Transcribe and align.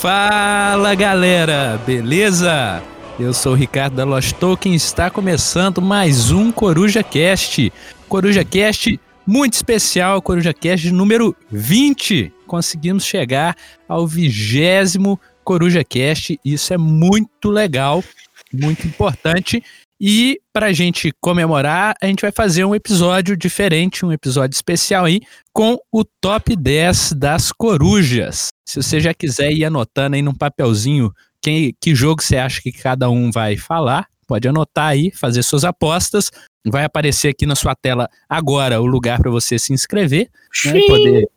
Fala 0.00 0.94
galera, 0.94 1.76
beleza? 1.84 2.80
Eu 3.18 3.34
sou 3.34 3.50
o 3.50 3.56
Ricardo 3.56 3.96
da 3.96 4.04
Lost 4.04 4.32
Token 4.34 4.72
está 4.72 5.10
começando 5.10 5.82
mais 5.82 6.30
um 6.30 6.52
Coruja 6.52 7.02
Cast. 7.02 7.72
Coruja 8.08 8.44
Cast 8.44 9.00
muito 9.26 9.54
especial, 9.54 10.22
Coruja 10.22 10.54
Cast 10.54 10.88
número 10.92 11.34
20. 11.50 12.32
Conseguimos 12.46 13.04
chegar 13.04 13.56
ao 13.88 14.06
vigésimo 14.06 15.18
Coruja 15.42 15.82
Cast, 15.82 16.38
isso 16.44 16.72
é 16.72 16.78
muito 16.78 17.50
legal, 17.50 18.04
muito 18.52 18.86
importante. 18.86 19.60
E 20.00 20.40
para 20.52 20.66
a 20.66 20.72
gente 20.72 21.12
comemorar, 21.20 21.94
a 22.00 22.06
gente 22.06 22.22
vai 22.22 22.30
fazer 22.30 22.64
um 22.64 22.74
episódio 22.74 23.36
diferente, 23.36 24.06
um 24.06 24.12
episódio 24.12 24.54
especial 24.54 25.04
aí, 25.04 25.20
com 25.52 25.76
o 25.92 26.04
top 26.04 26.54
10 26.54 27.14
das 27.14 27.50
corujas. 27.50 28.48
Se 28.66 28.80
você 28.80 29.00
já 29.00 29.12
quiser 29.12 29.50
ir 29.50 29.64
anotando 29.64 30.14
aí 30.14 30.22
num 30.22 30.34
papelzinho 30.34 31.12
quem, 31.42 31.74
que 31.80 31.94
jogo 31.94 32.22
você 32.22 32.36
acha 32.36 32.60
que 32.60 32.72
cada 32.72 33.08
um 33.10 33.30
vai 33.30 33.56
falar, 33.56 34.06
pode 34.26 34.46
anotar 34.46 34.88
aí, 34.88 35.10
fazer 35.10 35.42
suas 35.42 35.64
apostas. 35.64 36.30
Vai 36.66 36.84
aparecer 36.84 37.28
aqui 37.28 37.46
na 37.46 37.54
sua 37.54 37.74
tela 37.74 38.08
agora 38.28 38.80
o 38.80 38.86
lugar 38.86 39.18
para 39.18 39.30
você 39.30 39.58
se 39.58 39.72
inscrever, 39.72 40.28
né, 40.64 40.80
poder 40.86 41.28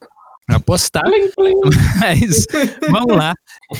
apostar. 0.58 1.04
Mas 2.00 2.46
vamos 2.90 3.16
lá. 3.18 3.34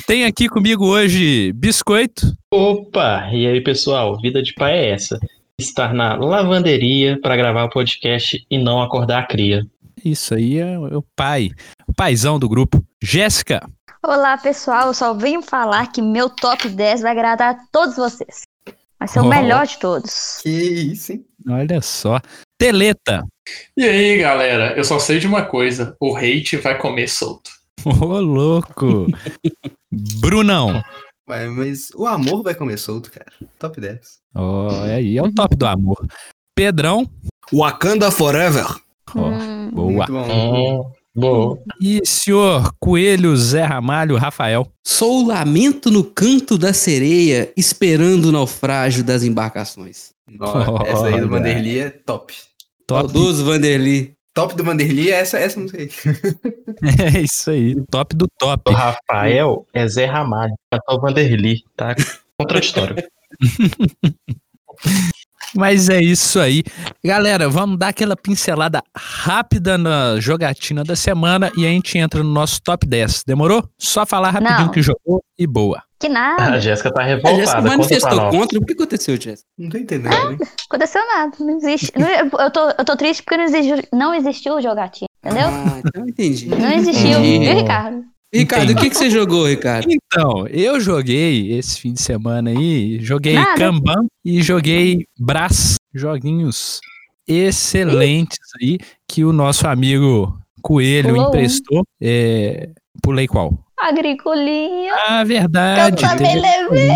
Tem 0.08 0.26
aqui 0.26 0.48
comigo 0.48 0.86
hoje 0.86 1.52
Biscoito. 1.54 2.34
Opa! 2.54 3.30
E 3.32 3.48
aí, 3.48 3.62
pessoal? 3.62 4.20
Vida 4.22 4.42
de 4.42 4.54
pai 4.54 4.78
é 4.78 4.90
essa. 4.92 5.20
Estar 5.60 5.94
na 5.94 6.16
lavanderia 6.16 7.20
para 7.22 7.36
gravar 7.36 7.66
o 7.66 7.70
podcast 7.70 8.44
e 8.50 8.58
não 8.58 8.82
acordar 8.82 9.20
a 9.20 9.28
cria. 9.28 9.66
Isso 10.04 10.34
aí 10.34 10.58
é 10.58 10.78
o 10.80 11.04
pai, 11.16 11.52
o 11.88 11.94
paizão 11.94 12.40
do 12.40 12.50
grupo. 12.50 12.84
Jéssica. 13.04 13.62
Olá, 14.04 14.36
pessoal. 14.38 14.88
Eu 14.88 14.94
só 14.96 15.14
venho 15.14 15.42
falar 15.44 15.92
que 15.92 16.02
meu 16.02 16.28
top 16.30 16.68
10 16.68 17.02
vai 17.02 17.12
agradar 17.12 17.54
a 17.56 17.60
todos 17.72 17.96
vocês. 17.96 18.42
Vai 18.98 19.08
ser 19.08 19.20
o 19.20 19.26
Oh. 19.26 19.28
melhor 19.30 19.68
de 19.68 19.78
todos. 19.78 20.40
Que 20.42 20.50
isso, 20.50 21.12
hein? 21.12 21.26
Olha 21.48 21.82
só. 21.82 22.20
Teleta. 22.58 23.24
E 23.78 23.84
aí, 23.84 24.18
galera, 24.18 24.74
eu 24.78 24.84
só 24.84 25.00
sei 25.00 25.20
de 25.20 25.28
uma 25.28 25.44
coisa: 25.44 25.96
o 26.00 26.16
hate 26.16 26.58
vai 26.58 26.78
comer 26.78 27.08
solto. 27.08 27.52
Ô, 27.86 28.20
louco. 28.20 29.08
Brunão. 30.20 30.82
Ué, 31.30 31.48
mas 31.48 31.90
o 31.96 32.06
amor 32.06 32.44
vai 32.44 32.54
comer 32.54 32.78
solto, 32.78 33.12
cara. 33.12 33.32
Top 33.58 33.80
10. 33.80 34.00
Ó, 34.36 34.86
é 34.86 34.96
aí, 34.96 35.18
é 35.18 35.24
o 35.24 35.32
top 35.34 35.56
do 35.56 35.66
amor. 35.66 36.06
Pedrão. 36.56 37.10
Wakanda 37.52 38.12
Forever. 38.12 38.68
Ó, 39.16 39.30
Hum, 39.30 39.72
boa. 39.72 39.92
Muito 39.92 40.12
bom. 40.12 40.82
Hum, 40.88 40.92
boa. 41.16 41.60
E 41.82 42.02
senhor 42.06 42.74
Coelho 42.80 43.36
Zé 43.36 43.64
Ramalho 43.64 44.16
Rafael. 44.18 44.68
Sou 44.86 45.24
o 45.24 45.28
lamento 45.28 45.90
no 45.92 46.04
canto 46.04 46.58
da 46.58 46.74
sereia, 46.74 47.52
esperando 47.58 48.26
o 48.26 48.32
naufrágio 48.32 49.04
das 49.04 49.24
embarcações. 49.24 50.12
Ó, 50.40 50.84
essa 50.86 51.08
aí 51.08 51.20
do 51.20 51.28
Vanderly 51.28 51.80
é 51.80 51.90
top. 51.90 52.34
Top. 52.92 53.12
Saudoso 53.12 53.46
Vanderly. 53.46 54.14
Top 54.34 54.56
do 54.56 54.64
Vanderly 54.64 55.12
é 55.12 55.20
essa, 55.20 55.40
essa 55.40 55.60
música 55.60 55.80
aí. 55.80 55.90
É 57.16 57.20
isso 57.22 57.52
aí. 57.52 57.76
Top 57.90 58.16
do 58.16 58.28
top. 58.40 58.72
O 58.72 58.74
Rafael 58.74 59.66
é 59.74 59.88
Zé 59.88 60.06
Ramalho. 60.06 60.54
É 60.74 60.78
o 60.90 61.00
Vanderly, 61.00 61.64
tá? 61.76 61.96
Contraditório. 62.38 62.96
Mas 65.56 65.90
é 65.90 66.02
isso 66.02 66.40
aí. 66.40 66.64
Galera, 67.04 67.50
vamos 67.50 67.78
dar 67.78 67.90
aquela 67.90 68.16
pincelada 68.16 68.82
rápida 68.96 69.78
na 69.78 70.20
jogatina 70.20 70.84
da 70.84 70.96
semana 70.96 71.52
e 71.58 71.66
a 71.66 71.70
gente 71.70 71.98
entra 71.98 72.24
no 72.24 72.32
nosso 72.32 72.62
top 72.62 72.88
10. 72.88 73.24
Demorou? 73.28 73.64
Só 73.78 74.06
falar 74.06 74.32
rapidinho 74.32 74.60
Não. 74.66 74.70
que 74.72 74.82
jogou 74.82 75.22
e 75.38 75.46
boa. 75.46 75.82
que 76.00 76.08
A 76.08 76.10
nada. 76.10 76.60
Jéssica 76.60 76.92
tá 76.94 77.04
A 77.04 77.08
Jéssica 77.08 77.30
revoltada. 77.30 77.46
Conta 77.46 77.62
pra 77.62 77.78
manifestou 77.78 78.30
contra. 78.32 78.60
O 78.60 78.66
que 78.66 78.74
aconteceu, 78.74 79.20
Jéssica? 79.22 79.48
Não 79.58 79.70
tô 79.70 79.78
entendendo, 79.78 80.32
hein? 80.32 80.38
Aconteceu 80.70 81.02
nada. 81.16 81.32
Não 81.40 81.58
existe. 81.58 81.92
não- 81.98 82.10
eu, 82.10 82.52
tô, 82.52 82.70
eu 82.70 82.86
tô 82.86 82.96
triste 82.96 83.22
porque 83.24 83.38
não 83.38 83.44
existiu, 83.44 83.78
não 83.94 84.14
existiu 84.14 84.62
jogatinha. 84.62 85.08
Entendeu? 85.24 85.48
Ah, 85.50 85.82
então 85.86 86.08
entendi. 86.08 86.48
Não 86.48 86.72
existiu. 86.72 87.20
Entendi. 87.20 87.40
Viu, 87.46 87.56
Ricardo? 87.56 88.04
Ricardo, 88.34 88.72
o 88.72 88.76
que, 88.76 88.90
que 88.90 88.96
você 88.96 89.10
jogou, 89.10 89.46
Ricardo? 89.48 89.88
Então, 89.92 90.48
eu 90.48 90.80
joguei 90.80 91.52
esse 91.58 91.80
fim 91.80 91.92
de 91.94 92.02
semana 92.02 92.50
aí, 92.50 92.98
joguei 93.02 93.34
Nada. 93.34 93.56
Kanban 93.58 94.06
e 94.24 94.42
joguei 94.42 95.06
Brás, 95.20 95.76
joguinhos 95.94 96.80
excelentes 97.28 98.40
aí 98.62 98.78
que 99.08 99.24
o 99.26 99.34
nosso 99.34 99.68
amigo 99.68 100.38
Coelho 100.62 101.10
Pulou 101.10 101.26
um. 101.26 101.28
emprestou. 101.30 101.84
É, 102.02 102.70
pulei 103.02 103.28
qual? 103.28 103.58
Agricolinha. 103.78 104.94
Ah, 105.08 105.22
Eu 105.22 105.28
verdade. 105.28 106.02
também 106.02 106.40
teve- 106.42 106.48
levei. 106.70 106.96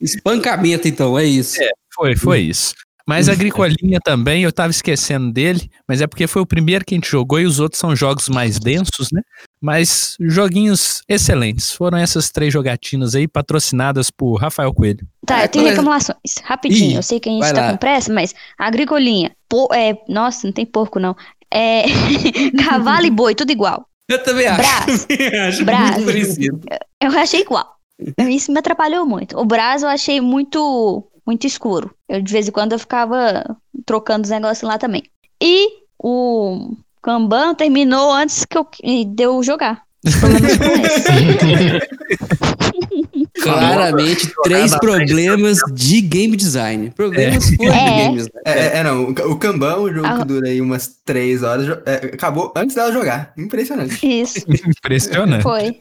Espancamento, 0.00 0.88
então, 0.88 1.18
é 1.18 1.24
isso. 1.24 1.58
Foi, 1.94 2.16
foi 2.16 2.40
isso. 2.40 2.74
Mas 3.06 3.28
a 3.28 3.32
Agricolinha 3.32 3.98
também, 4.02 4.42
eu 4.42 4.52
tava 4.52 4.70
esquecendo 4.70 5.32
dele, 5.32 5.70
mas 5.88 6.00
é 6.00 6.06
porque 6.06 6.26
foi 6.26 6.42
o 6.42 6.46
primeiro 6.46 6.84
que 6.84 6.94
a 6.94 6.96
gente 6.96 7.10
jogou 7.10 7.40
e 7.40 7.46
os 7.46 7.60
outros 7.60 7.78
são 7.78 7.94
jogos 7.94 8.28
mais 8.28 8.58
densos, 8.58 9.10
né? 9.12 9.22
Mas 9.60 10.16
joguinhos 10.20 11.02
excelentes. 11.08 11.72
Foram 11.72 11.98
essas 11.98 12.30
três 12.30 12.52
jogatinas 12.52 13.14
aí, 13.14 13.26
patrocinadas 13.26 14.10
por 14.10 14.36
Rafael 14.36 14.72
Coelho. 14.72 15.06
Tá, 15.26 15.42
eu 15.42 15.48
tenho 15.48 15.64
reclamações. 15.66 16.18
Rapidinho. 16.42 16.92
Ih, 16.92 16.96
eu 16.96 17.02
sei 17.02 17.20
que 17.20 17.28
a 17.28 17.32
gente 17.32 17.52
tá 17.52 17.60
lá. 17.60 17.70
com 17.72 17.76
pressa, 17.76 18.12
mas 18.12 18.34
agricolinha. 18.58 19.32
É, 19.74 19.96
nossa, 20.08 20.46
não 20.46 20.52
tem 20.52 20.64
porco, 20.64 20.98
não. 20.98 21.16
É, 21.52 21.84
cavalo 22.64 23.06
e 23.06 23.10
boi, 23.10 23.34
tudo 23.34 23.50
igual. 23.50 23.86
Eu 24.08 24.22
também 24.22 24.46
acho. 24.46 24.58
Brás. 24.58 25.04
também 25.04 25.38
acho 25.38 25.64
Brás. 25.64 25.90
muito 25.96 26.06
parecido. 26.06 26.60
Eu 27.00 27.10
achei 27.12 27.40
igual. 27.40 27.80
Isso 28.28 28.50
me 28.50 28.58
atrapalhou 28.58 29.06
muito. 29.06 29.38
O 29.38 29.44
Brás 29.44 29.82
eu 29.82 29.88
achei 29.88 30.20
muito, 30.20 31.08
muito 31.30 31.46
escuro. 31.46 31.94
Eu, 32.08 32.20
de 32.20 32.32
vez 32.32 32.48
em 32.48 32.50
quando, 32.50 32.72
eu 32.72 32.78
ficava 32.78 33.56
trocando 33.86 34.24
os 34.24 34.30
negócios 34.30 34.68
lá 34.68 34.76
também. 34.76 35.04
E 35.40 35.68
o 35.96 36.74
Kanban 37.00 37.54
terminou 37.54 38.12
antes 38.12 38.44
que 38.44 38.58
eu, 38.58 38.66
de 39.06 39.22
eu 39.22 39.40
jogar. 39.42 39.82
Claramente, 43.42 44.32
três 44.42 44.76
problemas 44.78 45.58
de 45.72 46.00
game 46.00 46.36
design. 46.36 46.90
Problemas 46.90 47.54
por 47.56 47.66
É. 47.66 47.96
game 47.96 48.16
design. 48.16 48.30
É, 48.46 48.50
é, 48.52 48.76
é, 48.78 48.84
não. 48.84 49.10
O, 49.10 49.36
Kanban, 49.38 49.76
o 49.78 49.92
jogo 49.92 50.06
Ah. 50.06 50.18
que 50.18 50.24
dura 50.24 50.48
aí 50.48 50.60
umas 50.60 50.88
3 51.04 51.42
horas, 51.42 51.78
é, 51.86 51.94
acabou 52.12 52.52
antes 52.56 52.74
dela 52.74 52.92
jogar. 52.92 53.32
Impressionante. 53.36 53.98
Isso, 54.06 54.38
Impressionante. 54.48 55.42
foi. 55.42 55.76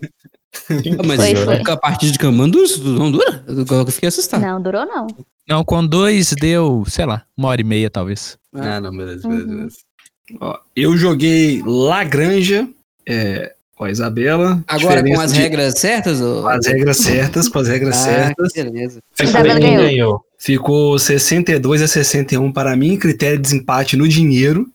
Ah, 0.69 1.03
Mas 1.05 1.17
Foi, 1.17 1.35
foi. 1.35 1.61
a 1.73 1.77
partir 1.77 2.11
de 2.11 2.17
Kanban 2.17 2.47
não 2.47 3.11
dura? 3.11 3.43
Eu 3.47 3.65
eu 3.69 3.85
fiquei 3.87 4.09
assustado. 4.09 4.41
Não, 4.41 4.59
durou 4.61 4.83
não. 4.85 5.05
Não, 5.47 5.63
com 5.63 5.85
dois 5.85 6.33
deu, 6.39 6.83
sei 6.87 7.05
lá, 7.05 7.23
uma 7.37 7.49
hora 7.49 7.61
e 7.61 7.63
meia 7.63 7.89
talvez. 7.89 8.37
Ah, 8.55 8.81
não, 8.81 8.95
beleza, 8.95 9.27
beleza, 9.27 9.47
Uhum. 9.47 9.55
beleza. 9.57 9.75
Ó, 10.41 10.57
eu 10.75 10.97
joguei 10.97 11.61
Lagranja 11.65 12.67
é, 13.07 13.53
com 13.79 13.85
a 13.85 13.91
Isabela. 13.91 14.61
Agora 14.67 15.01
com 15.01 15.21
as 15.21 15.31
de- 15.31 15.39
regras 15.39 15.79
certas? 15.79 16.19
Ou... 16.19 16.41
Com 16.41 16.49
as 16.49 16.67
regras 16.67 16.97
certas, 16.97 17.47
com 17.47 17.59
as 17.59 17.67
regras 17.69 17.95
Ah, 17.95 18.03
certas. 18.03 18.51
beleza. 18.53 18.99
Isabela 19.23 19.57
Quem 19.57 19.69
ganhou. 19.69 19.83
ganhou? 19.85 20.21
Ficou 20.37 20.99
62 20.99 21.81
a 21.81 21.87
61 21.87 22.51
para 22.51 22.75
mim, 22.75 22.97
critério 22.97 23.37
de 23.37 23.43
desempate 23.43 23.95
no 23.95 24.05
dinheiro. 24.05 24.67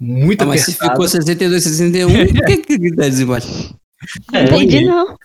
Muito 0.00 0.42
Ah, 0.42 0.46
mas 0.46 0.62
se 0.64 0.70
apertado. 0.72 0.90
ficou 0.90 1.08
62, 1.08 1.62
61, 1.62 2.08
por 2.34 2.44
que 2.46 2.56
que 2.56 2.90
dá 2.96 3.08
desempate? 3.08 3.72
Não 4.32 4.40
É, 4.40 4.44
entendi, 4.44 4.84
não. 4.84 5.16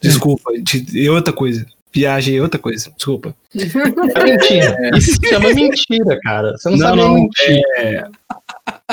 Desculpa, 0.00 0.50
de- 0.60 0.86
e 0.98 1.08
outra 1.08 1.32
coisa. 1.32 1.64
Viagem 1.94 2.38
é 2.38 2.42
outra 2.42 2.58
coisa, 2.58 2.90
desculpa. 2.96 3.32
É 3.54 4.24
mentira. 4.24 4.76
Isso 4.96 5.12
se 5.22 5.28
chama 5.28 5.52
mentira, 5.52 6.18
cara. 6.22 6.56
Você 6.56 6.70
não, 6.70 6.78
Não, 6.78 6.86
sabe 6.86 6.96
não, 7.00 7.14
nem 7.14 7.22
mentir. 7.24 7.62
É... 7.76 8.04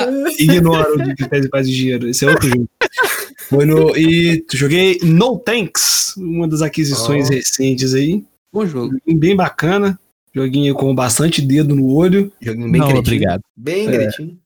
Ignora 0.38 0.92
o 0.94 0.96
de 1.02 1.14
critério 1.16 1.44
de 1.44 1.50
paz 1.50 1.68
de 1.68 1.74
dinheiro. 1.76 2.08
Esse 2.08 2.24
é 2.24 2.30
outro 2.30 2.48
jogo. 2.48 2.68
Foi 3.48 3.64
no, 3.64 3.96
e 3.96 4.44
joguei 4.52 4.98
No 5.02 5.38
Tanks, 5.38 6.14
uma 6.16 6.46
das 6.46 6.62
aquisições 6.62 7.28
Oh. 7.28 7.32
recentes 7.32 7.94
aí. 7.94 8.24
Bom 8.52 8.66
jogo. 8.66 8.96
Bem 9.06 9.34
bacana. 9.36 9.98
Joguinho 10.34 10.74
com 10.74 10.94
bastante 10.94 11.42
dedo 11.42 11.74
no 11.74 11.92
olho. 11.92 12.32
Joguinho 12.40 12.70
bem 12.70 12.80
Não, 12.80 12.86
cretino. 12.88 13.00
obrigado. 13.00 13.40
Bem 13.56 13.88
É. 13.88 13.92
cretino. 13.92 14.38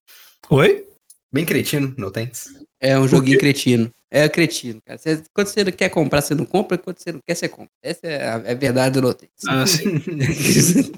Oi? 0.51 0.85
Bem 1.33 1.45
cretino, 1.45 1.95
no 1.99 2.11
thanks. 2.11 2.45
É 2.81 2.99
um 2.99 3.07
joguinho 3.09 3.39
cretino. 3.39 3.91
É 4.11 4.29
cretino, 4.29 4.81
cara. 4.87 4.99
Você- 4.99 5.23
quando 5.35 5.49
você 5.49 5.65
quer 5.73 5.89
comprar, 5.89 6.21
você 6.23 6.35
não 6.35 6.45
compra. 6.47 6.79
Quando 6.79 6.99
você 6.99 7.13
não 7.13 7.19
quer, 7.27 7.35
você 7.35 7.49
compra. 7.49 7.69
Essa 7.83 8.07
é 8.07 8.29
a, 8.29 8.43
é 8.47 8.53
a 8.53 8.55
verdade 8.55 8.95
do 8.95 9.03
Notex. 9.03 9.33
Ah, 9.49 9.67
sim. 9.67 10.01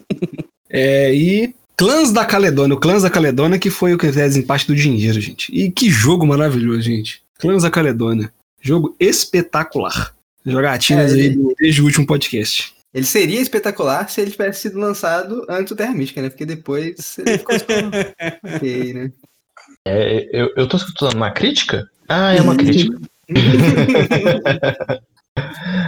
É, 0.68 1.14
e 1.14 1.54
Clãs 1.76 2.10
da 2.12 2.24
Caledônia. 2.24 2.74
O 2.74 2.80
Clãs 2.80 3.02
da 3.02 3.10
Caledônia 3.10 3.58
que 3.58 3.70
foi 3.70 3.92
o 3.94 3.98
critério 3.98 4.28
de 4.30 4.34
desempate 4.36 4.66
do 4.66 4.74
dinheiro, 4.74 5.20
gente. 5.20 5.52
E 5.54 5.70
que 5.70 5.90
jogo 5.90 6.26
maravilhoso, 6.26 6.80
gente. 6.82 7.22
Clãs 7.38 7.62
da 7.62 7.70
Caledônia. 7.70 8.32
Jogo 8.60 8.96
espetacular. 8.98 10.14
Jogatinas 10.44 11.12
É, 11.12 11.16
aí 11.16 11.30
do- 11.30 11.54
desde 11.58 11.82
o 11.82 11.84
último 11.84 12.06
podcast. 12.06 12.72
Ele 12.94 13.04
seria 13.04 13.40
espetacular 13.40 14.08
se 14.08 14.20
ele 14.22 14.30
tivesse 14.30 14.62
sido 14.62 14.78
lançado 14.78 15.44
antes 15.50 15.68
do 15.70 15.76
Terra 15.76 15.92
Mística, 15.92 16.22
né? 16.22 16.30
Porque 16.30 16.46
depois 16.46 17.18
ele 17.18 17.38
ficou 17.38 17.54
ok, 18.42 18.94
né? 18.94 19.12
É, 19.86 20.28
eu, 20.32 20.50
eu 20.56 20.66
tô 20.66 20.78
escutando 20.78 21.14
uma 21.14 21.30
crítica. 21.30 21.86
Ah, 22.08 22.34
é 22.34 22.40
uma 22.40 22.56
crítica. 22.56 22.98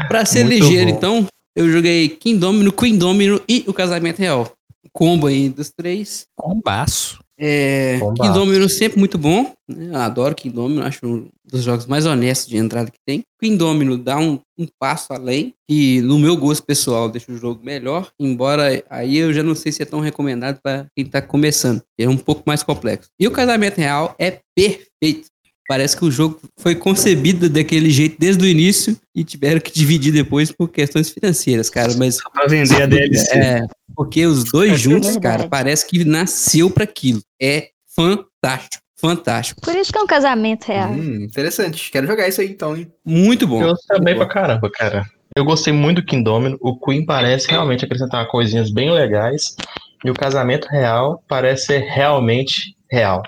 Pra 0.08 0.24
ser 0.26 0.44
Muito 0.44 0.62
ligeiro, 0.64 0.90
bom. 0.90 0.96
então, 0.96 1.26
eu 1.56 1.70
joguei 1.70 2.08
King 2.08 2.38
Domino, 2.38 2.72
Queen 2.72 2.98
Domino 2.98 3.40
e 3.48 3.64
o 3.66 3.72
Casamento 3.72 4.18
Real. 4.18 4.52
Combo 4.92 5.26
aí 5.26 5.48
dos 5.48 5.70
três. 5.70 6.26
Combaço. 6.36 7.18
É, 7.40 7.98
Bombaço. 7.98 8.22
King 8.22 8.34
Domino 8.34 8.68
sempre 8.68 8.98
muito 8.98 9.16
bom. 9.16 9.52
né? 9.68 9.90
Eu 9.90 9.96
adoro 9.96 10.34
King 10.34 10.54
Domino, 10.54 10.82
acho 10.82 11.06
um 11.06 11.28
dos 11.44 11.62
jogos 11.62 11.86
mais 11.86 12.04
honestos 12.04 12.48
de 12.48 12.56
entrada 12.56 12.90
que 12.90 12.98
tem. 13.06 13.22
Queen 13.40 13.56
Domino 13.56 13.96
dá 13.96 14.18
um, 14.18 14.40
um 14.58 14.66
passo 14.78 15.12
além, 15.12 15.54
que 15.68 16.00
no 16.02 16.18
meu 16.18 16.36
gosto 16.36 16.64
pessoal 16.64 17.08
deixa 17.08 17.30
o 17.30 17.36
jogo 17.36 17.64
melhor, 17.64 18.10
embora 18.18 18.82
aí 18.90 19.16
eu 19.16 19.32
já 19.32 19.42
não 19.44 19.54
sei 19.54 19.70
se 19.70 19.82
é 19.82 19.86
tão 19.86 20.00
recomendado 20.00 20.58
para 20.60 20.86
quem 20.96 21.06
tá 21.06 21.22
começando. 21.22 21.80
É 21.96 22.08
um 22.08 22.16
pouco 22.16 22.42
mais 22.44 22.64
complexo. 22.64 23.08
E 23.20 23.26
o 23.28 23.30
Casamento 23.30 23.78
Real 23.78 24.16
é 24.18 24.40
perfeito. 24.56 25.28
Parece 25.68 25.94
que 25.96 26.04
o 26.04 26.10
jogo 26.10 26.40
foi 26.58 26.74
concebido 26.74 27.46
daquele 27.48 27.90
jeito 27.90 28.16
desde 28.18 28.42
o 28.42 28.48
início 28.48 28.96
e 29.14 29.22
tiveram 29.22 29.60
que 29.60 29.70
dividir 29.70 30.10
depois 30.12 30.50
por 30.50 30.68
questões 30.68 31.10
financeiras, 31.10 31.68
cara. 31.68 31.92
Mas 31.98 32.16
Pra 32.32 32.46
vender 32.46 32.82
a 32.82 32.86
DLC. 32.86 33.38
é, 33.38 33.60
porque 33.94 34.24
os 34.24 34.44
dois 34.44 34.80
juntos, 34.80 35.10
verdade. 35.10 35.36
cara, 35.38 35.48
parece 35.48 35.86
que 35.86 36.06
nasceu 36.06 36.70
pra 36.70 36.84
aquilo. 36.84 37.20
É 37.40 37.68
fantástico, 37.94 38.82
fantástico. 38.98 39.60
Por 39.60 39.76
isso 39.76 39.92
que 39.92 39.98
é 39.98 40.02
um 40.02 40.06
casamento 40.06 40.64
real. 40.68 40.90
Hum, 40.90 41.24
interessante. 41.24 41.90
Quero 41.90 42.06
jogar 42.06 42.26
isso 42.28 42.40
aí 42.40 42.48
então, 42.48 42.74
hein? 42.74 42.90
Muito 43.04 43.46
bom. 43.46 43.62
Eu 43.62 43.74
também 43.88 44.16
pra 44.16 44.26
caramba, 44.26 44.70
cara. 44.72 45.04
Eu 45.36 45.44
gostei 45.44 45.72
muito 45.72 46.00
do 46.00 46.06
King 46.06 46.24
Domino. 46.24 46.56
O 46.62 46.80
Queen 46.80 47.04
parece 47.04 47.46
realmente 47.48 47.84
acrescentar 47.84 48.26
coisinhas 48.28 48.70
bem 48.72 48.90
legais. 48.90 49.54
E 50.02 50.10
o 50.10 50.14
casamento 50.14 50.66
real 50.68 51.22
parece 51.28 51.66
ser 51.66 51.80
realmente 51.80 52.74
real. 52.90 53.22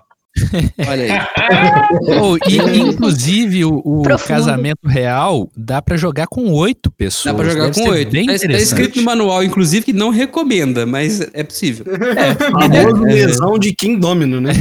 Olha 0.86 1.04
aí. 1.04 1.10
Oh, 2.22 2.36
e, 2.48 2.56
inclusive, 2.80 3.64
o, 3.64 3.80
o 3.84 4.02
casamento 4.26 4.86
real 4.86 5.50
dá 5.56 5.82
pra 5.82 5.96
jogar 5.96 6.26
com 6.28 6.50
oito 6.52 6.90
pessoas. 6.90 7.34
Dá 7.34 7.34
pra 7.42 7.50
jogar 7.50 7.70
Deve 7.70 7.80
com 7.82 7.90
oito. 7.90 8.10
Tá, 8.26 8.48
tá 8.48 8.58
escrito 8.58 8.96
no 8.98 9.02
manual, 9.04 9.42
inclusive, 9.42 9.84
que 9.86 9.92
não 9.92 10.10
recomenda, 10.10 10.86
mas 10.86 11.20
é 11.34 11.42
possível. 11.42 11.84
Famoso 12.52 13.04
lesão 13.04 13.58
de 13.58 13.74
King 13.74 14.00
Domino, 14.00 14.40
né? 14.40 14.52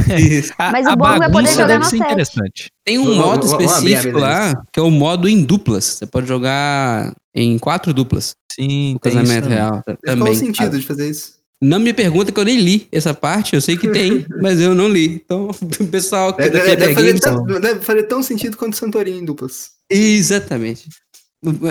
A, 0.58 0.72
Mas 0.72 0.86
o 0.86 0.90
a 0.90 0.96
bom 0.96 1.04
vai 1.04 1.18
poder 1.18 1.30
bagunça 1.30 1.52
jogar 1.52 1.66
deve 1.68 1.84
ser 1.86 1.96
interessante. 1.98 2.70
Tem 2.84 2.98
um 2.98 3.14
modo 3.14 3.46
específico 3.46 4.18
lá, 4.18 4.60
que 4.72 4.80
é 4.80 4.82
o 4.82 4.90
modo 4.90 5.28
em 5.28 5.42
duplas. 5.42 5.84
Você 5.84 6.06
pode 6.06 6.26
jogar 6.26 7.14
em 7.34 7.58
quatro 7.58 7.94
duplas. 7.94 8.32
Sim, 8.52 8.94
O 8.96 9.00
casamento 9.00 9.44
também. 9.44 9.58
real 9.58 9.82
tá- 9.86 9.96
Qual 10.04 10.16
também. 10.16 10.32
o 10.32 10.36
sentido 10.36 10.78
de 10.78 10.86
fazer 10.86 11.08
isso? 11.08 11.39
Não 11.62 11.78
me 11.78 11.92
pergunta 11.92 12.32
que 12.32 12.40
eu 12.40 12.44
nem 12.44 12.58
li 12.58 12.88
essa 12.90 13.12
parte, 13.12 13.54
eu 13.54 13.60
sei 13.60 13.76
que 13.76 13.88
tem, 13.88 14.24
mas 14.40 14.60
eu 14.60 14.74
não 14.74 14.88
li. 14.88 15.20
Então, 15.24 15.50
o 15.80 15.86
pessoal 15.88 16.32
que 16.34 16.48
Deve, 16.48 16.76
deve- 16.76 16.94
fazer 16.94 17.20
tão, 17.20 17.44
deve 17.44 17.80
fazer 17.80 18.02
tão 18.04 18.22
sentido 18.22 18.56
quanto 18.56 18.76
Santorini 18.76 19.18
em 19.20 19.24
duplas. 19.24 19.70
Exatamente. 19.90 20.88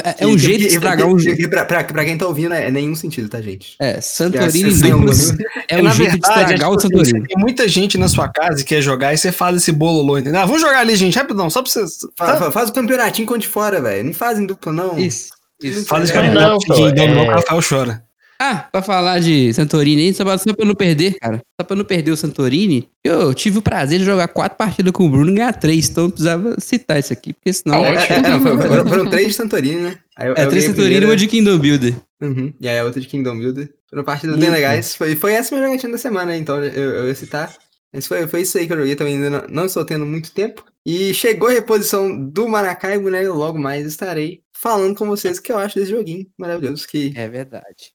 É, 0.04 0.24
é 0.24 0.28
um 0.28 0.34
E- 0.36 0.40
jeito 0.40 0.62
e- 0.62 0.68
de 0.68 0.74
estragar 0.74 1.08
e- 1.08 1.14
um 1.14 1.20
jogo. 1.20 1.48
Pra, 1.50 1.64
pra- 1.64 1.84
pra 1.84 2.04
quem 2.04 2.18
tá 2.18 2.28
ouvindo, 2.28 2.54
é 2.56 2.72
nenhum 2.72 2.96
sentido, 2.96 3.30
tá, 3.30 3.40
gente? 3.40 3.76
É, 3.80 4.02
Santorini 4.02 4.70
Essa 4.70 4.88
em 4.88 4.92
é 4.92 4.96
uma- 4.96 5.06
duplas 5.06 5.34
é 5.68 5.78
um 5.78 5.84
na 5.84 5.90
jeito 5.92 6.12
de 6.14 6.20
verdade, 6.20 6.42
estragar 6.54 6.62
é 6.62 6.72
o 6.72 6.76
assim, 6.76 6.88
Santorini. 6.88 7.28
Tem 7.28 7.38
muita 7.38 7.68
gente 7.68 7.98
na 7.98 8.08
sua 8.08 8.28
casa 8.30 8.58
que 8.58 8.64
quer 8.76 8.82
jogar 8.82 9.14
e 9.14 9.18
você 9.18 9.32
faz 9.32 9.56
esse 9.58 9.72
bololô, 9.72 10.18
entendeu? 10.18 10.42
Ah, 10.42 10.46
vamos 10.46 10.62
jogar 10.62 10.80
ali, 10.80 10.96
gente, 10.96 11.16
rapidão, 11.16 11.50
só 11.52 11.62
pra 11.62 11.72
vocês. 11.72 11.98
Fa- 12.18 12.26
Tá? 12.34 12.38
fa- 12.38 12.52
Faz 12.52 12.70
o 12.70 12.74
campeonatinho 12.74 13.28
com 13.28 13.38
de 13.38 13.48
fora, 13.48 13.80
velho. 13.80 14.06
Não 14.06 14.14
fazem 14.14 14.46
dupla, 14.48 14.74
não. 14.74 14.98
Isso. 14.98 15.30
isso. 15.62 15.86
Faz 15.86 16.04
esse 16.06 16.14
É, 16.14 16.16
campeonato 16.16 16.50
não, 16.68 16.76
de 16.76 16.92
Domino, 16.96 17.20
é- 17.20 17.28
o 17.28 17.32
Rafael 17.32 17.62
chora. 17.68 18.04
Ah, 18.42 18.70
pra 18.72 18.82
falar 18.82 19.20
de 19.20 19.54
Santorini 19.54 20.04
aí, 20.04 20.14
só 20.14 20.24
pra, 20.24 20.38
só 20.38 20.54
pra 20.54 20.66
não 20.66 20.74
perder, 20.74 21.16
cara. 21.20 21.42
Só 21.60 21.68
pra 21.68 21.76
não 21.76 21.84
perder 21.84 22.12
o 22.12 22.16
Santorini, 22.18 22.88
eu 23.04 23.34
tive 23.34 23.58
o 23.58 23.62
prazer 23.62 24.00
de 24.00 24.06
jogar 24.06 24.30
quatro 24.30 24.58
partidas 24.58 24.94
com 24.94 25.06
o 25.06 25.10
Bruno 25.10 25.30
e 25.32 25.36
ganhar 25.36 25.52
três, 25.54 25.90
então 25.90 26.06
eu 26.06 26.10
precisava 26.10 26.56
citar 26.60 27.00
isso 27.00 27.12
aqui, 27.12 27.34
porque 27.34 27.52
senão. 27.52 27.84
É, 27.84 27.96
é, 27.96 28.14
é, 28.14 28.22
não, 28.22 28.40
foram, 28.42 28.88
foram- 28.88 29.10
três 29.10 29.28
de 29.28 29.34
Santorini, 29.34 29.82
né? 29.82 29.98
Eu- 30.20 30.34
É, 30.38 30.44
eu 30.46 30.50
três 30.50 30.64
a 30.64 30.68
Santorini 30.68 31.02
e 31.02 31.06
uma 31.06 31.18
de 31.18 31.28
Kingdom 31.28 31.58
Builder. 31.58 31.96
Uhum. 32.22 32.54
E 32.62 32.68
aí 32.70 32.80
a 32.80 32.86
outra 32.86 33.02
de 33.02 33.08
Kingdom 33.08 33.38
Builder. 33.38 33.70
Foram 33.90 34.04
partidas 34.06 34.38
bem 34.38 34.50
legais. 34.50 34.96
Foi, 34.96 35.16
foi 35.18 35.34
essa 35.34 35.54
minha 35.54 35.68
jogatina 35.68 35.92
da 35.94 35.98
semana, 35.98 36.38
então 36.38 36.64
eu, 36.64 36.90
eu 36.92 37.08
ia 37.08 37.16
citar. 37.16 37.54
Mas 37.94 38.06
foi, 38.08 38.26
foi 38.28 38.42
isso 38.42 38.58
aí 38.58 38.68
que 38.68 38.72
eu 38.74 38.78
joguei 38.78 38.96
também, 38.96 39.16
ainda 39.16 39.30
não, 39.30 39.44
não 39.50 39.66
estou 39.66 39.84
tendo 39.84 40.06
muito 40.06 40.32
tempo. 40.32 40.64
E 40.86 41.14
chegou 41.14 41.50
a 41.50 41.52
reposição 41.54 42.16
do 42.30 42.48
Maracaibo, 42.48 43.10
né? 43.10 43.28
Logo 43.28 43.58
mais 43.60 43.86
estarei 43.86 44.42
falando 44.54 44.96
com 44.96 45.08
vocês 45.08 45.40
o 45.40 45.42
que 45.42 45.52
eu 45.52 45.58
acho 45.58 45.76
desse 45.78 45.92
joguinho 45.92 46.26
maravilhoso. 46.38 46.88
Que 46.88 47.12
É 47.16 47.28
verdade. 47.28 47.92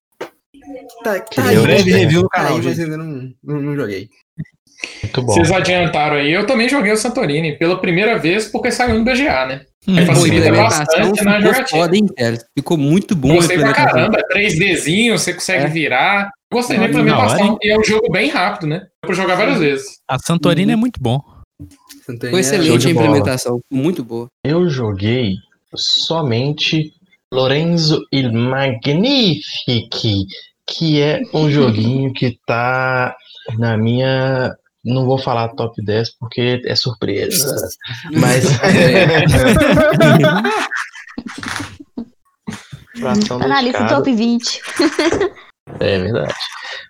Tá, 1.03 1.21
tá 1.21 1.43
Em 1.53 1.57
aí, 1.57 1.63
breve 1.63 1.93
né? 1.93 1.99
review 1.99 2.23
no 2.23 2.29
Tá 2.29 2.37
canal, 2.39 2.57
aí, 2.57 2.63
mas 2.63 2.79
ainda 2.81 2.97
não, 2.97 3.31
não, 3.43 3.61
não 3.63 3.77
joguei. 3.77 4.09
Muito 5.03 5.23
bom. 5.23 5.33
Vocês 5.33 5.51
adiantaram 5.53 6.17
aí. 6.17 6.33
Eu 6.33 6.47
também 6.47 6.69
joguei 6.69 6.93
o 6.93 6.97
Santorini 6.97 7.57
pela 7.59 7.81
primeira 7.81 8.19
vez 8.19 8.47
porque 8.47 8.71
saiu 8.71 8.99
no 8.99 9.05
BGA, 9.05 9.47
né? 9.47 9.61
Hum, 9.87 9.97
facilita 10.07 10.49
implementação 10.49 10.85
bastante 10.87 11.25
na 11.25 11.37
ficou 11.37 11.53
jogatina. 11.53 11.81
foda, 11.81 11.97
hein, 11.97 12.07
cara? 12.17 12.39
Ficou 12.59 12.77
muito 12.79 13.15
bom 13.15 13.35
Gostei 13.35 13.59
pra 13.59 13.73
caramba. 13.73 14.19
3Dzinho, 14.33 15.19
você 15.19 15.33
consegue 15.35 15.65
É. 15.65 15.69
virar. 15.69 16.31
Gostei 16.53 16.79
da 16.79 16.87
implementação. 16.87 17.49
hora, 17.53 17.59
e 17.63 17.71
é 17.71 17.79
um 17.79 17.85
jogo 17.85 18.11
bem 18.11 18.29
rápido, 18.31 18.67
né? 18.67 18.81
Dá 18.81 19.07
pra 19.07 19.15
jogar 19.15 19.35
várias 19.37 19.59
vezes. 19.59 19.87
A 20.09 20.19
Santorini 20.19 20.73
é 20.73 20.77
muito 20.77 21.01
bom. 21.01 21.21
Santorini 22.05 22.21
Ficou 22.21 22.39
é- 22.39 22.41
excelente 22.41 22.89
a 22.89 22.95
bola. 22.95 23.07
implementação. 23.07 23.61
Muito 23.71 24.05
boa. 24.05 24.27
Eu 24.45 24.69
joguei 24.69 25.35
somente 25.75 26.93
Lorenzo 27.33 28.01
il 28.13 28.33
Magnifique, 28.33 30.27
que 30.67 31.01
é 31.01 31.23
um 31.33 31.51
joguinho 31.51 32.13
que 32.13 32.39
tá 32.47 33.15
na 33.59 33.77
minha. 33.77 34.55
Não 34.85 35.07
vou 35.07 35.19
falar 35.19 35.49
top 35.49 35.83
10 35.83 36.17
porque 36.19 36.61
é 36.65 36.77
surpresa. 36.77 37.57
Mas. 38.13 38.45
Coração 43.05 43.39
na 43.39 43.61
lista 43.61 43.81
dedicado. 43.81 44.05
top 44.05 44.15
20. 44.15 44.61
É 45.81 45.99
verdade. 45.99 46.35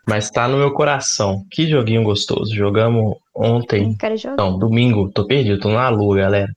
Mas 0.06 0.30
tá 0.30 0.46
no 0.46 0.58
meu 0.58 0.72
coração. 0.72 1.44
Que 1.50 1.66
joguinho 1.66 2.02
gostoso. 2.02 2.54
Jogamos 2.54 3.16
ontem. 3.34 3.96
Não, 4.36 4.58
domingo. 4.58 5.10
Tô 5.10 5.26
perdido, 5.26 5.60
tô 5.60 5.70
na 5.70 5.88
lua, 5.88 6.18
galera. 6.18 6.52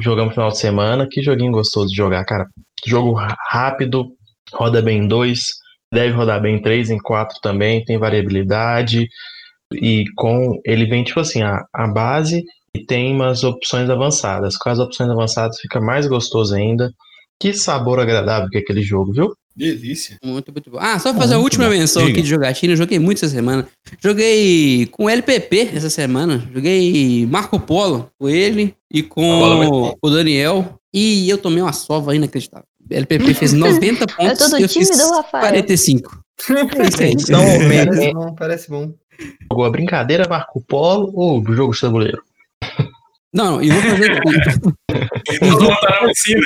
Jogamos 0.00 0.30
no 0.30 0.34
final 0.34 0.50
de 0.50 0.58
semana. 0.58 1.08
Que 1.10 1.22
joguinho 1.22 1.52
gostoso 1.52 1.88
de 1.88 1.96
jogar, 1.96 2.24
cara. 2.24 2.46
Jogo 2.86 3.14
rápido, 3.48 4.08
roda 4.52 4.82
bem 4.82 5.04
em 5.04 5.08
dois, 5.08 5.52
deve 5.94 6.12
rodar 6.12 6.40
bem 6.42 6.56
em 6.56 6.62
três, 6.62 6.90
em 6.90 6.98
quatro 6.98 7.38
também, 7.40 7.84
tem 7.84 7.96
variabilidade. 7.98 9.08
E 9.72 10.04
com 10.16 10.60
ele 10.64 10.86
vem 10.86 11.02
tipo 11.04 11.20
assim, 11.20 11.42
a, 11.42 11.64
a 11.72 11.86
base 11.86 12.44
e 12.74 12.84
tem 12.84 13.12
umas 13.14 13.44
opções 13.44 13.88
avançadas. 13.88 14.56
Com 14.56 14.68
as 14.68 14.78
opções 14.78 15.08
avançadas 15.08 15.58
fica 15.60 15.80
mais 15.80 16.06
gostoso 16.06 16.54
ainda. 16.54 16.92
Que 17.40 17.52
sabor 17.52 17.98
agradável 17.98 18.48
que 18.50 18.58
é 18.58 18.60
aquele 18.60 18.82
jogo, 18.82 19.12
viu? 19.12 19.34
Delícia. 19.56 20.18
Muito, 20.24 20.50
muito 20.52 20.68
bom. 20.68 20.78
Ah, 20.80 20.98
só 20.98 21.12
pra 21.12 21.22
fazer 21.22 21.34
a 21.34 21.36
Muito 21.38 21.52
última 21.52 21.66
bom. 21.66 21.70
menção 21.70 22.02
Diga. 22.02 22.12
aqui 22.14 22.22
de 22.22 22.28
jogatina. 22.28 22.72
Eu 22.72 22.76
joguei 22.76 22.98
muito 22.98 23.18
essa 23.24 23.32
semana. 23.32 23.68
Joguei 24.02 24.86
com 24.86 25.08
LPP 25.08 25.70
essa 25.74 25.88
semana. 25.88 26.48
Joguei 26.52 27.24
Marco 27.26 27.60
Polo 27.60 28.10
com 28.18 28.28
ele 28.28 28.74
e 28.92 29.02
com 29.02 29.94
o 30.02 30.10
Daniel. 30.10 30.74
E 30.92 31.28
eu 31.28 31.38
tomei 31.38 31.62
uma 31.62 31.72
sova 31.72 32.14
inacreditável. 32.16 32.66
LPP 32.90 33.34
fez 33.34 33.52
90 33.54 34.06
pontos. 34.06 34.38
tô 34.38 34.48
do 34.50 34.58
e 34.58 34.62
eu 34.62 34.68
time 34.68 34.86
fiz 34.86 34.96
do 34.98 35.10
Rafael. 35.10 35.42
45. 35.48 36.24
É 37.00 37.08
isso. 37.10 37.32
Então, 37.32 37.40
Parece 37.46 38.12
bom, 38.12 38.34
parece 38.34 38.70
bom. 38.70 38.92
jogou 39.50 39.64
a 39.64 39.70
brincadeira 39.70 40.28
Marco 40.28 40.60
Polo 40.66 41.12
ou 41.14 41.40
o 41.40 41.54
jogo 41.54 41.72
de 41.72 41.80
tabuleiro? 41.80 42.22
Não, 43.32 43.52
não, 43.52 43.62
e 43.62 43.70
vou 43.70 43.82
fazer. 43.82 44.20
Mundo 45.42 45.68
tá 45.80 46.00
na 46.02 46.08
piscina. 46.08 46.40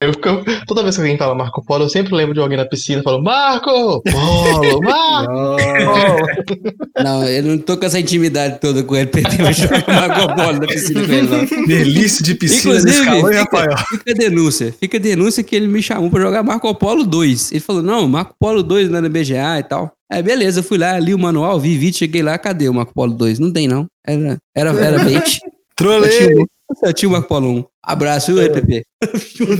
Eu 0.00 0.12
fico, 0.12 0.28
toda 0.64 0.84
vez 0.84 0.94
que 0.94 1.00
alguém 1.00 1.18
fala 1.18 1.34
Marco 1.34 1.60
Polo, 1.64 1.84
eu 1.84 1.88
sempre 1.88 2.14
lembro 2.14 2.32
de 2.32 2.38
alguém 2.38 2.56
na 2.56 2.64
piscina 2.64 3.02
falando 3.02 3.24
Marco 3.24 4.00
Polo, 4.02 4.78
Marco 4.80 5.32
Polo. 5.32 6.76
Não, 7.02 7.24
eu 7.24 7.42
não 7.42 7.58
tô 7.58 7.76
com 7.76 7.84
essa 7.84 7.98
intimidade 7.98 8.60
toda 8.60 8.84
com 8.84 8.94
o 8.94 8.96
LPP. 8.96 9.42
Eu 9.42 9.52
jogo 9.52 9.74
Marco 9.88 10.36
Polo 10.36 10.52
na 10.60 10.66
piscina 10.68 11.04
com 11.04 11.12
ele, 11.12 11.26
não. 11.28 11.66
Delícia 11.66 12.24
de 12.24 12.34
piscina 12.36 12.76
Inclusive, 12.76 12.90
nesse 12.90 13.04
calor, 13.04 13.32
hein, 13.32 13.40
fica- 13.40 13.58
Rafael? 13.58 13.78
Fica 13.88 14.10
a 14.12 14.14
denúncia. 14.14 14.74
Fica 14.78 14.96
a 14.98 15.00
denúncia 15.00 15.42
que 15.42 15.56
ele 15.56 15.66
me 15.66 15.82
chamou 15.82 16.08
pra 16.10 16.20
jogar 16.20 16.44
Marco 16.44 16.72
Polo 16.76 17.04
2. 17.04 17.50
Ele 17.50 17.60
falou, 17.60 17.82
não, 17.82 18.06
Marco 18.06 18.36
Polo 18.38 18.62
2 18.62 18.88
não 18.88 18.98
é 18.98 19.00
na 19.00 19.08
BGA 19.08 19.58
e 19.58 19.62
tal. 19.64 19.90
Aí, 20.10 20.22
beleza, 20.22 20.60
eu 20.60 20.64
fui 20.64 20.78
lá, 20.78 20.96
li 21.00 21.12
o 21.12 21.18
manual, 21.18 21.58
vi 21.58 21.76
vídeo, 21.76 21.98
cheguei 21.98 22.22
lá, 22.22 22.38
cadê 22.38 22.68
o 22.68 22.72
Marco 22.74 22.94
Polo 22.94 23.14
2? 23.14 23.40
Não 23.40 23.52
tem, 23.52 23.66
não. 23.66 23.86
Era, 24.06 24.38
era, 24.56 24.70
era 24.80 25.04
bait. 25.04 25.40
Trolei. 25.76 26.46
Tinha, 26.74 26.82
o- 26.82 26.86
só 26.86 26.92
tinha 26.92 27.08
o 27.08 27.12
Marco 27.12 27.28
Polo 27.28 27.58
1. 27.58 27.64
Abraço, 27.82 28.34
viu, 28.34 28.42
EPP? 28.42 28.84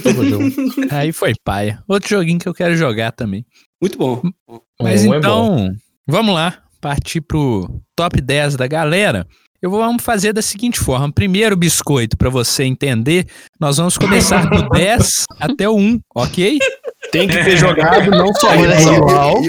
Tamo 0.03 0.25
junto. 0.25 0.61
Aí 0.95 1.13
foi 1.13 1.33
paia. 1.45 1.83
Outro 1.89 2.09
joguinho 2.09 2.39
que 2.39 2.49
eu 2.49 2.55
quero 2.55 2.77
jogar 2.77 3.13
também. 3.13 3.45
Muito 3.81 3.97
bom. 3.99 4.23
Mas 4.81 5.03
Um 5.05 5.15
é 5.15 5.21
bom. 5.21 5.59
então, 5.67 5.73
vamos 6.07 6.35
lá. 6.35 6.59
Partir 6.81 7.21
pro 7.21 7.69
top 7.97 8.21
10 8.21 8.57
da 8.57 8.67
galera. 8.67 9.27
Eu 9.61 9.71
vou 9.71 9.81
vamos 9.81 10.05
fazer 10.05 10.33
da 10.33 10.41
seguinte 10.41 10.79
forma. 10.79 11.11
Primeiro 11.13 11.57
biscoito, 11.57 12.17
para 12.17 12.31
você 12.31 12.63
entender, 12.63 13.27
nós 13.61 13.77
vamos 13.79 13.99
começar 13.99 14.49
do 14.49 14.69
10 14.71 15.25
até 15.41 15.69
o 15.69 15.77
1, 15.77 15.99
ok? 16.15 16.59
Tem 17.11 17.27
que 17.27 17.43
ter 17.43 17.57
jogado 17.57 18.09
não 18.11 18.33
só 18.35 18.55
e- 18.55 19.49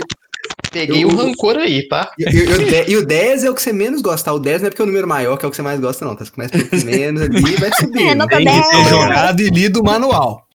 Peguei 0.71 1.03
Eu- 1.03 1.09
o 1.09 1.15
rancor 1.15 1.57
aí, 1.57 1.87
tá? 1.87 2.11
E, 2.17 2.23
e- 2.23 2.27
e 2.35 2.43
o 2.53 2.57
de- 2.65 2.91
e 2.91 2.97
o 2.97 3.05
10 3.05 3.43
é 3.43 3.49
o 3.49 3.55
que 3.55 3.61
você 3.61 3.73
menos 3.73 4.01
gosta. 4.01 4.31
O 4.31 4.39
10 4.39 4.61
não 4.61 4.67
é 4.67 4.69
porque 4.69 4.81
é 4.81 4.85
o 4.85 4.87
número 4.87 5.07
maior 5.07 5.37
que 5.37 5.45
é 5.45 5.47
o 5.47 5.51
que 5.51 5.55
você 5.55 5.61
mais 5.61 5.79
gosta, 5.79 6.05
não. 6.05 6.15
Tá? 6.15 6.25
Você 6.25 6.31
começa 6.31 6.57
pelo 6.57 6.85
menos 6.85 7.21
ali 7.21 7.37
e 7.39 7.55
vai 7.59 7.71
subindo. 7.73 7.99
É, 7.99 8.15
nota 8.15 8.37
Tem 8.37 8.45
que 8.45 8.51
ter 8.53 8.71
10. 8.75 8.89
jogado 8.89 9.41
e 9.41 9.49
lido 9.49 9.79
o 9.79 9.83
manual. 9.83 10.45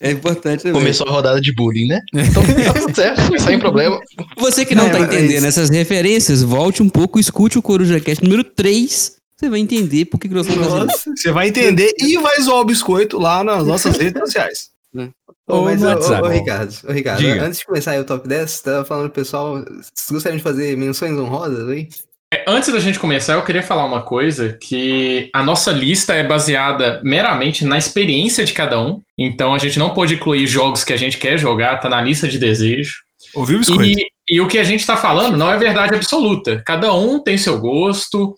É 0.00 0.10
importante 0.12 0.62
também. 0.62 0.80
Começou 0.80 1.08
a 1.08 1.10
rodada 1.10 1.40
de 1.40 1.52
bullying, 1.52 1.88
né? 1.88 2.00
Então 2.14 2.42
tá 2.44 2.72
tudo 2.80 2.94
certo, 2.94 3.40
sem 3.40 3.58
problema. 3.58 3.98
Você 4.38 4.64
que 4.64 4.74
não 4.74 4.86
É, 4.86 4.90
tá 4.90 4.98
mas- 5.00 5.08
entendendo 5.14 5.44
essas 5.46 5.70
referências, 5.70 6.42
volte 6.42 6.82
um 6.82 6.88
pouco, 6.88 7.18
escute 7.18 7.58
o 7.58 7.62
Coruja 7.62 7.98
Cast 7.98 8.22
número 8.22 8.44
3. 8.44 9.12
Você 9.36 9.48
vai 9.50 9.58
entender 9.58 10.04
por 10.04 10.20
que. 10.20 10.28
Nossa. 10.28 10.86
Você 11.16 11.32
vai 11.32 11.48
entender 11.48 11.92
e 11.98 12.16
vai 12.18 12.40
zoar 12.42 12.60
o 12.60 12.64
biscoito 12.64 13.18
lá 13.18 13.42
nas 13.42 13.66
nossas 13.66 13.96
redes 13.96 14.20
sociais. 14.20 14.71
Ô, 14.94 15.56
Ou 15.56 15.64
mas, 15.64 15.80
no 15.80 15.88
ô, 15.88 15.90
ô, 15.90 15.94
WhatsApp. 15.94 16.22
ô, 16.22 16.28
Ricardo, 16.28 16.74
ô, 16.88 16.92
Ricardo 16.92 17.20
Diga. 17.20 17.44
antes 17.44 17.58
de 17.60 17.66
começar 17.66 17.92
aí 17.92 18.00
o 18.00 18.04
top 18.04 18.28
10, 18.28 18.60
tava 18.60 18.84
falando 18.84 19.10
pro 19.10 19.22
pessoal, 19.22 19.54
vocês 19.56 20.10
gostariam 20.10 20.36
de 20.36 20.42
fazer 20.42 20.76
menções 20.76 21.18
honrosas 21.18 21.68
aí? 21.68 21.88
É, 22.32 22.44
Antes 22.46 22.72
da 22.72 22.80
gente 22.80 22.98
começar, 22.98 23.34
eu 23.34 23.44
queria 23.44 23.62
falar 23.62 23.84
uma 23.84 24.02
coisa, 24.02 24.56
que 24.60 25.28
a 25.34 25.42
nossa 25.42 25.70
lista 25.70 26.14
é 26.14 26.24
baseada 26.24 27.00
meramente 27.04 27.64
na 27.64 27.76
experiência 27.76 28.44
de 28.44 28.52
cada 28.54 28.80
um. 28.80 29.00
Então 29.18 29.54
a 29.54 29.58
gente 29.58 29.78
não 29.78 29.90
pode 29.90 30.14
incluir 30.14 30.46
jogos 30.46 30.82
que 30.82 30.92
a 30.92 30.96
gente 30.96 31.18
quer 31.18 31.36
jogar, 31.38 31.78
tá 31.78 31.88
na 31.90 32.00
lista 32.00 32.26
de 32.26 32.38
desejo. 32.38 32.94
Ouviu, 33.34 33.58
biscoito? 33.58 33.84
E, 33.84 34.06
e 34.28 34.40
o 34.40 34.48
que 34.48 34.58
a 34.58 34.64
gente 34.64 34.86
tá 34.86 34.96
falando 34.96 35.36
não 35.36 35.50
é 35.50 35.58
verdade 35.58 35.94
absoluta. 35.94 36.62
Cada 36.64 36.92
um 36.94 37.22
tem 37.22 37.36
seu 37.36 37.58
gosto 37.58 38.34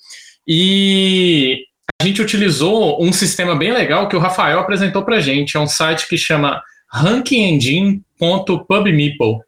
e 0.46 1.58
a 2.00 2.04
gente 2.04 2.20
utilizou 2.20 3.00
um 3.02 3.12
sistema 3.12 3.54
bem 3.54 3.72
legal 3.72 4.08
que 4.08 4.16
o 4.16 4.20
Rafael 4.20 4.58
apresentou 4.58 5.04
pra 5.04 5.20
gente. 5.20 5.56
É 5.56 5.60
um 5.60 5.66
site 5.66 6.08
que 6.08 6.18
chama 6.18 6.60
rankingengine.pubmeeple, 6.88 9.38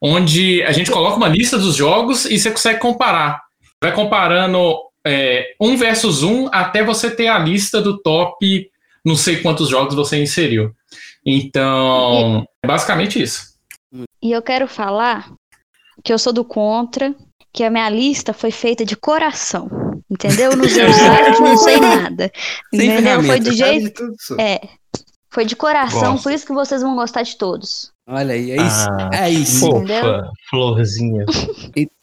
onde 0.00 0.62
a 0.62 0.72
gente 0.72 0.90
coloca 0.90 1.16
uma 1.16 1.28
lista 1.28 1.58
dos 1.58 1.76
jogos 1.76 2.24
e 2.26 2.38
você 2.38 2.50
consegue 2.50 2.80
comparar. 2.80 3.42
Vai 3.80 3.92
comparando 3.92 4.76
é, 5.04 5.54
um 5.60 5.76
versus 5.76 6.22
um 6.22 6.48
até 6.52 6.82
você 6.82 7.10
ter 7.10 7.28
a 7.28 7.38
lista 7.38 7.80
do 7.80 7.98
top, 7.98 8.68
não 9.04 9.16
sei 9.16 9.40
quantos 9.40 9.68
jogos 9.68 9.94
você 9.94 10.22
inseriu. 10.22 10.74
Então, 11.24 12.46
é 12.62 12.66
basicamente 12.66 13.22
isso. 13.22 13.54
E 14.22 14.32
eu 14.32 14.42
quero 14.42 14.66
falar 14.66 15.30
que 16.02 16.12
eu 16.12 16.18
sou 16.18 16.32
do 16.32 16.44
contra, 16.44 17.14
que 17.52 17.62
a 17.62 17.70
minha 17.70 17.88
lista 17.88 18.32
foi 18.32 18.50
feita 18.50 18.84
de 18.84 18.96
coração. 18.96 19.83
Entendeu? 20.10 20.50
Eu 20.52 20.56
não 20.56 20.64
usei 20.64 20.84
o 20.84 20.92
site, 20.92 21.40
não 21.40 21.56
sei 21.56 21.80
nada. 21.80 22.30
Sem 22.74 22.90
entendeu? 22.90 23.22
Foi 23.22 23.40
do 23.40 23.52
jeito. 23.52 24.12
É. 24.38 24.60
Foi 25.30 25.44
de 25.44 25.56
coração, 25.56 26.12
Gosto. 26.12 26.22
por 26.22 26.32
isso 26.32 26.46
que 26.46 26.52
vocês 26.52 26.80
vão 26.80 26.94
gostar 26.94 27.22
de 27.22 27.36
todos. 27.36 27.92
Olha 28.06 28.34
aí, 28.34 28.52
é 28.52 28.56
isso. 28.56 28.86
Ah, 28.90 29.10
é 29.12 29.30
isso. 29.30 29.60
Fofa. 29.60 30.30
Florzinha. 30.50 31.24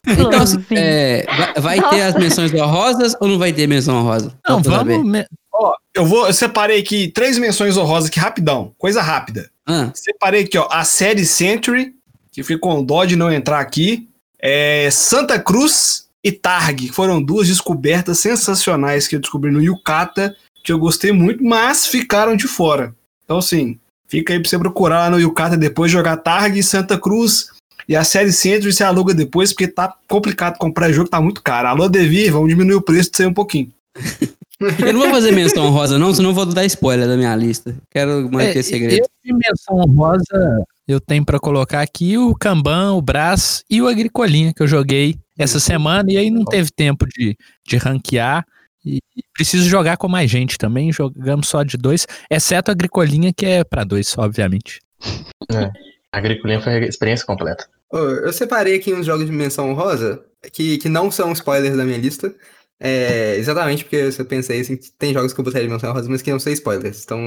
Então, 0.05 0.29
assim, 0.41 0.65
é, 0.71 1.25
vai, 1.61 1.79
vai 1.79 1.89
ter 1.91 2.01
as 2.01 2.15
menções 2.15 2.53
honrosas 2.53 3.15
ou 3.21 3.27
não 3.27 3.37
vai 3.39 3.53
ter 3.53 3.67
menção 3.67 3.97
honrosa? 3.97 4.33
Não, 4.47 4.61
vamos. 4.61 5.05
me- 5.05 5.25
Ó, 5.53 5.73
eu 5.93 6.05
vou, 6.05 6.27
eu 6.27 6.33
separei 6.33 6.79
aqui 6.79 7.07
três 7.09 7.37
menções 7.37 7.77
honrosas 7.77 8.09
aqui 8.09 8.19
rapidão, 8.19 8.73
coisa 8.77 9.01
rápida. 9.01 9.49
Ah, 9.65 9.91
Separei 9.93 10.43
aqui, 10.43 10.57
ó, 10.57 10.67
a 10.71 10.83
série 10.83 11.25
Century, 11.25 11.93
que 12.31 12.41
fica 12.43 12.59
com 12.59 12.83
dó 12.83 13.05
de 13.05 13.15
não 13.15 13.31
entrar 13.31 13.59
aqui. 13.59 14.09
É, 14.41 14.89
Santa 14.91 15.37
Cruz 15.39 16.07
e 16.23 16.31
Targ, 16.31 16.87
que 16.87 16.93
foram 16.93 17.21
duas 17.21 17.47
descobertas 17.47 18.19
sensacionais 18.19 19.07
que 19.07 19.15
eu 19.15 19.19
descobri 19.19 19.51
no 19.51 19.61
Yucata, 19.61 20.35
que 20.63 20.71
eu 20.71 20.77
gostei 20.77 21.11
muito, 21.11 21.43
mas 21.43 21.87
ficaram 21.87 22.35
de 22.35 22.47
fora. 22.47 22.93
Então, 23.25 23.37
assim, 23.37 23.79
fica 24.07 24.33
aí 24.33 24.39
pra 24.39 24.49
você 24.49 24.59
procurar 24.59 24.99
lá 24.99 25.09
no 25.09 25.19
Yucata 25.19 25.57
depois, 25.57 25.91
jogar 25.91 26.17
Targ 26.17 26.57
e 26.57 26.63
Santa 26.63 26.97
Cruz. 26.97 27.47
E 27.87 27.95
a 27.95 28.03
série 28.03 28.31
Century 28.31 28.71
você 28.71 28.83
aluga 28.83 29.13
depois, 29.13 29.51
porque 29.51 29.67
tá 29.67 29.93
complicado 30.07 30.57
comprar 30.57 30.91
jogo, 30.91 31.09
tá 31.09 31.19
muito 31.19 31.41
caro. 31.41 31.67
Alô, 31.67 31.89
Devi, 31.89 32.29
vamos 32.29 32.49
diminuir 32.49 32.75
o 32.75 32.81
preço 32.81 33.09
disso 33.09 33.23
aí 33.23 33.27
um 33.27 33.33
pouquinho. 33.33 33.71
eu 34.79 34.93
não 34.93 35.01
vou 35.01 35.09
fazer 35.09 35.31
menção 35.31 35.65
honrosa, 35.65 35.97
não, 35.97 36.13
senão 36.13 36.29
eu 36.29 36.35
vou 36.35 36.45
dar 36.45 36.65
spoiler 36.65 37.07
da 37.07 37.17
minha 37.17 37.35
lista. 37.35 37.75
Quero 37.89 38.29
manter 38.31 38.59
É, 38.59 38.61
segredo. 38.61 39.03
Eu 39.03 39.07
de 39.23 39.33
menção 39.33 39.77
honrosa, 39.77 40.63
eu 40.87 40.99
tenho 40.99 41.25
pra 41.25 41.39
colocar 41.39 41.81
aqui 41.81 42.17
o 42.17 42.35
Kanban, 42.35 42.93
o 42.93 43.01
Brás 43.01 43.63
e 43.69 43.81
o 43.81 43.87
Agricolinha 43.87 44.53
que 44.53 44.61
eu 44.61 44.67
joguei 44.67 45.17
essa 45.43 45.59
semana 45.59 46.11
e 46.11 46.17
aí 46.17 46.29
não 46.29 46.45
teve 46.45 46.71
tempo 46.71 47.05
de, 47.07 47.37
de 47.67 47.77
ranquear. 47.77 48.45
E 48.83 48.99
preciso 49.33 49.69
jogar 49.69 49.97
com 49.97 50.07
mais 50.07 50.29
gente 50.29 50.57
também. 50.57 50.91
Jogamos 50.91 51.47
só 51.47 51.61
de 51.63 51.77
dois, 51.77 52.07
exceto 52.29 52.71
a 52.71 52.73
Agricolinha, 52.73 53.31
que 53.31 53.45
é 53.45 53.63
pra 53.63 53.83
dois, 53.83 54.17
obviamente. 54.17 54.79
A 56.13 56.17
agricultura 56.17 56.61
foi 56.61 56.73
a 56.73 56.79
experiência 56.79 57.25
completa. 57.25 57.69
Eu 57.89 58.33
separei 58.33 58.75
aqui 58.75 58.93
uns 58.93 59.05
jogos 59.05 59.25
de 59.25 59.31
menção 59.31 59.69
honrosa 59.69 60.21
que, 60.51 60.77
que 60.77 60.89
não 60.89 61.09
são 61.09 61.31
spoilers 61.31 61.77
da 61.77 61.85
minha 61.85 61.97
lista. 61.97 62.35
É, 62.79 63.35
exatamente 63.37 63.85
porque 63.85 64.09
eu 64.17 64.25
pensei 64.25 64.59
assim, 64.59 64.75
que 64.75 64.91
tem 64.91 65.13
jogos 65.13 65.31
que 65.31 65.39
eu 65.39 65.45
botaria 65.45 65.67
de 65.67 65.73
menção 65.73 65.91
honrosa, 65.91 66.09
mas 66.09 66.21
que 66.21 66.31
não 66.31 66.39
são 66.39 66.51
spoilers. 66.51 67.03
Então, 67.03 67.19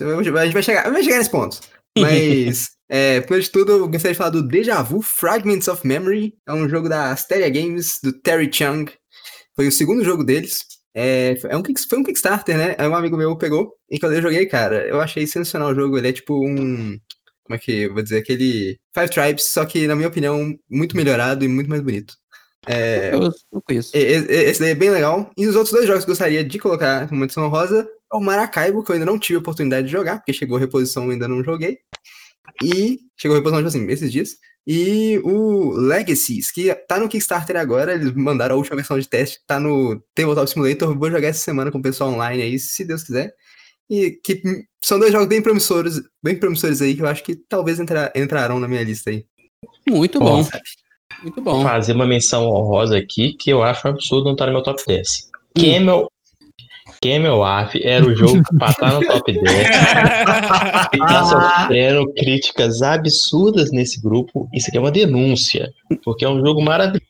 a 0.00 0.22
gente 0.22 0.52
vai 0.52 0.62
chegar, 0.62 0.90
vai 0.90 1.02
chegar 1.02 1.16
nesse 1.16 1.30
ponto. 1.30 1.60
Mas, 1.98 2.75
é, 2.88 3.20
primeiro 3.20 3.44
de 3.44 3.50
tudo, 3.50 3.72
eu 3.72 3.88
gostaria 3.88 4.12
de 4.12 4.18
falar 4.18 4.30
do 4.30 4.46
Deja 4.46 4.82
Vu 4.82 5.00
Fragments 5.02 5.68
of 5.68 5.86
Memory. 5.86 6.34
É 6.46 6.52
um 6.52 6.68
jogo 6.68 6.88
da 6.88 7.10
Asteria 7.12 7.48
Games, 7.48 7.98
do 8.02 8.12
Terry 8.12 8.50
Chung. 8.52 8.86
Foi 9.54 9.66
o 9.68 9.72
segundo 9.72 10.04
jogo 10.04 10.22
deles. 10.24 10.64
É, 10.94 11.36
foi- 11.36 11.50
é 11.50 11.56
um, 11.56 11.62
foi 11.88 11.98
um 11.98 12.04
Kickstarter, 12.04 12.56
né? 12.56 12.74
Aí 12.78 12.88
um 12.88 12.94
amigo 12.94 13.16
meu 13.16 13.36
pegou 13.36 13.74
e 13.90 13.98
quando 13.98 14.14
eu 14.14 14.22
joguei, 14.22 14.46
cara, 14.46 14.86
eu 14.86 15.00
achei 15.00 15.26
sensacional 15.26 15.70
o 15.70 15.74
jogo. 15.74 15.98
Ele 15.98 16.08
é 16.08 16.12
tipo 16.12 16.34
um. 16.46 16.98
Como 17.44 17.54
é 17.54 17.58
que 17.58 17.72
eu 17.82 17.94
vou 17.94 18.02
dizer? 18.02 18.18
Aquele 18.18 18.78
Five 18.94 19.10
Tribes, 19.10 19.44
só 19.44 19.64
que, 19.64 19.86
na 19.86 19.94
minha 19.94 20.08
opinião, 20.08 20.54
muito 20.68 20.96
melhorado 20.96 21.44
e 21.44 21.48
muito 21.48 21.68
mais 21.70 21.80
bonito. 21.82 22.14
É, 22.66 23.14
Eu 23.14 23.20
não 23.52 23.60
conheço. 23.60 23.96
e- 23.96 24.00
e- 24.00 24.32
Esse 24.50 24.58
daí 24.60 24.70
é 24.70 24.74
bem 24.74 24.90
legal. 24.90 25.30
E 25.36 25.46
os 25.46 25.54
outros 25.54 25.72
dois 25.72 25.86
jogos 25.86 26.04
que 26.04 26.10
eu 26.10 26.12
gostaria 26.12 26.42
de 26.42 26.58
colocar 26.58 27.08
como 27.08 27.22
edição 27.24 27.46
rosa 27.48 27.88
é 28.12 28.16
o 28.16 28.20
Maracaibo, 28.20 28.82
que 28.82 28.90
eu 28.90 28.94
ainda 28.94 29.06
não 29.06 29.18
tive 29.18 29.36
a 29.36 29.40
oportunidade 29.40 29.86
de 29.86 29.92
jogar, 29.92 30.16
porque 30.16 30.32
chegou 30.32 30.56
a 30.56 30.60
reposição 30.60 31.04
eu 31.04 31.10
ainda 31.12 31.28
não 31.28 31.44
joguei. 31.44 31.78
E 32.62 32.98
chegou 33.16 33.36
a 33.36 33.38
reposição, 33.38 33.58
tipo 33.62 33.68
assim, 33.68 33.92
esses 33.92 34.12
dias. 34.12 34.36
E 34.66 35.20
o 35.22 35.70
Legacies, 35.74 36.50
que 36.50 36.74
tá 36.88 36.98
no 36.98 37.08
Kickstarter 37.08 37.56
agora, 37.56 37.94
eles 37.94 38.12
mandaram 38.14 38.56
a 38.56 38.58
última 38.58 38.76
versão 38.76 38.98
de 38.98 39.08
teste, 39.08 39.38
tá 39.46 39.60
no 39.60 40.02
Tabletop 40.12 40.50
Simulator, 40.50 40.98
vou 40.98 41.10
jogar 41.10 41.28
essa 41.28 41.38
semana 41.44 41.70
com 41.70 41.78
o 41.78 41.82
pessoal 41.82 42.10
online 42.10 42.42
aí, 42.42 42.58
se 42.58 42.84
Deus 42.84 43.04
quiser. 43.04 43.32
E 43.88 44.18
que 44.24 44.42
hum, 44.44 44.64
são 44.82 44.98
dois 44.98 45.12
jogos 45.12 45.28
bem 45.28 45.40
promissores, 45.40 46.00
bem 46.20 46.36
promissores 46.36 46.82
aí, 46.82 46.96
que 46.96 47.02
eu 47.02 47.06
acho 47.06 47.22
que 47.22 47.36
talvez 47.48 47.78
entra- 47.78 48.12
entrarão 48.16 48.58
na 48.58 48.66
minha 48.66 48.82
lista 48.82 49.10
aí. 49.10 49.24
Muito 49.88 50.18
bom, 50.18 50.44
muito 51.22 51.40
bom. 51.40 51.62
Fazer 51.62 51.92
uma 51.92 52.06
menção 52.06 52.46
honrosa 52.48 52.98
aqui, 52.98 53.34
que 53.34 53.50
eu 53.50 53.62
acho 53.62 53.86
um 53.86 53.92
absurdo 53.92 54.24
não 54.24 54.32
estar 54.32 54.46
no 54.46 54.52
meu 54.52 54.62
top 54.64 54.82
10. 54.84 55.30
Camel, 55.54 56.10
Camel 57.02 57.42
Af 57.44 57.78
era 57.82 58.06
o 58.06 58.14
jogo 58.14 58.42
pra 58.58 58.70
estar 58.70 58.92
no 58.92 59.06
top 59.06 59.32
10. 59.32 59.68
E 60.94 60.98
tá 60.98 61.24
sofrendo 61.24 62.12
críticas 62.14 62.80
absurdas 62.82 63.70
nesse 63.70 64.00
grupo. 64.00 64.48
Isso 64.54 64.68
aqui 64.68 64.78
é 64.78 64.80
uma 64.80 64.90
denúncia, 64.90 65.70
porque 66.04 66.24
é 66.24 66.28
um 66.28 66.44
jogo 66.44 66.62
maravilhoso. 66.62 67.04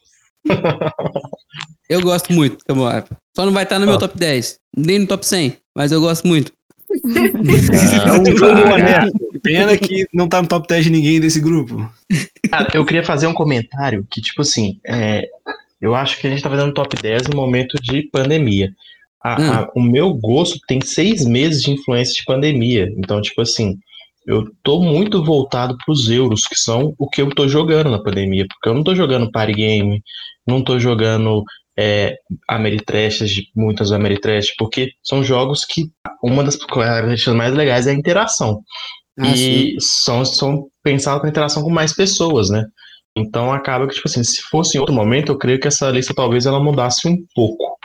Eu 1.89 2.01
gosto 2.01 2.33
muito, 2.33 2.65
Camoap. 2.65 3.09
Só 3.35 3.47
não 3.47 3.53
vai 3.53 3.63
estar 3.63 3.79
no 3.79 3.87
meu 3.87 3.95
Ó. 3.95 3.99
top 3.99 4.19
10, 4.19 4.59
nem 4.77 4.99
no 4.99 5.07
top 5.07 5.25
100, 5.25 5.57
mas 5.75 5.93
eu 5.93 6.01
gosto 6.01 6.27
muito. 6.27 6.53
É 6.91 8.13
um 8.13 8.25
jogo 8.37 8.61
honesto. 8.61 9.41
Pena 9.43 9.77
que 9.77 10.07
não 10.13 10.29
tá 10.29 10.43
no 10.43 10.49
top 10.49 10.67
10 10.67 10.85
de 10.85 10.91
ninguém 10.91 11.21
desse 11.21 11.41
grupo. 11.41 11.89
Cara, 12.51 12.69
eu 12.75 12.85
queria 12.85 13.05
fazer 13.05 13.27
um 13.27 13.35
comentário 13.35 14.07
que, 14.11 14.21
tipo 14.21 14.43
assim, 14.43 14.81
é, 14.87 15.29
eu 15.81 15.95
acho 15.95 16.19
que 16.19 16.27
a 16.27 16.31
gente 16.31 16.43
tá 16.43 16.51
fazendo 16.51 16.75
top 16.75 16.97
10 17.01 17.29
no 17.29 17.37
momento 17.37 17.77
de 17.81 18.03
pandemia. 18.11 18.71
A- 19.27 19.41
Hum. 19.41 19.53
a- 19.53 19.69
o 19.75 19.81
meu 19.83 20.15
gosto 20.15 20.59
tem 20.69 20.81
seis 20.81 21.25
meses 21.25 21.63
de 21.63 21.73
influência 21.73 22.15
de 22.15 22.25
pandemia. 22.25 22.89
Então, 22.97 23.21
tipo 23.21 23.41
assim, 23.43 23.77
eu 24.27 24.45
tô 24.63 24.81
muito 24.81 25.25
voltado 25.25 25.77
pros 25.85 26.09
euros, 26.09 26.47
que 26.47 26.55
são 26.57 26.95
o 26.99 27.09
que 27.09 27.21
eu 27.23 27.29
tô 27.31 27.49
jogando 27.49 27.91
na 27.91 28.01
pandemia. 28.03 28.47
Porque 28.49 28.69
eu 28.69 28.75
não 28.75 28.85
tô 28.85 28.95
jogando 28.95 29.31
party 29.33 29.53
game, 29.53 30.01
não 30.47 30.63
tô 30.63 30.79
jogando 30.79 31.43
é, 31.79 32.17
Ameritrash, 32.49 33.43
muitas 33.55 33.93
Ameritrash, 33.93 34.55
porque 34.57 34.93
são 35.03 35.23
jogos 35.25 35.65
que 35.65 35.91
uma 36.23 36.43
das 36.45 36.57
características 36.57 37.35
mais 37.35 37.53
legais 37.55 37.87
é 37.87 37.91
a 37.91 37.95
interação 37.95 38.63
Ah, 39.19 39.35
sim. 39.37 39.75
e 39.75 39.77
são, 39.81 40.25
são 40.25 40.69
pensados 40.83 41.21
para 41.21 41.29
interação 41.31 41.63
com 41.63 41.71
mais 41.71 41.93
pessoas, 41.93 42.49
né? 42.49 42.65
Então 43.17 43.53
acaba 43.53 43.87
que, 43.89 43.95
tipo 43.95 44.09
assim, 44.09 44.23
se 44.25 44.41
fosse 44.43 44.77
em 44.77 44.81
outro 44.81 44.95
momento, 44.95 45.33
eu 45.33 45.39
creio 45.39 45.59
que 45.61 45.69
essa 45.69 45.91
lista 45.91 46.15
talvez 46.15 46.47
ela 46.47 46.63
mudasse 46.63 47.09
um 47.09 47.17
pouco. 47.35 47.77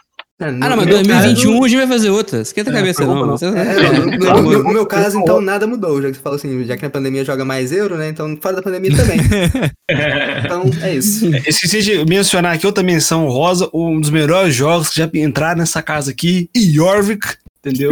É, 0.41 0.47
Ah, 0.47 0.69
não, 0.69 0.77
mas 0.77 0.87
2021 0.87 1.63
a 1.63 1.67
gente 1.67 1.77
vai 1.77 1.87
fazer 1.87 2.09
outra. 2.09 2.41
Esquenta 2.41 2.71
a 2.71 2.73
cabeça, 2.73 3.05
não. 3.05 3.35
É, 3.35 3.37
É, 3.37 4.17
no, 4.57 4.73
meu 4.73 4.85
caso, 4.87 5.19
então, 5.19 5.39
nada 5.39 5.67
mudou. 5.67 6.01
Já 6.01 6.09
que 6.09 6.15
você 6.17 6.21
falou 6.21 6.35
assim, 6.37 6.63
já 6.65 6.75
que 6.75 6.83
na 6.83 6.89
pandemia 6.89 7.23
joga 7.23 7.45
mais 7.45 7.71
euro, 7.71 7.95
né? 7.95 8.09
Então, 8.09 8.35
fora 8.41 8.55
da 8.55 8.61
pandemia 8.63 8.95
também. 8.95 9.19
então, 10.43 10.63
é 10.81 10.95
isso. 10.95 11.27
Esqueci 11.47 11.81
de 11.83 12.05
mencionar 12.05 12.55
aqui 12.55 12.65
outra 12.65 12.83
menção 12.83 13.27
rosa, 13.27 13.69
um 13.73 14.01
dos 14.01 14.09
melhores 14.09 14.55
jogos 14.55 14.89
que 14.89 14.97
já 14.97 15.09
entraram 15.13 15.59
nessa 15.59 15.81
casa 15.81 16.09
aqui, 16.11 16.49
Jorvik, 16.55 17.35
entendeu? 17.63 17.91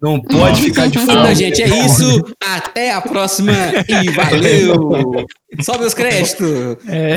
Não 0.00 0.20
pode 0.20 0.62
ficar 0.62 0.86
de 0.86 0.96
Então, 0.98 1.16
fora. 1.16 1.34
gente, 1.34 1.60
é 1.60 1.84
isso. 1.84 2.24
Até 2.40 2.92
a 2.92 3.00
próxima 3.00 3.52
e 3.88 4.08
valeu! 4.10 5.26
Sobe 5.60 5.84
os 5.86 5.92
créditos! 5.94 6.76
É. 6.86 7.16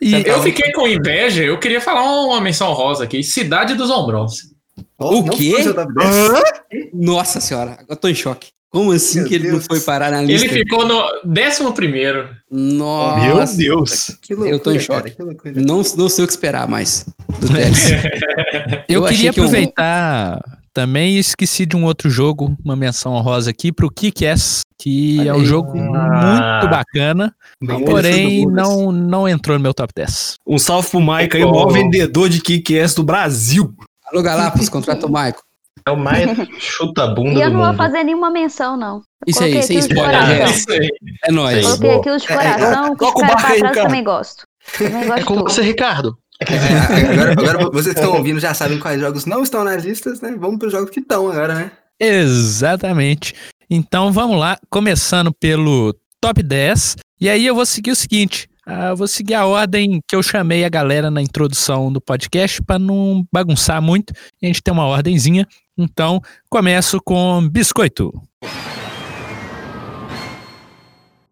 E 0.00 0.12
Eu 0.26 0.42
fiquei 0.42 0.72
com 0.72 0.86
inveja, 0.86 1.42
eu 1.42 1.58
queria 1.58 1.80
falar 1.80 2.02
uma 2.24 2.40
menção 2.40 2.72
rosa 2.72 3.04
aqui. 3.04 3.22
Cidade 3.22 3.74
dos 3.74 3.90
Ombrons. 3.90 4.54
Oh, 4.98 5.20
O 5.20 5.26
não 5.26 5.36
quê? 5.36 5.52
foi 5.52 5.62
seu 5.62 5.74
top 5.74 5.92
10. 5.94 6.90
Nossa 6.92 7.40
senhora, 7.40 7.78
eu 7.88 7.96
tô 7.96 8.08
em 8.08 8.14
choque. 8.14 8.48
Como 8.68 8.92
assim 8.92 9.20
Meu 9.20 9.28
que 9.28 9.34
ele 9.36 9.44
não 9.44 9.54
Deus. 9.54 9.66
foi 9.66 9.80
parar 9.80 10.10
na 10.10 10.22
Ele 10.22 10.32
lista? 10.34 10.48
ficou 10.50 10.84
no 10.86 11.00
11 11.26 11.72
primeiro. 11.74 12.28
Nossa, 12.50 13.20
Meu 13.56 13.56
Deus. 13.78 14.18
Que 14.20 14.34
loucura, 14.34 14.54
Eu 14.54 14.58
tô 14.60 14.70
em 14.70 14.74
cara, 14.78 15.00
choque. 15.00 15.10
que 15.16 15.22
loucura. 15.22 15.54
Não, 15.56 15.76
não 15.96 16.08
sei 16.10 16.24
o 16.24 16.26
que 16.26 16.32
esperar 16.32 16.68
mais 16.68 17.06
do 17.38 17.46
eu, 18.88 19.02
eu 19.02 19.04
queria 19.08 19.32
que 19.32 19.40
eu- 19.40 19.44
aproveitar 19.44 20.40
também 20.76 21.16
esqueci 21.16 21.64
de 21.64 21.74
um 21.74 21.84
outro 21.86 22.10
jogo, 22.10 22.54
uma 22.62 22.76
menção 22.76 23.14
honrosa 23.14 23.48
aqui 23.50 23.72
pro 23.72 23.90
Kick-Ass, 23.90 24.60
que 24.78 25.26
é 25.26 25.32
um 25.32 25.42
jogo 25.42 25.72
Ah. 25.94 26.58
muito 26.60 26.70
bacana, 26.70 27.34
Bem 27.64 27.82
porém 27.82 28.44
não, 28.44 28.92
não 28.92 29.26
entrou 29.26 29.56
no 29.56 29.62
meu 29.62 29.72
top 29.72 29.90
10. 29.96 30.34
Um 30.46 30.58
salve 30.58 30.90
pro 30.90 31.00
Mike 31.00 31.34
aí, 31.38 31.44
o 31.44 31.50
maior 31.50 31.72
vendedor 31.72 32.28
de 32.28 32.42
kick-ass 32.42 32.94
do 32.94 33.02
Brasil. 33.02 33.72
Alô, 34.12 34.22
Galápagos, 34.22 34.68
contrata 34.68 35.06
o 35.06 35.10
Maico. 35.10 35.40
É 35.86 35.90
o 35.90 35.96
mais 35.96 36.28
chuta-bunda 36.58 37.38
E 37.38 37.42
eu 37.42 37.50
não 37.50 37.64
vou 37.64 37.74
fazer 37.74 38.04
nenhuma 38.04 38.28
menção, 38.28 38.76
não. 38.76 38.96
Eu 38.96 39.02
Isso 39.28 39.42
aí, 39.42 39.62
sem 39.62 39.78
spoiler, 39.78 40.04
coração. 40.04 40.46
gente. 40.46 40.56
Isso 40.58 40.72
aí. 40.72 40.88
É 41.24 41.32
nóis. 41.32 41.64
Coloquei 41.64 41.94
aqui 41.94 42.10
os 42.10 42.22
de 42.22 42.32
É, 42.32 42.34
é, 42.34 42.36
coração, 42.36 42.96
que 42.96 43.04
o 43.04 43.12
barco 43.14 43.20
pra 43.26 43.36
trás 43.60 43.76
também 43.76 44.04
gosto. 44.04 44.42
Também 44.76 44.92
gosto 45.06 45.12
É 45.12 45.18
de 45.20 45.24
com 45.24 45.34
tudo. 45.36 45.50
você, 45.50 45.62
Ricardo. 45.62 46.18
É, 46.40 47.12
agora, 47.12 47.32
agora 47.38 47.70
vocês 47.70 47.94
que 47.94 48.00
estão 48.00 48.16
ouvindo 48.16 48.40
já 48.40 48.52
sabem 48.54 48.78
quais 48.78 49.00
jogos 49.00 49.24
não 49.24 49.42
estão 49.42 49.64
nas 49.64 49.84
listas, 49.84 50.20
né? 50.20 50.34
Vamos 50.38 50.58
para 50.58 50.66
os 50.66 50.72
jogos 50.72 50.90
que 50.90 51.00
estão 51.00 51.30
agora, 51.30 51.54
né? 51.54 51.72
Exatamente. 51.98 53.34
Então 53.70 54.12
vamos 54.12 54.38
lá, 54.38 54.58
começando 54.70 55.32
pelo 55.32 55.94
top 56.20 56.42
10. 56.42 56.96
E 57.20 57.28
aí 57.28 57.46
eu 57.46 57.54
vou 57.54 57.64
seguir 57.64 57.90
o 57.90 57.96
seguinte: 57.96 58.48
ah, 58.66 58.88
eu 58.88 58.96
vou 58.96 59.08
seguir 59.08 59.34
a 59.34 59.46
ordem 59.46 60.00
que 60.08 60.14
eu 60.14 60.22
chamei 60.22 60.64
a 60.64 60.68
galera 60.68 61.10
na 61.10 61.22
introdução 61.22 61.92
do 61.92 62.00
podcast 62.00 62.62
para 62.62 62.78
não 62.78 63.24
bagunçar 63.32 63.80
muito. 63.80 64.12
A 64.42 64.46
gente 64.46 64.62
tem 64.62 64.74
uma 64.74 64.86
ordenzinha. 64.86 65.46
Então 65.78 66.20
começo 66.50 66.98
com 67.04 67.48
biscoito. 67.48 68.12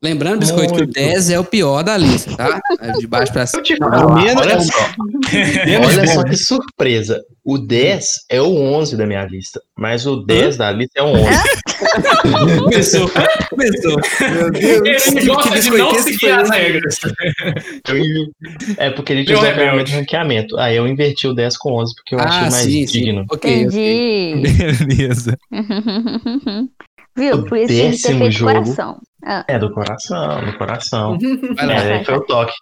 Lembrando, 0.05 0.41
Biscoito, 0.41 0.75
que 0.75 0.81
o 0.83 0.85
Muito. 0.85 0.93
10 0.93 1.31
é 1.31 1.41
o 1.41 1.45
pior 1.45 1.83
da 1.83 1.97
lista, 1.97 2.37
tá? 2.37 2.61
É 2.79 2.93
de 2.93 3.07
baixo 3.07 3.33
pra 3.33 3.47
cima. 3.47 3.63
Não, 3.81 4.15
menos- 4.17 4.43
olha 4.43 4.61
só. 4.61 4.73
Olha 5.87 6.07
só 6.07 6.23
que 6.25 6.37
surpresa. 6.37 7.23
O 7.43 7.57
10 7.59 8.21
é 8.31 8.41
o 8.41 8.55
11 8.55 8.97
da 8.97 9.07
minha 9.07 9.25
lista, 9.25 9.61
mas 9.79 10.07
o 10.07 10.17
10 10.17 10.57
da 10.59 10.71
lista 10.71 10.93
é 11.01 11.03
o 11.03 11.07
11. 11.07 11.25
Começou, 12.65 13.11
começou. 13.51 13.97
Meu 14.31 14.51
Deus, 14.51 15.07
Ele 15.09 15.27
gosta 15.27 15.61
de 15.61 15.71
não 15.71 15.95
seguir 15.95 16.31
as 16.33 16.51
regras. 16.51 16.97
É 18.79 18.91
porque 18.91 19.13
ele 19.13 19.23
rebelde. 19.25 19.55
ferramenta 19.55 19.85
de 19.85 19.93
ranqueamento. 19.97 20.59
Aí 20.59 20.77
eu 20.77 20.87
inverti 20.87 21.27
o 21.27 21.35
10 21.35 21.57
com 21.57 21.73
11 21.81 21.95
porque 21.95 22.15
eu 22.15 22.21
achei 22.21 22.47
Ah, 22.47 22.51
mais 22.51 22.65
sim, 22.65 22.85
digno. 22.85 23.21
sim. 23.23 23.27
Ok, 23.31 23.67
ok. 23.67 24.31
Entendi. 24.33 24.85
Beleza. 24.85 25.39
Viu? 27.17 27.37
O 27.37 27.45
Por 27.45 27.59
isso 27.59 27.69
tinha 27.69 27.91
que 27.93 27.97
ter 27.97 28.03
décimo 28.03 28.19
feito 28.19 28.33
jogo. 28.33 28.53
coração. 28.53 28.99
Ah, 29.25 29.45
É, 29.49 29.59
do 29.59 29.73
coração, 29.73 30.45
do 30.45 30.59
coração. 30.59 31.19
Vai 31.57 31.67
lá. 31.67 31.75
É, 31.75 32.05
foi 32.05 32.15
o 32.17 32.27
toque. 32.27 32.53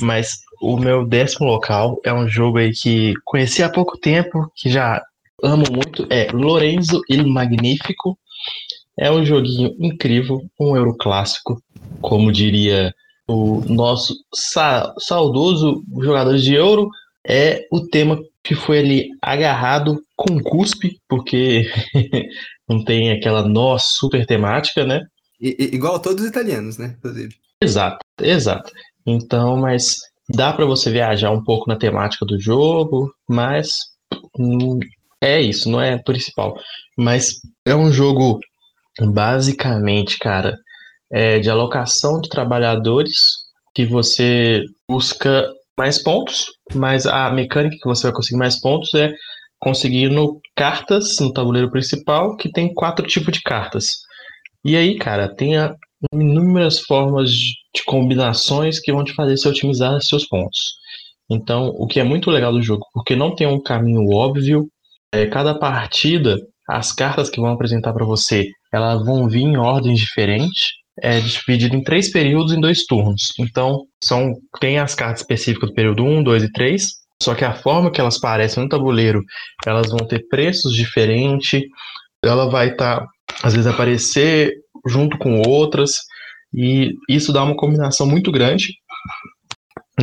Mas 0.00 0.38
o 0.60 0.76
meu 0.76 1.06
décimo 1.06 1.46
local 1.46 2.00
é 2.04 2.12
um 2.12 2.28
jogo 2.28 2.58
aí 2.58 2.72
que 2.72 3.14
conheci 3.24 3.62
há 3.62 3.68
pouco 3.70 3.96
tempo, 3.98 4.50
que 4.56 4.68
já 4.70 5.00
amo 5.42 5.64
muito. 5.72 6.06
É 6.10 6.28
Lorenzo 6.32 7.00
Il 7.08 7.26
Magnífico. 7.26 8.18
É 8.98 9.10
um 9.12 9.24
joguinho 9.24 9.74
incrível, 9.78 10.40
um 10.60 10.76
euro 10.76 10.96
clássico, 10.96 11.62
como 12.00 12.32
diria 12.32 12.92
o 13.28 13.62
nosso 13.68 14.14
sa- 14.34 14.92
saudoso 14.98 15.82
jogador 16.02 16.36
de 16.36 16.54
euro. 16.54 16.88
É 17.26 17.60
o 17.70 17.86
tema 17.86 18.18
que 18.42 18.54
foi 18.54 18.78
ali 18.78 19.08
agarrado 19.22 20.00
com 20.16 20.40
cuspe, 20.42 20.96
porque 21.08 21.70
não 22.68 22.82
tem 22.82 23.12
aquela 23.12 23.46
nó 23.46 23.76
super 23.78 24.24
temática, 24.26 24.84
né? 24.84 25.00
Igual 25.40 26.00
todos 26.00 26.22
os 26.24 26.30
italianos, 26.30 26.78
né? 26.78 26.96
Inclusive. 26.98 27.34
Exato, 27.62 27.98
exato. 28.20 28.72
Então, 29.06 29.56
mas 29.56 29.98
dá 30.28 30.52
pra 30.52 30.64
você 30.64 30.90
viajar 30.90 31.30
um 31.30 31.42
pouco 31.42 31.68
na 31.68 31.76
temática 31.76 32.24
do 32.26 32.38
jogo, 32.40 33.12
mas 33.28 33.70
hum, 34.38 34.78
é 35.20 35.40
isso, 35.40 35.70
não 35.70 35.80
é 35.80 35.98
principal. 35.98 36.58
Mas 36.96 37.40
é 37.64 37.74
um 37.74 37.90
jogo 37.90 38.38
basicamente, 39.00 40.18
cara, 40.18 40.56
é 41.10 41.38
de 41.38 41.48
alocação 41.50 42.20
de 42.20 42.28
trabalhadores 42.28 43.12
que 43.74 43.86
você 43.86 44.62
busca 44.88 45.48
mais 45.76 46.02
pontos, 46.02 46.46
mas 46.74 47.06
a 47.06 47.30
mecânica 47.30 47.76
que 47.80 47.88
você 47.88 48.04
vai 48.04 48.12
conseguir 48.12 48.38
mais 48.38 48.60
pontos 48.60 48.92
é 48.94 49.12
conseguindo 49.60 50.40
cartas 50.56 51.16
no 51.20 51.32
tabuleiro 51.32 51.70
principal, 51.70 52.36
que 52.36 52.50
tem 52.50 52.72
quatro 52.74 53.06
tipos 53.06 53.32
de 53.32 53.42
cartas. 53.42 53.86
E 54.68 54.76
aí, 54.76 54.98
cara, 54.98 55.34
tem 55.34 55.54
inúmeras 56.12 56.80
formas 56.80 57.30
de 57.30 57.56
combinações 57.86 58.78
que 58.78 58.92
vão 58.92 59.02
te 59.02 59.14
fazer 59.14 59.38
se 59.38 59.48
otimizar 59.48 59.98
seus 60.02 60.26
pontos. 60.26 60.74
Então, 61.30 61.68
o 61.68 61.86
que 61.86 61.98
é 61.98 62.04
muito 62.04 62.30
legal 62.30 62.52
do 62.52 62.60
jogo, 62.60 62.84
porque 62.92 63.16
não 63.16 63.34
tem 63.34 63.46
um 63.46 63.62
caminho 63.62 64.06
óbvio, 64.10 64.68
é, 65.10 65.24
cada 65.24 65.58
partida, 65.58 66.36
as 66.68 66.92
cartas 66.92 67.30
que 67.30 67.40
vão 67.40 67.50
apresentar 67.50 67.94
para 67.94 68.04
você, 68.04 68.46
elas 68.70 69.02
vão 69.06 69.26
vir 69.26 69.40
em 69.40 69.56
ordens 69.56 70.00
diferentes, 70.00 70.72
é 71.00 71.18
dividido 71.18 71.74
em 71.74 71.82
três 71.82 72.12
períodos 72.12 72.52
em 72.52 72.60
dois 72.60 72.84
turnos. 72.84 73.32
Então, 73.38 73.86
são 74.04 74.34
tem 74.60 74.78
as 74.78 74.94
cartas 74.94 75.22
específicas 75.22 75.70
do 75.70 75.74
período 75.74 76.04
1, 76.04 76.22
2 76.22 76.42
e 76.42 76.52
3, 76.52 76.86
só 77.22 77.34
que 77.34 77.46
a 77.46 77.54
forma 77.54 77.90
que 77.90 78.02
elas 78.02 78.18
aparecem 78.18 78.62
no 78.62 78.68
tabuleiro, 78.68 79.22
elas 79.66 79.88
vão 79.88 80.06
ter 80.06 80.28
preços 80.28 80.74
diferentes, 80.74 81.62
ela 82.22 82.50
vai 82.50 82.72
estar, 82.72 83.06
às 83.42 83.54
vezes, 83.54 83.66
aparecer 83.66 84.52
junto 84.86 85.18
com 85.18 85.42
outras, 85.46 85.98
e 86.54 86.94
isso 87.08 87.32
dá 87.32 87.42
uma 87.42 87.56
combinação 87.56 88.06
muito 88.06 88.32
grande. 88.32 88.74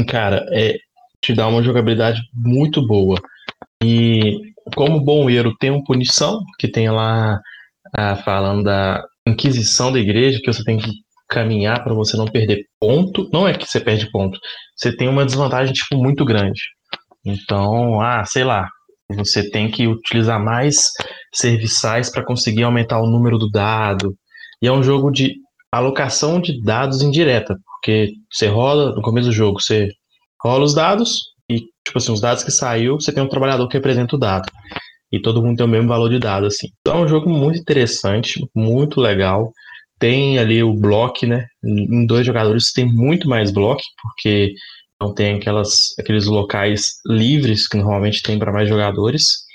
Cara, 0.08 0.46
é, 0.52 0.78
te 1.22 1.34
dá 1.34 1.48
uma 1.48 1.64
jogabilidade 1.64 2.22
muito 2.34 2.86
boa. 2.86 3.18
E 3.84 4.38
como 4.76 5.04
bom 5.04 5.30
euro 5.30 5.56
tem 5.58 5.72
um 5.72 5.84
punição, 5.84 6.44
que 6.60 6.68
tem 6.68 6.90
lá 6.90 7.40
ah, 7.94 8.16
falando 8.16 8.64
da 8.64 9.04
Inquisição 9.28 9.92
da 9.92 10.00
Igreja, 10.00 10.40
que 10.42 10.52
você 10.52 10.64
tem 10.64 10.78
que 10.78 10.92
caminhar 11.28 11.84
para 11.84 11.94
você 11.94 12.16
não 12.16 12.26
perder 12.26 12.66
ponto. 12.80 13.30
Não 13.34 13.48
é 13.48 13.54
que 13.54 13.66
você 13.66 13.80
perde 13.80 14.10
ponto, 14.12 14.40
você 14.76 14.96
tem 14.96 15.08
uma 15.08 15.26
desvantagem 15.26 15.74
tipo 15.74 15.98
muito 15.98 16.24
grande. 16.24 16.62
Então, 17.26 18.00
ah, 18.02 18.24
sei 18.26 18.44
lá, 18.44 18.70
você 19.14 19.50
tem 19.50 19.70
que 19.70 19.88
utilizar 19.88 20.44
mais 20.44 20.90
serviçais 21.34 22.10
para 22.10 22.26
conseguir 22.26 22.64
aumentar 22.64 23.00
o 23.00 23.08
número 23.08 23.38
do 23.38 23.50
dado. 23.50 24.16
E 24.62 24.68
é 24.68 24.72
um 24.72 24.84
jogo 24.84 25.12
de 25.12 25.36
alocação 25.72 26.40
de 26.40 26.62
dados 26.62 27.02
indireta, 27.02 27.56
porque 27.66 28.12
você 28.32 28.48
rola 28.48 28.96
no 28.96 29.02
começo 29.02 29.28
do 29.28 29.34
jogo, 29.34 29.62
você 29.62 29.90
rola 30.42 30.64
os 30.64 30.74
dados 30.74 31.20
e 31.50 31.60
tipo 31.86 31.98
assim, 31.98 32.12
os 32.12 32.22
dados 32.22 32.44
que 32.44 32.52
saiu, 32.52 32.96
você 33.00 33.12
tem 33.12 33.24
um 33.24 33.30
trabalhador 33.30 33.68
que 33.68 33.78
representa 33.78 34.16
o 34.16 34.20
dado. 34.20 34.50
E 35.12 35.22
todo 35.22 35.42
mundo 35.42 35.58
tem 35.58 35.66
o 35.66 35.70
mesmo 35.70 35.88
valor 35.88 36.10
de 36.10 36.20
dado 36.20 36.48
assim. 36.48 36.68
Então 36.80 37.00
é 37.00 37.06
um 37.06 37.08
jogo 37.08 37.30
muito 37.30 37.60
interessante, 37.60 38.40
muito 38.56 39.00
legal. 39.00 39.52
Tem 40.00 40.40
ali 40.40 40.62
o 40.64 40.74
bloco, 40.74 41.26
né? 41.26 41.46
Em 41.64 42.06
dois 42.06 42.26
jogadores 42.26 42.72
tem 42.74 42.86
muito 42.86 43.30
mais 43.30 43.52
bloco, 43.52 43.82
porque 44.02 44.54
não 45.02 45.14
tem 45.14 45.36
aquelas, 45.36 45.98
aqueles 46.00 46.26
locais 46.26 47.00
livres 47.06 47.68
que 47.68 47.78
normalmente 47.78 48.22
tem 48.22 48.40
para 48.40 48.52
mais 48.52 48.70
jogadores. 48.70 49.46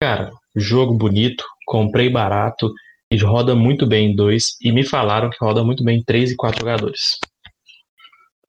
Cara, 0.00 0.30
jogo 0.56 0.94
bonito, 0.94 1.44
comprei 1.66 2.08
barato 2.08 2.72
e 3.10 3.16
roda 3.18 3.54
muito 3.54 3.86
bem 3.86 4.10
em 4.10 4.16
dois. 4.16 4.56
E 4.60 4.72
me 4.72 4.84
falaram 4.84 5.30
que 5.30 5.36
roda 5.40 5.62
muito 5.64 5.84
bem 5.84 5.98
em 5.98 6.04
três 6.04 6.30
e 6.30 6.36
quatro 6.36 6.60
jogadores. 6.60 7.00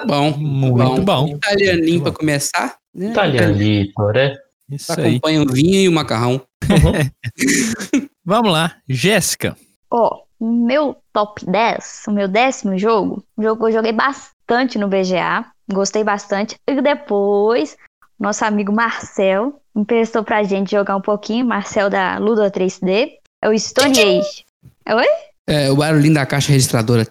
Bom, 0.05 0.31
Muito 0.37 1.01
bom. 1.01 1.35
Italianinho 1.35 2.01
pra 2.01 2.11
começar. 2.11 2.77
Né? 2.93 3.11
Italianito, 3.11 4.01
né? 4.13 4.35
Isso 4.69 4.99
aí. 4.99 5.17
Acompanha 5.17 5.41
o 5.41 5.51
vinho 5.51 5.81
e 5.81 5.89
o 5.89 5.91
macarrão. 5.91 6.41
Vamos 8.23 8.51
lá, 8.51 8.77
Jéssica. 8.87 9.57
Ó, 9.91 10.21
o 10.39 10.51
meu 10.51 10.95
top 11.11 11.45
10, 11.45 12.03
o 12.07 12.11
meu 12.11 12.27
décimo 12.27 12.77
jogo, 12.77 13.23
um 13.37 13.43
jogo 13.43 13.59
que 13.59 13.69
eu 13.69 13.73
joguei 13.73 13.91
bastante 13.91 14.77
no 14.77 14.87
BGA, 14.87 15.45
gostei 15.71 16.03
bastante. 16.03 16.55
E 16.67 16.81
depois, 16.81 17.77
nosso 18.19 18.43
amigo 18.45 18.71
Marcel 18.71 19.61
emprestou 19.75 20.23
pra 20.23 20.43
gente 20.43 20.71
jogar 20.71 20.95
um 20.95 21.01
pouquinho, 21.01 21.45
Marcel 21.45 21.89
da 21.89 22.17
Ludo 22.17 22.41
3D, 22.41 23.11
é 23.41 23.49
o 23.49 23.57
Stone 23.57 23.99
Age. 23.99 24.45
É, 25.47 25.71
o 25.71 25.75
barulhinho 25.75 26.13
da 26.13 26.27
caixa 26.27 26.51
registradora. 26.51 27.07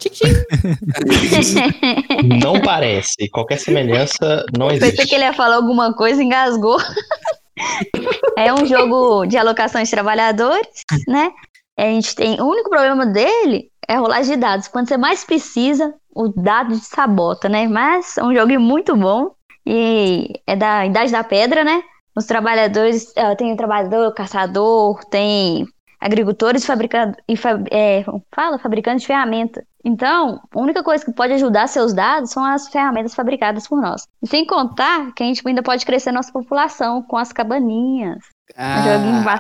Não 2.41 2.61
parece. 2.61 3.29
Qualquer 3.31 3.59
semelhança 3.59 4.45
não 4.57 4.69
Pensei 4.69 4.89
existe. 4.91 5.09
que 5.09 5.15
ele 5.17 5.25
ia 5.25 5.33
falar 5.33 5.57
alguma 5.57 5.93
coisa, 5.93 6.23
engasgou. 6.23 6.79
É 8.37 8.55
um 8.55 8.65
jogo 8.65 9.27
de 9.27 9.37
alocação 9.37 9.83
de 9.83 9.91
trabalhadores, 9.91 10.85
né? 11.09 11.33
A 11.77 11.83
gente 11.83 12.15
tem. 12.15 12.41
O 12.41 12.47
único 12.47 12.71
problema 12.71 13.05
dele 13.07 13.73
é 13.89 13.95
a 13.95 13.99
rolagem 13.99 14.37
de 14.37 14.41
dados. 14.41 14.69
Quando 14.69 14.87
você 14.89 14.97
mais 14.97 15.25
precisa, 15.25 15.93
o 16.19 16.29
dado 16.29 16.79
te 16.79 16.85
sabota, 16.85 17.49
né? 17.49 17.69
Mas 17.69 18.19
é 18.19 18.25
um 18.25 18.35
jogo 18.35 18.59
muito 18.59 18.97
bom. 18.97 19.31
E 19.65 20.41
é 20.47 20.57
da 20.57 20.85
Idade 20.87 21.13
da 21.13 21.23
Pedra, 21.23 21.63
né? 21.63 21.83
Os 22.17 22.25
trabalhadores. 22.27 23.13
eh, 23.17 23.35
Tem 23.37 23.53
o 23.53 23.57
trabalhador, 23.57 24.09
o 24.09 24.15
caçador, 24.15 25.05
tem 25.05 25.67
agricultores 26.01 26.65
fabricando, 26.65 27.17
e 27.29 27.35
é, 27.71 28.05
fala, 28.35 28.59
fabricantes 28.59 29.03
de 29.03 29.09
ferramenta. 29.09 29.65
Então, 29.85 30.41
a 30.55 30.61
única 30.61 30.83
coisa 30.83 31.05
que 31.05 31.13
pode 31.13 31.33
ajudar 31.33 31.67
seus 31.69 31.93
dados 31.93 32.31
são 32.31 32.45
as 32.45 32.69
ferramentas 32.69 33.15
fabricadas 33.15 33.67
por 33.67 33.81
nós. 33.81 34.03
E 34.23 34.27
sem 34.29 34.47
contar 34.47 35.13
que 35.15 35.23
a 35.23 35.27
gente 35.27 35.43
ainda 35.47 35.63
pode 35.63 35.85
crescer 35.85 36.13
nossa 36.13 36.33
população 36.33 37.03
com 37.03 37.17
as 37.17 37.33
cabaninhas. 37.33 38.19
Um 38.59 38.83
joguinho 38.85 39.21
Ah, 39.29 39.39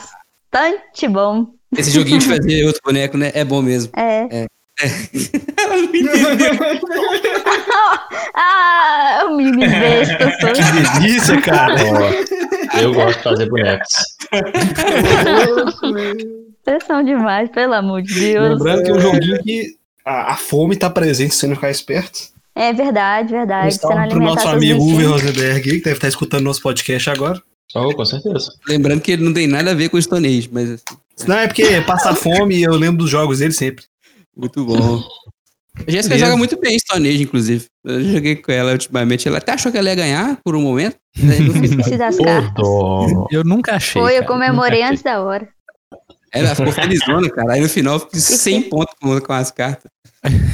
bastante 0.51 1.09
bom. 1.09 1.47
esse 1.77 1.91
joguinho 1.91 2.19
de 2.19 2.27
fazer 2.29 2.65
outro 2.67 2.81
boneco, 2.85 3.17
né? 3.17 3.31
É 3.35 3.45
bom 3.45 3.63
mesmo. 3.63 3.93
É. 3.97 4.47
Ela 5.57 5.77
não 5.77 5.85
entendeu. 5.85 6.13
ah, 8.35 9.21
eu 9.23 9.37
me 9.37 9.51
besta, 9.57 10.23
eu 10.23 10.31
sou 10.41 10.53
Que 10.53 10.63
delícia, 11.01 11.41
cara. 11.41 11.75
Ó, 11.75 12.79
eu 12.81 12.95
gosto 12.95 13.19
de 13.19 13.25
fazer 13.25 13.49
bonecos. 13.49 13.89
Vocês 16.65 16.85
são 16.87 17.03
demais, 17.03 17.51
pelo 17.51 17.75
amor 17.75 18.03
de 18.03 18.15
Deus. 18.15 18.51
Lembrando 18.51 18.85
que 18.85 18.91
é 18.91 18.95
um 18.95 19.01
joguinho 19.01 19.43
que 19.43 19.77
a, 20.05 20.33
a 20.33 20.37
fome 20.37 20.77
tá 20.77 20.89
presente 20.89 21.35
se 21.35 21.41
você 21.41 21.47
não 21.47 21.57
ficar 21.57 21.71
esperto. 21.71 22.29
É 22.55 22.73
verdade, 22.73 23.31
verdade. 23.31 23.75
Salve 23.75 23.95
pro 23.95 24.05
alimentar 24.05 24.35
nosso 24.35 24.49
amigo 24.49 24.83
Uwe. 24.83 25.05
Rosenberg 25.05 25.63
que 25.63 25.81
deve 25.81 25.97
estar 25.97 26.09
escutando 26.09 26.43
nosso 26.43 26.61
podcast 26.63 27.11
agora. 27.11 27.41
Oh, 27.75 27.95
com 27.95 28.05
certeza. 28.05 28.51
Lembrando 28.67 29.01
que 29.01 29.13
ele 29.13 29.25
não 29.25 29.33
tem 29.33 29.47
nada 29.47 29.71
a 29.71 29.75
ver 29.75 29.89
com 29.89 29.97
o 29.97 30.03
Stone 30.03 30.27
Age, 30.27 30.49
mas 30.51 30.71
assim, 30.71 30.85
Não, 31.27 31.37
é 31.37 31.47
porque 31.47 31.81
passa 31.83 32.15
fome 32.15 32.57
e 32.57 32.63
eu 32.63 32.73
lembro 32.73 32.99
dos 32.99 33.11
jogos 33.11 33.39
dele 33.39 33.53
sempre. 33.53 33.85
Muito 34.39 34.65
bom. 34.65 35.03
A 35.87 35.91
Jéssica 35.91 36.15
Beleza. 36.15 36.27
joga 36.27 36.37
muito 36.37 36.59
bem 36.59 36.79
Stone 36.79 37.09
Age, 37.09 37.23
inclusive. 37.23 37.67
Eu 37.85 38.03
joguei 38.03 38.37
com 38.37 38.51
ela 38.51 38.73
ultimamente. 38.73 39.29
Ela 39.29 39.39
até 39.39 39.53
achou 39.53 39.71
que 39.71 39.79
ela 39.79 39.89
ia 39.89 39.95
ganhar 39.95 40.39
por 40.43 40.57
um 40.57 40.63
momento. 40.63 40.97
Esqueci 41.17 41.97
das 41.97 42.17
cartas. 42.17 42.67
Eu 43.31 43.45
nunca 43.45 43.77
achei. 43.77 44.01
Foi, 44.01 44.13
eu 44.13 44.23
cara, 44.23 44.27
comemorei 44.27 44.83
antes 44.83 45.03
da 45.03 45.23
hora. 45.23 45.49
ela 46.33 46.55
ficou 46.55 46.73
felizona, 46.73 47.31
cara. 47.31 47.53
Aí 47.55 47.61
no 47.61 47.69
final 47.69 47.95
eu 47.95 48.01
fiz 48.01 48.25
100 48.25 48.63
pontos 48.63 48.95
com, 49.01 49.33
as 49.33 49.51
cartas. 49.51 49.91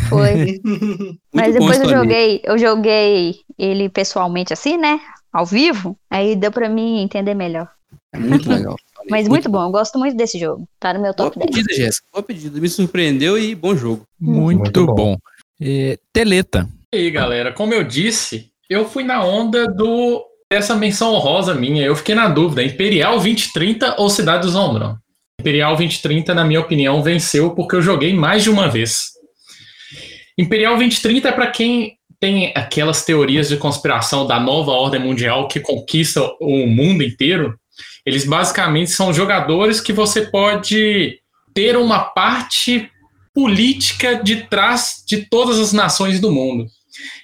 Foi. 0.09 0.61
Mas 1.33 1.55
depois 1.55 1.81
eu 1.81 1.88
joguei, 1.88 2.40
eu 2.44 2.59
joguei 2.59 3.37
ele 3.59 3.88
pessoalmente 3.88 4.53
assim, 4.53 4.77
né? 4.77 5.01
Ao 5.33 5.47
vivo. 5.47 5.97
Aí 6.11 6.37
deu 6.37 6.53
pra 6.53 6.68
mim 6.68 7.03
entender 7.03 7.35
melhor. 7.35 7.68
É 8.12 8.18
muito 8.18 8.49
legal. 8.49 8.77
Mas 9.11 9.29
muito 9.29 9.49
bom, 9.49 9.62
eu 9.64 9.71
gosto 9.71 9.99
muito 9.99 10.17
desse 10.17 10.38
jogo. 10.38 10.69
Tá 10.81 10.93
no 10.93 11.01
meu 11.01 11.14
Boa 11.14 11.31
top 11.31 11.38
10. 11.38 11.51
pedida, 11.51 11.75
Jéssica. 11.75 12.07
Boa 12.12 12.23
pedida. 12.23 12.61
Me 12.61 12.69
surpreendeu 12.69 13.38
e 13.38 13.55
bom 13.55 13.77
jogo. 13.77 14.07
Muito, 14.21 14.61
Muito 14.61 14.87
bom. 14.87 14.95
bom. 14.95 15.17
É, 15.61 15.99
Teleta. 16.12 16.69
E 16.93 16.99
aí, 16.99 17.11
galera, 17.11 17.53
como 17.53 17.75
eu 17.75 17.85
disse, 17.85 18.51
eu 18.69 18.88
fui 18.88 19.05
na 19.05 19.25
onda 19.25 19.67
do 19.67 20.25
dessa 20.51 20.75
menção 20.75 21.12
honrosa 21.12 21.55
minha. 21.55 21.85
Eu 21.85 21.97
fiquei 21.97 22.14
na 22.14 22.29
dúvida: 22.29 22.62
Imperial 22.62 23.14
2030 23.14 23.97
ou 24.01 24.09
Cidade 24.09 24.47
dos 24.47 24.55
Ombros? 24.55 24.97
Imperial 25.40 25.77
2030, 25.77 26.33
na 26.35 26.45
minha 26.45 26.61
opinião, 26.61 27.03
venceu 27.03 27.55
porque 27.55 27.77
eu 27.77 27.83
joguei 27.83 28.14
mais 28.14 28.43
de 28.43 28.51
uma 28.51 28.69
vez. 28.69 29.12
Imperial 30.38 30.77
2030 30.77 31.29
é 31.29 31.33
para 31.33 31.49
quem 31.49 31.97
tem 32.21 32.53
aquelas 32.55 33.05
teorias 33.05 33.49
de 33.49 33.57
conspiração 33.57 34.27
da 34.27 34.40
nova 34.40 34.71
ordem 34.71 35.01
mundial 35.01 35.47
que 35.49 35.61
conquista 35.61 36.23
o 36.40 36.67
mundo 36.67 37.03
inteiro. 37.03 37.59
Eles 38.05 38.25
basicamente 38.25 38.91
são 38.91 39.13
jogadores 39.13 39.81
que 39.81 39.93
você 39.93 40.23
pode 40.23 41.19
ter 41.55 41.77
uma 41.77 42.01
parte 42.01 42.91
política 43.33 44.23
de 44.23 44.45
trás 44.49 45.03
de 45.07 45.29
todas 45.29 45.59
as 45.59 45.73
nações 45.73 46.21
do 46.21 46.31
mundo. 46.31 46.67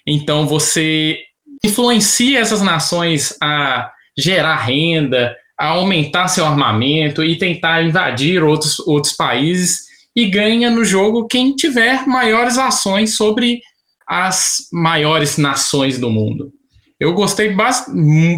Então 0.06 0.46
você 0.46 1.18
influencia 1.64 2.40
essas 2.40 2.62
nações 2.62 3.36
a 3.42 3.90
gerar 4.18 4.56
renda, 4.56 5.36
a 5.58 5.68
aumentar 5.68 6.28
seu 6.28 6.44
armamento 6.44 7.22
e 7.22 7.36
tentar 7.36 7.82
invadir 7.82 8.42
outros, 8.42 8.80
outros 8.80 9.14
países 9.14 9.90
e 10.16 10.26
ganha 10.26 10.70
no 10.70 10.84
jogo 10.84 11.26
quem 11.26 11.54
tiver 11.54 12.06
maiores 12.06 12.58
ações 12.58 13.14
sobre 13.14 13.60
as 14.06 14.68
maiores 14.72 15.36
nações 15.36 15.98
do 15.98 16.10
mundo. 16.10 16.52
Eu 17.00 17.14
gostei 17.14 17.50
bas- 17.54 17.86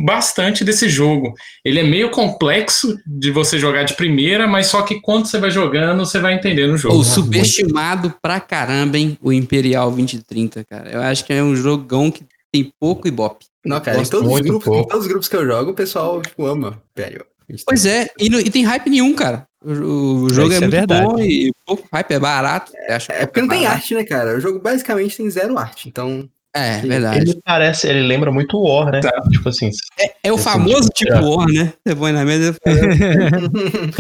bastante 0.05 0.64
desse 0.64 0.88
jogo. 0.88 1.35
Ele 1.64 1.81
é 1.81 1.83
meio 1.83 2.11
complexo 2.11 2.96
de 3.05 3.31
você 3.33 3.59
jogar 3.59 3.83
de 3.83 3.94
primeira, 3.94 4.46
mas 4.46 4.68
só 4.68 4.83
que 4.83 5.01
quando 5.01 5.27
você 5.27 5.38
vai 5.38 5.51
jogando, 5.51 5.98
você 6.07 6.20
vai 6.20 6.35
entendendo 6.35 6.75
o 6.75 6.77
jogo. 6.79 6.94
Ou 6.94 7.03
subestimado 7.05 8.14
pra 8.22 8.38
caramba, 8.40 8.96
hein? 8.98 9.18
O 9.20 9.33
Imperial 9.33 9.90
2030, 9.90 10.64
cara. 10.64 10.90
Eu 10.90 11.01
acho 11.03 11.25
que 11.25 11.33
é 11.33 11.42
um 11.42 11.57
jogão 11.57 12.11
que 12.11 12.25
tem 12.53 12.72
pouco 12.79 13.09
ibope. 13.09 13.46
Não, 13.64 13.81
cara, 13.81 14.01
em 14.01 14.05
todos, 14.05 14.40
grupos, 14.40 14.66
em 14.77 14.87
todos 14.87 15.01
os 15.03 15.07
grupos 15.07 15.29
que 15.29 15.37
eu 15.37 15.46
jogo, 15.46 15.70
o 15.70 15.75
pessoal, 15.75 16.20
tipo, 16.22 16.46
ama. 16.46 16.81
Velho. 16.96 17.25
Pois 17.66 17.85
é, 17.85 18.09
e, 18.18 18.31
não- 18.31 18.40
e 18.40 18.51
tem 18.51 18.64
hype 18.64 18.88
nenhum, 18.88 19.12
cara. 19.14 19.46
O, 19.64 20.25
o 20.25 20.31
jogo 20.35 20.53
é, 20.53 20.57
Isso 20.57 20.64
é 20.64 20.66
muito 20.68 20.70
verdade. 20.70 21.07
bom 21.07 21.18
e 21.20 21.53
pouco 21.66 21.87
hype, 21.92 22.11
é 22.12 22.18
barato. 22.18 22.72
Acha 22.88 23.12
É 23.12 23.27
porque 23.27 23.40
não 23.40 23.48
tem 23.48 23.66
arte, 23.66 23.94
né, 23.94 24.05
cara? 24.05 24.37
O 24.37 24.40
jogo 24.40 24.59
basicamente 24.59 25.16
tem 25.16 25.29
zero 25.31 25.57
arte. 25.59 25.88
Então, 25.88 26.29
É, 26.54 26.80
verdade. 26.80 27.20
Ele 27.20 27.40
parece, 27.44 27.88
ele 27.88 28.02
lembra 28.02 28.30
muito 28.30 28.58
o 28.58 28.68
War, 28.68 28.92
né? 28.92 29.00
Tipo 29.30 29.48
assim, 29.48 29.70
É, 29.98 30.12
é 30.24 30.32
o 30.32 30.36
famoso 30.36 30.88
tipo 30.94 31.14
tipo 31.14 31.36
War, 31.36 31.46
né? 31.48 31.72
Você 31.86 31.96
põe 31.96 32.12
na 32.12 32.24
mesa. 32.24 32.54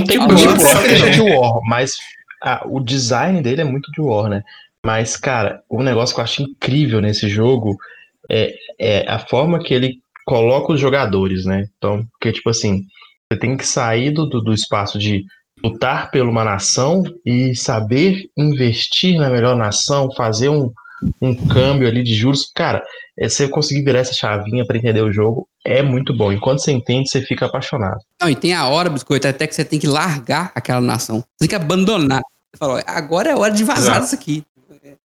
Tipo 0.06 0.24
War. 0.26 0.36
tipo 0.36 0.62
War 0.62 1.10
de 1.10 1.20
War, 1.22 1.60
mas 1.66 1.96
ah, 2.42 2.62
o 2.66 2.78
design 2.80 3.40
dele 3.40 3.62
é 3.62 3.64
muito 3.64 3.90
de 3.92 4.00
War, 4.00 4.28
né? 4.28 4.42
Mas, 4.84 5.16
cara, 5.16 5.62
o 5.68 5.82
negócio 5.82 6.14
que 6.14 6.20
eu 6.20 6.24
acho 6.24 6.42
incrível 6.42 7.00
nesse 7.00 7.28
jogo 7.28 7.76
é, 8.30 8.54
é 8.78 9.08
a 9.08 9.18
forma 9.18 9.62
que 9.62 9.72
ele 9.72 10.00
coloca 10.26 10.72
os 10.72 10.80
jogadores, 10.80 11.44
né? 11.44 11.68
Então, 11.78 12.04
porque, 12.12 12.32
tipo 12.32 12.50
assim, 12.50 12.84
você 13.32 13.38
tem 13.38 13.56
que 13.56 13.66
sair 13.66 14.10
do, 14.10 14.26
do, 14.26 14.42
do 14.42 14.52
espaço 14.52 14.98
de 14.98 15.24
lutar 15.64 16.10
por 16.10 16.22
uma 16.22 16.44
nação 16.44 17.02
e 17.24 17.54
saber 17.54 18.28
investir 18.36 19.18
na 19.18 19.30
melhor 19.30 19.56
nação, 19.56 20.12
fazer 20.12 20.48
um, 20.48 20.72
um 21.20 21.34
câmbio 21.46 21.88
ali 21.88 22.02
de 22.02 22.14
juros. 22.14 22.50
Cara, 22.54 22.82
é, 23.18 23.28
você 23.28 23.48
conseguir 23.48 23.82
virar 23.82 24.00
essa 24.00 24.12
chavinha 24.12 24.64
pra 24.64 24.76
entender 24.76 25.02
o 25.02 25.12
jogo 25.12 25.48
é 25.64 25.82
muito 25.82 26.16
bom. 26.16 26.32
Enquanto 26.32 26.60
você 26.60 26.72
entende, 26.72 27.08
você 27.08 27.20
fica 27.20 27.46
apaixonado. 27.46 28.00
Não, 28.20 28.28
e 28.28 28.36
tem 28.36 28.54
a 28.54 28.66
hora, 28.66 28.90
biscoito, 28.90 29.28
até 29.28 29.46
que 29.46 29.54
você 29.54 29.64
tem 29.64 29.78
que 29.78 29.86
largar 29.86 30.50
aquela 30.54 30.80
nação. 30.80 31.18
Você 31.18 31.40
tem 31.40 31.48
que 31.48 31.54
abandonar. 31.54 32.20
Você 32.52 32.58
fala, 32.58 32.82
agora 32.86 33.30
é 33.30 33.36
hora 33.36 33.52
de 33.52 33.64
vazar 33.64 33.96
Exato. 33.96 34.00
disso 34.02 34.14
aqui. 34.14 34.44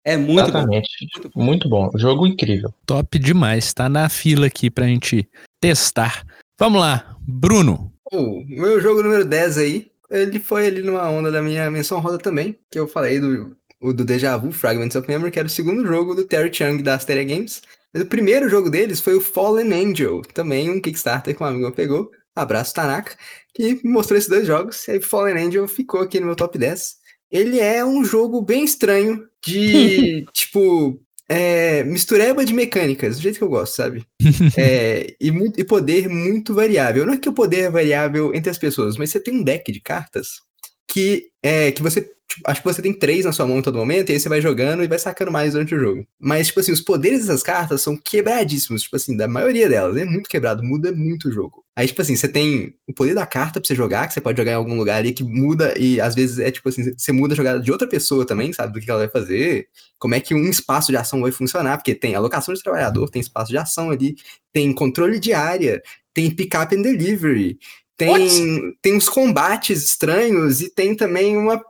É 0.04 0.16
muito 0.16 0.52
bom. 0.52 0.58
Exatamente. 0.58 0.88
Muito 1.34 1.68
bom. 1.68 1.90
Jogo 1.96 2.26
incrível. 2.26 2.72
Top 2.86 3.18
demais. 3.18 3.74
Tá 3.74 3.88
na 3.88 4.08
fila 4.08 4.46
aqui 4.46 4.70
pra 4.70 4.86
gente 4.86 5.28
testar. 5.60 6.24
Vamos 6.58 6.80
lá, 6.80 7.16
Bruno. 7.20 7.92
o 8.12 8.44
meu 8.46 8.80
jogo 8.80 9.02
número 9.02 9.24
10 9.24 9.58
aí, 9.58 9.90
ele 10.10 10.38
foi 10.38 10.68
ali 10.68 10.82
numa 10.82 11.08
onda 11.10 11.30
da 11.30 11.42
minha 11.42 11.70
menção 11.70 12.00
roda 12.00 12.18
também, 12.18 12.56
que 12.70 12.78
eu 12.78 12.86
falei 12.86 13.20
do, 13.20 13.56
o 13.80 13.92
do 13.92 14.04
Deja 14.04 14.36
Vu, 14.36 14.52
Fragments 14.52 14.96
of 14.96 15.08
Memory, 15.08 15.30
que 15.30 15.38
era 15.38 15.46
o 15.46 15.50
segundo 15.50 15.86
jogo 15.86 16.14
do 16.14 16.24
Terry 16.24 16.52
Chung 16.52 16.82
da 16.82 16.94
Asteria 16.94 17.24
Games. 17.24 17.62
Mas 17.92 18.02
o 18.02 18.06
primeiro 18.06 18.48
jogo 18.48 18.70
deles 18.70 19.00
foi 19.00 19.14
o 19.14 19.20
Fallen 19.20 19.72
Angel, 19.72 20.22
também 20.34 20.70
um 20.70 20.80
Kickstarter 20.80 21.36
que 21.36 21.42
um 21.42 21.46
amigo 21.46 21.72
pegou. 21.72 22.10
Abraço, 22.34 22.74
Tanaka, 22.74 23.16
que 23.54 23.80
mostrou 23.84 24.18
esses 24.18 24.28
dois 24.28 24.46
jogos. 24.46 24.86
E 24.86 24.92
aí 24.92 25.00
Fallen 25.00 25.46
Angel 25.46 25.66
ficou 25.66 26.00
aqui 26.00 26.20
no 26.20 26.26
meu 26.26 26.36
top 26.36 26.58
10. 26.58 26.96
Ele 27.30 27.58
é 27.58 27.84
um 27.84 28.04
jogo 28.04 28.42
bem 28.42 28.64
estranho 28.64 29.26
de, 29.44 30.26
tipo, 30.34 31.00
é, 31.28 31.82
mistureba 31.84 32.44
de 32.44 32.54
mecânicas, 32.54 33.16
do 33.16 33.22
jeito 33.22 33.38
que 33.38 33.44
eu 33.44 33.48
gosto, 33.48 33.76
sabe? 33.76 34.04
É, 34.58 35.14
e, 35.20 35.28
e 35.56 35.64
poder 35.64 36.08
muito 36.08 36.54
variável. 36.54 37.06
Não 37.06 37.14
é 37.14 37.18
que 37.18 37.28
o 37.28 37.32
poder 37.32 37.62
é 37.62 37.70
variável 37.70 38.34
entre 38.34 38.50
as 38.50 38.58
pessoas, 38.58 38.96
mas 38.96 39.10
você 39.10 39.20
tem 39.20 39.34
um 39.34 39.42
deck 39.42 39.72
de 39.72 39.80
cartas 39.80 40.40
que 40.86 41.30
é 41.42 41.72
que 41.72 41.82
você. 41.82 42.10
Tipo, 42.28 42.50
acho 42.50 42.60
que 42.60 42.66
você 42.66 42.82
tem 42.82 42.92
três 42.92 43.24
na 43.24 43.32
sua 43.32 43.46
mão 43.46 43.58
em 43.58 43.62
todo 43.62 43.78
momento, 43.78 44.10
e 44.10 44.12
aí 44.12 44.20
você 44.20 44.28
vai 44.28 44.40
jogando 44.40 44.82
e 44.82 44.88
vai 44.88 44.98
sacando 44.98 45.30
mais 45.30 45.52
durante 45.52 45.74
o 45.74 45.78
jogo. 45.78 46.06
Mas, 46.18 46.48
tipo 46.48 46.60
assim, 46.60 46.72
os 46.72 46.80
poderes 46.80 47.20
dessas 47.20 47.42
cartas 47.42 47.82
são 47.82 47.96
quebradíssimos, 47.96 48.82
tipo 48.82 48.96
assim, 48.96 49.16
da 49.16 49.28
maioria 49.28 49.68
delas. 49.68 49.96
É 49.96 50.04
muito 50.04 50.28
quebrado, 50.28 50.62
muda 50.62 50.92
muito 50.92 51.28
o 51.28 51.32
jogo. 51.32 51.64
Aí, 51.76 51.86
tipo 51.86 52.00
assim, 52.00 52.16
você 52.16 52.26
tem 52.26 52.74
o 52.88 52.94
poder 52.94 53.14
da 53.14 53.26
carta 53.26 53.60
pra 53.60 53.66
você 53.66 53.74
jogar, 53.74 54.08
que 54.08 54.14
você 54.14 54.20
pode 54.20 54.38
jogar 54.38 54.52
em 54.52 54.54
algum 54.54 54.74
lugar 54.76 54.96
ali 54.96 55.12
que 55.12 55.22
muda, 55.22 55.74
e 55.78 56.00
às 56.00 56.14
vezes 56.14 56.38
é 56.38 56.50
tipo 56.50 56.68
assim, 56.68 56.94
você 56.96 57.12
muda 57.12 57.34
a 57.34 57.36
jogada 57.36 57.60
de 57.60 57.70
outra 57.70 57.86
pessoa 57.86 58.26
também, 58.26 58.52
sabe? 58.52 58.72
Do 58.72 58.80
que 58.80 58.90
ela 58.90 59.00
vai 59.00 59.08
fazer, 59.08 59.68
como 59.98 60.14
é 60.14 60.20
que 60.20 60.34
um 60.34 60.48
espaço 60.48 60.90
de 60.90 60.96
ação 60.96 61.20
vai 61.20 61.32
funcionar, 61.32 61.76
porque 61.76 61.94
tem 61.94 62.14
alocação 62.14 62.54
de 62.54 62.62
trabalhador, 62.62 63.10
tem 63.10 63.20
espaço 63.20 63.50
de 63.50 63.58
ação 63.58 63.90
ali, 63.90 64.16
tem 64.52 64.72
controle 64.72 65.20
de 65.20 65.34
área, 65.34 65.82
tem 66.14 66.30
pick 66.30 66.54
up 66.54 66.74
and 66.74 66.80
delivery, 66.80 67.58
tem, 67.96 68.76
tem 68.82 68.94
uns 68.94 69.08
combates 69.08 69.82
estranhos 69.82 70.60
e 70.60 70.68
tem 70.68 70.94
também 70.94 71.36
uma. 71.36 71.62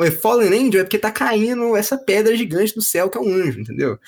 é, 0.00 0.10
Fallen 0.10 0.48
Angel 0.48 0.80
é 0.80 0.84
porque 0.84 0.98
tá 0.98 1.10
caindo 1.10 1.76
essa 1.76 1.98
pedra 1.98 2.34
gigante 2.34 2.74
do 2.74 2.80
céu 2.80 3.10
que 3.10 3.18
é 3.18 3.20
um 3.20 3.34
anjo, 3.34 3.60
entendeu? 3.60 3.98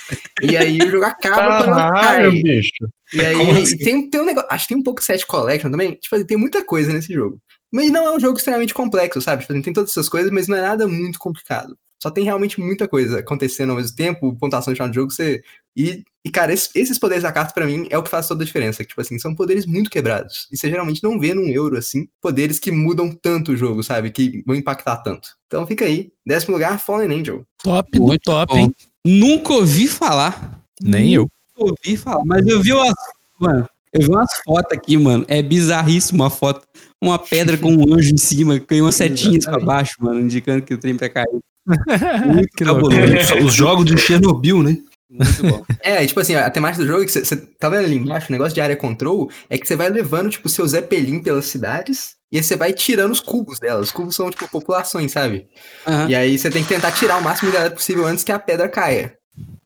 E 0.40 0.56
aí 0.56 0.78
o 0.78 0.90
jogo 0.90 1.04
acaba 1.04 1.64
quando 1.64 1.74
ela 1.74 1.92
cai. 1.92 2.30
bicho. 2.30 2.88
E 3.12 3.20
aí 3.20 3.50
assim? 3.62 3.76
tem, 3.76 4.08
tem 4.08 4.20
um 4.20 4.24
negócio. 4.24 4.48
Acho 4.50 4.66
que 4.66 4.74
tem 4.74 4.80
um 4.80 4.82
pouco 4.82 5.00
de 5.00 5.06
set 5.06 5.26
collection 5.26 5.70
também. 5.70 5.92
Tipo, 5.94 6.16
assim, 6.16 6.24
tem 6.24 6.36
muita 6.38 6.64
coisa 6.64 6.92
nesse 6.92 7.12
jogo. 7.12 7.38
Mas 7.70 7.90
não 7.90 8.06
é 8.06 8.16
um 8.16 8.20
jogo 8.20 8.38
extremamente 8.38 8.72
complexo, 8.72 9.20
sabe? 9.20 9.42
Tipo, 9.42 9.52
assim, 9.52 9.62
tem 9.62 9.72
todas 9.72 9.90
essas 9.90 10.08
coisas, 10.08 10.30
mas 10.30 10.48
não 10.48 10.56
é 10.56 10.62
nada 10.62 10.88
muito 10.88 11.18
complicado. 11.18 11.76
Só 12.02 12.10
tem 12.10 12.24
realmente 12.24 12.58
muita 12.58 12.88
coisa 12.88 13.18
acontecendo 13.18 13.70
ao 13.70 13.76
mesmo 13.76 13.94
tempo, 13.96 14.34
pontuação 14.36 14.72
de 14.72 14.78
final 14.78 14.88
de 14.88 14.94
jogo, 14.94 15.10
você. 15.10 15.42
E, 15.76 16.02
e 16.24 16.30
cara, 16.30 16.52
esse- 16.52 16.70
esses 16.74 16.98
poderes 16.98 17.22
da 17.22 17.30
carta, 17.30 17.52
pra 17.52 17.66
mim, 17.66 17.86
é 17.90 17.98
o 17.98 18.02
que 18.02 18.08
faz 18.08 18.26
toda 18.26 18.42
a 18.42 18.46
diferença. 18.46 18.82
Tipo 18.84 19.00
assim, 19.00 19.18
são 19.18 19.34
poderes 19.34 19.66
muito 19.66 19.90
quebrados. 19.90 20.48
E 20.50 20.56
você 20.56 20.70
geralmente 20.70 21.02
não 21.02 21.20
vê 21.20 21.34
num 21.34 21.46
euro, 21.48 21.76
assim, 21.76 22.08
poderes 22.20 22.58
que 22.58 22.72
mudam 22.72 23.12
tanto 23.12 23.52
o 23.52 23.56
jogo, 23.56 23.82
sabe? 23.82 24.10
Que 24.10 24.42
vão 24.46 24.56
impactar 24.56 24.96
tanto. 24.98 25.28
Então 25.46 25.66
fica 25.66 25.84
aí. 25.84 26.10
Décimo 26.26 26.54
lugar, 26.54 26.80
Fallen 26.80 27.20
Angel. 27.20 27.44
Top 27.62 27.90
do 27.92 28.02
Muito 28.06 28.22
top, 28.22 28.52
bom. 28.52 28.58
hein? 28.58 28.74
Nunca 29.04 29.52
ouvi 29.52 29.86
falar. 29.86 30.60
Nem 30.80 31.12
eu. 31.14 31.28
Nunca 31.58 31.72
ouvi 31.84 31.96
falar. 31.96 32.24
Mas 32.24 32.46
eu 32.46 32.60
vi 32.62 32.72
umas. 32.72 32.94
Mano, 33.38 33.68
eu 33.92 34.00
vi 34.00 34.08
umas 34.08 34.30
fotos 34.44 34.72
aqui, 34.76 34.96
mano. 34.96 35.24
É 35.28 35.42
bizarríssimo 35.42 36.22
uma 36.22 36.30
foto. 36.30 36.66
Uma 37.02 37.18
pedra 37.18 37.56
com 37.58 37.70
um 37.72 37.94
anjo 37.94 38.12
em 38.12 38.16
cima, 38.16 38.58
com 38.58 38.74
umas 38.76 38.94
setinhas 38.94 39.44
pra 39.44 39.58
baixo, 39.60 39.94
mano, 40.00 40.18
indicando 40.20 40.62
que 40.62 40.72
o 40.74 40.78
trem 40.78 40.94
vai 40.94 41.08
cair. 41.10 41.28
Muito 42.26 42.48
Que 42.56 42.64
cabuloso. 42.64 42.96
Os 43.44 43.52
jogos 43.54 43.84
de 43.84 43.96
Chernobyl, 43.98 44.62
né? 44.62 44.78
Muito 45.16 45.42
bom. 45.42 45.64
É, 45.80 46.04
tipo 46.04 46.18
assim, 46.18 46.34
a 46.34 46.50
temática 46.50 46.82
do 46.82 46.88
jogo 46.88 47.02
é 47.02 47.06
que 47.06 47.12
você, 47.12 47.36
tá 47.36 47.68
vendo 47.68 47.84
ali 47.84 47.94
embaixo, 47.94 48.26
o 48.28 48.32
negócio 48.32 48.54
de 48.54 48.60
área 48.60 48.76
control 48.76 49.30
é 49.48 49.56
que 49.56 49.66
você 49.66 49.76
vai 49.76 49.88
levando, 49.88 50.30
tipo, 50.30 50.46
o 50.46 50.50
seu 50.50 50.66
Zeppelin 50.66 51.22
pelas 51.22 51.44
cidades 51.44 52.16
e 52.30 52.38
aí 52.38 52.42
você 52.42 52.56
vai 52.56 52.72
tirando 52.72 53.12
os 53.12 53.20
cubos 53.20 53.60
delas. 53.60 53.86
Os 53.86 53.92
cubos 53.92 54.16
são, 54.16 54.28
tipo, 54.30 54.48
populações, 54.48 55.12
sabe? 55.12 55.46
Aham. 55.86 56.10
E 56.10 56.14
aí 56.14 56.38
você 56.38 56.50
tem 56.50 56.62
que 56.62 56.68
tentar 56.68 56.92
tirar 56.92 57.18
o 57.18 57.22
máximo 57.22 57.50
de 57.50 57.56
galera 57.56 57.74
possível 57.74 58.04
antes 58.06 58.24
que 58.24 58.32
a 58.32 58.38
pedra 58.38 58.68
caia. 58.68 59.16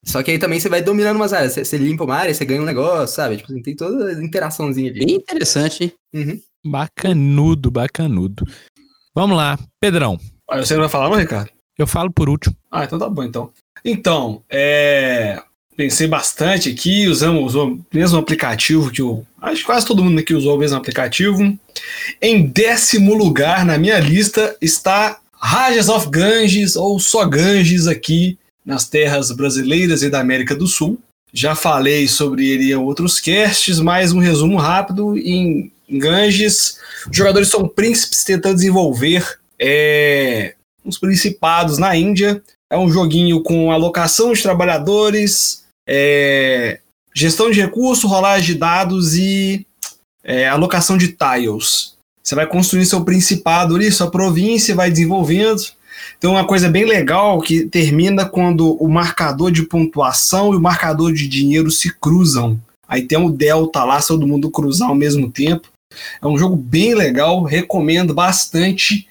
Só 0.04 0.22
que 0.22 0.30
aí 0.30 0.38
também 0.38 0.60
você 0.60 0.68
vai 0.68 0.82
dominando 0.82 1.16
umas 1.16 1.32
áreas. 1.32 1.54
Você, 1.54 1.64
você 1.64 1.78
limpa 1.78 2.04
uma 2.04 2.16
área, 2.16 2.34
você 2.34 2.44
ganha 2.44 2.60
um 2.60 2.66
negócio, 2.66 3.16
sabe? 3.16 3.38
Tipo, 3.38 3.52
assim, 3.52 3.62
tem 3.62 3.74
toda 3.74 4.10
a 4.10 4.22
interaçãozinha 4.22 4.90
ali. 4.90 5.04
Bem 5.04 5.16
interessante, 5.16 5.84
hein? 5.84 5.92
Uhum. 6.14 6.40
Bacanudo, 6.66 7.70
bacanudo. 7.70 8.44
Vamos 9.14 9.36
lá, 9.36 9.58
Pedrão. 9.80 10.18
Você 10.56 10.74
não 10.74 10.82
vai 10.82 10.90
falar, 10.90 11.08
não, 11.08 11.16
Ricardo? 11.16 11.50
Eu 11.78 11.86
falo 11.86 12.12
por 12.12 12.28
último. 12.28 12.54
Ah, 12.70 12.84
então 12.84 12.98
tá 12.98 13.08
bom, 13.08 13.22
então. 13.22 13.50
Então, 13.84 14.42
é... 14.48 15.42
Pensei 15.76 16.06
bastante 16.06 16.68
aqui, 16.68 17.08
usamos 17.08 17.54
o 17.54 17.78
mesmo 17.90 18.18
aplicativo 18.18 18.90
que 18.90 19.00
o. 19.00 19.24
Acho 19.40 19.60
que 19.60 19.64
quase 19.64 19.86
todo 19.86 20.04
mundo 20.04 20.18
aqui 20.18 20.34
usou 20.34 20.56
o 20.56 20.58
mesmo 20.58 20.76
aplicativo. 20.76 21.58
Em 22.20 22.42
décimo 22.44 23.14
lugar 23.14 23.64
na 23.64 23.78
minha 23.78 23.98
lista 23.98 24.54
está 24.60 25.18
Rajas 25.40 25.88
of 25.88 26.10
Ganges, 26.10 26.76
ou 26.76 27.00
só 27.00 27.24
Ganges 27.24 27.86
aqui 27.86 28.38
nas 28.62 28.86
terras 28.86 29.30
brasileiras 29.30 30.02
e 30.02 30.10
da 30.10 30.20
América 30.20 30.54
do 30.54 30.66
Sul. 30.66 30.98
Já 31.32 31.54
falei 31.54 32.06
sobre 32.08 32.46
ele 32.46 32.72
em 32.72 32.74
outros 32.74 33.18
casts, 33.18 33.80
mas 33.80 34.12
um 34.12 34.18
resumo 34.18 34.58
rápido. 34.58 35.16
Em 35.16 35.72
Ganges, 35.88 36.78
os 37.10 37.16
jogadores 37.16 37.48
são 37.48 37.66
príncipes 37.66 38.22
tentando 38.22 38.56
desenvolver 38.56 39.38
é, 39.58 40.54
uns 40.84 40.98
principados 40.98 41.78
na 41.78 41.96
Índia. 41.96 42.42
É 42.70 42.78
um 42.78 42.90
joguinho 42.90 43.42
com 43.42 43.72
alocação 43.72 44.33
de 44.33 44.42
trabalhadores, 44.42 45.64
é, 45.88 46.78
gestão 47.14 47.50
de 47.50 47.61
recursos, 47.61 48.09
rolagem 48.09 48.54
de 48.54 48.54
dados 48.54 49.16
e 49.16 49.66
é, 50.22 50.48
alocação 50.48 50.96
de 50.96 51.09
tiles. 51.09 51.94
Você 52.22 52.35
vai 52.35 52.46
construir 52.46 52.87
seu 52.87 53.04
principado 53.04 53.74
ali, 53.74 53.90
sua 53.90 54.11
província, 54.11 54.74
vai 54.74 54.90
desenvolvendo. 54.90 55.62
Então, 56.16 56.33
uma 56.33 56.46
coisa 56.46 56.68
bem 56.68 56.85
legal 56.85 57.40
que 57.40 57.64
termina 57.64 58.24
quando 58.24 58.74
o 58.74 58.88
marcador 58.88 59.50
de 59.50 59.64
pontuação 59.64 60.52
e 60.52 60.56
o 60.56 60.61
marcador 60.61 61.12
de 61.12 61.26
dinheiro 61.26 61.70
se 61.70 61.92
cruzam. 61.98 62.61
Aí 62.87 63.02
tem 63.02 63.18
um 63.18 63.30
delta 63.30 63.85
lá, 63.85 64.00
se 64.00 64.09
todo 64.09 64.26
mundo 64.26 64.50
cruzar 64.50 64.88
ao 64.88 64.94
mesmo 64.94 65.30
tempo. 65.30 65.68
É 66.22 66.26
um 66.26 66.38
jogo 66.38 66.56
bem 66.56 66.94
legal, 66.94 67.42
recomendo 67.42 68.14
bastante. 68.14 69.09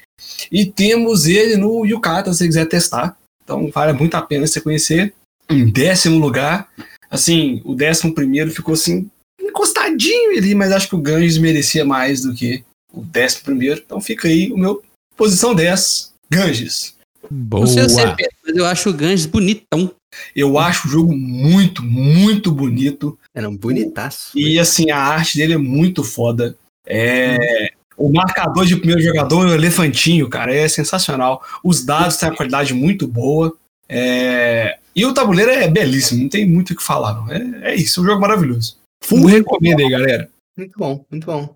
E 0.51 0.65
temos 0.65 1.25
ele 1.25 1.57
no 1.57 1.85
Yukata, 1.85 2.31
se 2.31 2.39
você 2.39 2.47
quiser 2.47 2.65
testar. 2.67 3.17
Então 3.49 3.71
vale 3.71 3.93
muito 3.93 4.13
a 4.13 4.21
pena 4.21 4.45
você 4.45 4.61
conhecer. 4.61 5.11
Em 5.49 5.67
décimo 5.67 6.19
lugar, 6.19 6.69
assim, 7.09 7.59
o 7.65 7.73
décimo 7.73 8.13
primeiro 8.13 8.51
ficou 8.51 8.75
assim, 8.75 9.09
encostadinho 9.41 10.37
ali, 10.37 10.53
mas 10.53 10.71
acho 10.71 10.87
que 10.87 10.95
o 10.95 11.01
Ganges 11.01 11.39
merecia 11.39 11.83
mais 11.83 12.21
do 12.21 12.35
que 12.35 12.63
o 12.93 13.01
décimo 13.01 13.45
primeiro. 13.45 13.81
Então 13.83 13.99
fica 13.99 14.27
aí 14.27 14.51
o 14.51 14.57
meu 14.57 14.83
posição 15.17 15.55
10, 15.55 16.13
Ganges. 16.29 16.95
Boa. 17.27 17.65
Não 17.65 17.67
sei 17.67 17.83
você, 17.83 18.15
Pedro, 18.15 18.37
mas 18.45 18.55
eu 18.55 18.65
acho 18.65 18.89
o 18.91 18.93
Ganges 18.93 19.25
bonitão. 19.25 19.91
Eu 20.35 20.59
acho 20.59 20.87
o 20.87 20.91
jogo 20.91 21.15
muito, 21.15 21.81
muito 21.81 22.51
bonito. 22.51 23.17
Era 23.33 23.49
um 23.49 23.57
bonitaço. 23.57 24.37
E 24.37 24.59
assim, 24.59 24.91
a 24.91 24.97
arte 24.97 25.37
dele 25.37 25.53
é 25.53 25.57
muito 25.57 26.03
foda. 26.03 26.55
É, 26.85 27.73
o 27.99 28.11
marcador 28.11 28.65
de 28.65 28.77
primeiro 28.77 29.01
jogador 29.01 29.47
é 29.47 29.51
o 29.51 29.53
elefantinho, 29.53 30.29
cara, 30.29 30.53
é 30.55 30.67
sensacional. 30.67 31.43
Os 31.63 31.83
dados 31.83 32.17
têm 32.17 32.29
uma 32.29 32.35
qualidade 32.35 32.73
muito 32.73 33.05
boa. 33.05 33.53
É, 33.87 34.77
e 34.95 35.05
o 35.05 35.13
tabuleiro 35.13 35.51
é 35.51 35.67
belíssimo, 35.67 36.21
não 36.23 36.29
tem 36.29 36.47
muito 36.47 36.71
o 36.71 36.75
que 36.75 36.83
falar. 36.83 37.13
Não. 37.13 37.31
É, 37.31 37.71
é 37.71 37.75
isso, 37.75 38.01
um 38.01 38.05
jogo 38.05 38.21
maravilhoso. 38.21 38.77
Full 39.03 39.25
recomendo 39.25 39.81
aí, 39.81 39.89
galera. 39.89 40.29
Muito 40.57 40.77
bom, 40.77 41.05
muito 41.11 41.25
bom. 41.25 41.55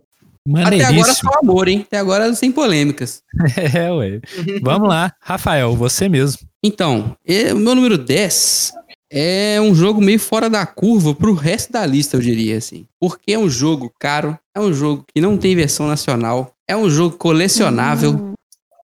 Até 0.66 0.84
agora 0.84 1.14
só 1.14 1.30
amor, 1.42 1.70
hein? 1.70 1.86
Até 1.88 1.98
agora 1.98 2.34
sem 2.34 2.52
polêmicas. 2.52 3.24
É, 3.74 3.92
ué. 3.92 4.20
Vamos 4.62 4.90
lá, 4.90 5.14
Rafael, 5.22 5.76
você 5.76 6.10
mesmo. 6.10 6.42
Então, 6.62 7.16
o 7.54 7.56
meu 7.56 7.76
número 7.76 7.98
10 7.98 8.74
é 9.16 9.62
um 9.62 9.76
jogo 9.76 10.02
meio 10.02 10.20
fora 10.20 10.50
da 10.50 10.66
curva 10.66 11.14
pro 11.14 11.34
resto 11.34 11.72
da 11.72 11.86
lista, 11.86 12.18
eu 12.18 12.22
diria 12.22 12.58
assim. 12.58 12.88
Porque 13.00 13.34
é 13.34 13.38
um 13.38 13.48
jogo 13.48 13.94
caro, 14.00 14.38
é 14.56 14.60
um 14.60 14.74
jogo 14.74 15.06
que 15.14 15.22
não 15.22 15.38
tem 15.38 15.56
versão 15.56 15.88
nacional, 15.88 16.52
é 16.68 16.76
um 16.76 16.90
jogo 16.90 17.16
colecionável, 17.16 18.34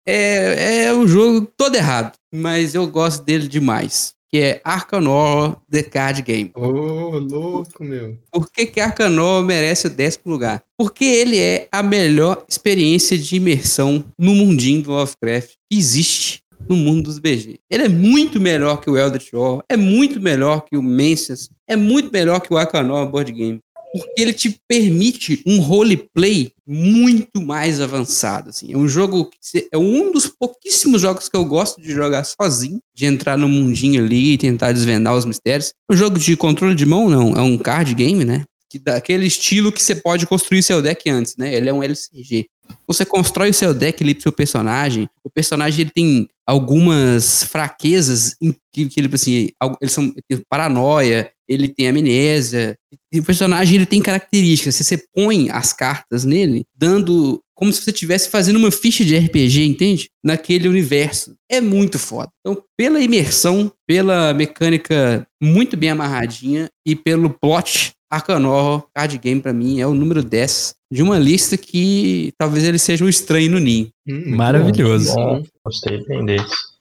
é, 0.06 0.84
é 0.84 0.94
um 0.94 1.08
jogo 1.08 1.48
todo 1.56 1.74
errado, 1.74 2.12
mas 2.32 2.72
eu 2.72 2.86
gosto 2.86 3.24
dele 3.24 3.48
demais. 3.48 4.14
Que 4.30 4.38
é 4.38 4.60
Arkham 4.64 5.08
Horror 5.08 5.56
The 5.70 5.82
Card 5.82 6.22
Game. 6.22 6.52
Ô, 6.54 7.18
louco, 7.18 7.84
meu. 7.84 8.16
Por 8.30 8.50
que, 8.50 8.64
que 8.64 8.80
Arcanor 8.80 9.44
merece 9.44 9.88
o 9.88 9.90
décimo 9.90 10.32
lugar? 10.32 10.62
Porque 10.78 11.04
ele 11.04 11.38
é 11.38 11.68
a 11.70 11.82
melhor 11.82 12.42
experiência 12.48 13.18
de 13.18 13.36
imersão 13.36 14.02
no 14.18 14.34
mundinho 14.34 14.82
do 14.82 14.92
Lovecraft 14.92 15.50
que 15.70 15.76
existe 15.76 16.41
no 16.72 16.76
mundo 16.76 17.04
dos 17.04 17.18
BG. 17.18 17.58
Ele 17.70 17.84
é 17.84 17.88
muito 17.88 18.40
melhor 18.40 18.80
que 18.80 18.90
o 18.90 18.96
Eldritch 18.96 19.32
Horror, 19.32 19.62
é 19.68 19.76
muito 19.76 20.20
melhor 20.20 20.64
que 20.64 20.76
o 20.76 20.82
Mencius, 20.82 21.50
é 21.68 21.76
muito 21.76 22.10
melhor 22.10 22.40
que 22.40 22.52
o 22.52 22.56
Arcanor 22.56 23.06
Board 23.08 23.30
Game. 23.30 23.60
Porque 23.92 24.22
ele 24.22 24.32
te 24.32 24.58
permite 24.66 25.42
um 25.46 25.60
roleplay 25.60 26.50
muito 26.66 27.42
mais 27.42 27.78
avançado. 27.78 28.48
Assim. 28.48 28.72
É 28.72 28.76
um 28.76 28.88
jogo 28.88 29.26
que 29.26 29.68
é 29.70 29.76
um 29.76 30.10
dos 30.10 30.26
pouquíssimos 30.26 31.02
jogos 31.02 31.28
que 31.28 31.36
eu 31.36 31.44
gosto 31.44 31.78
de 31.78 31.92
jogar 31.92 32.24
sozinho, 32.24 32.80
de 32.94 33.04
entrar 33.04 33.36
no 33.36 33.46
mundinho 33.46 34.02
ali 34.02 34.32
e 34.32 34.38
tentar 34.38 34.72
desvendar 34.72 35.14
os 35.14 35.26
mistérios. 35.26 35.74
Um 35.90 35.94
jogo 35.94 36.18
de 36.18 36.34
controle 36.38 36.74
de 36.74 36.86
mão, 36.86 37.10
não, 37.10 37.34
é 37.34 37.42
um 37.42 37.58
card 37.58 37.94
game, 37.94 38.24
né? 38.24 38.44
Que 38.70 38.78
dá 38.78 38.96
aquele 38.96 39.26
estilo 39.26 39.70
que 39.70 39.82
você 39.82 39.94
pode 39.94 40.26
construir 40.26 40.62
seu 40.62 40.80
deck 40.80 41.10
antes, 41.10 41.36
né? 41.36 41.54
Ele 41.54 41.68
é 41.68 41.72
um 41.72 41.82
LCG. 41.82 42.46
Você 42.86 43.04
constrói 43.04 43.50
o 43.50 43.54
seu 43.54 43.74
deck 43.74 44.02
ali 44.02 44.14
pro 44.14 44.22
seu 44.22 44.32
personagem. 44.32 45.08
O 45.22 45.30
personagem 45.30 45.82
ele 45.82 45.90
tem 45.90 46.28
algumas 46.46 47.44
fraquezas 47.44 48.34
que, 48.72 48.88
que 48.88 49.00
ele 49.00 49.10
assim, 49.12 49.50
eles 49.80 49.92
são 49.92 50.12
ele 50.28 50.42
paranoia, 50.48 51.30
ele 51.48 51.68
tem 51.68 51.88
amnésia. 51.88 52.76
E 53.12 53.20
o 53.20 53.24
personagem 53.24 53.76
ele 53.76 53.86
tem 53.86 54.02
características. 54.02 54.74
Se 54.74 54.84
você 54.84 55.02
põe 55.14 55.50
as 55.50 55.72
cartas 55.72 56.24
nele, 56.24 56.64
dando 56.74 57.40
como 57.54 57.72
se 57.72 57.82
você 57.82 57.90
estivesse 57.90 58.28
fazendo 58.28 58.56
uma 58.56 58.72
ficha 58.72 59.04
de 59.04 59.16
RPG, 59.16 59.64
entende? 59.64 60.08
Naquele 60.24 60.68
universo. 60.68 61.36
É 61.48 61.60
muito 61.60 61.96
foda. 61.98 62.28
Então, 62.40 62.60
pela 62.76 63.00
imersão, 63.00 63.72
pela 63.86 64.34
mecânica 64.34 65.24
muito 65.40 65.76
bem 65.76 65.90
amarradinha 65.90 66.68
e 66.84 66.96
pelo 66.96 67.30
plot, 67.30 67.92
Arkham 68.12 68.44
Horror 68.44 68.84
Card 68.94 69.16
Game 69.18 69.40
pra 69.40 69.52
mim 69.54 69.80
é 69.80 69.86
o 69.86 69.94
número 69.94 70.22
10 70.22 70.74
de 70.92 71.02
uma 71.02 71.18
lista 71.18 71.56
que 71.56 72.30
talvez 72.36 72.62
ele 72.64 72.78
seja 72.78 73.02
um 73.04 73.08
estranho 73.08 73.50
no 73.52 73.58
ninho. 73.58 73.88
Hum, 74.06 74.36
Maravilhoso. 74.36 75.14
bom. 75.14 75.42
Gostei 75.64 76.04
bem 76.04 76.24
desse. 76.26 76.72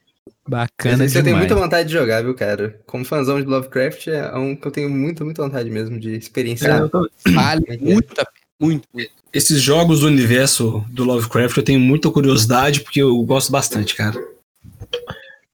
Bacana 0.47 1.05
Esse 1.05 1.17
eu 1.17 1.23
tenho 1.23 1.35
demais. 1.37 1.49
muita 1.49 1.55
vontade 1.55 1.87
de 1.87 1.93
jogar, 1.93 2.21
viu, 2.21 2.33
cara? 2.33 2.77
Como 2.85 3.05
fãzão 3.05 3.39
de 3.39 3.47
Lovecraft, 3.47 4.07
é 4.07 4.35
um 4.35 4.55
que 4.55 4.67
eu 4.67 4.71
tenho 4.71 4.89
muita, 4.89 5.23
muita 5.23 5.41
vontade 5.43 5.69
mesmo 5.69 5.97
de 5.97 6.15
experienciar. 6.15 6.89
Vale 7.27 7.63
É 7.69 7.75
é. 7.75 7.77
muito 7.77 8.11
a 8.19 8.25
pena. 8.25 8.41
Muito, 8.59 8.87
muito. 8.93 9.09
Esses 9.33 9.61
jogos 9.61 10.01
do 10.01 10.07
universo 10.07 10.83
do 10.89 11.03
Lovecraft 11.05 11.55
eu 11.57 11.63
tenho 11.63 11.79
muita 11.79 12.11
curiosidade 12.11 12.81
porque 12.81 13.01
eu 13.01 13.15
gosto 13.23 13.51
bastante, 13.51 13.95
cara. 13.95 14.21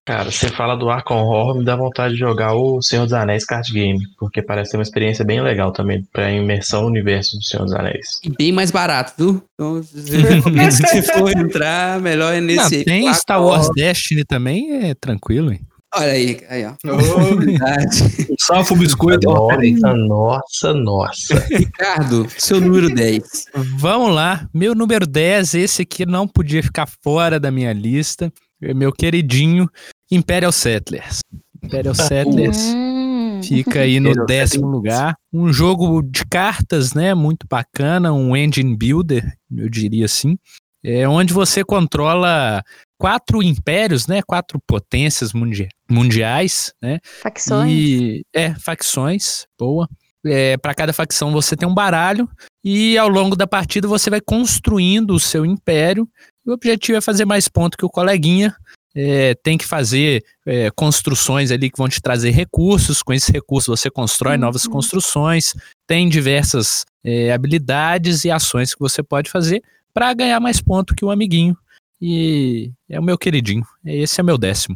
Cara, 0.07 0.31
você 0.31 0.47
fala 0.47 0.77
do 0.77 0.89
Arkham 0.89 1.17
Horror, 1.17 1.57
me 1.57 1.65
dá 1.65 1.75
vontade 1.75 2.13
de 2.13 2.19
jogar 2.21 2.53
o 2.53 2.81
Senhor 2.81 3.03
dos 3.03 3.11
Anéis 3.11 3.43
Card 3.43 3.73
Game, 3.73 3.99
porque 4.17 4.41
parece 4.41 4.71
ter 4.71 4.77
uma 4.77 4.83
experiência 4.83 5.25
bem 5.25 5.41
legal 5.41 5.73
também 5.73 6.01
pra 6.13 6.31
imersão 6.31 6.83
no 6.83 6.87
universo 6.87 7.35
do 7.35 7.43
Senhor 7.43 7.65
dos 7.65 7.73
Anéis. 7.73 8.17
E 8.23 8.29
bem 8.29 8.53
mais 8.53 8.71
barato, 8.71 9.13
viu? 9.17 9.43
Então, 9.53 9.83
se 9.83 11.01
for 11.11 11.29
entrar, 11.37 11.99
melhor 11.99 12.33
é 12.33 12.39
Não, 12.39 12.47
nesse 12.47 12.75
aí. 12.77 12.85
tem 12.85 13.01
Placa, 13.01 13.17
Star. 13.19 13.43
Wars 13.43 13.67
Destiny 13.75 14.23
também, 14.23 14.89
é 14.89 14.95
tranquilo, 14.95 15.51
hein? 15.51 15.59
Olha 15.93 16.11
aí, 16.13 16.39
aí, 16.47 16.65
ó. 16.65 17.35
Verdade. 17.35 18.27
Salve 18.39 18.71
o 18.75 18.77
biscoito. 18.77 19.29
Nossa, 19.29 19.93
nossa, 19.93 20.73
nossa. 20.73 21.45
Ricardo, 21.49 22.27
seu 22.37 22.61
número 22.61 22.89
10. 22.95 23.47
Vamos 23.77 24.15
lá, 24.15 24.47
meu 24.53 24.73
número 24.73 25.05
10, 25.05 25.53
esse 25.55 25.81
aqui 25.81 26.05
não 26.05 26.25
podia 26.25 26.63
ficar 26.63 26.87
fora 27.03 27.37
da 27.37 27.51
minha 27.51 27.73
lista. 27.73 28.31
É 28.61 28.73
Meu 28.73 28.91
queridinho 28.91 29.69
Imperial 30.11 30.51
Settlers. 30.51 31.19
Imperial 31.63 31.95
Settlers 31.95 32.57
Hum. 32.73 33.41
fica 33.43 33.81
aí 33.81 33.99
no 33.99 34.25
décimo 34.25 34.67
lugar. 34.67 35.15
Um 35.33 35.51
jogo 35.51 36.01
de 36.01 36.25
cartas, 36.25 36.93
né? 36.93 37.13
Muito 37.13 37.45
bacana, 37.49 38.13
um 38.13 38.35
engine 38.35 38.75
builder, 38.75 39.35
eu 39.55 39.69
diria 39.69 40.05
assim. 40.05 40.37
É 40.83 41.07
onde 41.07 41.33
você 41.33 41.63
controla 41.63 42.63
quatro 42.97 43.43
impérios, 43.43 44.07
né? 44.07 44.21
Quatro 44.21 44.59
potências 44.65 45.33
mundi- 45.33 45.67
mundiais, 45.89 46.73
né? 46.81 46.99
Facções. 47.21 47.71
E, 47.71 48.25
é, 48.33 48.53
facções, 48.55 49.45
boa. 49.59 49.89
É, 50.25 50.57
para 50.57 50.73
cada 50.73 50.91
facção 50.93 51.31
você 51.31 51.55
tem 51.55 51.67
um 51.67 51.73
baralho 51.73 52.27
e 52.63 52.97
ao 52.97 53.07
longo 53.07 53.35
da 53.35 53.47
partida 53.47 53.87
você 53.87 54.09
vai 54.09 54.19
construindo 54.19 55.11
o 55.11 55.19
seu 55.19 55.45
império. 55.45 56.07
E 56.45 56.49
o 56.49 56.53
objetivo 56.53 56.97
é 56.97 57.01
fazer 57.01 57.25
mais 57.25 57.47
ponto 57.47 57.77
que 57.77 57.85
o 57.85 57.89
coleguinha. 57.89 58.55
É, 58.95 59.35
tem 59.35 59.57
que 59.57 59.65
fazer 59.65 60.23
é, 60.45 60.71
construções 60.71 61.51
ali 61.51 61.69
que 61.69 61.77
vão 61.77 61.87
te 61.87 62.01
trazer 62.01 62.31
recursos. 62.31 63.03
Com 63.03 63.13
esses 63.13 63.29
recursos 63.29 63.79
você 63.79 63.89
constrói 63.91 64.37
novas 64.37 64.65
Uhum. 64.65 64.71
construções. 64.71 65.53
Tem 65.85 66.09
diversas 66.09 66.83
é, 67.03 67.31
habilidades 67.31 68.25
e 68.25 68.31
ações 68.31 68.73
que 68.73 68.79
você 68.79 69.03
pode 69.03 69.29
fazer 69.29 69.61
para 69.93 70.13
ganhar 70.13 70.39
mais 70.39 70.59
ponto 70.61 70.95
que 70.95 71.05
o 71.05 71.11
amiguinho. 71.11 71.55
E 72.01 72.71
é 72.89 72.99
o 72.99 73.03
meu 73.03 73.17
queridinho. 73.17 73.65
Esse 73.85 74.19
é 74.19 74.23
meu 74.23 74.37
décimo. 74.37 74.75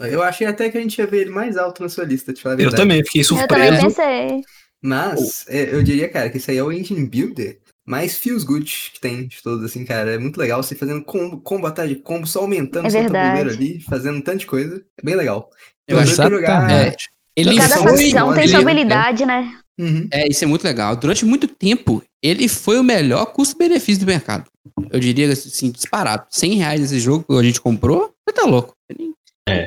Eu 0.00 0.22
achei 0.22 0.46
até 0.46 0.70
que 0.70 0.78
a 0.78 0.80
gente 0.80 0.98
ia 0.98 1.06
ver 1.06 1.22
ele 1.22 1.30
mais 1.30 1.56
alto 1.56 1.82
na 1.82 1.88
sua 1.88 2.04
lista, 2.04 2.32
te 2.32 2.42
falar 2.42 2.54
a 2.56 2.60
Eu 2.62 2.70
também 2.70 3.04
fiquei 3.04 3.22
Eu 3.22 3.46
também 3.46 3.68
surpreso. 3.78 3.86
pensei. 3.86 4.40
Mas, 4.82 5.44
é, 5.48 5.74
eu 5.74 5.82
diria, 5.82 6.08
cara, 6.08 6.30
que 6.30 6.38
isso 6.38 6.50
aí 6.50 6.56
é 6.56 6.62
o 6.64 6.72
engine 6.72 7.06
builder 7.06 7.58
mais 7.90 8.16
feels 8.16 8.44
good 8.44 8.64
que 8.94 9.00
tem 9.00 9.26
de 9.26 9.42
todos, 9.42 9.64
assim, 9.64 9.84
cara. 9.84 10.12
É 10.14 10.18
muito 10.18 10.38
legal 10.38 10.62
você 10.62 10.76
fazendo 10.76 11.02
combo, 11.02 11.40
combo 11.40 11.66
atrás 11.66 11.90
de 11.90 11.96
combo, 11.96 12.26
só 12.26 12.40
aumentando 12.40 12.84
É 12.86 12.88
o 12.88 12.90
seu 12.92 13.10
tabuleiro 13.10 13.50
ali, 13.50 13.80
fazendo 13.80 14.18
um 14.18 14.20
tanto 14.20 14.38
de 14.38 14.46
coisa. 14.46 14.80
É 14.98 15.04
bem 15.04 15.16
legal. 15.16 15.50
Eu 15.88 15.98
acho 15.98 16.14
pra 16.14 16.30
jogar- 16.30 16.70
Exatamente. 16.70 17.10
Ele 17.36 17.56
cada 17.56 17.76
foi- 17.76 17.88
facção 17.96 18.34
tem 18.34 18.48
sua 18.48 18.60
habilidade, 18.60 19.26
né? 19.26 19.52
Uhum. 19.78 20.06
É, 20.12 20.28
isso 20.28 20.44
é 20.44 20.46
muito 20.46 20.62
legal. 20.62 20.94
Durante 20.94 21.24
muito 21.24 21.48
tempo, 21.48 22.02
ele 22.22 22.46
foi 22.48 22.78
o 22.78 22.84
melhor 22.84 23.26
custo-benefício 23.26 24.00
do 24.04 24.06
mercado. 24.06 24.44
Eu 24.90 25.00
diria 25.00 25.32
assim, 25.32 25.70
disparado. 25.70 26.26
100 26.30 26.54
reais 26.56 26.80
esse 26.82 27.00
jogo 27.00 27.24
que 27.24 27.32
a 27.38 27.42
gente 27.42 27.60
comprou, 27.60 28.12
você 28.28 28.34
tá 28.34 28.44
louco. 28.44 28.74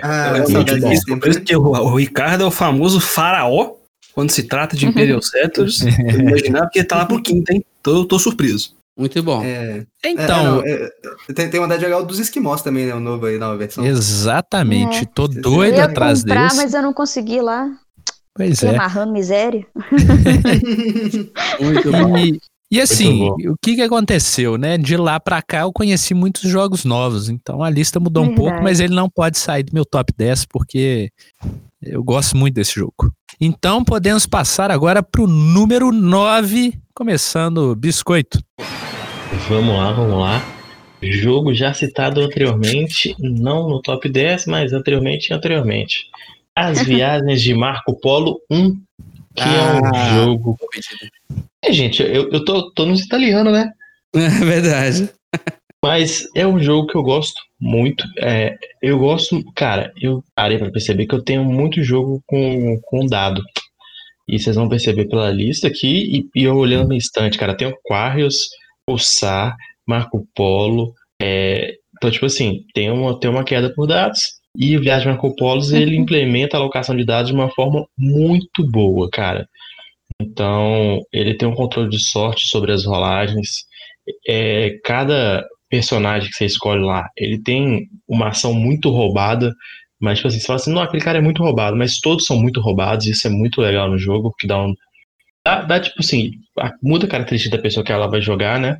Ah, 0.02 0.38
é 0.38 0.42
tempo, 0.44 0.96
surpreso 0.98 1.40
né? 1.40 1.46
que 1.46 1.56
o, 1.56 1.62
o 1.62 1.96
Ricardo 1.98 2.44
é 2.44 2.48
o 2.48 2.52
famoso 2.52 3.00
faraó 3.02 3.74
quando 4.14 4.32
se 4.32 4.44
trata 4.44 4.76
de 4.76 4.86
Imperial 4.86 5.22
Settlers. 5.22 5.82
Eu 5.82 6.20
imaginava 6.22 6.70
que 6.72 6.80
ele 6.80 6.88
tá 6.88 6.98
lá 6.98 7.06
pro 7.06 7.22
quinto, 7.22 7.52
hein? 7.52 7.64
Tô, 7.82 8.06
tô 8.06 8.20
surpreso. 8.20 8.76
Muito 8.96 9.24
bom. 9.24 9.44
É, 9.44 9.86
é, 10.04 10.10
Então, 10.12 10.44
não, 10.44 10.62
é, 10.64 10.90
é, 11.30 11.34
tem, 11.34 11.50
tem 11.50 11.60
vontade 11.60 11.80
de 11.80 11.86
jogar 11.86 12.00
o 12.00 12.06
dos 12.06 12.20
esquimós 12.20 12.62
também, 12.62 12.86
né? 12.86 12.94
O 12.94 13.00
novo 13.00 13.26
aí, 13.26 13.40
nova 13.40 13.58
versão. 13.58 13.84
Exatamente. 13.84 15.00
É. 15.00 15.06
Tô 15.06 15.28
doido 15.28 15.78
ia 15.78 15.86
atrás 15.86 16.22
comprar, 16.22 16.50
desse. 16.50 16.58
mas 16.58 16.74
eu 16.74 16.82
não 16.84 16.94
consegui 16.94 17.42
lá. 17.42 17.72
Pois 18.36 18.60
Fiquei 18.60 18.76
é. 18.76 18.76
amarrando 18.76 19.14
miséria. 19.14 19.66
Muito 21.60 21.92
bom. 21.92 22.18
E, 22.18 22.40
e 22.72 22.82
assim, 22.82 23.30
o 23.30 23.56
que 23.62 23.76
que 23.76 23.82
aconteceu, 23.82 24.58
né? 24.58 24.78
De 24.78 24.96
lá 24.98 25.20
pra 25.20 25.42
cá 25.42 25.62
eu 25.62 25.72
conheci 25.72 26.14
muitos 26.14 26.50
jogos 26.50 26.86
novos, 26.86 27.30
então 27.30 27.64
a 27.64 27.70
lista 27.70 28.00
mudou 28.00 28.24
um 28.24 28.28
Verdade. 28.28 28.50
pouco, 28.50 28.64
mas 28.64 28.80
ele 28.80 28.94
não 28.96 29.10
pode 29.10 29.38
sair 29.38 29.64
do 29.64 29.74
meu 29.74 29.86
top 29.86 30.12
10 30.16 30.46
porque 30.46 31.12
eu 31.82 32.04
gosto 32.04 32.38
muito 32.38 32.56
desse 32.56 32.74
jogo. 32.76 33.12
Então 33.40 33.84
podemos 33.84 34.26
passar 34.26 34.72
agora 34.72 35.02
pro 35.04 35.28
número 35.28 35.92
9, 35.92 36.74
começando 36.94 37.76
Biscoito. 37.76 38.40
Vamos 39.50 39.76
lá, 39.76 39.92
vamos 39.92 40.20
lá. 40.20 40.44
Jogo 41.02 41.54
já 41.54 41.74
citado 41.74 42.22
anteriormente, 42.22 43.16
não 43.20 43.68
no 43.68 43.82
top 43.82 44.08
10, 44.08 44.46
mas 44.46 44.72
anteriormente 44.72 45.30
e 45.32 45.34
anteriormente. 45.34 46.06
As 46.56 46.82
Viagens 46.86 47.42
de 47.42 47.54
Marco 47.54 48.00
Polo 48.00 48.40
1, 48.50 48.72
que 49.36 49.42
é 49.44 49.46
Ah. 49.46 49.92
um 49.92 50.26
jogo. 50.26 50.58
É, 51.64 51.72
gente, 51.74 52.02
eu, 52.02 52.30
eu 52.32 52.46
tô, 52.46 52.72
tô 52.72 52.86
nos 52.86 53.02
italianos, 53.02 53.52
né? 53.52 53.72
É 54.16 54.30
verdade. 54.46 55.10
Mas 55.84 56.26
é 56.34 56.48
um 56.48 56.58
jogo 56.60 56.88
que 56.88 56.96
eu 56.96 57.04
gosto 57.04 57.42
muito. 57.60 58.06
É, 58.18 58.56
eu 58.82 58.98
gosto, 58.98 59.44
cara, 59.54 59.92
eu 60.02 60.24
parei 60.34 60.58
pra 60.58 60.72
perceber 60.72 61.06
que 61.06 61.14
eu 61.14 61.22
tenho 61.22 61.44
muito 61.44 61.84
jogo 61.84 62.24
com, 62.26 62.80
com 62.84 63.06
dado. 63.06 63.44
E 64.26 64.40
vocês 64.40 64.56
vão 64.56 64.70
perceber 64.70 65.10
pela 65.10 65.30
lista 65.30 65.68
aqui, 65.68 66.30
e, 66.36 66.40
e 66.40 66.44
eu 66.46 66.56
olhando 66.56 66.88
no 66.88 66.94
instante, 66.94 67.38
cara, 67.38 67.54
tem 67.54 67.68
o 67.68 67.78
Quarrios, 67.84 68.48
Pulsar, 68.88 69.58
Marco 69.86 70.26
Polo. 70.34 70.94
é, 71.22 71.76
então, 71.98 72.10
tipo 72.10 72.26
assim, 72.26 72.64
tem 72.74 72.90
uma, 72.90 73.20
tem 73.20 73.30
uma 73.30 73.44
queda 73.44 73.74
por 73.74 73.86
dados. 73.86 74.22
E 74.58 74.78
o 74.78 74.82
Viagem 74.82 75.10
Marco 75.10 75.36
Polo, 75.36 75.62
ele 75.76 75.98
implementa 75.98 76.56
a 76.56 76.62
alocação 76.62 76.96
de 76.96 77.04
dados 77.06 77.30
de 77.30 77.36
uma 77.36 77.50
forma 77.50 77.86
muito 77.98 78.66
boa, 78.66 79.10
cara. 79.12 79.46
Então, 80.22 81.02
ele 81.12 81.34
tem 81.34 81.48
um 81.48 81.56
controle 81.56 81.90
de 81.90 82.02
sorte 82.02 82.48
sobre 82.48 82.72
as 82.72 82.86
rolagens. 82.86 83.66
É, 84.28 84.80
cada 84.86 85.46
personagem 85.78 86.30
que 86.30 86.36
você 86.36 86.46
escolhe 86.46 86.84
lá, 86.84 87.08
ele 87.18 87.42
tem 87.42 87.88
uma 88.08 88.28
ação 88.28 88.54
muito 88.54 88.92
roubada, 88.92 89.52
mas 90.00 90.20
tipo 90.20 90.28
assim, 90.28 90.40
você 90.40 90.46
fala 90.46 90.58
assim, 90.60 90.72
não, 90.72 90.82
aquele 90.84 91.02
cara 91.04 91.18
é 91.18 91.22
muito 91.22 91.42
roubado, 91.42 91.76
mas 91.76 92.00
todos 92.00 92.26
são 92.28 92.38
muito 92.38 92.62
roubados, 92.62 93.08
isso 93.08 93.26
é 93.26 93.30
muito 93.32 93.60
legal 93.60 93.90
no 93.90 93.98
jogo, 93.98 94.32
que 94.40 94.46
dá 94.46 94.62
um. 94.64 94.76
Dá, 95.44 95.62
dá, 95.64 95.80
tipo 95.80 95.96
assim, 96.00 96.30
a- 96.60 96.72
muda 96.84 97.08
a 97.08 97.10
característica 97.10 97.58
da 97.58 97.62
pessoa 97.64 97.84
que 97.84 97.92
ela 97.92 98.08
vai 98.08 98.22
jogar, 98.22 98.60
né? 98.60 98.78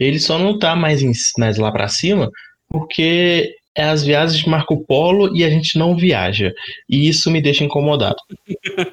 Ele 0.00 0.18
só 0.18 0.38
não 0.38 0.58
tá 0.58 0.74
mais, 0.74 1.02
em- 1.02 1.12
mais 1.38 1.58
lá 1.58 1.70
pra 1.70 1.88
cima, 1.88 2.30
porque 2.70 3.50
é 3.76 3.84
as 3.84 4.02
viagens 4.02 4.38
de 4.42 4.48
Marco 4.48 4.82
Polo 4.86 5.36
e 5.36 5.44
a 5.44 5.50
gente 5.50 5.78
não 5.78 5.94
viaja. 5.94 6.50
E 6.88 7.06
isso 7.06 7.30
me 7.30 7.42
deixa 7.42 7.64
incomodado. 7.64 8.16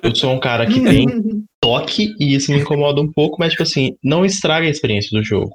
Eu 0.03 0.13
sou 0.15 0.31
um 0.33 0.39
cara 0.39 0.65
que 0.67 0.81
tem 0.81 1.05
toque 1.61 2.13
e 2.19 2.35
isso 2.35 2.51
me 2.51 2.59
incomoda 2.59 3.01
um 3.01 3.09
pouco, 3.11 3.37
mas 3.39 3.51
tipo 3.51 3.63
assim, 3.63 3.91
não 4.03 4.25
estraga 4.25 4.67
a 4.67 4.69
experiência 4.69 5.17
do 5.17 5.23
jogo. 5.23 5.51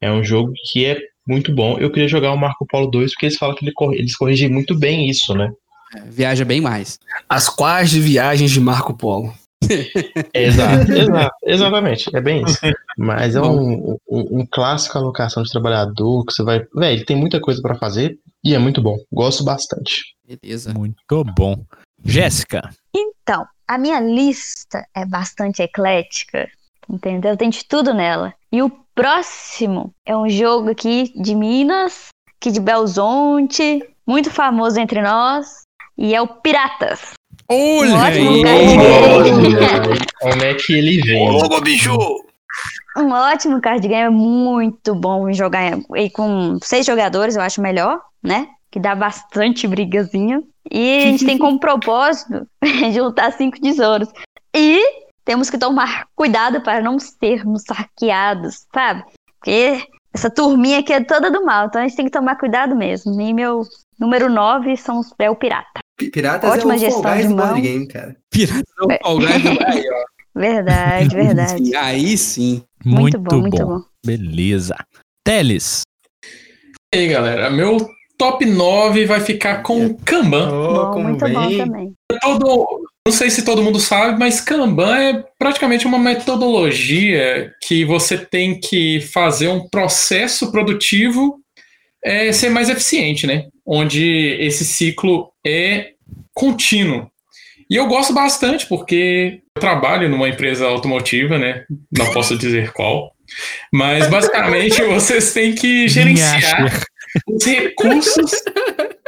É 0.00 0.10
um 0.10 0.22
jogo 0.24 0.52
que 0.70 0.84
é 0.86 0.98
muito 1.26 1.54
bom. 1.54 1.78
Eu 1.78 1.90
queria 1.92 2.08
jogar 2.08 2.32
o 2.32 2.36
Marco 2.36 2.66
Polo 2.66 2.90
2 2.90 3.12
porque 3.12 3.26
eles 3.26 3.36
falam 3.36 3.54
que 3.54 3.64
ele 3.64 3.72
corri- 3.72 3.98
eles 3.98 4.16
corrigem 4.16 4.48
muito 4.50 4.76
bem 4.78 5.08
isso, 5.08 5.34
né? 5.34 5.50
É, 5.96 6.00
Viaja 6.08 6.44
bem 6.44 6.60
mais. 6.60 6.98
As 7.28 7.48
quais 7.48 7.90
de 7.90 8.00
viagens 8.00 8.50
de 8.50 8.60
Marco 8.60 8.96
Polo. 8.96 9.32
Exato, 10.34 10.90
exato, 10.92 11.36
exatamente, 11.44 12.16
é 12.16 12.20
bem 12.20 12.42
isso. 12.44 12.58
Mas 12.96 13.36
é 13.36 13.42
um, 13.42 13.92
um, 14.08 14.40
um 14.40 14.46
clássico 14.50 14.96
alocação 14.98 15.42
de 15.42 15.50
trabalhador 15.50 16.24
que 16.24 16.32
você 16.32 16.42
vai. 16.42 16.66
Ele 16.92 17.04
tem 17.04 17.16
muita 17.16 17.40
coisa 17.40 17.60
pra 17.60 17.76
fazer 17.76 18.18
e 18.42 18.54
é 18.54 18.58
muito 18.58 18.80
bom. 18.82 18.96
Gosto 19.12 19.44
bastante. 19.44 20.02
Beleza. 20.42 20.72
Muito 20.72 20.96
bom. 21.36 21.62
Jéssica. 22.04 22.70
Então, 22.94 23.44
a 23.68 23.76
minha 23.78 24.00
lista 24.00 24.84
é 24.96 25.04
bastante 25.04 25.60
eclética, 25.62 26.48
entendeu? 26.90 27.36
Tem 27.36 27.48
de 27.50 27.64
tudo 27.64 27.94
nela. 27.94 28.34
E 28.52 28.62
o 28.62 28.70
próximo 28.94 29.92
é 30.04 30.16
um 30.16 30.28
jogo 30.28 30.70
aqui 30.70 31.12
de 31.20 31.34
Minas, 31.34 32.08
aqui 32.40 32.50
de 32.50 32.60
Belzonte, 32.60 33.82
muito 34.06 34.30
famoso 34.30 34.78
entre 34.80 35.00
nós, 35.00 35.62
e 35.96 36.14
é 36.14 36.20
o 36.20 36.26
Piratas. 36.26 37.12
Olha 37.48 37.90
Um 37.94 37.98
ótimo 38.00 38.30
aí. 38.30 38.36
lugar 38.36 38.58
de 38.58 38.76
game. 38.76 39.56
Olha, 39.56 39.98
como 40.20 40.42
é 40.44 40.54
que 40.54 40.72
ele 40.72 41.00
vem? 41.02 41.30
Ô, 41.30 41.60
bicho! 41.60 41.96
Um 42.96 43.10
ótimo 43.12 43.60
card 43.60 43.86
game, 43.86 44.02
é 44.02 44.10
muito 44.10 44.94
bom 44.94 45.28
em 45.28 45.34
jogar 45.34 45.78
e 45.96 46.10
com 46.10 46.58
seis 46.62 46.84
jogadores, 46.84 47.36
eu 47.36 47.42
acho 47.42 47.60
melhor, 47.62 48.00
né? 48.22 48.48
Que 48.70 48.80
dá 48.80 48.94
bastante 48.94 49.66
brigazinha. 49.66 50.42
E 50.70 50.98
a 50.98 51.00
gente 51.02 51.24
tem 51.24 51.38
como 51.38 51.58
propósito 51.58 52.46
juntar 52.92 53.32
cinco 53.32 53.60
tesouros. 53.60 54.08
E 54.54 54.82
temos 55.30 55.48
que 55.48 55.56
tomar 55.56 56.06
cuidado 56.16 56.60
para 56.60 56.80
não 56.82 56.98
sermos 56.98 57.62
saqueados, 57.62 58.66
sabe? 58.74 59.04
Porque 59.38 59.80
essa 60.12 60.28
turminha 60.28 60.80
aqui 60.80 60.92
é 60.92 61.04
toda 61.04 61.30
do 61.30 61.44
mal, 61.44 61.66
então 61.66 61.80
a 61.80 61.86
gente 61.86 61.96
tem 61.96 62.04
que 62.06 62.10
tomar 62.10 62.36
cuidado 62.36 62.74
mesmo. 62.74 63.20
E 63.20 63.32
meu 63.32 63.62
número 63.98 64.28
9 64.28 64.76
são 64.76 64.98
os, 64.98 65.14
é 65.20 65.30
o 65.30 65.36
pirata. 65.36 65.78
Pi- 65.96 66.10
Piratas 66.10 66.50
Ótima 66.50 66.74
é 66.74 66.76
o 66.76 66.80
Fall 66.80 66.90
gestão 66.90 67.12
Guys 67.12 67.22
de 67.22 67.28
do 67.28 67.36
mão. 67.36 67.60
game, 67.60 67.86
cara. 67.86 68.16
Pirata 68.28 68.64
do 68.78 68.88
Fall 69.02 69.18
Guys. 69.18 69.30
Aí, 69.66 69.84
ó. 69.88 70.04
Verdade, 70.34 71.14
verdade. 71.14 71.76
Aí 71.76 72.16
sim. 72.18 72.62
Muito, 72.84 73.18
bom, 73.18 73.38
muito 73.40 73.64
bom. 73.64 73.80
Beleza. 74.04 74.74
Teles. 75.24 75.82
E 76.94 76.98
aí, 76.98 77.08
galera, 77.08 77.50
meu 77.50 77.76
top 78.18 78.44
9 78.46 79.06
vai 79.06 79.20
ficar 79.20 79.62
com 79.62 79.94
Kanban. 79.98 80.48
Oh, 80.50 80.72
bom, 80.74 80.90
como 80.92 81.04
muito 81.04 81.28
bom 81.28 81.46
bem. 81.48 81.58
também. 81.58 81.94
Todo, 82.20 82.82
não 83.10 83.16
sei 83.16 83.28
se 83.28 83.44
todo 83.44 83.60
mundo 83.60 83.80
sabe, 83.80 84.16
mas 84.20 84.40
Kanban 84.40 84.96
é 84.96 85.24
praticamente 85.36 85.84
uma 85.84 85.98
metodologia 85.98 87.52
que 87.60 87.84
você 87.84 88.16
tem 88.16 88.60
que 88.60 89.00
fazer 89.00 89.48
um 89.48 89.68
processo 89.68 90.52
produtivo 90.52 91.40
é, 92.04 92.30
ser 92.30 92.50
mais 92.50 92.68
eficiente, 92.68 93.26
né? 93.26 93.46
Onde 93.66 94.36
esse 94.38 94.64
ciclo 94.64 95.32
é 95.44 95.88
contínuo. 96.32 97.10
E 97.68 97.74
eu 97.74 97.88
gosto 97.88 98.14
bastante 98.14 98.64
porque 98.68 99.40
eu 99.56 99.60
trabalho 99.60 100.08
numa 100.08 100.28
empresa 100.28 100.68
automotiva, 100.68 101.36
né? 101.36 101.64
Não 101.90 102.12
posso 102.12 102.38
dizer 102.38 102.72
qual. 102.72 103.10
Mas 103.72 104.06
basicamente 104.06 104.80
vocês 104.86 105.32
têm 105.32 105.52
que 105.52 105.88
gerenciar 105.88 106.80
os 107.26 107.44
recursos. 107.44 108.30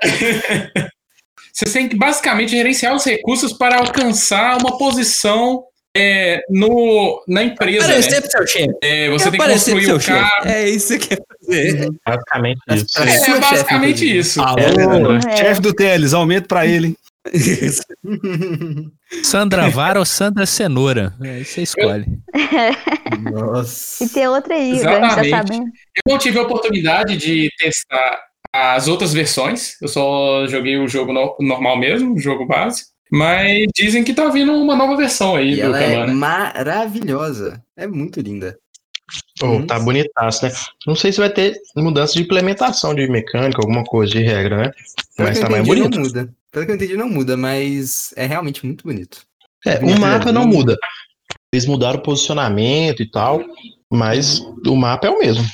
Vocês 1.53 1.72
têm 1.72 1.88
que 1.88 1.96
basicamente 1.96 2.50
gerenciar 2.53 2.94
os 2.94 3.05
recursos 3.05 3.53
para 3.53 3.78
alcançar 3.78 4.57
uma 4.59 4.78
posição 4.78 5.62
é, 5.94 6.40
no, 6.48 7.22
na 7.28 7.44
empresa. 7.44 7.86
Né? 7.88 8.00
Pro 8.20 8.30
seu 8.30 8.46
chefe. 8.46 8.70
É, 8.82 9.11
você 9.11 9.30
tem 9.30 9.38
que 9.38 9.46
construir 9.46 9.84
seu 9.84 9.96
o 9.96 10.00
carro. 10.03 10.46
É 10.48 10.68
isso 10.68 10.98
que 10.98 11.09
quer 11.09 11.22
fazer. 11.28 11.90
Basicamente 12.07 12.61
isso. 12.70 13.03
É, 13.03 13.18
sua 13.18 13.40
basicamente 13.40 13.98
chefe, 13.98 14.18
isso. 14.18 14.40
Alô, 14.40 15.16
É. 15.28 15.36
chefe 15.36 15.61
do 15.61 15.74
Teles, 15.74 16.14
aumento 16.14 16.48
pra 16.48 16.66
ele. 16.66 16.96
Sandra 19.22 19.68
Vara 19.68 19.98
ou 19.98 20.05
Sandra 20.05 20.46
Cenoura? 20.46 21.14
Aí 21.20 21.44
você 21.44 21.62
escolhe. 21.62 22.07
Nossa. 23.30 24.03
E 24.03 24.09
tem 24.09 24.26
outra 24.26 24.55
aí, 24.55 24.80
tá 24.80 24.96
Exatamente. 24.96 25.30
sabendo. 25.30 25.64
Eu 26.07 26.12
não 26.12 26.18
tive 26.18 26.38
a 26.38 26.42
oportunidade 26.42 27.16
de 27.16 27.48
testar 27.59 28.18
as 28.55 28.88
outras 28.88 29.12
versões. 29.12 29.80
Eu 29.80 29.88
só 29.88 30.46
joguei 30.46 30.76
o 30.78 30.88
jogo 30.88 31.12
no- 31.12 31.36
normal 31.40 31.78
mesmo, 31.78 32.14
o 32.14 32.18
jogo 32.18 32.46
base. 32.46 32.84
Mas 33.11 33.66
dizem 33.76 34.03
que 34.03 34.14
tá 34.14 34.28
vindo 34.30 34.53
uma 34.55 34.74
nova 34.74 34.96
versão 34.96 35.36
aí 35.36 35.53
E 35.53 35.57
do 35.57 35.62
ela 35.62 35.82
é 35.82 35.90
Kanban. 35.94 36.07
né? 36.07 36.12
maravilhosa. 36.14 37.62
É 37.76 37.86
muito 37.86 38.20
linda. 38.20 38.59
Oh, 39.42 39.62
tá 39.66 39.78
bonitaço, 39.78 40.46
né? 40.46 40.53
Não 40.86 40.94
sei 40.94 41.12
se 41.12 41.18
vai 41.20 41.28
ter 41.28 41.55
mudança 41.76 42.14
de 42.14 42.22
implementação 42.22 42.94
de 42.94 43.07
mecânica, 43.09 43.61
alguma 43.61 43.84
coisa 43.84 44.12
de 44.12 44.22
regra, 44.22 44.57
né? 44.57 44.70
Pelo 45.16 45.28
Mas 45.28 45.38
tá 45.38 45.50
mais 45.50 45.66
bonito. 45.66 45.90
não 45.90 46.03
muda. 46.05 46.34
Pelo 46.50 46.64
que 46.64 46.72
eu 46.72 46.76
entendi, 46.76 46.96
não 46.96 47.09
muda, 47.09 47.36
mas 47.36 48.14
é 48.16 48.24
realmente 48.26 48.64
muito 48.64 48.84
bonito. 48.84 49.22
É, 49.66 49.78
o 49.84 49.98
mapa 50.00 50.32
não 50.32 50.46
muda. 50.46 50.76
Eles 51.53 51.66
mudaram 51.66 51.98
o 51.98 52.03
posicionamento 52.03 53.03
e 53.03 53.11
tal, 53.11 53.42
mas 53.92 54.38
o 54.66 54.74
mapa 54.76 55.07
é 55.07 55.11
o 55.11 55.18
mesmo. 55.18 55.44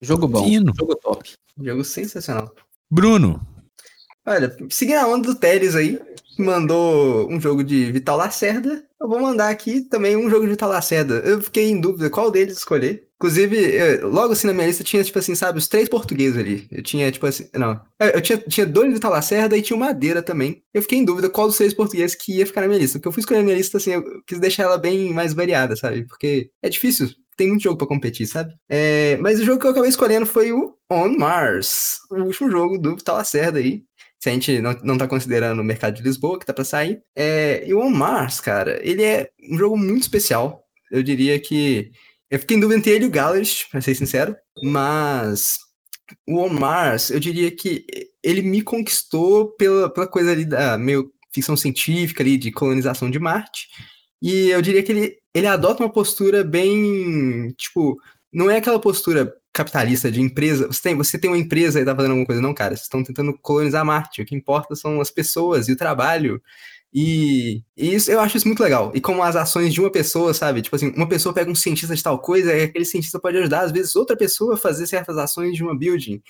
Jogo 0.00 0.28
bom. 0.28 0.44
Fino. 0.44 0.72
Jogo 0.78 0.94
top. 0.96 1.30
Jogo 1.60 1.84
sensacional. 1.84 2.54
Bruno. 2.90 3.40
Olha, 4.26 4.54
seguindo 4.70 4.98
a 4.98 5.06
onda 5.06 5.28
do 5.28 5.34
Teles 5.34 5.74
aí, 5.74 5.98
que 6.36 6.42
mandou 6.42 7.30
um 7.30 7.40
jogo 7.40 7.64
de 7.64 7.90
Vital 7.90 8.16
Lacerda, 8.16 8.84
eu 9.00 9.08
vou 9.08 9.20
mandar 9.20 9.48
aqui 9.48 9.80
também 9.82 10.16
um 10.16 10.28
jogo 10.28 10.44
de 10.44 10.50
Vital 10.50 10.68
Lacerda. 10.68 11.14
Eu 11.24 11.40
fiquei 11.40 11.70
em 11.70 11.80
dúvida 11.80 12.10
qual 12.10 12.30
deles 12.30 12.58
escolher. 12.58 13.06
Inclusive, 13.16 13.56
eu- 13.56 14.08
logo 14.10 14.32
assim 14.32 14.46
na 14.46 14.52
minha 14.52 14.66
lista 14.66 14.84
tinha, 14.84 15.02
tipo 15.02 15.18
assim, 15.18 15.34
sabe, 15.34 15.58
os 15.58 15.66
três 15.66 15.88
portugueses 15.88 16.38
ali. 16.38 16.68
Eu 16.70 16.82
tinha, 16.82 17.10
tipo 17.10 17.26
assim, 17.26 17.48
não. 17.54 17.80
Eu 17.98 18.08
eu 18.10 18.20
tinha, 18.20 18.38
tinha 18.38 18.66
dois 18.66 18.88
de 18.88 18.94
Vital 18.94 19.10
Lacerda 19.10 19.56
e 19.56 19.62
tinha 19.62 19.76
o 19.76 19.80
Madeira 19.80 20.22
também. 20.22 20.62
Eu 20.72 20.82
fiquei 20.82 20.98
em 20.98 21.04
dúvida 21.04 21.28
qual 21.30 21.48
dos 21.48 21.56
três 21.56 21.72
portugueses 21.74 22.14
que 22.14 22.36
ia 22.36 22.46
ficar 22.46 22.60
na 22.60 22.68
minha 22.68 22.78
lista. 22.78 22.98
Porque 22.98 23.08
eu 23.08 23.12
fui 23.12 23.20
escolher 23.20 23.40
a 23.40 23.42
minha 23.42 23.56
lista, 23.56 23.78
assim, 23.78 23.92
eu 23.92 24.22
quis 24.26 24.38
deixar 24.38 24.64
ela 24.64 24.78
bem 24.78 25.12
mais 25.12 25.32
variada, 25.32 25.74
sabe? 25.74 26.04
Porque 26.06 26.50
é 26.62 26.68
difícil. 26.68 27.08
Tem 27.38 27.48
muito 27.48 27.62
jogo 27.62 27.78
pra 27.78 27.86
competir, 27.86 28.26
sabe? 28.26 28.52
É, 28.68 29.16
mas 29.18 29.40
o 29.40 29.44
jogo 29.44 29.60
que 29.60 29.66
eu 29.66 29.70
acabei 29.70 29.88
escolhendo 29.88 30.26
foi 30.26 30.52
o 30.52 30.74
On 30.90 31.16
Mars, 31.16 32.00
o 32.10 32.16
último 32.16 32.50
jogo 32.50 32.76
do 32.76 32.96
Vital 32.96 33.16
Lacerda 33.16 33.58
aí 33.58 33.82
se 34.20 34.28
a 34.28 34.32
gente 34.32 34.60
não, 34.60 34.72
não 34.82 34.98
tá 34.98 35.06
considerando 35.06 35.60
o 35.60 35.64
mercado 35.64 35.94
de 35.94 36.02
Lisboa, 36.02 36.38
que 36.38 36.46
tá 36.46 36.52
pra 36.52 36.64
sair. 36.64 37.00
É, 37.14 37.64
e 37.66 37.72
o 37.72 37.80
On 37.80 37.90
Mars, 37.90 38.40
cara, 38.40 38.80
ele 38.82 39.02
é 39.02 39.30
um 39.50 39.56
jogo 39.56 39.76
muito 39.76 40.02
especial. 40.02 40.64
Eu 40.90 41.02
diria 41.02 41.38
que. 41.38 41.90
Eu 42.30 42.38
fiquei 42.38 42.56
em 42.56 42.60
dúvida 42.60 42.78
entre 42.78 42.92
ele 42.92 43.04
e 43.04 43.08
o 43.08 43.10
Gallagher, 43.10 43.66
pra 43.70 43.80
ser 43.80 43.94
sincero, 43.94 44.36
mas 44.62 45.58
o 46.26 46.40
On 46.40 46.48
Mars, 46.48 47.10
eu 47.10 47.20
diria 47.20 47.50
que 47.50 47.86
ele 48.22 48.42
me 48.42 48.60
conquistou 48.60 49.54
pela, 49.56 49.88
pela 49.88 50.06
coisa 50.06 50.32
ali 50.32 50.44
da 50.44 50.76
meio 50.76 51.10
ficção 51.32 51.56
científica 51.56 52.22
ali, 52.22 52.36
de 52.36 52.50
colonização 52.50 53.10
de 53.10 53.18
Marte. 53.18 53.68
E 54.20 54.48
eu 54.50 54.60
diria 54.62 54.82
que 54.82 54.92
ele, 54.92 55.16
ele 55.34 55.46
adota 55.46 55.82
uma 55.82 55.92
postura 55.92 56.42
bem. 56.44 57.52
Tipo, 57.56 57.96
não 58.32 58.50
é 58.50 58.56
aquela 58.58 58.80
postura 58.80 59.34
capitalista 59.52 60.10
de 60.10 60.20
empresa. 60.20 60.66
Você 60.66 60.82
tem, 60.82 60.94
você 60.96 61.18
tem 61.18 61.30
uma 61.30 61.38
empresa 61.38 61.80
e 61.80 61.84
tá 61.84 61.94
fazendo 61.94 62.12
alguma 62.12 62.26
coisa. 62.26 62.42
Não, 62.42 62.54
cara. 62.54 62.70
Vocês 62.70 62.82
estão 62.82 63.02
tentando 63.02 63.36
colonizar 63.40 63.84
Marte. 63.84 64.22
O 64.22 64.26
que 64.26 64.34
importa 64.34 64.74
são 64.74 65.00
as 65.00 65.10
pessoas 65.10 65.68
e 65.68 65.72
o 65.72 65.76
trabalho. 65.76 66.40
E, 66.92 67.62
e 67.76 67.94
isso 67.94 68.10
eu 68.10 68.18
acho 68.18 68.36
isso 68.36 68.48
muito 68.48 68.62
legal. 68.62 68.90
E 68.94 69.00
como 69.00 69.22
as 69.22 69.36
ações 69.36 69.74
de 69.74 69.80
uma 69.80 69.90
pessoa, 69.90 70.32
sabe? 70.32 70.62
Tipo 70.62 70.76
assim, 70.76 70.88
uma 70.96 71.08
pessoa 71.08 71.34
pega 71.34 71.50
um 71.50 71.54
cientista 71.54 71.94
de 71.94 72.02
tal 72.02 72.18
coisa, 72.18 72.52
e 72.54 72.62
aquele 72.62 72.84
cientista 72.84 73.20
pode 73.20 73.36
ajudar, 73.36 73.60
às 73.60 73.72
vezes, 73.72 73.94
outra 73.94 74.16
pessoa 74.16 74.54
a 74.54 74.56
fazer 74.56 74.86
certas 74.86 75.18
ações 75.18 75.54
de 75.54 75.62
uma 75.62 75.76
building. 75.76 76.22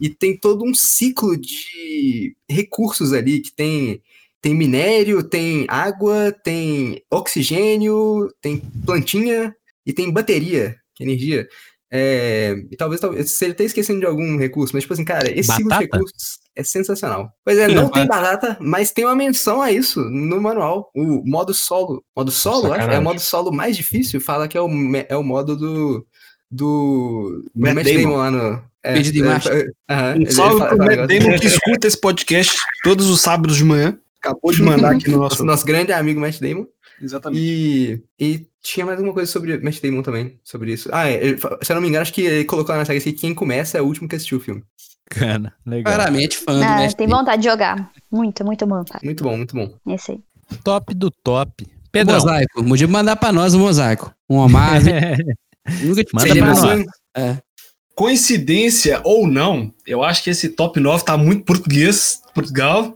E 0.00 0.08
tem 0.08 0.36
todo 0.36 0.64
um 0.64 0.74
ciclo 0.74 1.36
de 1.36 2.34
recursos 2.48 3.12
ali 3.12 3.40
que 3.40 3.52
tem. 3.54 4.02
Tem 4.46 4.54
minério, 4.54 5.24
tem 5.24 5.66
água, 5.68 6.32
tem 6.44 7.02
oxigênio, 7.10 8.28
tem 8.40 8.62
plantinha 8.84 9.52
e 9.84 9.92
tem 9.92 10.08
bateria, 10.12 10.76
que 10.94 11.02
é 11.02 11.06
energia. 11.06 11.48
É, 11.90 12.54
e 12.70 12.76
talvez, 12.76 13.00
talvez 13.00 13.28
você 13.28 13.48
esteja 13.48 13.66
esquecendo 13.66 13.98
de 13.98 14.06
algum 14.06 14.36
recurso, 14.38 14.72
mas 14.72 14.84
tipo 14.84 14.92
assim, 14.94 15.04
cara, 15.04 15.28
esse 15.28 15.50
ciclo 15.50 15.64
de 15.64 15.68
Batata? 15.70 15.96
recursos 15.96 16.38
é 16.54 16.62
sensacional. 16.62 17.28
Pois 17.44 17.58
é, 17.58 17.66
não 17.66 17.90
tem 17.90 18.06
batata, 18.06 18.56
mas 18.60 18.92
tem 18.92 19.04
uma 19.04 19.16
menção 19.16 19.60
a 19.60 19.72
isso 19.72 20.00
no 20.00 20.40
manual. 20.40 20.92
O 20.94 21.28
modo 21.28 21.52
solo. 21.52 22.04
Modo 22.16 22.30
solo, 22.30 22.72
acho, 22.72 22.88
é 22.88 23.00
o 23.00 23.02
modo 23.02 23.18
solo 23.18 23.50
mais 23.50 23.76
difícil, 23.76 24.20
fala 24.20 24.46
que 24.46 24.56
é 24.56 24.60
o, 24.60 24.68
é 25.08 25.16
o 25.16 25.24
modo 25.24 25.56
do. 25.56 26.06
Do. 26.48 27.44
Matt 27.52 27.74
Matt 27.74 27.86
Damon. 27.86 28.00
Damon 28.02 28.16
lá 28.16 28.30
no. 28.30 28.62
É, 28.84 29.00
de 29.00 29.20
é, 29.20 29.26
é, 29.26 29.66
aham, 29.90 30.12
Um 30.12 30.14
ele- 30.14 30.22
ele 30.22 30.30
salve 30.30 30.66
pro 30.68 30.78
Matt 30.78 31.08
Damon 31.08 31.36
que 31.40 31.46
escuta 31.48 31.88
esse 31.88 32.00
podcast 32.00 32.56
todos 32.84 33.10
os 33.10 33.20
sábados 33.20 33.56
de 33.56 33.64
manhã. 33.64 33.98
Acabou 34.22 34.52
de 34.52 34.62
mandar 34.62 34.92
aqui 34.94 35.10
no 35.10 35.18
nosso, 35.18 35.44
nosso. 35.44 35.64
grande 35.64 35.92
amigo 35.92 36.20
Matt 36.20 36.40
Damon. 36.40 36.66
Exatamente. 37.00 37.40
E, 37.40 38.02
e 38.18 38.46
tinha 38.62 38.86
mais 38.86 38.98
alguma 38.98 39.14
coisa 39.14 39.30
sobre 39.30 39.58
Matt 39.58 39.80
Damon 39.80 40.02
também, 40.02 40.40
sobre 40.42 40.72
isso. 40.72 40.88
Ah, 40.92 41.08
é, 41.08 41.36
se 41.36 41.72
eu 41.72 41.74
não 41.74 41.82
me 41.82 41.88
engano, 41.88 42.02
acho 42.02 42.12
que 42.12 42.22
ele 42.22 42.44
colocou 42.44 42.72
lá 42.72 42.78
na 42.78 42.84
saga 42.84 42.98
assim, 42.98 43.12
quem 43.12 43.34
começa 43.34 43.78
é 43.78 43.82
o 43.82 43.84
último 43.84 44.08
que 44.08 44.16
assistiu 44.16 44.38
o 44.38 44.40
filme. 44.40 44.62
Cana, 45.08 45.52
legal. 45.64 45.94
Claramente 45.94 46.36
fã 46.36 46.52
do 46.54 46.64
Ah, 46.64 46.78
Mestre 46.78 46.96
tem 47.06 47.08
vontade 47.08 47.42
de 47.42 47.48
jogar. 47.48 47.92
Muito, 48.10 48.44
muito 48.44 48.66
vontade. 48.66 49.04
Muito 49.04 49.22
bom, 49.22 49.36
muito 49.36 49.54
bom. 49.54 49.72
Esse 49.86 50.12
aí. 50.12 50.20
Top 50.64 50.92
do 50.94 51.10
top. 51.10 51.66
Pedrão. 51.92 52.18
Mosaico. 52.18 52.64
Podia 52.64 52.88
mandar 52.88 53.16
pra 53.16 53.32
nós 53.32 53.54
o 53.54 53.58
mosaico. 53.58 54.12
Um 54.28 54.36
Omar. 54.38 54.80
Nunca 55.82 56.04
te 56.04 56.14
Manda 56.14 56.34
pra 56.34 56.54
nós. 56.54 56.84
É. 57.16 57.38
Coincidência 57.94 59.00
ou 59.04 59.26
não, 59.26 59.72
eu 59.86 60.02
acho 60.04 60.22
que 60.22 60.28
esse 60.28 60.50
top 60.50 60.78
9 60.78 61.02
tá 61.04 61.16
muito 61.16 61.44
português, 61.44 62.20
Portugal, 62.34 62.95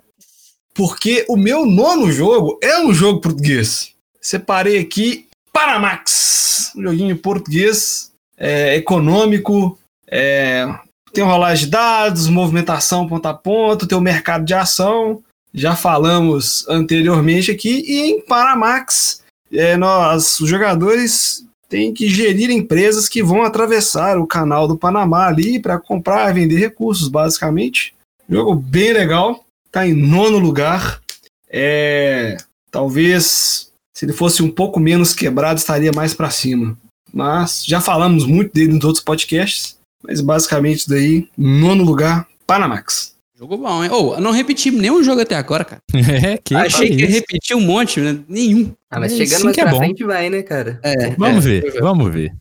porque 0.80 1.26
o 1.28 1.36
meu 1.36 1.66
nono 1.66 2.10
jogo 2.10 2.58
é 2.62 2.80
um 2.80 2.94
jogo 2.94 3.20
português. 3.20 3.92
Separei 4.18 4.78
aqui 4.78 5.26
Panamax, 5.52 6.72
um 6.74 6.84
joguinho 6.84 7.18
português, 7.18 8.10
é, 8.34 8.76
econômico, 8.76 9.78
é, 10.08 10.66
tem 11.12 11.22
rolagem 11.22 11.66
de 11.66 11.72
dados, 11.72 12.28
movimentação 12.28 13.06
ponto 13.06 13.26
a 13.26 13.34
ponto, 13.34 13.86
tem 13.86 13.98
o 13.98 14.00
mercado 14.00 14.42
de 14.46 14.54
ação, 14.54 15.22
já 15.52 15.76
falamos 15.76 16.66
anteriormente 16.66 17.50
aqui, 17.50 17.84
e 17.86 18.12
em 18.12 18.22
Panamax, 18.22 19.22
é, 19.52 19.76
nós, 19.76 20.40
os 20.40 20.48
jogadores 20.48 21.44
tem 21.68 21.92
que 21.92 22.08
gerir 22.08 22.50
empresas 22.50 23.06
que 23.06 23.22
vão 23.22 23.42
atravessar 23.42 24.16
o 24.16 24.26
canal 24.26 24.66
do 24.66 24.78
Panamá 24.78 25.26
ali 25.26 25.60
para 25.60 25.78
comprar 25.78 26.30
e 26.30 26.40
vender 26.40 26.56
recursos, 26.56 27.06
basicamente. 27.06 27.92
Jogo 28.26 28.54
bem 28.54 28.94
legal, 28.94 29.44
tá 29.70 29.86
em 29.86 29.94
nono 29.94 30.38
lugar. 30.38 31.00
É, 31.48 32.36
talvez 32.70 33.70
se 33.92 34.04
ele 34.04 34.12
fosse 34.12 34.42
um 34.42 34.50
pouco 34.50 34.80
menos 34.80 35.12
quebrado 35.14 35.58
estaria 35.58 35.92
mais 35.92 36.14
para 36.14 36.30
cima. 36.30 36.76
Mas 37.12 37.64
já 37.66 37.80
falamos 37.80 38.24
muito 38.24 38.52
dele 38.54 38.72
nos 38.72 38.84
outros 38.84 39.04
podcasts, 39.04 39.76
mas 40.02 40.20
basicamente 40.20 40.78
isso 40.80 40.90
daí, 40.90 41.28
nono 41.36 41.82
lugar, 41.84 42.26
Panamax. 42.46 43.14
Jogo 43.36 43.56
bom, 43.56 43.82
hein? 43.82 43.90
Ô, 43.90 44.20
não 44.20 44.32
repeti 44.32 44.70
nenhum 44.70 45.02
jogo 45.02 45.22
até 45.22 45.34
agora, 45.34 45.64
cara. 45.64 45.82
É, 45.94 46.36
que 46.36 46.54
Achei 46.54 46.88
que 46.88 46.94
isso. 46.94 47.04
ia 47.04 47.08
repetir 47.10 47.56
um 47.56 47.60
monte, 47.60 47.98
né? 48.00 48.18
Nenhum. 48.28 48.72
Ah, 48.90 49.00
mas 49.00 49.12
É, 49.12 49.16
chegando 49.16 49.44
mais 49.44 49.54
que 49.54 49.60
é 49.60 49.64
pra 49.64 49.72
bom. 49.72 49.78
frente 49.78 50.04
vai, 50.04 50.28
né, 50.30 50.42
cara? 50.42 50.78
É. 50.82 51.10
Vamos 51.16 51.46
é. 51.46 51.60
ver, 51.60 51.80
vamos 51.80 52.12
ver. 52.12 52.32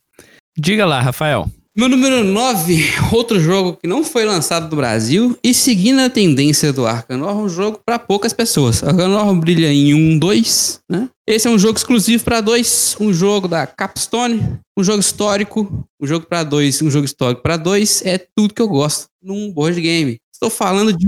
Diga 0.57 0.86
lá, 0.86 0.99
Rafael. 0.99 1.49
Meu 1.80 1.88
número 1.88 2.25
9, 2.25 2.84
outro 3.13 3.39
jogo 3.39 3.77
que 3.82 3.88
não 3.88 4.03
foi 4.03 4.25
lançado 4.25 4.69
no 4.69 4.75
Brasil 4.75 5.39
e 5.41 5.53
seguindo 5.53 6.01
a 6.01 6.09
tendência 6.09 6.73
do 6.73 6.86
Arcanor, 6.86 7.38
um 7.38 7.47
jogo 7.47 7.80
para 7.86 7.97
poucas 7.97 8.34
pessoas. 8.34 8.84
Arcanor 8.84 9.34
brilha 9.36 9.71
em 9.71 9.93
1, 9.93 10.19
2, 10.19 10.82
né? 10.91 11.09
Esse 11.25 11.47
é 11.47 11.49
um 11.49 11.57
jogo 11.57 11.77
exclusivo 11.77 12.21
para 12.25 12.41
dois, 12.41 12.97
um 12.99 13.13
jogo 13.13 13.47
da 13.47 13.65
Capstone, 13.65 14.59
um 14.77 14.84
jogo 14.84 14.99
histórico, 14.99 15.88
um 16.01 16.05
jogo 16.05 16.25
para 16.25 16.43
dois, 16.43 16.82
um 16.82 16.91
jogo 16.91 17.05
histórico 17.05 17.41
para 17.41 17.55
dois, 17.55 18.05
é 18.05 18.17
tudo 18.17 18.53
que 18.53 18.61
eu 18.61 18.67
gosto 18.67 19.07
num 19.23 19.49
board 19.49 19.80
game. 19.80 20.17
Estou 20.34 20.49
falando 20.49 20.91
de 20.91 21.07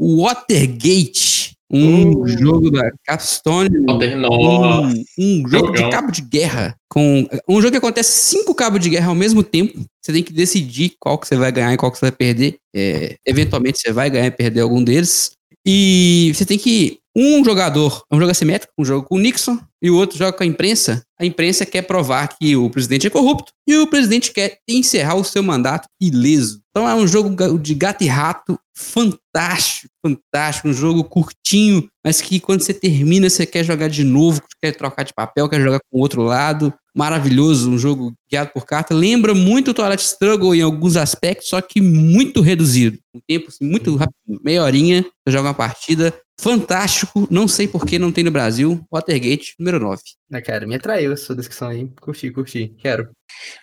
Watergate, 0.00 1.37
um 1.70 2.22
Uh. 2.22 2.28
jogo 2.28 2.70
da 2.70 2.90
Capstone, 3.04 3.78
um, 3.78 5.04
um 5.18 5.48
jogo 5.48 5.72
de 5.72 5.78
Jogão. 5.78 5.90
cabo 5.90 6.10
de 6.10 6.22
guerra. 6.22 6.74
Com, 6.88 7.28
um 7.48 7.60
jogo 7.60 7.72
que 7.72 7.76
acontece 7.76 8.10
cinco 8.10 8.54
cabos 8.54 8.80
de 8.80 8.88
guerra 8.88 9.08
ao 9.08 9.14
mesmo 9.14 9.42
tempo. 9.42 9.84
Você 10.02 10.12
tem 10.12 10.22
que 10.22 10.32
decidir 10.32 10.94
qual 10.98 11.18
que 11.18 11.28
você 11.28 11.36
vai 11.36 11.52
ganhar 11.52 11.72
e 11.74 11.76
qual 11.76 11.92
que 11.92 11.98
você 11.98 12.06
vai 12.06 12.12
perder. 12.12 12.58
É, 12.74 13.16
eventualmente 13.26 13.78
você 13.78 13.92
vai 13.92 14.08
ganhar 14.08 14.26
e 14.26 14.30
perder 14.30 14.60
algum 14.60 14.82
deles. 14.82 15.32
E 15.66 16.32
você 16.34 16.46
tem 16.46 16.58
que. 16.58 16.97
Um 17.16 17.44
jogador, 17.44 18.04
um 18.12 18.18
jogo 18.18 18.30
assimétrico, 18.30 18.72
um 18.78 18.84
jogo 18.84 19.06
com 19.06 19.16
o 19.16 19.18
Nixon, 19.18 19.58
e 19.82 19.90
o 19.90 19.96
outro 19.96 20.18
joga 20.18 20.32
com 20.32 20.42
a 20.42 20.46
imprensa. 20.46 21.02
A 21.18 21.24
imprensa 21.24 21.64
quer 21.64 21.82
provar 21.82 22.28
que 22.28 22.56
o 22.56 22.70
presidente 22.70 23.06
é 23.06 23.10
corrupto 23.10 23.52
e 23.66 23.76
o 23.76 23.86
presidente 23.86 24.32
quer 24.32 24.58
encerrar 24.68 25.14
o 25.14 25.24
seu 25.24 25.42
mandato 25.42 25.88
ileso. 26.00 26.60
Então 26.70 26.88
é 26.88 26.94
um 26.94 27.06
jogo 27.06 27.58
de 27.58 27.74
gato 27.74 28.02
e 28.04 28.06
rato 28.06 28.58
fantástico, 28.76 29.88
fantástico. 30.04 30.68
Um 30.68 30.72
jogo 30.72 31.02
curtinho, 31.04 31.88
mas 32.04 32.20
que 32.20 32.38
quando 32.38 32.62
você 32.62 32.72
termina, 32.72 33.28
você 33.28 33.44
quer 33.44 33.64
jogar 33.64 33.88
de 33.88 34.04
novo, 34.04 34.40
quer 34.62 34.72
trocar 34.72 35.02
de 35.02 35.12
papel, 35.12 35.48
quer 35.48 35.60
jogar 35.60 35.80
com 35.90 35.98
o 35.98 36.00
outro 36.00 36.22
lado. 36.22 36.72
Maravilhoso, 36.94 37.70
um 37.70 37.78
jogo 37.78 38.12
guiado 38.30 38.50
por 38.52 38.64
carta. 38.64 38.94
Lembra 38.94 39.34
muito 39.34 39.70
o 39.70 39.74
Twilight 39.74 40.02
Struggle 40.02 40.54
em 40.54 40.62
alguns 40.62 40.96
aspectos, 40.96 41.48
só 41.48 41.60
que 41.60 41.80
muito 41.80 42.40
reduzido. 42.40 42.98
Um 43.14 43.20
tempo 43.26 43.48
assim, 43.48 43.64
muito 43.64 43.94
rápido, 43.96 44.40
meia 44.42 44.62
horinha, 44.62 45.02
você 45.02 45.32
joga 45.32 45.48
uma 45.48 45.54
partida. 45.54 46.12
Fantástico, 46.40 47.26
não 47.30 47.48
sei 47.48 47.66
por 47.66 47.84
que 47.84 47.98
não 47.98 48.12
tem 48.12 48.22
no 48.22 48.30
Brasil. 48.30 48.80
Watergate, 48.92 49.54
número 49.58 49.80
9. 49.80 50.00
Ah, 50.32 50.40
cara, 50.40 50.66
me 50.66 50.76
atraiu 50.76 51.12
a 51.12 51.16
sua 51.16 51.34
descrição 51.34 51.68
aí. 51.68 51.88
Curti, 52.00 52.30
curti. 52.30 52.72
Quero. 52.78 53.08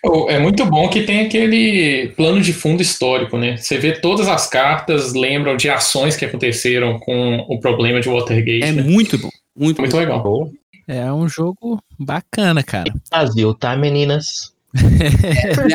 Oh, 0.03 0.29
É 0.29 0.39
muito 0.39 0.65
bom 0.65 0.89
que 0.89 1.03
tem 1.03 1.25
aquele 1.25 2.09
plano 2.17 2.41
de 2.41 2.51
fundo 2.51 2.81
histórico, 2.81 3.37
né? 3.37 3.55
Você 3.55 3.77
vê 3.77 3.93
todas 3.93 4.27
as 4.27 4.47
cartas, 4.47 5.13
lembram 5.13 5.55
de 5.55 5.69
ações 5.69 6.17
que 6.17 6.25
aconteceram 6.25 6.99
com 6.99 7.37
o 7.47 7.59
problema 7.61 8.01
de 8.01 8.09
Watergate. 8.09 8.63
É 8.63 8.71
né? 8.73 8.83
muito 8.83 9.17
bom, 9.17 9.29
muito, 9.57 9.79
muito 9.79 9.93
bom. 9.93 9.99
legal. 9.99 10.21
Pô, 10.21 10.51
É 10.85 11.11
um 11.13 11.29
jogo 11.29 11.81
bacana, 11.97 12.61
cara. 12.61 12.93
Brasil, 13.09 13.53
tá, 13.53 13.77
meninas? 13.77 14.53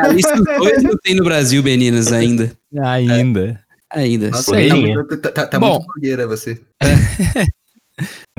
A 0.02 0.08
lista 0.08 0.36
dos 0.36 0.44
dois 0.58 0.82
não 0.82 0.96
tem 0.98 1.14
no 1.14 1.24
Brasil, 1.24 1.62
meninas, 1.62 2.12
ainda. 2.12 2.52
Ainda. 2.82 3.58
Ainda. 3.92 4.30
Nossa, 4.30 4.52
tá, 4.52 5.16
tá, 5.16 5.32
tá, 5.32 5.46
tá 5.46 5.58
Bom. 5.58 5.74
muito 5.74 5.92
fogueira 5.92 6.26
você. 6.26 6.60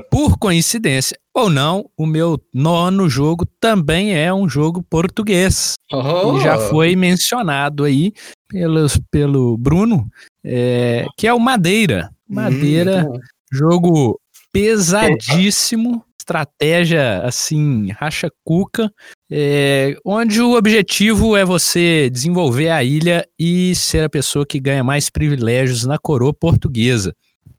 Por 0.09 0.37
coincidência 0.39 1.17
ou 1.33 1.49
não, 1.49 1.89
o 1.95 2.05
meu 2.05 2.41
nono 2.53 3.07
jogo 3.07 3.45
também 3.59 4.13
é 4.17 4.33
um 4.33 4.49
jogo 4.49 4.81
português. 4.81 5.73
Oh, 5.91 6.37
E 6.37 6.41
já 6.41 6.57
foi 6.57 6.95
mencionado 6.95 7.83
aí 7.83 8.11
pelos, 8.47 8.99
pelo 9.11 9.57
Bruno, 9.57 10.07
é, 10.43 11.05
que 11.17 11.27
é 11.27 11.33
o 11.33 11.39
Madeira. 11.39 12.09
Madeira, 12.27 13.03
Hum, 13.05 13.09
muito 13.09 13.19
bom. 13.19 13.19
jogo 13.51 14.19
pesadíssimo, 14.51 16.03
estratégia 16.21 17.19
assim, 17.23 17.89
racha 17.91 18.31
cuca, 18.43 18.91
é, 19.29 19.95
onde 20.05 20.41
o 20.41 20.55
objetivo 20.55 21.35
é 21.35 21.43
você 21.43 22.09
desenvolver 22.09 22.69
a 22.69 22.83
ilha 22.83 23.27
e 23.37 23.75
ser 23.75 24.03
a 24.03 24.09
pessoa 24.09 24.45
que 24.45 24.59
ganha 24.59 24.83
mais 24.83 25.09
privilégios 25.09 25.85
na 25.85 25.97
coroa 25.97 26.33
portuguesa. 26.33 27.13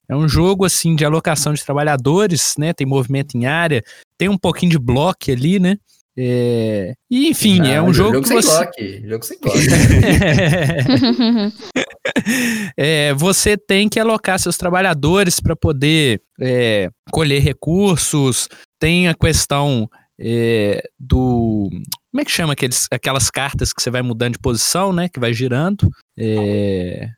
É 0.08 0.16
um 0.16 0.28
jogo 0.28 0.64
assim 0.64 0.94
de 0.94 1.04
alocação 1.04 1.54
de 1.54 1.64
trabalhadores, 1.64 2.54
né? 2.58 2.72
Tem 2.72 2.86
movimento 2.86 3.36
em 3.36 3.46
área, 3.46 3.82
tem 4.18 4.28
um 4.28 4.38
pouquinho 4.38 4.72
de 4.72 4.78
bloco 4.78 5.30
ali, 5.30 5.58
né? 5.58 5.76
É, 6.16 6.92
e 7.10 7.30
enfim, 7.30 7.66
é 7.66 7.76
Ah, 7.76 7.82
um 7.82 7.92
jogo, 7.92 8.20
que 8.20 8.28
sem 8.28 8.42
você 8.42 8.48
bloco. 8.48 9.08
Jogo 9.08 9.24
sem. 9.24 9.38
É, 12.76 13.12
você 13.14 13.56
tem 13.56 13.88
que 13.88 13.98
alocar 13.98 14.38
seus 14.38 14.56
trabalhadores 14.56 15.40
para 15.40 15.54
poder 15.54 16.20
é, 16.40 16.90
colher 17.10 17.40
recursos. 17.40 18.48
Tem 18.78 19.08
a 19.08 19.14
questão 19.14 19.88
é, 20.20 20.82
do. 20.98 21.68
Como 22.10 22.20
é 22.20 22.24
que 22.24 22.30
chama 22.30 22.52
aqueles, 22.52 22.86
aquelas 22.90 23.30
cartas 23.30 23.72
que 23.72 23.82
você 23.82 23.90
vai 23.90 24.02
mudando 24.02 24.32
de 24.32 24.38
posição, 24.38 24.92
né? 24.92 25.08
Que 25.08 25.20
vai 25.20 25.32
girando. 25.32 25.90
É, 26.18 27.08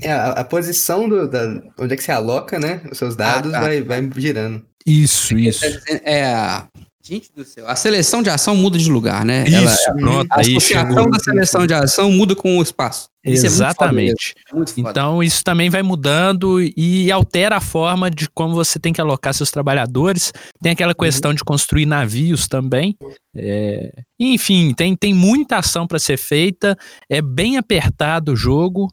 É, 0.00 0.12
a, 0.12 0.30
a 0.32 0.44
posição 0.44 1.08
do, 1.08 1.28
da, 1.28 1.60
onde 1.78 1.94
é 1.94 1.96
que 1.96 2.02
você 2.02 2.12
aloca, 2.12 2.58
né? 2.58 2.82
Os 2.90 2.98
seus 2.98 3.16
dados 3.16 3.52
tá. 3.52 3.60
vai, 3.60 3.82
vai 3.82 4.08
girando. 4.16 4.64
isso, 4.86 5.36
isso. 5.36 5.64
É 6.04 6.24
a. 6.24 6.68
Gente 7.12 7.30
do 7.34 7.44
céu. 7.44 7.68
A 7.68 7.76
seleção 7.76 8.22
de 8.22 8.30
ação 8.30 8.56
muda 8.56 8.78
de 8.78 8.90
lugar, 8.90 9.22
né? 9.24 9.44
Isso, 9.46 9.92
pronto. 9.98 10.26
a 10.30 10.40
associação 10.40 11.10
da 11.10 11.18
seleção 11.18 11.66
de 11.66 11.74
ação 11.74 12.10
muda 12.10 12.34
com 12.34 12.56
o 12.58 12.62
espaço. 12.62 13.10
Isso 13.22 13.46
é 13.46 13.48
muito 13.48 13.58
foda 13.58 13.64
Exatamente. 13.66 14.34
mesmo, 14.34 14.56
muito. 14.56 14.72
Então, 14.78 15.22
isso 15.22 15.44
também 15.44 15.68
vai 15.68 15.82
mudando 15.82 16.58
e 16.76 17.12
altera 17.12 17.56
a 17.56 17.60
forma 17.60 18.10
de 18.10 18.28
como 18.30 18.54
você 18.54 18.78
tem 18.78 18.92
que 18.92 19.00
alocar 19.00 19.34
seus 19.34 19.50
trabalhadores. 19.50 20.32
Tem 20.62 20.72
aquela 20.72 20.94
questão 20.94 21.34
de 21.34 21.44
construir 21.44 21.84
navios 21.84 22.48
também. 22.48 22.96
É, 23.36 23.92
Enfim, 24.18 24.72
tem, 24.74 24.96
tem 24.96 25.12
muita 25.12 25.58
ação 25.58 25.86
para 25.86 25.98
ser 25.98 26.16
feita. 26.16 26.76
É 27.10 27.20
bem 27.20 27.58
apertado 27.58 28.32
o 28.32 28.36
jogo. 28.36 28.88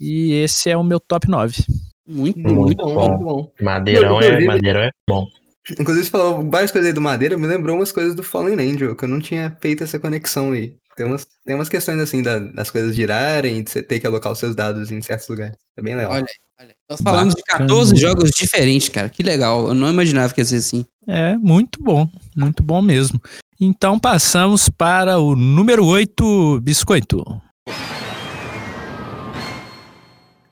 E 0.00 0.32
esse 0.32 0.70
é 0.70 0.76
o 0.76 0.84
meu 0.84 1.00
top 1.00 1.28
9. 1.28 1.64
Muito, 2.06 2.38
Muito 2.38 2.54
muito 2.54 2.84
bom, 2.84 2.94
bom. 2.94 3.08
muito 3.08 3.24
bom. 3.24 3.52
Madeirão 3.60 4.20
é, 4.20 4.44
madeirão 4.44 4.80
é 4.80 4.90
bom. 5.08 5.26
Inclusive, 5.78 6.04
você 6.04 6.10
falou 6.10 6.48
várias 6.50 6.70
coisas 6.70 6.88
aí 6.88 6.92
do 6.94 7.00
Madeira, 7.00 7.38
me 7.38 7.46
lembrou 7.46 7.76
umas 7.76 7.90
coisas 7.90 8.14
do 8.14 8.22
Fallen 8.22 8.54
Angel, 8.60 8.94
que 8.94 9.04
eu 9.04 9.08
não 9.08 9.18
tinha 9.20 9.56
feito 9.60 9.82
essa 9.82 9.98
conexão 9.98 10.52
aí. 10.52 10.74
Tem 10.96 11.06
umas, 11.06 11.26
tem 11.44 11.54
umas 11.56 11.68
questões 11.68 11.98
assim 12.00 12.22
da- 12.22 12.38
das 12.38 12.70
coisas 12.70 12.94
girarem, 12.94 13.62
de 13.62 13.70
você 13.70 13.82
ter 13.82 13.98
que 13.98 14.06
alocar 14.06 14.30
os 14.30 14.38
seus 14.38 14.54
dados 14.54 14.90
em 14.92 15.00
certos 15.02 15.26
lugares. 15.28 15.56
É 15.76 15.82
bem 15.82 15.96
legal. 15.96 16.12
Olha, 16.12 16.26
olha. 16.60 16.74
Nós 16.88 17.00
falamos 17.00 17.34
de 17.34 17.40
Bacana. 17.40 17.66
14 17.68 17.96
jogos 17.96 18.30
diferentes, 18.30 18.88
cara. 18.90 19.08
Que 19.08 19.22
legal. 19.22 19.68
Eu 19.68 19.74
não 19.74 19.88
imaginava 19.90 20.32
que 20.32 20.40
ia 20.40 20.44
ser 20.44 20.56
assim. 20.56 20.84
É 21.08 21.36
muito 21.36 21.82
bom, 21.82 22.08
muito 22.36 22.62
bom 22.62 22.80
mesmo. 22.80 23.20
Então 23.60 23.98
passamos 23.98 24.68
para 24.68 25.18
o 25.18 25.34
número 25.34 25.84
8, 25.84 26.60
Biscoito. 26.60 27.24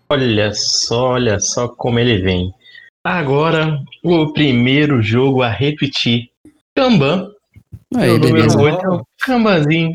Olha 0.09 0.53
só, 0.55 1.11
olha 1.13 1.39
só 1.39 1.69
como 1.69 1.99
ele 1.99 2.21
vem. 2.21 2.53
Agora, 3.05 3.79
o 4.03 4.33
primeiro 4.33 5.03
jogo 5.03 5.43
a 5.43 5.49
repetir. 5.49 6.29
Kanban. 6.75 7.29
Aí, 7.97 8.19
beleza. 8.19 8.61
8 8.61 8.85
é 8.85 8.89
o 8.89 9.03
Kanbanzinho. 9.25 9.93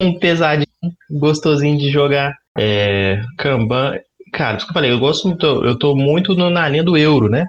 Um 0.00 0.18
pesadinho, 0.18 0.66
gostosinho 1.10 1.78
de 1.78 1.90
jogar. 1.90 2.34
É, 2.58 3.22
Kanban. 3.38 3.98
Cara, 4.32 4.56
isso 4.56 4.66
que 4.66 4.70
eu 4.70 4.74
falei, 4.74 4.90
eu 4.90 4.98
gosto 4.98 5.28
muito, 5.28 5.46
eu 5.46 5.78
tô 5.78 5.94
muito 5.94 6.34
no- 6.34 6.50
na 6.50 6.68
linha 6.68 6.82
do 6.84 6.96
euro, 6.96 7.28
né? 7.28 7.46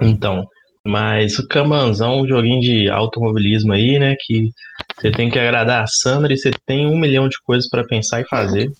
Então, 0.00 0.46
mas 0.84 1.38
o 1.38 1.46
Kanbanzão, 1.46 2.20
um 2.20 2.26
joguinho 2.26 2.60
de 2.60 2.88
automobilismo 2.88 3.72
aí, 3.72 3.98
né? 3.98 4.16
Que 4.24 4.50
você 4.96 5.10
tem 5.10 5.30
que 5.30 5.38
agradar 5.38 5.82
a 5.84 5.86
Sandra 5.86 6.32
e 6.32 6.36
você 6.36 6.50
tem 6.66 6.86
um 6.86 6.98
milhão 6.98 7.28
de 7.28 7.36
coisas 7.44 7.68
pra 7.68 7.84
pensar 7.84 8.20
e 8.20 8.26
fazer. 8.28 8.70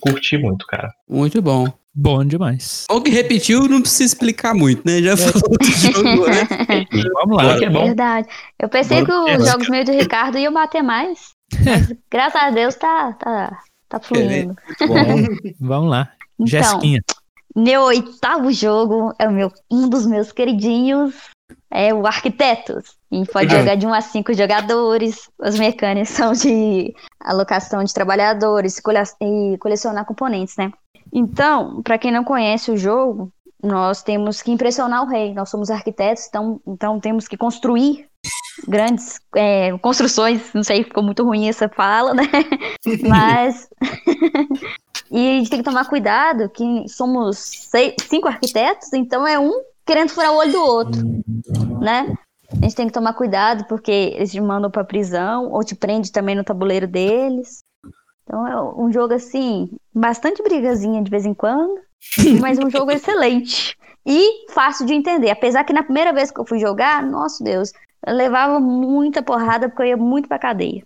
Curti 0.00 0.36
muito, 0.38 0.66
cara. 0.66 0.90
Muito 1.08 1.40
bom. 1.42 1.66
Bom 1.94 2.24
demais. 2.24 2.86
Bom 2.88 3.00
que 3.00 3.10
repetiu, 3.10 3.68
não 3.68 3.80
precisa 3.80 4.04
explicar 4.04 4.54
muito, 4.54 4.82
né? 4.86 5.02
Já 5.02 5.16
falou 5.16 5.58
do 5.58 5.64
jogo, 5.66 6.26
né? 6.28 6.86
Vamos 7.14 7.36
lá. 7.36 7.58
Que 7.58 7.64
é 7.64 7.70
bom. 7.70 7.84
Verdade. 7.86 8.28
Eu 8.58 8.68
pensei 8.68 9.00
que 9.04 9.10
Bora. 9.10 9.38
os 9.38 9.48
jogos 9.48 9.68
meio 9.68 9.84
do 9.84 9.92
Ricardo 9.92 10.38
iam 10.38 10.52
bater 10.52 10.82
mais. 10.82 11.30
Mas, 11.64 11.92
graças 12.10 12.40
a 12.40 12.50
Deus 12.50 12.74
tá, 12.76 13.12
tá, 13.14 13.58
tá 13.88 13.98
fluindo. 14.00 14.54
Vamos 15.60 15.90
lá. 15.90 16.12
Então, 16.38 16.46
Jesquinha. 16.46 17.00
meu 17.56 17.82
oitavo 17.82 18.52
jogo 18.52 19.12
é 19.18 19.28
o 19.28 19.32
meu, 19.32 19.52
um 19.70 19.88
dos 19.88 20.06
meus 20.06 20.30
queridinhos. 20.32 21.14
É 21.72 21.92
o 21.92 22.06
Arquitetos. 22.06 22.94
E 23.12 23.24
pode 23.26 23.52
Ah. 23.54 23.58
jogar 23.58 23.74
de 23.74 23.86
1 23.86 23.92
a 23.94 24.00
5 24.00 24.32
jogadores. 24.34 25.28
As 25.40 25.58
mecânicas 25.58 26.10
são 26.10 26.32
de 26.32 26.94
alocação 27.20 27.82
de 27.82 27.92
trabalhadores 27.92 28.78
cole- 28.80 28.98
e 29.20 29.58
colecionar 29.58 30.04
componentes, 30.04 30.54
né? 30.56 30.70
Então, 31.12 31.82
para 31.82 31.98
quem 31.98 32.12
não 32.12 32.24
conhece 32.24 32.70
o 32.70 32.76
jogo, 32.76 33.32
nós 33.62 34.02
temos 34.02 34.42
que 34.42 34.50
impressionar 34.50 35.02
o 35.02 35.08
rei. 35.08 35.34
Nós 35.34 35.50
somos 35.50 35.70
arquitetos, 35.70 36.26
então, 36.28 36.60
então 36.66 37.00
temos 37.00 37.28
que 37.28 37.36
construir 37.36 38.08
grandes 38.66 39.20
é, 39.34 39.76
construções. 39.78 40.52
Não 40.54 40.62
sei, 40.62 40.84
ficou 40.84 41.02
muito 41.02 41.24
ruim 41.24 41.48
essa 41.48 41.68
fala, 41.68 42.14
né? 42.14 42.24
Mas. 43.08 43.68
e 45.10 45.30
a 45.30 45.38
gente 45.38 45.50
tem 45.50 45.58
que 45.58 45.64
tomar 45.64 45.88
cuidado 45.88 46.48
que 46.48 46.88
somos 46.88 47.38
seis, 47.38 47.94
cinco 48.08 48.28
arquitetos, 48.28 48.92
então 48.92 49.26
é 49.26 49.38
um 49.38 49.62
querendo 49.84 50.10
furar 50.10 50.32
o 50.32 50.36
olho 50.36 50.52
do 50.52 50.60
outro, 50.60 51.02
né? 51.80 52.14
A 52.52 52.64
gente 52.64 52.74
tem 52.74 52.86
que 52.86 52.92
tomar 52.92 53.14
cuidado 53.14 53.64
porque 53.66 53.90
eles 53.90 54.32
te 54.32 54.40
mandam 54.40 54.70
pra 54.70 54.84
prisão 54.84 55.50
ou 55.52 55.64
te 55.64 55.74
prende 55.74 56.10
também 56.10 56.34
no 56.34 56.44
tabuleiro 56.44 56.86
deles. 56.86 57.58
Então 58.30 58.46
é 58.46 58.80
um 58.80 58.92
jogo 58.92 59.12
assim, 59.12 59.68
bastante 59.92 60.40
brigazinha 60.40 61.02
de 61.02 61.10
vez 61.10 61.26
em 61.26 61.34
quando, 61.34 61.80
mas 62.40 62.60
um 62.60 62.70
jogo 62.70 62.92
excelente. 62.92 63.76
E 64.06 64.48
fácil 64.52 64.86
de 64.86 64.94
entender. 64.94 65.30
Apesar 65.30 65.64
que 65.64 65.72
na 65.72 65.82
primeira 65.82 66.12
vez 66.12 66.30
que 66.30 66.38
eu 66.38 66.46
fui 66.46 66.60
jogar, 66.60 67.02
nosso 67.02 67.42
Deus, 67.42 67.72
eu 68.06 68.14
levava 68.14 68.60
muita 68.60 69.20
porrada 69.20 69.68
porque 69.68 69.82
eu 69.82 69.86
ia 69.88 69.96
muito 69.96 70.28
pra 70.28 70.38
cadeia. 70.38 70.84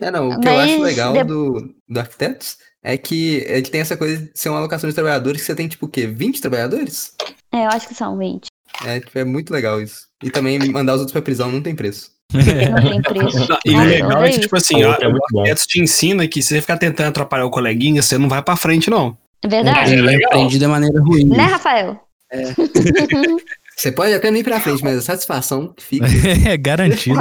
É, 0.00 0.10
não, 0.10 0.30
o 0.30 0.40
que 0.40 0.48
eu 0.48 0.54
Mas 0.54 0.70
acho 0.72 0.82
legal 0.82 1.12
de- 1.12 1.24
do, 1.24 1.74
do 1.86 2.00
Arquitetos 2.00 2.56
é 2.82 2.96
que 2.96 3.44
ele 3.46 3.68
tem 3.68 3.82
essa 3.82 3.96
coisa 3.96 4.22
de 4.22 4.30
ser 4.34 4.48
uma 4.48 4.58
alocação 4.58 4.88
de 4.88 4.94
trabalhadores 4.94 5.42
que 5.42 5.46
você 5.46 5.54
tem, 5.54 5.68
tipo, 5.68 5.84
o 5.84 5.88
quê? 5.88 6.06
20 6.06 6.40
trabalhadores? 6.40 7.14
É, 7.52 7.66
eu 7.66 7.68
acho 7.70 7.86
que 7.86 7.94
são 7.94 8.16
20. 8.16 8.46
É, 8.86 9.00
tipo, 9.00 9.18
é 9.18 9.24
muito 9.24 9.52
legal 9.52 9.82
isso. 9.82 10.08
E 10.22 10.30
também 10.30 10.58
mandar 10.72 10.94
os 10.94 11.00
outros 11.00 11.12
pra 11.12 11.20
prisão 11.22 11.52
não 11.52 11.62
tem 11.62 11.76
preço. 11.76 12.13
Não 12.34 12.90
tem 12.90 13.02
preço. 13.02 13.58
E 13.64 13.74
o 13.74 13.84
legal 13.84 14.24
é 14.24 14.30
que, 14.30 14.40
tipo 14.40 14.56
assim, 14.56 14.82
ó, 14.84 14.94
É 15.00 15.08
muito 15.08 15.24
o 15.24 15.32
bom. 15.32 15.40
Arquitetos 15.40 15.66
te 15.66 15.80
ensina 15.80 16.26
que 16.26 16.42
se 16.42 16.48
você 16.48 16.60
ficar 16.60 16.76
tentando 16.76 17.08
atrapalhar 17.08 17.46
o 17.46 17.50
coleguinha, 17.50 18.02
você 18.02 18.18
não 18.18 18.28
vai 18.28 18.42
pra 18.42 18.56
frente, 18.56 18.90
não. 18.90 19.16
É 19.42 19.48
verdade. 19.48 19.94
É 19.94 20.00
legal. 20.00 20.30
Aprendi 20.32 20.58
da 20.58 20.68
maneira 20.68 21.00
ruim. 21.00 21.24
Né, 21.24 21.44
Rafael? 21.44 22.00
Você 23.76 23.90
pode 23.90 24.14
até 24.14 24.30
não 24.30 24.38
ir 24.38 24.44
pra 24.44 24.60
frente, 24.60 24.84
mas 24.84 24.98
a 24.98 25.02
satisfação 25.02 25.74
que 25.76 25.82
fica. 25.82 26.06
É 26.48 26.56
garantido. 26.56 27.18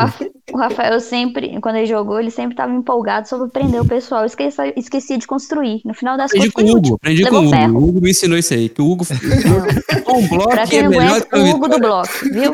O 0.52 0.58
Rafael 0.58 1.00
sempre, 1.00 1.60
quando 1.62 1.78
ele 1.78 1.86
jogou, 1.88 2.20
ele 2.20 2.30
sempre 2.30 2.56
tava 2.56 2.72
empolgado 2.74 3.28
sobre 3.28 3.50
prender 3.50 3.82
o 3.82 3.86
pessoal. 3.86 4.26
Esquecia, 4.26 4.74
esquecia 4.78 5.18
de 5.18 5.26
construir. 5.26 5.82
No 5.86 5.94
final 5.94 6.18
das 6.18 6.32
Aprendi 6.32 6.52
contas, 6.52 6.72
com 6.72 6.78
Hugo, 6.78 6.96
aprendi 6.96 7.26
com 7.26 7.36
o 7.36 7.40
Hugo. 7.40 7.50
ferro. 7.50 7.80
O 7.80 7.90
Hugo 7.90 8.02
me 8.02 8.12
ensinou 8.12 8.38
isso 8.38 8.54
aí, 8.54 8.70
que 8.70 8.82
o 8.82 8.92
Hugo 8.92 9.06
um 10.14 10.28
bloco 10.28 10.50
Pra 10.50 10.68
quem 10.68 10.80
é 10.80 10.84
não 10.84 10.90
melhor 10.92 11.08
conhece, 11.08 11.28
que 11.28 11.36
o 11.36 11.56
Hugo 11.56 11.70
do 11.70 11.80
bloco, 11.80 12.10
viu? 12.32 12.52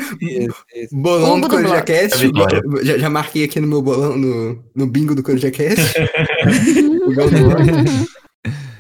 Bolão 0.92 1.38
Hugo 1.38 1.48
do 1.50 1.62
do. 1.62 1.74
É. 1.74 1.84
Já, 2.84 2.98
já 2.98 3.10
marquei 3.10 3.44
aqui 3.44 3.60
no 3.60 3.68
meu 3.68 3.82
bolão, 3.82 4.16
no, 4.16 4.64
no 4.76 4.88
bingo 4.88 5.14
do 5.14 5.24
Coruja 5.24 5.52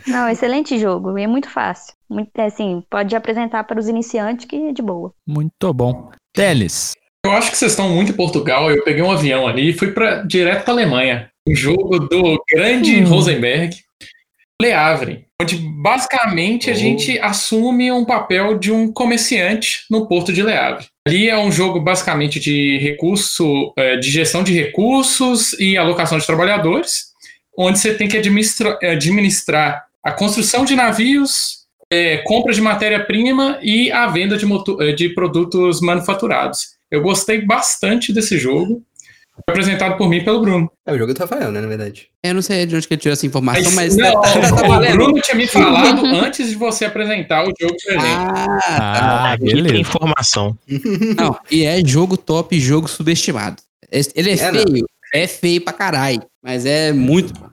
Não, 0.07 0.27
excelente 0.29 0.77
jogo. 0.79 1.17
E 1.17 1.23
é 1.23 1.27
muito 1.27 1.49
fácil. 1.49 1.93
Muito, 2.09 2.29
é 2.37 2.45
assim, 2.45 2.83
pode 2.89 3.15
apresentar 3.15 3.63
para 3.65 3.79
os 3.79 3.87
iniciantes 3.87 4.45
que 4.45 4.55
é 4.55 4.71
de 4.71 4.81
boa. 4.81 5.13
Muito 5.27 5.73
bom. 5.73 6.11
Teles. 6.33 6.93
Eu 7.25 7.31
acho 7.33 7.51
que 7.51 7.57
vocês 7.57 7.71
estão 7.71 7.89
muito 7.89 8.11
em 8.11 8.15
Portugal. 8.15 8.71
Eu 8.71 8.83
peguei 8.83 9.03
um 9.03 9.11
avião 9.11 9.47
ali 9.47 9.69
e 9.69 9.73
fui 9.73 9.91
pra, 9.91 10.21
direto 10.23 10.63
para 10.63 10.73
Alemanha. 10.73 11.29
Um 11.47 11.55
jogo 11.55 11.99
do 11.99 12.41
grande 12.51 13.01
Hum. 13.03 13.07
Rosenberg, 13.07 13.75
Le 14.61 14.71
Havre, 14.73 15.25
onde 15.41 15.55
basicamente 15.57 16.69
a 16.69 16.73
Oh. 16.73 16.75
gente 16.75 17.19
assume 17.19 17.91
um 17.91 18.05
papel 18.05 18.57
de 18.57 18.71
um 18.71 18.91
comerciante 18.91 19.83
no 19.89 20.07
porto 20.07 20.31
de 20.33 20.43
Le 20.43 20.53
Havre. 20.53 20.87
Ali 21.07 21.29
é 21.29 21.37
um 21.37 21.51
jogo 21.51 21.79
basicamente 21.79 22.39
de 22.39 22.77
recurso, 22.79 23.73
eh, 23.77 23.97
de 23.97 24.09
gestão 24.11 24.43
de 24.43 24.53
recursos 24.53 25.53
e 25.59 25.77
alocação 25.77 26.17
de 26.17 26.25
trabalhadores, 26.25 27.05
onde 27.57 27.79
você 27.79 27.93
tem 27.93 28.07
que 28.07 28.17
administra- 28.17 28.77
administrar 28.81 29.85
a 30.03 30.11
construção 30.11 30.65
de 30.65 30.75
navios, 30.75 31.59
eh, 31.91 32.17
compra 32.25 32.53
de 32.53 32.61
matéria-prima 32.61 33.59
e 33.61 33.91
a 33.91 34.07
venda 34.07 34.37
de, 34.37 34.45
eh, 34.81 34.91
de 34.93 35.09
produtos 35.09 35.81
manufaturados. 35.81 36.77
Eu 36.91 37.01
gostei 37.01 37.45
bastante 37.45 38.11
desse 38.13 38.37
jogo. 38.37 38.81
Foi 39.45 39.53
apresentado 39.53 39.95
por 39.97 40.09
mim 40.09 40.17
e 40.17 40.23
pelo 40.25 40.41
Bruno. 40.41 40.69
É 40.85 40.91
o 40.93 40.97
jogo 40.97 41.13
do 41.13 41.17
Rafael, 41.17 41.49
né, 41.51 41.61
na 41.61 41.67
verdade. 41.67 42.07
Eu 42.21 42.33
não 42.33 42.41
sei 42.41 42.65
de 42.65 42.75
onde 42.75 42.85
que 42.87 42.93
ele 42.93 43.01
tirou 43.01 43.13
essa 43.13 43.25
informação, 43.25 43.71
mas, 43.71 43.95
não, 43.95 44.21
tá, 44.21 44.33
tá- 44.33 44.55
tá 44.55 44.65
o 44.65 44.67
valendo. 44.67 44.91
Bruno 44.93 45.21
tinha 45.21 45.35
me 45.37 45.47
falado 45.47 46.05
antes 46.07 46.49
de 46.49 46.55
você 46.55 46.83
apresentar 46.85 47.43
o 47.43 47.53
jogo 47.59 47.75
pra 47.85 47.93
gente. 47.93 48.05
Ah, 48.05 48.59
Ah, 49.29 49.33
Aqui 49.33 49.45
tem 49.45 49.55
beleza. 49.55 49.77
informação. 49.77 50.57
não. 51.15 51.39
E 51.49 51.63
é 51.63 51.79
jogo 51.85 52.17
top, 52.17 52.59
jogo 52.59 52.87
subestimado. 52.89 53.61
Ele 54.13 54.31
é, 54.31 54.33
É, 54.33 54.51
não. 54.51 54.61
feio, 54.63 54.85
é 55.13 55.27
feio 55.27 55.61
pra 55.61 55.71
caralho, 55.73 56.21
mas 56.43 56.65
é 56.65 56.91
muito 56.91 57.33
bom. 57.33 57.48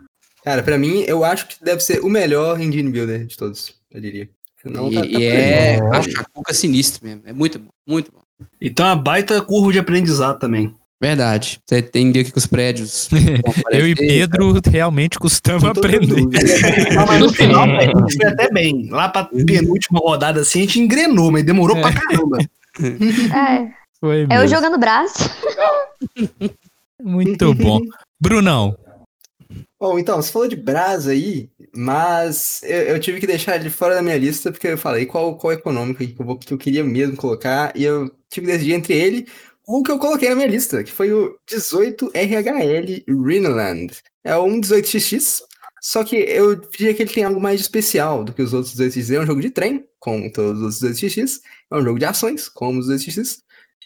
Cara, 0.47 0.63
pra 0.63 0.79
mim, 0.79 1.03
eu 1.09 1.25
acho 1.25 1.49
que 1.49 1.57
deve 1.61 1.81
ser 1.81 1.99
o 2.05 2.09
melhor 2.09 2.61
engine 2.61 2.89
builder 2.89 3.27
de 3.27 3.37
todos, 3.37 3.75
eu 3.91 4.01
diria. 4.01 4.29
Não, 4.65 4.89
e 4.93 4.95
tá- 4.95 5.01
tá 5.01 5.07
e 5.09 5.25
é 5.25 5.79
Ó. 5.83 5.93
a 5.93 6.03
chacuca 6.03 6.55
sinistra 6.55 7.01
mesmo. 7.05 7.23
É 7.27 7.33
muito 7.33 7.59
bom, 7.59 7.69
muito 7.85 8.13
bom. 8.13 8.21
E 8.61 8.71
tem 8.71 8.87
uma 8.87 8.95
baita 8.95 9.43
curva 9.43 9.73
de 9.73 9.81
aprendizado 9.81 10.39
também. 10.39 10.73
Verdade. 11.03 11.59
Você 11.67 11.79
entendeu 11.81 12.25
que 12.25 12.39
os 12.39 12.47
prédios. 12.47 13.09
Eu 13.73 13.89
e 13.89 13.95
Pedro 13.97 14.61
realmente 14.71 15.19
custamos 15.19 15.65
aprender. 15.65 16.23
Não, 16.95 17.07
mas 17.07 17.21
no 17.21 17.33
final, 17.33 17.65
a 17.65 17.81
gente 17.83 18.17
foi 18.17 18.27
até 18.27 18.49
bem. 18.49 18.89
Lá 18.89 19.09
pra 19.09 19.25
penúltima 19.25 19.99
rodada 19.99 20.41
assim, 20.43 20.61
a 20.61 20.63
gente 20.63 20.79
engrenou, 20.79 21.33
mas 21.33 21.45
demorou 21.45 21.77
pra 21.81 21.93
caramba. 21.93 22.39
É, 22.81 23.69
Foi 23.99 24.27
é 24.31 24.39
eu 24.39 24.47
jogando 24.47 24.79
braço. 24.79 25.29
Muito 27.03 27.53
bom. 27.53 27.81
Brunão. 28.21 28.77
Bom, 29.79 29.99
então, 29.99 30.17
você 30.17 30.33
falou 30.33 30.49
de 30.49 30.57
Brasa 30.57 31.11
aí, 31.11 31.51
mas 31.75 32.63
eu, 32.63 32.83
eu 32.83 33.01
tive 33.01 33.21
que 33.21 33.27
deixar 33.27 33.57
ele 33.57 33.69
fora 33.69 33.95
da 33.95 34.03
minha 34.03 34.17
lista, 34.17 34.51
porque 34.51 34.69
eu 34.69 34.79
falei 34.79 35.05
qual, 35.05 35.37
qual 35.37 35.53
econômico 35.53 35.99
que 35.99 36.17
eu, 36.19 36.37
que 36.39 36.55
eu 36.55 36.59
queria 36.59 36.83
mesmo 36.83 37.15
colocar, 37.17 37.73
e 37.77 37.85
eu 37.85 38.09
tive 38.31 38.47
que 38.47 38.53
decidir 38.53 38.73
entre 38.73 38.95
ele 38.95 39.27
ou 39.67 39.81
o 39.81 39.83
que 39.83 39.91
eu 39.91 39.99
coloquei 39.99 40.29
na 40.29 40.37
minha 40.37 40.47
lista, 40.47 40.83
que 40.85 40.93
foi 40.93 41.13
o 41.13 41.37
18RHL 41.51 43.05
Rhineland. 43.09 43.95
É 44.25 44.37
um 44.39 44.61
18XX, 44.61 45.43
só 45.83 46.05
que 46.05 46.17
eu 46.17 46.55
diria 46.55 46.95
que 46.95 47.03
ele 47.03 47.13
tem 47.13 47.25
algo 47.25 47.41
mais 47.41 47.61
especial 47.61 48.25
do 48.25 48.33
que 48.33 48.43
os 48.43 48.55
outros 48.55 48.75
18XX. 48.77 49.17
É 49.17 49.21
um 49.21 49.27
jogo 49.27 49.41
de 49.41 49.51
trem, 49.51 49.85
como 49.99 50.33
todos 50.33 50.63
os 50.63 50.81
18XX, 50.81 51.41
é 51.71 51.77
um 51.77 51.83
jogo 51.83 51.99
de 51.99 52.05
ações, 52.05 52.49
como 52.49 52.79
os 52.79 52.89
18XX, 52.89 53.39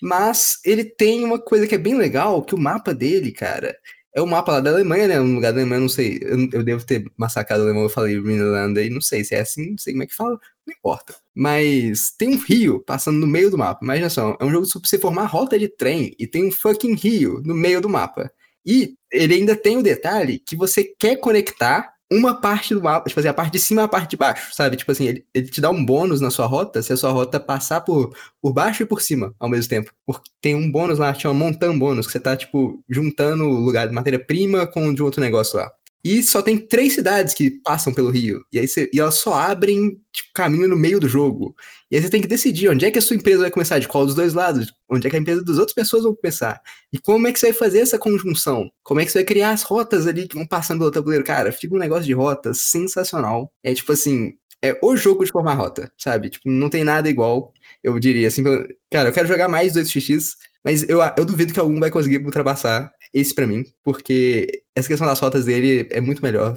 mas 0.02 0.60
ele 0.64 0.84
tem 0.84 1.24
uma 1.24 1.38
coisa 1.38 1.66
que 1.66 1.74
é 1.74 1.78
bem 1.78 1.96
legal, 1.96 2.42
que 2.44 2.54
o 2.54 2.58
mapa 2.58 2.94
dele, 2.94 3.32
cara, 3.32 3.76
é 4.14 4.20
o 4.20 4.26
mapa 4.26 4.52
lá 4.52 4.60
da 4.60 4.70
Alemanha, 4.70 5.06
né? 5.08 5.20
Um 5.20 5.34
lugar 5.34 5.52
da 5.52 5.60
Alemanha, 5.60 5.80
não 5.80 5.88
sei. 5.88 6.18
Eu, 6.22 6.48
eu 6.52 6.62
devo 6.64 6.84
ter 6.84 7.04
massacrado 7.16 7.62
o 7.62 7.64
alemão, 7.64 7.84
eu 7.84 7.88
falei 7.88 8.20
Rhineland 8.20 8.78
aí, 8.78 8.90
não 8.90 9.00
sei 9.00 9.22
se 9.24 9.34
é 9.34 9.40
assim, 9.40 9.70
não 9.70 9.78
sei 9.78 9.92
como 9.92 10.02
é 10.02 10.06
que 10.06 10.14
fala, 10.14 10.38
não 10.66 10.74
importa. 10.74 11.14
Mas 11.34 12.10
tem 12.18 12.30
um 12.30 12.38
rio 12.38 12.80
passando 12.80 13.18
no 13.18 13.26
meio 13.26 13.50
do 13.50 13.58
mapa. 13.58 13.84
Imagina 13.84 14.10
só, 14.10 14.36
é 14.40 14.44
um 14.44 14.50
jogo 14.50 14.66
sobre 14.66 14.88
você 14.88 14.98
formar 14.98 15.26
rota 15.26 15.58
de 15.58 15.68
trem 15.68 16.14
e 16.18 16.26
tem 16.26 16.46
um 16.46 16.52
fucking 16.52 16.94
rio 16.94 17.40
no 17.44 17.54
meio 17.54 17.80
do 17.80 17.88
mapa. 17.88 18.30
E 18.66 18.94
ele 19.10 19.34
ainda 19.34 19.56
tem 19.56 19.78
o 19.78 19.82
detalhe 19.82 20.38
que 20.38 20.56
você 20.56 20.84
quer 20.84 21.16
conectar 21.16 21.92
uma 22.12 22.40
parte 22.40 22.74
do 22.74 22.82
mapa, 22.82 23.08
tipo 23.08 23.20
assim, 23.20 23.28
a 23.28 23.34
parte 23.34 23.52
de 23.52 23.58
cima 23.60 23.82
e 23.82 23.84
a 23.84 23.88
parte 23.88 24.10
de 24.10 24.16
baixo, 24.16 24.52
sabe? 24.54 24.76
Tipo 24.76 24.90
assim, 24.90 25.06
ele, 25.06 25.26
ele 25.32 25.48
te 25.48 25.60
dá 25.60 25.70
um 25.70 25.84
bônus 25.84 26.20
na 26.20 26.30
sua 26.30 26.46
rota 26.46 26.82
se 26.82 26.92
a 26.92 26.96
sua 26.96 27.10
rota 27.12 27.38
passar 27.38 27.82
por, 27.82 28.12
por 28.42 28.52
baixo 28.52 28.82
e 28.82 28.86
por 28.86 29.00
cima 29.00 29.34
ao 29.38 29.48
mesmo 29.48 29.68
tempo. 29.68 29.92
Porque 30.04 30.28
tem 30.40 30.54
um 30.54 30.70
bônus 30.70 30.98
lá, 30.98 31.14
chama 31.14 31.34
montan 31.34 31.78
bônus, 31.78 32.06
que 32.06 32.12
você 32.12 32.20
tá, 32.20 32.36
tipo, 32.36 32.82
juntando 32.88 33.44
o 33.44 33.60
lugar 33.60 33.86
de 33.86 33.94
matéria-prima 33.94 34.66
com 34.66 34.92
de 34.92 35.02
outro 35.02 35.20
negócio 35.20 35.58
lá. 35.58 35.70
E 36.02 36.22
só 36.22 36.40
tem 36.40 36.56
três 36.56 36.94
cidades 36.94 37.34
que 37.34 37.50
passam 37.50 37.92
pelo 37.92 38.10
rio. 38.10 38.42
E 38.50 38.58
aí 38.58 38.66
você, 38.66 38.90
e 38.92 38.98
elas 38.98 39.16
só 39.16 39.34
abrem 39.34 40.00
tipo, 40.10 40.30
caminho 40.34 40.66
no 40.66 40.76
meio 40.76 40.98
do 40.98 41.08
jogo. 41.08 41.54
E 41.90 41.96
aí 41.96 42.02
você 42.02 42.08
tem 42.08 42.22
que 42.22 42.26
decidir 42.26 42.70
onde 42.70 42.86
é 42.86 42.90
que 42.90 42.98
a 42.98 43.02
sua 43.02 43.16
empresa 43.16 43.42
vai 43.42 43.50
começar, 43.50 43.78
de 43.78 43.86
qual 43.86 44.06
dos 44.06 44.14
dois 44.14 44.32
lados, 44.32 44.72
onde 44.88 45.06
é 45.06 45.10
que 45.10 45.16
a 45.16 45.18
empresa 45.18 45.44
das 45.44 45.58
outras 45.58 45.74
pessoas 45.74 46.04
vão 46.04 46.14
começar. 46.14 46.60
E 46.92 46.98
como 46.98 47.26
é 47.26 47.32
que 47.32 47.38
você 47.38 47.48
vai 47.48 47.54
fazer 47.54 47.80
essa 47.80 47.98
conjunção? 47.98 48.70
Como 48.82 49.00
é 49.00 49.04
que 49.04 49.12
você 49.12 49.18
vai 49.18 49.24
criar 49.24 49.50
as 49.50 49.62
rotas 49.62 50.06
ali 50.06 50.26
que 50.26 50.36
vão 50.36 50.46
passando 50.46 50.78
pelo 50.78 50.90
tabuleiro? 50.90 51.24
Cara, 51.24 51.52
fica 51.52 51.74
um 51.74 51.78
negócio 51.78 52.04
de 52.04 52.14
rota 52.14 52.54
sensacional. 52.54 53.52
É 53.62 53.74
tipo 53.74 53.92
assim, 53.92 54.32
é 54.62 54.78
o 54.82 54.96
jogo 54.96 55.24
de 55.24 55.32
formar 55.32 55.54
rota, 55.54 55.90
sabe? 55.98 56.30
Tipo, 56.30 56.50
não 56.50 56.68
tem 56.70 56.84
nada 56.84 57.08
igual, 57.08 57.52
eu 57.82 57.98
diria. 57.98 58.28
Assim, 58.28 58.42
cara, 58.90 59.08
eu 59.08 59.12
quero 59.12 59.28
jogar 59.28 59.48
mais 59.48 59.74
2x, 59.74 60.36
mas 60.64 60.88
eu, 60.88 61.00
eu 61.16 61.24
duvido 61.24 61.52
que 61.52 61.60
algum 61.60 61.78
vai 61.80 61.90
conseguir 61.90 62.24
ultrapassar 62.24 62.92
esse 63.12 63.34
pra 63.34 63.46
mim, 63.46 63.64
porque 63.84 64.62
essa 64.76 64.88
questão 64.88 65.06
das 65.06 65.18
rotas 65.20 65.44
dele 65.44 65.88
é 65.90 66.00
muito 66.00 66.22
melhor 66.22 66.56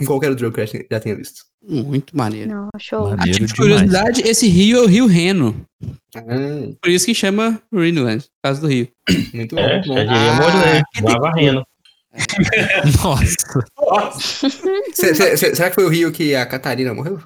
em 0.00 0.04
qualquer 0.04 0.28
outro 0.28 0.44
jogo 0.44 0.54
que 0.56 0.60
eu 0.62 0.66
já- 0.90 1.00
tenha 1.00 1.16
visto. 1.16 1.42
Muito 1.68 2.16
maneiro. 2.16 2.50
Não, 2.50 2.68
show. 2.78 3.10
Maneiro 3.16 3.44
A 3.44 3.46
título 3.46 3.46
de 3.68 3.74
demais. 3.74 3.90
curiosidade, 3.90 4.22
esse 4.28 4.46
rio 4.48 4.78
é 4.78 4.82
o 4.82 4.86
Rio 4.86 5.06
Reno. 5.06 5.66
Ah, 6.14 6.20
Por 6.80 6.90
isso 6.90 7.06
que 7.06 7.14
chama 7.14 7.60
Rhineland, 7.72 8.22
por 8.24 8.30
causa 8.44 8.60
do 8.60 8.68
rio. 8.68 8.88
muito 9.34 9.54
bom, 9.56 9.60
É, 9.62 9.78
bom. 9.86 9.94
diria 9.94 10.10
Ah, 10.12 10.36
Morley, 10.40 10.82
que 10.94 11.02
lá 11.02 11.18
varrendo. 11.18 11.64
Nossa. 13.02 14.18
Cê- 14.92 15.14
cê- 15.14 15.36
cê- 15.36 15.54
será 15.54 15.68
que 15.70 15.74
foi 15.74 15.84
o 15.84 15.88
Rio 15.88 16.10
que 16.12 16.34
a 16.34 16.46
Catarina 16.46 16.92
morreu? 16.94 17.18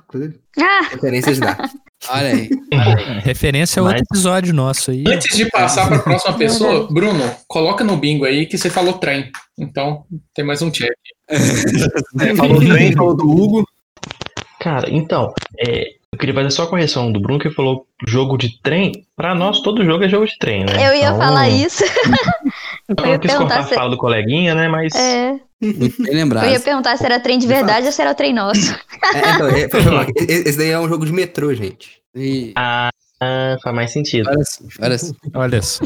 Ah, 0.58 0.88
Referência 0.90 1.32
de 1.34 1.40
dar. 1.40 1.70
Olha 2.08 2.28
aí. 2.28 2.50
Referência 3.24 3.80
a 3.80 3.84
outro 3.84 3.98
Mas- 3.98 4.06
episódio 4.10 4.54
nosso 4.54 4.90
aí. 4.90 5.04
Antes 5.06 5.36
de 5.36 5.46
passar 5.50 5.86
para 5.88 5.96
a 5.96 6.02
próxima 6.02 6.36
pessoa, 6.38 6.88
Bruno, 6.90 7.22
coloca 7.46 7.84
no 7.84 7.96
bingo 7.96 8.24
aí 8.24 8.46
que 8.46 8.56
você 8.58 8.70
falou 8.70 8.94
trem. 8.94 9.30
Então, 9.58 10.04
tem 10.34 10.44
mais 10.44 10.62
um 10.62 10.70
check. 10.70 10.90
É, 11.28 12.34
falou 12.36 12.60
do 12.60 12.66
trem, 12.68 12.92
falou 12.92 13.14
do 13.16 13.28
Hugo. 13.30 13.64
Cara, 14.60 14.88
então, 14.90 15.32
é, 15.58 15.94
eu 16.12 16.18
queria 16.18 16.34
fazer 16.34 16.50
só 16.50 16.64
a 16.64 16.66
correção 16.66 17.12
do 17.12 17.20
Bruno 17.20 17.38
que 17.38 17.50
falou 17.50 17.86
jogo 18.06 18.36
de 18.36 18.60
trem. 18.60 19.06
Pra 19.16 19.34
nós, 19.34 19.60
todo 19.60 19.84
jogo 19.84 20.02
é 20.04 20.08
jogo 20.08 20.26
de 20.26 20.36
trem, 20.38 20.64
né? 20.64 20.72
eu 20.88 20.92
ia 20.94 21.06
Então, 21.08 21.18
falar 21.18 21.48
isso. 21.48 21.84
Eu 22.88 22.96
não 22.96 23.18
quis 23.20 23.30
cortar 23.32 23.36
perguntar 23.36 23.58
a 23.60 23.62
se- 23.62 23.74
fala 23.76 23.90
do 23.90 23.96
coleguinha, 23.96 24.52
né? 24.52 24.66
Mas 24.66 24.92
É, 24.96 25.38
bem 25.60 25.72
eu 26.44 26.50
ia 26.50 26.58
perguntar 26.60 26.96
se 26.96 27.04
era 27.06 27.20
trem 27.20 27.38
de 27.38 27.46
verdade 27.46 27.86
ou 27.86 27.92
se 27.92 28.02
era 28.02 28.12
trem 28.16 28.34
nosso. 28.34 28.74
É, 29.14 29.30
então, 29.30 29.46
é, 29.46 29.68
foi 29.68 29.82
mal. 29.84 30.02
E- 30.04 30.24
Esse 30.48 30.58
daí 30.58 30.70
é 30.70 30.78
um 30.80 30.88
jogo 30.88 31.06
de 31.06 31.12
metrô, 31.12 31.54
gente. 31.54 32.00
E- 32.16 32.52
ah, 32.56 32.90
faz 33.62 33.76
mais 33.76 33.92
sentido. 33.92 34.28
Olha 34.28 34.42
sim, 34.44 34.66
olha 34.82 34.98
sim. 34.98 35.14
Olha 35.32 35.62
só. 35.62 35.84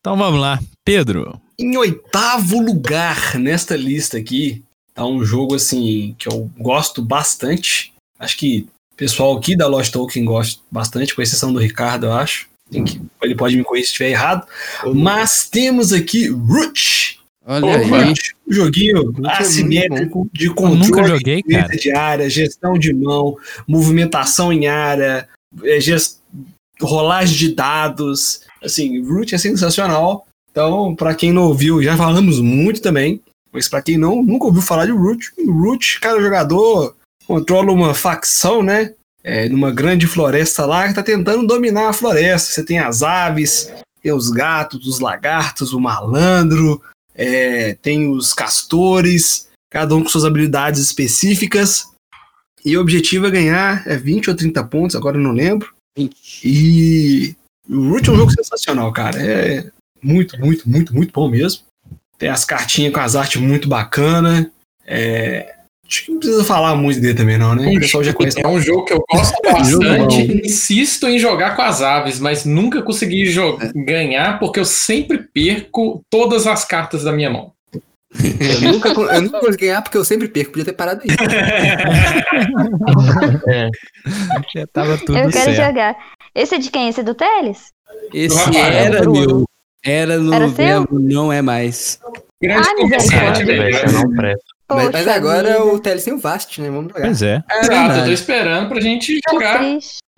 Então 0.00 0.16
vamos 0.16 0.40
lá. 0.40 0.58
Pedro. 0.84 1.40
Em 1.56 1.76
oitavo 1.76 2.60
lugar 2.60 3.36
nesta 3.38 3.76
lista 3.76 4.16
aqui, 4.18 4.64
Tá 4.92 5.06
um 5.06 5.24
jogo 5.24 5.54
assim 5.54 6.16
que 6.18 6.28
eu 6.28 6.50
gosto 6.58 7.00
bastante. 7.00 7.92
Acho 8.18 8.36
que 8.36 8.66
pessoal 8.98 9.38
aqui 9.38 9.56
da 9.56 9.68
Lost 9.68 9.92
Token 9.92 10.24
gosta 10.24 10.60
bastante, 10.70 11.14
com 11.14 11.22
exceção 11.22 11.52
do 11.52 11.60
Ricardo, 11.60 12.06
eu 12.06 12.12
acho. 12.12 12.48
Tem 12.70 12.84
que, 12.84 13.00
ele 13.22 13.34
pode 13.34 13.56
me 13.56 13.62
corrigir 13.62 13.86
se 13.86 13.92
estiver 13.92 14.10
errado. 14.10 14.46
Mas 14.94 15.48
temos 15.48 15.92
aqui 15.92 16.28
Root. 16.28 17.20
Olha 17.46 17.78
aí. 17.78 17.88
Root, 17.88 18.34
um 18.46 18.52
joguinho 18.52 19.14
é 19.24 19.32
assimétrico 19.40 20.28
de 20.32 20.50
controle 20.50 20.78
nunca 20.80 21.04
joguei, 21.04 21.42
de 21.42 21.54
cara. 21.54 21.68
de 21.68 21.92
área, 21.92 22.28
gestão 22.28 22.74
de 22.74 22.92
mão, 22.92 23.36
movimentação 23.66 24.52
em 24.52 24.66
área, 24.66 25.26
é, 25.62 25.80
gest... 25.80 26.18
rolagem 26.78 27.36
de 27.38 27.54
dados. 27.54 28.42
Assim, 28.62 29.00
Root 29.00 29.34
é 29.34 29.38
sensacional. 29.38 30.26
Então, 30.50 30.94
para 30.94 31.14
quem 31.14 31.32
não 31.32 31.44
ouviu, 31.44 31.82
já 31.82 31.96
falamos 31.96 32.40
muito 32.40 32.82
também. 32.82 33.22
Mas 33.50 33.66
para 33.66 33.80
quem 33.80 33.96
não 33.96 34.22
nunca 34.22 34.44
ouviu 34.44 34.60
falar 34.60 34.84
de 34.84 34.92
Root, 34.92 35.32
Root, 35.46 36.00
cada 36.00 36.20
jogador 36.20 36.94
controla 37.28 37.70
uma 37.70 37.92
facção, 37.92 38.62
né? 38.62 38.94
É, 39.22 39.46
numa 39.50 39.70
grande 39.70 40.06
floresta 40.06 40.64
lá 40.64 40.88
que 40.88 40.94
tá 40.94 41.02
tentando 41.02 41.46
dominar 41.46 41.90
a 41.90 41.92
floresta. 41.92 42.50
Você 42.50 42.64
tem 42.64 42.78
as 42.78 43.02
aves, 43.02 43.70
tem 44.02 44.10
os 44.12 44.30
gatos, 44.30 44.86
os 44.86 44.98
lagartos, 44.98 45.74
o 45.74 45.80
malandro, 45.80 46.80
é, 47.14 47.74
tem 47.74 48.10
os 48.10 48.32
castores, 48.32 49.48
cada 49.70 49.94
um 49.94 50.02
com 50.02 50.08
suas 50.08 50.24
habilidades 50.24 50.80
específicas. 50.80 51.86
E 52.64 52.76
o 52.76 52.80
objetivo 52.80 53.26
é 53.26 53.30
ganhar 53.30 53.86
é 53.86 53.96
20 53.96 54.30
ou 54.30 54.36
30 54.36 54.64
pontos, 54.64 54.96
agora 54.96 55.18
eu 55.18 55.22
não 55.22 55.32
lembro. 55.32 55.70
20. 55.98 56.16
E 56.44 57.36
o 57.68 57.90
Root 57.90 58.08
é 58.08 58.12
um 58.12 58.16
jogo 58.16 58.30
sensacional, 58.30 58.90
cara. 58.92 59.20
É 59.20 59.70
muito, 60.02 60.40
muito, 60.40 60.66
muito, 60.68 60.94
muito 60.94 61.12
bom 61.12 61.28
mesmo. 61.28 61.62
Tem 62.16 62.30
as 62.30 62.46
cartinhas 62.46 62.94
com 62.94 63.00
as 63.00 63.14
artes 63.14 63.40
muito 63.40 63.68
bacana. 63.68 64.50
É... 64.86 65.57
Acho 65.88 66.04
que 66.04 66.12
não 66.12 66.18
precisa 66.18 66.44
falar 66.44 66.76
muito 66.76 67.00
dele 67.00 67.14
também, 67.14 67.38
não, 67.38 67.54
né? 67.54 67.66
O 67.74 67.80
pessoal 67.80 68.04
já 68.04 68.12
conhece. 68.12 68.38
É 68.44 68.46
um 68.46 68.60
jogo 68.60 68.84
que 68.84 68.92
eu 68.92 69.02
gosto 69.10 69.34
bastante. 69.42 70.42
Insisto 70.44 71.06
em 71.08 71.18
jogar 71.18 71.56
com 71.56 71.62
as 71.62 71.80
aves, 71.80 72.20
mas 72.20 72.44
nunca 72.44 72.82
consegui 72.82 73.24
jo- 73.32 73.58
ganhar 73.74 74.38
porque 74.38 74.60
eu 74.60 74.66
sempre 74.66 75.18
perco 75.18 76.02
todas 76.10 76.46
as 76.46 76.64
cartas 76.64 77.04
da 77.04 77.12
minha 77.12 77.30
mão. 77.30 77.52
Eu 78.20 78.72
nunca, 78.72 78.88
eu 78.90 79.22
nunca 79.22 79.38
consegui 79.40 79.66
ganhar 79.66 79.80
porque 79.82 79.96
eu 79.96 80.04
sempre 80.04 80.28
perco. 80.28 80.50
Podia 80.52 80.64
ter 80.66 80.72
parado 80.74 81.00
aí. 81.02 81.08
É, 83.48 83.68
Já 84.54 84.66
tava 84.66 84.96
tudo 84.98 85.18
eu 85.18 85.30
quero 85.30 85.54
certo. 85.54 85.66
jogar. 85.68 85.96
Esse 86.34 86.54
é 86.54 86.58
de 86.58 86.70
quem? 86.70 86.88
Esse 86.88 87.00
é 87.00 87.02
do 87.02 87.14
Teles? 87.14 87.72
Esse 88.12 88.56
era 88.56 89.00
Bruno. 89.00 89.20
meu. 89.26 89.44
Era 89.84 90.18
no 90.18 90.34
Era 90.34 90.86
não 90.90 91.32
é 91.32 91.40
mais. 91.40 91.98
Grande 92.42 92.68
Ah, 92.68 92.74
velho, 92.86 93.00
você 93.00 93.44
velho. 93.44 93.92
não 93.92 94.10
presta. 94.14 94.44
Mas, 94.70 94.90
mas 94.90 95.08
agora 95.08 95.48
vida. 95.52 95.64
o 95.64 95.78
Teles 95.78 96.04
tem 96.04 96.12
o 96.12 96.18
Vast, 96.18 96.60
né? 96.60 96.68
Vamos 96.70 96.92
jogar. 96.92 97.06
Pois 97.06 97.22
é. 97.22 97.42
Exato, 97.62 97.98
eu 98.00 98.04
tô 98.04 98.10
esperando 98.12 98.68
pra 98.68 98.80
gente 98.80 99.18
jogar. 99.30 99.62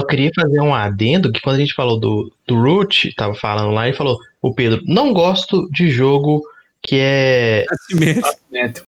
Eu 0.01 0.07
queria 0.07 0.30
fazer 0.34 0.61
um 0.61 0.74
adendo 0.74 1.30
que 1.30 1.40
quando 1.40 1.57
a 1.57 1.61
gente 1.61 1.74
falou 1.74 2.01
do, 2.01 2.32
do 2.48 2.61
Root, 2.61 3.14
tava 3.16 3.34
falando 3.34 3.70
lá, 3.72 3.88
e 3.88 3.92
falou, 3.92 4.18
o 4.42 4.53
Pedro, 4.55 4.80
não 4.86 5.12
gosto 5.12 5.68
de 5.70 5.88
jogo 5.90 6.42
que 6.82 6.96
é 6.98 7.66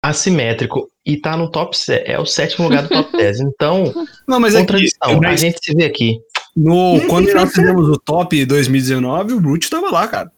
assimétrico 0.02 0.88
e 1.04 1.16
tá 1.16 1.36
no 1.36 1.50
top 1.50 1.76
7, 1.76 2.10
é 2.10 2.18
o 2.18 2.24
sétimo 2.26 2.66
lugar 2.68 2.84
do 2.84 2.88
top 2.88 3.12
10. 3.16 3.40
Então, 3.40 3.92
Não, 4.26 4.40
mas 4.40 4.54
é 4.54 4.60
que 4.60 4.66
contradição, 4.66 5.10
a 5.10 5.20
mas 5.20 5.40
gente 5.40 5.58
se 5.62 5.74
vê 5.74 5.84
aqui. 5.84 6.18
no, 6.56 7.00
quando 7.08 7.32
nós 7.34 7.52
fizemos 7.52 7.88
o 7.88 7.98
top 7.98 8.44
2019, 8.46 9.34
o 9.34 9.40
Root 9.40 9.68
tava 9.68 9.90
lá, 9.90 10.08
cara. 10.08 10.30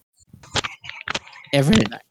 É 1.55 1.61
verdade. 1.61 2.03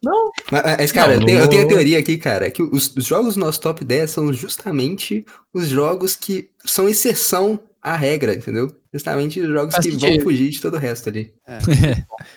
Mas, 0.51 0.63
mas, 0.79 0.93
cara, 0.93 1.17
Não, 1.17 1.21
eu, 1.21 1.27
tenho, 1.27 1.39
eu 1.41 1.49
tenho 1.49 1.65
a 1.65 1.69
teoria 1.69 1.99
aqui, 1.99 2.17
cara, 2.17 2.51
que 2.51 2.63
os, 2.63 2.97
os 2.97 3.05
jogos 3.05 3.35
do 3.35 3.41
nosso 3.41 3.61
top 3.61 3.85
10 3.85 4.11
são 4.11 4.33
justamente 4.33 5.23
os 5.53 5.69
jogos 5.69 6.17
que 6.17 6.49
são 6.65 6.89
exceção 6.89 7.61
à 7.83 7.95
regra, 7.95 8.35
entendeu? 8.35 8.75
Justamente 8.91 9.41
os 9.41 9.49
jogos 9.49 9.75
Faz 9.75 9.85
que 9.85 9.91
vão 9.93 10.01
sentido. 10.01 10.23
fugir 10.23 10.49
de 10.49 10.61
todo 10.63 10.75
o 10.75 10.79
resto 10.79 11.11
ali. 11.11 11.35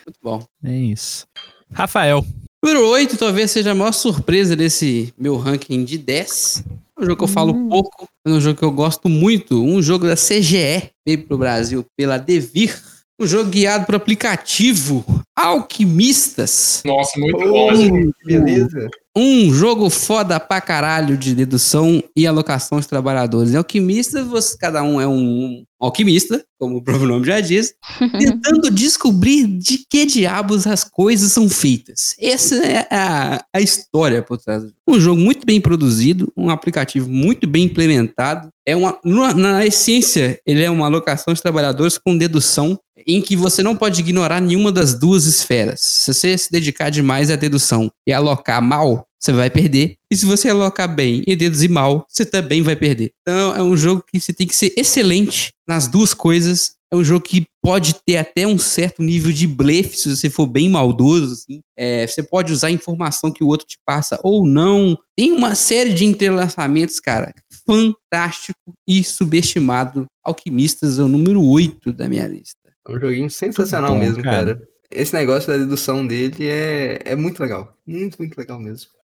Muito 0.04 0.18
bom. 0.22 0.46
É 0.62 0.76
isso. 0.76 1.26
Rafael. 1.72 2.22
Número 2.62 2.86
8 2.88 3.16
talvez 3.16 3.50
seja 3.52 3.70
a 3.70 3.74
maior 3.74 3.92
surpresa 3.92 4.54
desse 4.54 5.14
meu 5.16 5.36
ranking 5.38 5.84
de 5.84 5.96
10. 5.96 6.64
É 6.98 7.02
um 7.02 7.06
jogo 7.06 7.16
que 7.16 7.24
eu 7.24 7.28
falo 7.28 7.68
pouco, 7.70 8.06
mas 8.22 8.34
é 8.34 8.36
um 8.36 8.40
jogo 8.42 8.58
que 8.58 8.64
eu 8.66 8.72
gosto 8.72 9.08
muito. 9.08 9.64
Um 9.64 9.80
jogo 9.80 10.06
da 10.06 10.14
CGE, 10.14 10.90
veio 11.06 11.24
pro 11.26 11.38
Brasil 11.38 11.86
pela 11.96 12.18
Devir. 12.18 12.78
Um 13.20 13.26
jogo 13.26 13.50
guiado 13.50 13.84
por 13.84 13.96
aplicativo 13.96 15.04
Alquimistas. 15.34 16.82
Nossa, 16.84 17.18
muito 17.18 17.36
Ô, 17.36 17.48
bom. 17.48 18.10
beleza. 18.24 18.88
Um 19.20 19.52
jogo 19.52 19.90
foda 19.90 20.38
pra 20.38 20.60
caralho 20.60 21.18
de 21.18 21.34
dedução 21.34 22.00
e 22.16 22.24
alocação 22.24 22.78
de 22.78 22.86
trabalhadores. 22.86 23.52
Em 23.52 23.56
alquimista, 23.56 24.22
você, 24.22 24.56
cada 24.56 24.80
um 24.84 25.00
é 25.00 25.08
um 25.08 25.64
alquimista, 25.80 26.44
como 26.56 26.76
o 26.76 26.82
próprio 26.82 27.08
nome 27.08 27.26
já 27.26 27.40
diz, 27.40 27.74
tentando 28.16 28.70
descobrir 28.70 29.44
de 29.48 29.84
que 29.90 30.06
diabos 30.06 30.68
as 30.68 30.84
coisas 30.84 31.32
são 31.32 31.48
feitas. 31.48 32.14
Essa 32.20 32.64
é 32.64 32.86
a, 32.92 33.44
a 33.52 33.60
história 33.60 34.22
por 34.22 34.38
trás. 34.38 34.62
Um 34.86 35.00
jogo 35.00 35.20
muito 35.20 35.44
bem 35.44 35.60
produzido, 35.60 36.32
um 36.36 36.48
aplicativo 36.48 37.10
muito 37.10 37.44
bem 37.48 37.64
implementado. 37.64 38.50
É 38.64 38.76
uma, 38.76 39.00
na, 39.04 39.34
na 39.34 39.66
essência, 39.66 40.38
ele 40.46 40.62
é 40.62 40.70
uma 40.70 40.86
alocação 40.86 41.34
de 41.34 41.42
trabalhadores 41.42 41.98
com 41.98 42.16
dedução 42.16 42.78
em 43.06 43.22
que 43.22 43.34
você 43.34 43.62
não 43.62 43.74
pode 43.74 44.00
ignorar 44.00 44.40
nenhuma 44.40 44.70
das 44.70 44.94
duas 44.94 45.24
esferas. 45.24 45.80
Se 45.80 46.12
você 46.12 46.36
se 46.36 46.52
dedicar 46.52 46.90
demais 46.90 47.30
à 47.30 47.36
dedução 47.36 47.90
e 48.06 48.12
alocar 48.12 48.60
mal, 48.60 49.07
você 49.18 49.32
vai 49.32 49.50
perder. 49.50 49.96
E 50.10 50.16
se 50.16 50.24
você 50.24 50.48
alocar 50.48 50.94
bem 50.94 51.22
e 51.26 51.34
deduzir 51.34 51.70
mal, 51.70 52.06
você 52.08 52.24
também 52.24 52.62
vai 52.62 52.76
perder. 52.76 53.12
Então 53.22 53.54
é 53.54 53.62
um 53.62 53.76
jogo 53.76 54.04
que 54.06 54.20
você 54.20 54.32
tem 54.32 54.46
que 54.46 54.56
ser 54.56 54.72
excelente 54.76 55.52
nas 55.66 55.88
duas 55.88 56.14
coisas. 56.14 56.76
É 56.90 56.96
um 56.96 57.04
jogo 57.04 57.22
que 57.22 57.44
pode 57.62 57.96
ter 58.06 58.16
até 58.16 58.46
um 58.46 58.56
certo 58.56 59.02
nível 59.02 59.30
de 59.30 59.46
blefe, 59.46 59.98
se 59.98 60.16
você 60.16 60.30
for 60.30 60.46
bem 60.46 60.70
maldoso. 60.70 61.34
Assim. 61.34 61.60
É, 61.76 62.06
você 62.06 62.22
pode 62.22 62.50
usar 62.52 62.68
a 62.68 62.70
informação 62.72 63.30
que 63.30 63.44
o 63.44 63.46
outro 63.46 63.66
te 63.66 63.76
passa 63.84 64.18
ou 64.22 64.46
não. 64.46 64.96
Tem 65.14 65.32
uma 65.32 65.54
série 65.54 65.92
de 65.92 66.06
entrelaçamentos, 66.06 66.98
cara. 66.98 67.34
Fantástico 67.66 68.72
e 68.88 69.04
subestimado. 69.04 70.06
Alquimistas 70.24 70.98
é 70.98 71.02
o 71.02 71.08
número 71.08 71.44
8 71.44 71.92
da 71.92 72.08
minha 72.08 72.26
lista. 72.26 72.56
É 72.88 72.92
um 72.92 72.98
joguinho 72.98 73.30
sensacional 73.30 73.92
bom, 73.92 73.98
mesmo, 73.98 74.22
cara. 74.22 74.54
cara. 74.54 74.68
Esse 74.90 75.12
negócio 75.12 75.52
da 75.52 75.58
dedução 75.58 76.06
dele 76.06 76.46
é, 76.46 77.02
é 77.04 77.14
muito 77.14 77.40
legal. 77.40 77.76
Muito, 77.86 78.16
muito 78.18 78.38
legal 78.38 78.58
mesmo. 78.58 78.97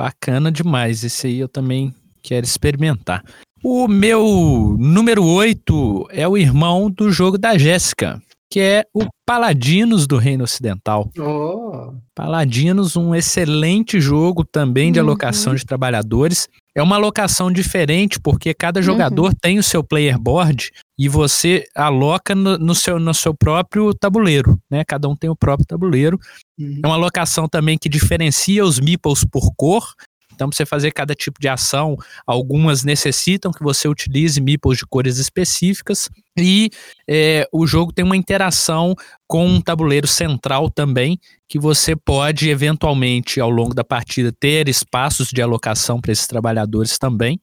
Bacana 0.00 0.50
demais. 0.50 1.04
Esse 1.04 1.26
aí 1.26 1.40
eu 1.40 1.46
também 1.46 1.94
quero 2.22 2.46
experimentar. 2.46 3.22
O 3.62 3.86
meu 3.86 4.74
número 4.78 5.22
8 5.22 6.08
é 6.10 6.26
o 6.26 6.38
irmão 6.38 6.90
do 6.90 7.12
jogo 7.12 7.36
da 7.36 7.58
Jéssica, 7.58 8.18
que 8.50 8.58
é 8.60 8.84
o 8.92 9.06
Paladinos 9.24 10.06
do 10.06 10.16
Reino 10.18 10.42
Ocidental. 10.44 11.08
Oh, 11.18 11.92
Paladinos, 12.14 12.96
um 12.96 13.14
excelente 13.14 14.00
jogo 14.00 14.44
também 14.44 14.90
de 14.90 14.98
Uhum. 14.98 15.06
alocação 15.06 15.54
de 15.54 15.64
trabalhadores. 15.64 16.48
É 16.74 16.82
uma 16.82 16.96
alocação 16.96 17.50
diferente 17.50 18.18
porque 18.20 18.52
cada 18.54 18.80
jogador 18.82 19.32
tem 19.34 19.58
o 19.58 19.62
seu 19.62 19.82
player 19.84 20.18
board 20.18 20.70
e 20.98 21.08
você 21.08 21.64
aloca 21.74 22.34
no, 22.34 22.58
no 22.58 22.74
seu, 22.74 22.98
no 22.98 23.14
seu 23.14 23.34
próprio 23.34 23.92
tabuleiro, 23.94 24.58
né? 24.70 24.84
Cada 24.84 25.08
um 25.08 25.16
tem 25.16 25.30
o 25.30 25.36
próprio 25.36 25.66
tabuleiro. 25.66 26.18
uhum. 26.58 26.80
É 26.82 26.86
uma 26.86 26.94
alocação 26.96 27.48
também 27.48 27.78
que 27.78 27.88
diferencia 27.88 28.64
os 28.64 28.78
meeples 28.80 29.24
por 29.24 29.52
cor. 29.56 29.94
Então, 30.40 30.48
para 30.48 30.56
você 30.56 30.64
fazer 30.64 30.90
cada 30.92 31.14
tipo 31.14 31.38
de 31.38 31.48
ação, 31.48 31.98
algumas 32.26 32.82
necessitam 32.82 33.52
que 33.52 33.62
você 33.62 33.86
utilize 33.86 34.40
meeples 34.40 34.78
de 34.78 34.86
cores 34.86 35.18
específicas. 35.18 36.08
E 36.34 36.70
é, 37.06 37.46
o 37.52 37.66
jogo 37.66 37.92
tem 37.92 38.02
uma 38.02 38.16
interação 38.16 38.94
com 39.28 39.46
um 39.46 39.60
tabuleiro 39.60 40.06
central 40.06 40.70
também, 40.70 41.20
que 41.46 41.58
você 41.58 41.94
pode, 41.94 42.48
eventualmente, 42.48 43.38
ao 43.38 43.50
longo 43.50 43.74
da 43.74 43.84
partida, 43.84 44.32
ter 44.32 44.66
espaços 44.66 45.28
de 45.28 45.42
alocação 45.42 46.00
para 46.00 46.12
esses 46.12 46.26
trabalhadores 46.26 46.98
também. 46.98 47.38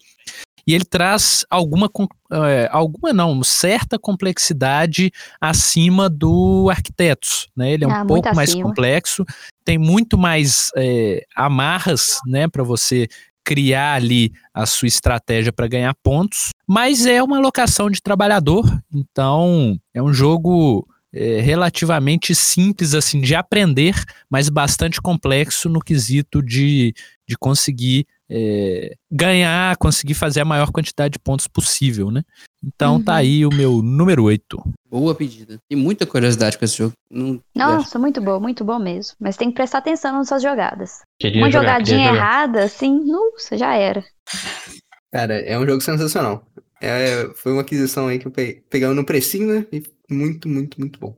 E 0.68 0.74
ele 0.74 0.84
traz 0.84 1.46
alguma, 1.50 1.90
é, 2.30 2.68
alguma 2.72 3.14
não, 3.14 3.42
certa 3.42 3.98
complexidade 3.98 5.12
acima 5.40 6.10
do 6.10 6.68
Arquitetos. 6.70 7.48
Né? 7.56 7.72
Ele 7.72 7.86
é 7.86 7.88
um 7.88 7.92
Ah, 7.92 8.04
muito 8.04 8.24
pouco 8.24 8.36
mais 8.36 8.54
complexo, 8.54 9.26
tem 9.64 9.78
muito 9.78 10.18
mais 10.18 10.70
é, 10.76 11.24
amarras 11.34 12.20
né, 12.28 12.50
para 12.50 12.64
você 12.64 13.08
criar 13.46 13.94
ali 13.94 14.34
a 14.54 14.66
sua 14.66 14.90
estratégia 14.90 15.54
para 15.54 15.70
ganhar 15.70 15.96
pontos, 16.04 16.50
mas 16.68 17.06
é 17.06 17.24
uma 17.24 17.38
alocação 17.38 17.90
de 17.90 18.02
trabalhador, 18.02 18.66
então 18.94 19.80
é 19.94 20.04
um 20.04 20.12
jogo 20.12 20.86
é, 21.14 21.40
relativamente 21.40 22.36
simples 22.36 22.94
assim 22.94 23.22
de 23.22 23.34
aprender, 23.36 23.96
mas 24.30 24.50
bastante 24.50 25.02
complexo 25.02 25.70
no 25.70 25.80
quesito 25.80 26.42
de, 26.42 26.94
de 27.26 27.38
conseguir 27.38 28.06
é, 28.30 28.94
ganhar, 29.12 29.76
conseguir 29.78 30.14
fazer 30.14 30.42
a 30.42 30.46
maior 30.46 30.72
quantidade 30.72 31.14
de 31.14 31.20
pontos 31.20 31.48
possível, 31.48 32.12
né? 32.12 32.24
Então 32.64 32.96
Uhum. 32.96 33.04
tá 33.04 33.16
aí 33.16 33.46
o 33.46 33.50
meu 33.54 33.82
número 33.82 34.24
8. 34.24 34.62
Boa 34.90 35.14
pedida. 35.16 35.58
Tem 35.70 35.78
muita 35.78 36.06
curiosidade 36.06 36.58
com 36.58 36.66
esse 36.66 36.78
jogo. 36.78 36.94
Não, 37.10 37.42
Nossa, 37.56 37.98
muito 38.00 38.20
bom, 38.22 38.40
muito 38.40 38.64
bom 38.66 38.80
mesmo. 38.80 39.16
Mas 39.20 39.38
tem 39.38 39.50
que 39.50 39.56
prestar 39.56 39.78
atenção 39.80 40.12
nas 40.14 40.28
suas 40.28 40.42
jogadas. 40.42 41.02
Queria 41.20 41.42
Uma 41.42 41.52
jogar, 41.52 41.80
jogadinha 41.80 42.08
errada, 42.14 42.64
assim, 42.64 43.06
nossa, 43.06 43.58
já 43.58 43.74
era. 43.76 44.04
Cara, 45.12 45.36
é 45.40 45.58
um 45.58 45.66
jogo 45.66 45.82
sensacional. 45.82 46.46
É, 46.82 47.30
foi 47.36 47.54
uma 47.54 47.62
aquisição 47.62 48.08
aí 48.08 48.20
que 48.20 48.28
eu 48.28 48.32
peguei, 48.32 48.62
pegamos 48.70 48.96
no 48.96 49.06
precinho, 49.06 49.48
né? 49.54 49.66
E 49.72 49.82
muito, 50.10 50.48
muito, 50.50 50.80
muito 50.80 51.00
bom. 51.00 51.16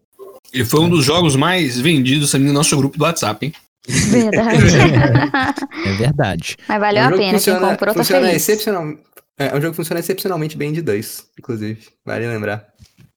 Ele 0.54 0.64
foi 0.66 0.80
um 0.80 0.90
dos 0.90 1.04
jogos 1.06 1.36
mais 1.36 1.80
vendidos 1.80 2.32
também 2.32 2.48
no 2.48 2.54
nosso 2.54 2.76
grupo 2.78 2.98
do 2.98 3.04
WhatsApp, 3.04 3.46
hein? 3.46 3.54
Verdade. 3.88 4.60
É 5.86 5.92
verdade. 5.94 6.58
Mas 6.68 6.80
valeu 6.80 7.02
É 7.02 7.06
um 7.06 7.08
a 7.08 7.12
pena, 7.12 7.24
quem 7.24 7.32
funciona, 7.34 7.60
comprou 7.70 7.94
tá 7.94 8.00
funciona 8.00 8.26
feliz. 8.28 8.42
excepcional. 8.50 8.94
É 9.38 9.48
um 9.56 9.62
jogo 9.62 9.70
que 9.72 9.76
funciona 9.78 10.00
excepcionalmente 10.00 10.58
bem 10.58 10.74
de 10.74 10.82
dois, 10.82 11.26
inclusive. 11.40 11.88
Vale 12.06 12.28
lembrar. 12.28 12.66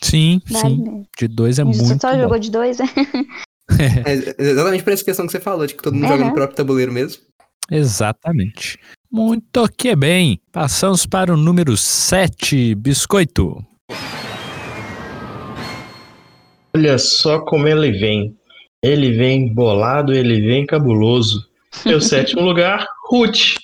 Sim, 0.02 0.40
Vale 0.48 0.68
sim. 0.68 0.78
mesmo. 0.82 1.06
De 1.18 1.28
dois 1.28 1.58
é 1.58 1.64
muito 1.64 2.00
só 2.00 2.12
bom. 2.12 2.20
jogou 2.20 2.38
de 2.38 2.50
dois, 2.50 2.78
né? 2.78 2.86
É 4.04 4.42
exatamente 4.42 4.82
por 4.84 4.92
essa 4.92 5.04
questão 5.04 5.24
que 5.24 5.32
você 5.32 5.40
falou, 5.40 5.66
de 5.66 5.74
que 5.74 5.82
todo 5.82 5.94
mundo 5.94 6.04
Aham. 6.04 6.12
joga 6.16 6.24
no 6.28 6.34
próprio 6.34 6.56
tabuleiro 6.56 6.92
mesmo. 6.92 7.22
Exatamente. 7.70 8.78
Muito 9.10 9.66
que 9.76 9.94
bem. 9.96 10.40
Passamos 10.52 11.06
para 11.06 11.32
o 11.32 11.36
número 11.36 11.76
7, 11.76 12.74
Biscoito. 12.74 13.64
Olha 16.74 16.98
só 16.98 17.40
como 17.40 17.66
ele 17.68 17.92
vem. 17.92 18.36
Ele 18.82 19.12
vem 19.12 19.52
bolado, 19.52 20.12
ele 20.12 20.40
vem 20.40 20.66
cabuloso. 20.66 21.46
Meu 21.86 22.00
sétimo 22.02 22.42
lugar, 22.42 22.86
Ruth. 23.08 23.54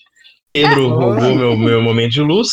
Pedro 0.52 0.88
roubou 0.88 1.34
meu, 1.34 1.56
meu 1.56 1.82
momento 1.82 2.12
de 2.12 2.20
luz, 2.22 2.50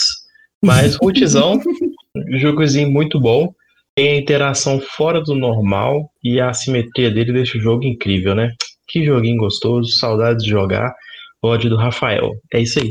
mas 0.62 0.96
Ruthzão, 0.96 1.60
jogozinho 2.40 2.90
muito 2.92 3.20
bom. 3.20 3.54
Tem 3.96 4.10
a 4.10 4.18
interação 4.18 4.80
fora 4.82 5.22
do 5.22 5.34
normal 5.34 6.12
e 6.24 6.40
a 6.42 6.50
assimetria 6.50 7.10
dele 7.10 7.32
deixa 7.32 7.58
o 7.58 7.62
jogo 7.62 7.86
incrível, 7.86 8.36
né? 8.36 8.52
Que 8.88 9.06
joguinho 9.06 9.38
gostoso, 9.38 9.90
saudades 9.98 10.44
de 10.44 10.50
jogar. 10.50 10.94
Ódio 11.42 11.70
do 11.70 11.78
Rafael. 11.78 12.32
É 12.54 12.60
isso 12.60 12.80
aí. 12.80 12.90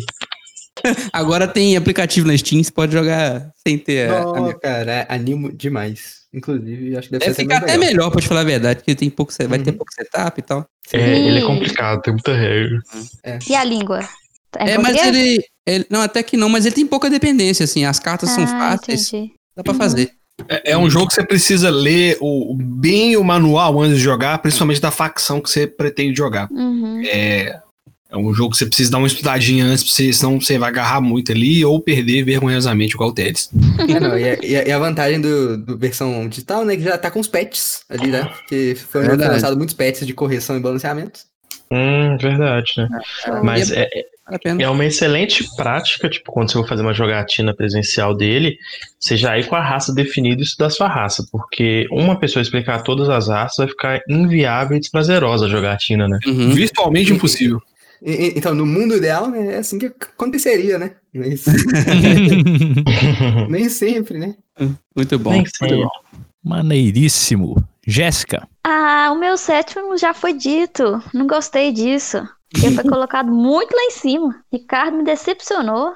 Agora 1.12 1.47
tem 1.47 1.77
aplicativo 1.77 2.27
na 2.27 2.37
Steam, 2.37 2.62
você 2.62 2.70
pode 2.72 2.93
jogar 2.93 3.51
sem 3.66 3.77
ter. 3.79 4.09
a- 4.11 4.22
a- 4.22 4.25
Não, 4.41 4.59
cara, 4.59 4.93
é- 4.93 5.07
animo 5.09 5.53
demais. 5.53 6.24
Inclusive, 6.35 6.97
acho 6.97 7.09
que 7.09 7.12
deve 7.12 7.24
Deve 7.26 7.35
ser 7.37 7.43
ficar 7.43 7.57
até 7.59 7.72
legal. 7.76 7.87
melhor, 7.87 8.11
pra 8.11 8.20
te 8.20 8.26
falar 8.28 8.41
a 8.41 8.45
verdade, 8.45 8.80
porque 8.80 8.95
tem 8.95 9.09
pouco, 9.09 9.32
vai 9.49 9.59
ter 9.61 9.70
Uhum. 9.70 9.76
pouco 9.76 9.93
setup 9.95 10.39
e 10.39 10.43
tal. 10.43 10.66
É, 10.93 10.99
Sim. 10.99 11.26
ele 11.28 11.39
é 11.39 11.43
complicado, 11.43 12.03
tem 12.03 12.12
muita 12.12 12.35
regra. 12.35 12.80
E 13.49 13.55
a 13.55 13.62
língua? 13.64 14.01
Em 14.61 14.68
É, 14.70 14.78
mas 14.78 14.97
ele, 14.97 15.45
ele- 15.66 15.87
Não, 15.91 16.01
até 16.03 16.22
que 16.22 16.37
não, 16.37 16.49
mas 16.49 16.64
ele 16.66 16.74
tem 16.74 16.87
pouca 16.87 17.09
dependência, 17.11 17.64
assim. 17.64 17.85
As 17.85 17.99
cartas 17.99 18.30
são 18.30 18.45
Ah, 18.45 18.47
fáceis, 18.78 19.09
entendi. 19.12 19.32
dá 19.57 19.62
pra 19.62 19.72
Uhum. 19.72 19.78
fazer. 19.78 20.11
É, 20.49 20.72
é 20.72 20.76
um 20.78 20.91
jogo 20.91 21.07
que 21.09 21.14
você 21.14 21.24
precisa 21.24 21.70
ler 21.70 22.18
o, 22.20 22.53
o- 22.53 22.57
bem 22.57 23.16
o 23.16 23.22
manual 23.24 23.80
antes 23.80 23.97
de 23.99 24.03
jogar, 24.03 24.39
principalmente 24.39 24.80
da 24.80 24.91
facção 24.91 25.41
que 25.41 25.49
você 25.49 25.66
pretende 25.66 26.16
jogar. 26.16 26.49
Uhum. 26.51 27.01
É, 27.07 27.61
é 28.14 28.16
um 28.16 28.32
jogo 28.32 28.52
que 28.52 28.58
você 28.58 28.66
precisa 28.66 28.92
dar 28.92 28.98
uma 28.98 29.06
estudadinha 29.08 29.64
antes, 29.64 29.90
você, 29.90 30.12
senão 30.12 30.40
você 30.40 30.56
vai 30.56 30.68
agarrar 30.68 31.00
muito 31.00 31.32
ali 31.32 31.64
ou 31.64 31.80
perder 31.80 32.22
vergonhosamente 32.24 32.94
igual 32.94 33.10
o 33.10 33.12
Teles. 33.12 33.50
É, 33.88 33.98
não, 34.00 34.16
e, 34.16 34.30
a, 34.30 34.38
e 34.42 34.56
a- 34.56 34.68
e 34.68 34.72
a 34.72 34.78
vantagem 34.78 35.20
do, 35.20 35.58
do 35.58 35.76
versão 35.76 36.28
digital, 36.28 36.64
né, 36.64 36.76
que 36.76 36.82
já 36.84 36.96
tá 36.96 37.10
com 37.10 37.18
os 37.18 37.26
patches 37.26 37.82
ali, 37.88 38.06
né? 38.08 38.24
Porque 38.24 38.76
foi 38.76 39.02
um 39.02 39.04
jogo 39.04 39.18
que 39.18 39.28
lançado 39.28 39.56
muitos 39.56 39.74
patches 39.74 40.06
de 40.06 40.14
correção 40.14 40.56
e 40.56 40.60
balanceamento. 40.60 41.20
Hum, 41.72 42.16
verdade, 42.20 42.72
né? 42.76 42.88
Mas 43.42 43.72
é, 43.72 43.88
pena. 44.42 44.62
É 44.62 44.68
uma 44.68 44.84
excelente 44.84 45.44
prática, 45.56 46.08
tipo, 46.08 46.30
quando 46.30 46.50
você 46.50 46.58
for 46.58 46.68
fazer 46.68 46.82
uma 46.82 46.94
jogatina 46.94 47.54
presencial 47.54 48.14
dele, 48.14 48.56
você 48.98 49.16
já 49.16 49.36
ir 49.38 49.46
com 49.46 49.56
a 49.56 49.60
raça 49.62 49.92
definida 49.92 50.40
e 50.40 50.44
estudar 50.44 50.70
sua 50.70 50.88
raça, 50.88 51.26
porque 51.32 51.86
uma 51.90 52.18
pessoa 52.18 52.42
explicar 52.42 52.82
todas 52.82 53.08
as 53.08 53.28
raças 53.28 53.56
vai 53.58 53.68
ficar 53.68 54.00
inviável 54.08 54.76
e 54.76 54.80
desprazerosa 54.80 55.46
a 55.46 55.48
jogatina, 55.48 56.06
né? 56.08 56.18
Uhum. 56.26 56.50
Virtualmente 56.50 57.12
impossível. 57.12 57.60
E- 58.05 58.34
então, 58.36 58.55
no 58.55 58.66
mundo 58.66 58.96
ideal, 58.96 59.28
né, 59.28 59.55
é 59.55 59.59
assim 59.59 59.78
que 59.78 59.86
aconteceria, 59.86 60.78
né? 60.78 60.92
Mas 61.14 61.44
nem 63.48 63.68
sempre, 63.68 64.18
né? 64.18 64.34
Muito 64.94 65.18
bom. 65.18 65.32
Muito. 65.32 65.50
Maneiríssimo. 66.44 67.57
Jéssica. 67.86 68.46
Ah, 68.62 69.11
o 69.12 69.18
meu 69.18 69.36
sétimo 69.36 69.96
já 69.96 70.12
foi 70.14 70.32
dito. 70.34 71.02
Não 71.12 71.26
gostei 71.26 71.72
disso. 71.72 72.18
Ele 72.62 72.74
foi 72.74 72.84
colocado 72.88 73.30
muito 73.32 73.74
lá 73.74 73.82
em 73.84 73.90
cima. 73.90 74.42
Ricardo 74.52 74.96
me 74.98 75.05
decepcionou. 75.05 75.92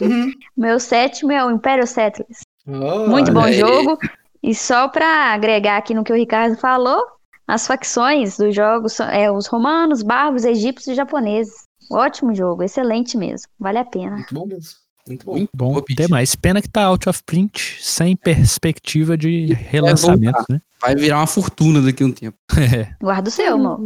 Uhum. 0.00 0.30
Meu 0.56 0.78
sétimo 0.78 1.32
é 1.32 1.44
o 1.44 1.50
Imperial 1.50 1.86
Settlers. 1.86 2.40
Oh, 2.66 3.08
Muito 3.08 3.32
bom 3.32 3.42
aí. 3.42 3.58
jogo. 3.58 3.98
E 4.42 4.54
só 4.54 4.88
pra 4.88 5.32
agregar 5.34 5.76
aqui 5.78 5.94
no 5.94 6.04
que 6.04 6.12
o 6.12 6.16
Ricardo 6.16 6.56
falou, 6.56 7.02
as 7.46 7.66
facções 7.66 8.36
dos 8.36 8.54
jogos 8.54 8.94
são 8.94 9.08
é, 9.08 9.30
os 9.30 9.46
romanos, 9.46 10.02
bárbaros, 10.02 10.44
egípcios 10.44 10.88
e 10.88 10.94
japoneses. 10.94 11.54
Ótimo 11.90 12.34
jogo, 12.34 12.62
excelente 12.62 13.16
mesmo. 13.16 13.46
Vale 13.58 13.78
a 13.78 13.84
pena. 13.84 14.16
Muito 14.16 14.34
bom 14.34 14.46
mesmo. 14.46 14.84
Muito 15.06 15.26
bom. 15.26 15.32
Muito 15.32 15.50
Bom 15.54 15.80
pedida. 15.82 16.06
demais. 16.06 16.34
Pena 16.34 16.62
que 16.62 16.68
tá 16.68 16.84
out 16.84 17.06
of 17.10 17.22
print, 17.24 17.76
sem 17.82 18.16
perspectiva 18.16 19.18
de 19.18 19.52
relançamento, 19.52 20.42
né? 20.48 20.58
Vai 20.80 20.94
virar 20.96 21.18
uma 21.18 21.26
fortuna 21.26 21.82
daqui 21.82 22.02
a 22.02 22.06
um 22.06 22.12
tempo. 22.12 22.36
É. 22.56 22.94
Guarda 23.02 23.28
o 23.28 23.30
seu, 23.32 23.54
amor. 23.54 23.78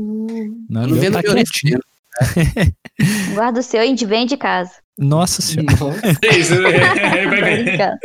Não, 0.71 0.87
Não 0.87 0.95
vendo 0.95 1.15
tá 1.15 1.21
violência. 1.21 1.53
quietinho. 1.53 1.81
Guarda 3.35 3.59
o 3.59 3.63
seu 3.65 3.81
e 3.81 3.85
a 3.85 3.87
gente 3.87 4.07
vem 4.07 4.27
de 4.27 4.37
casa. 4.37 4.75
Nossa 4.97 5.43
senhora. 5.43 5.77
Nossa. 5.81 6.01
É 6.25 6.37
isso, 6.39 6.55
é, 6.55 7.27
vai 7.27 7.43
ver. 7.53 7.99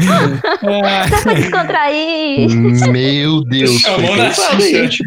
Só 0.00 0.80
pra 0.80 1.34
descontrair. 1.34 2.48
Meu 2.90 3.44
Deus, 3.44 3.80
Chamou 3.80 4.16
na 4.16 4.30
gente? 4.58 5.02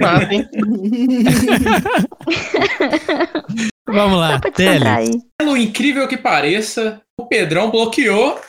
Vamos 3.88 4.20
lá, 4.20 4.40
Tele. 4.40 4.86
Pelo 5.38 5.58
incrível 5.58 6.08
que 6.08 6.18
pareça, 6.18 7.02
o 7.18 7.26
Pedrão 7.28 7.70
bloqueou 7.72 8.40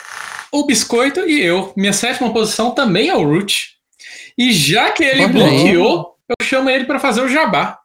o 0.51 0.65
Biscoito 0.65 1.21
e 1.21 1.41
eu. 1.41 1.73
Minha 1.75 1.93
sétima 1.93 2.31
posição 2.31 2.71
também 2.71 3.09
é 3.09 3.15
o 3.15 3.23
Root. 3.23 3.75
E 4.37 4.51
já 4.53 4.91
que 4.91 5.03
ele 5.03 5.23
Olha 5.23 5.27
aí. 5.27 5.33
bloqueou, 5.33 6.15
eu 6.29 6.45
chamo 6.45 6.69
ele 6.69 6.85
pra 6.85 6.99
fazer 6.99 7.21
o 7.21 7.27
jabá. 7.29 7.79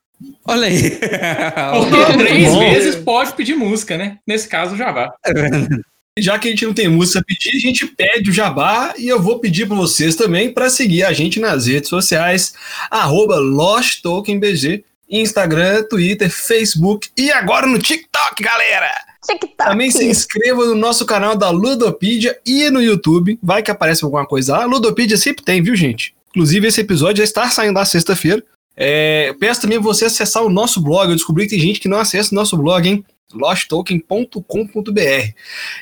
Olha 0.46 0.66
aí. 0.68 0.90
Porque 0.90 2.18
três 2.18 2.48
bom. 2.52 2.60
vezes 2.60 2.96
pode 2.96 3.32
pedir 3.32 3.54
música, 3.54 3.96
né? 3.96 4.18
Nesse 4.26 4.48
caso, 4.48 4.74
o 4.74 4.78
jabá. 4.78 5.10
Já 6.18 6.38
que 6.38 6.46
a 6.46 6.50
gente 6.50 6.66
não 6.66 6.74
tem 6.74 6.88
música 6.88 7.20
a 7.20 7.24
pedir, 7.24 7.56
a 7.56 7.58
gente 7.58 7.86
pede 7.86 8.28
o 8.28 8.32
jabá 8.32 8.92
e 8.98 9.08
eu 9.08 9.20
vou 9.20 9.38
pedir 9.38 9.66
para 9.66 9.76
vocês 9.76 10.14
também 10.14 10.52
para 10.52 10.68
seguir 10.68 11.04
a 11.04 11.12
gente 11.12 11.40
nas 11.40 11.66
redes 11.66 11.88
sociais, 11.88 12.52
arroba 12.90 13.36
LostTokenBG, 13.36 14.84
Instagram, 15.08 15.84
Twitter, 15.84 16.30
Facebook 16.30 17.08
e 17.16 17.32
agora 17.32 17.66
no 17.66 17.78
TikTok, 17.78 18.42
galera! 18.42 18.90
TikTok. 19.26 19.56
Também 19.56 19.90
se 19.90 20.04
inscreva 20.04 20.66
no 20.66 20.74
nosso 20.74 21.06
canal 21.06 21.34
da 21.34 21.48
Ludopedia 21.48 22.38
e 22.44 22.68
no 22.68 22.82
YouTube. 22.82 23.38
Vai 23.42 23.62
que 23.62 23.70
aparece 23.70 24.04
alguma 24.04 24.26
coisa 24.26 24.58
lá. 24.58 24.64
Ludopedia 24.66 25.16
sempre 25.16 25.42
tem, 25.42 25.62
viu, 25.62 25.74
gente? 25.74 26.14
Inclusive, 26.30 26.66
esse 26.66 26.80
episódio 26.80 27.18
já 27.18 27.24
está 27.24 27.48
saindo 27.48 27.74
na 27.74 27.86
sexta-feira. 27.86 28.42
É, 28.76 29.34
peço 29.38 29.62
também 29.62 29.78
você 29.78 30.06
acessar 30.06 30.42
o 30.42 30.50
nosso 30.50 30.80
blog. 30.82 31.08
Eu 31.08 31.16
descobri 31.16 31.44
que 31.44 31.50
tem 31.50 31.60
gente 31.60 31.80
que 31.80 31.88
não 31.88 31.98
acessa 31.98 32.32
o 32.32 32.34
nosso 32.34 32.56
blog, 32.56 32.86
hein? 32.86 33.04
losttoken.com.br. 33.32 35.32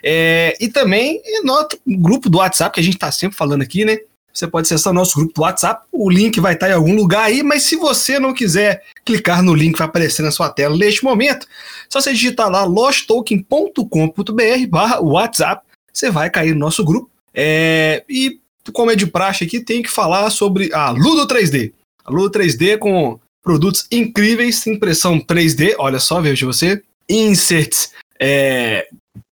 É, 0.03 0.57
e 0.61 0.69
também 0.69 1.21
no 1.43 1.67
grupo 1.99 2.29
do 2.29 2.39
WhatsApp, 2.39 2.75
que 2.75 2.81
a 2.81 2.85
gente 2.85 2.95
está 2.95 3.11
sempre 3.11 3.37
falando 3.37 3.63
aqui, 3.63 3.85
né? 3.85 3.99
Você 4.33 4.47
pode 4.47 4.67
acessar 4.67 4.93
o 4.93 4.95
nosso 4.95 5.17
grupo 5.17 5.35
do 5.35 5.43
WhatsApp, 5.43 5.85
o 5.91 6.09
link 6.09 6.39
vai 6.41 6.55
estar 6.55 6.71
em 6.71 6.75
algum 6.75 6.95
lugar 6.95 7.25
aí, 7.25 7.43
mas 7.43 7.65
se 7.65 7.77
você 7.77 8.19
não 8.19 8.33
quiser 8.33 8.85
clicar 9.05 9.43
no 9.43 9.55
link 9.55 9.73
que 9.73 9.79
vai 9.79 9.89
aparecer 9.89 10.23
na 10.23 10.31
sua 10.31 10.49
tela 10.49 10.77
neste 10.77 11.03
momento, 11.03 11.47
só 11.89 12.01
você 12.01 12.13
digitar 12.13 12.49
lá 12.49 12.65
losttoken.com.br 12.65 14.67
barra 14.69 15.01
WhatsApp, 15.01 15.67
você 15.93 16.11
vai 16.11 16.31
cair 16.31 16.55
no 16.55 16.61
nosso 16.61 16.85
grupo. 16.85 17.11
É, 17.35 18.05
e 18.09 18.39
como 18.73 18.91
é 18.91 18.97
de 18.97 19.07
praxe 19.07 19.45
aqui, 19.45 19.61
tem 19.61 19.83
que 19.83 19.91
falar 19.91 20.31
sobre 20.31 20.73
a 20.73 20.91
Ludo 20.91 21.27
3D. 21.27 21.73
A 22.05 22.11
Ludo 22.11 22.39
3D 22.39 22.79
com 22.79 23.19
produtos 23.43 23.87
incríveis, 23.91 24.67
impressão 24.67 25.19
3D, 25.19 25.75
olha 25.79 25.99
só, 25.99 26.21
veja 26.21 26.47
você, 26.47 26.83
inserts, 27.11 27.91
é, 28.19 28.87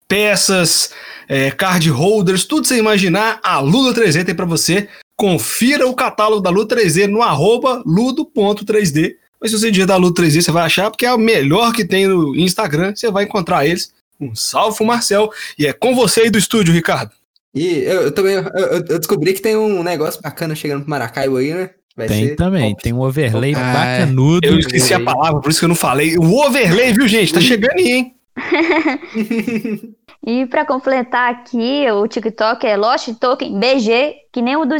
peças, 0.08 0.90
é, 1.28 1.50
card 1.50 1.88
holders, 1.90 2.44
tudo 2.44 2.66
sem 2.66 2.78
imaginar, 2.78 3.40
a 3.42 3.58
Ludo 3.60 3.98
3D 4.00 4.24
tem 4.24 4.34
para 4.34 4.44
você. 4.46 4.88
Confira 5.16 5.86
o 5.86 5.94
catálogo 5.94 6.40
da 6.42 6.50
Ludo 6.50 6.74
3D 6.74 7.06
no 7.06 7.22
arroba 7.22 7.82
ludo.3D. 7.86 9.14
Mas 9.40 9.50
se 9.50 9.58
você 9.58 9.70
digitar 9.70 9.98
Ludo 9.98 10.20
3D, 10.20 10.42
você 10.42 10.50
vai 10.50 10.64
achar, 10.64 10.90
porque 10.90 11.06
é 11.06 11.12
o 11.12 11.18
melhor 11.18 11.72
que 11.72 11.84
tem 11.84 12.06
no 12.06 12.34
Instagram, 12.34 12.94
você 12.94 13.10
vai 13.10 13.24
encontrar 13.24 13.66
eles. 13.66 13.92
Um 14.20 14.34
salve 14.34 14.84
Marcel. 14.84 15.30
E 15.58 15.66
é 15.66 15.72
com 15.72 15.94
você 15.94 16.22
aí 16.22 16.30
do 16.30 16.38
estúdio, 16.38 16.72
Ricardo. 16.72 17.12
E 17.54 17.78
eu, 17.84 18.02
eu 18.02 18.12
também 18.12 18.34
eu- 18.34 18.84
eu 18.88 18.98
descobri 18.98 19.32
que 19.32 19.40
tem 19.42 19.56
um 19.56 19.82
negócio 19.82 20.20
bacana 20.22 20.54
chegando 20.54 20.80
pro 20.82 20.90
Maracaibo 20.90 21.36
aí, 21.36 21.52
né? 21.54 21.70
Vai 21.97 22.09
Tem 22.09 22.28
ser 22.28 22.36
também, 22.36 22.70
top. 22.72 22.82
tem 22.82 22.92
um 22.92 23.01
overlay 23.01 23.55
Ah, 23.55 23.72
bacanudo. 23.72 24.47
Eu 24.47 24.59
esqueci 24.59 24.92
a 24.92 25.01
palavra, 25.01 25.40
por 25.40 25.49
isso 25.51 25.61
que 25.61 25.64
eu 25.64 25.68
não 25.68 25.76
falei. 25.76 26.16
O 26.18 26.45
overlay, 26.45 26.92
viu, 26.92 27.07
gente? 27.07 27.32
Tá 27.32 27.40
chegando 27.40 27.78
aí, 27.78 27.88
hein? 27.92 28.14
E 30.26 30.47
pra 30.47 30.64
completar 30.64 31.30
aqui, 31.30 31.84
o 31.90 32.09
TikTok 32.09 32.66
é 32.66 32.76
Lost 32.78 33.09
Token 33.20 33.61
BG, 33.61 34.14
que 34.32 34.40
nem 34.40 34.57
o 34.57 34.64
do 34.64 34.74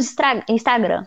Instagram. 0.49 1.03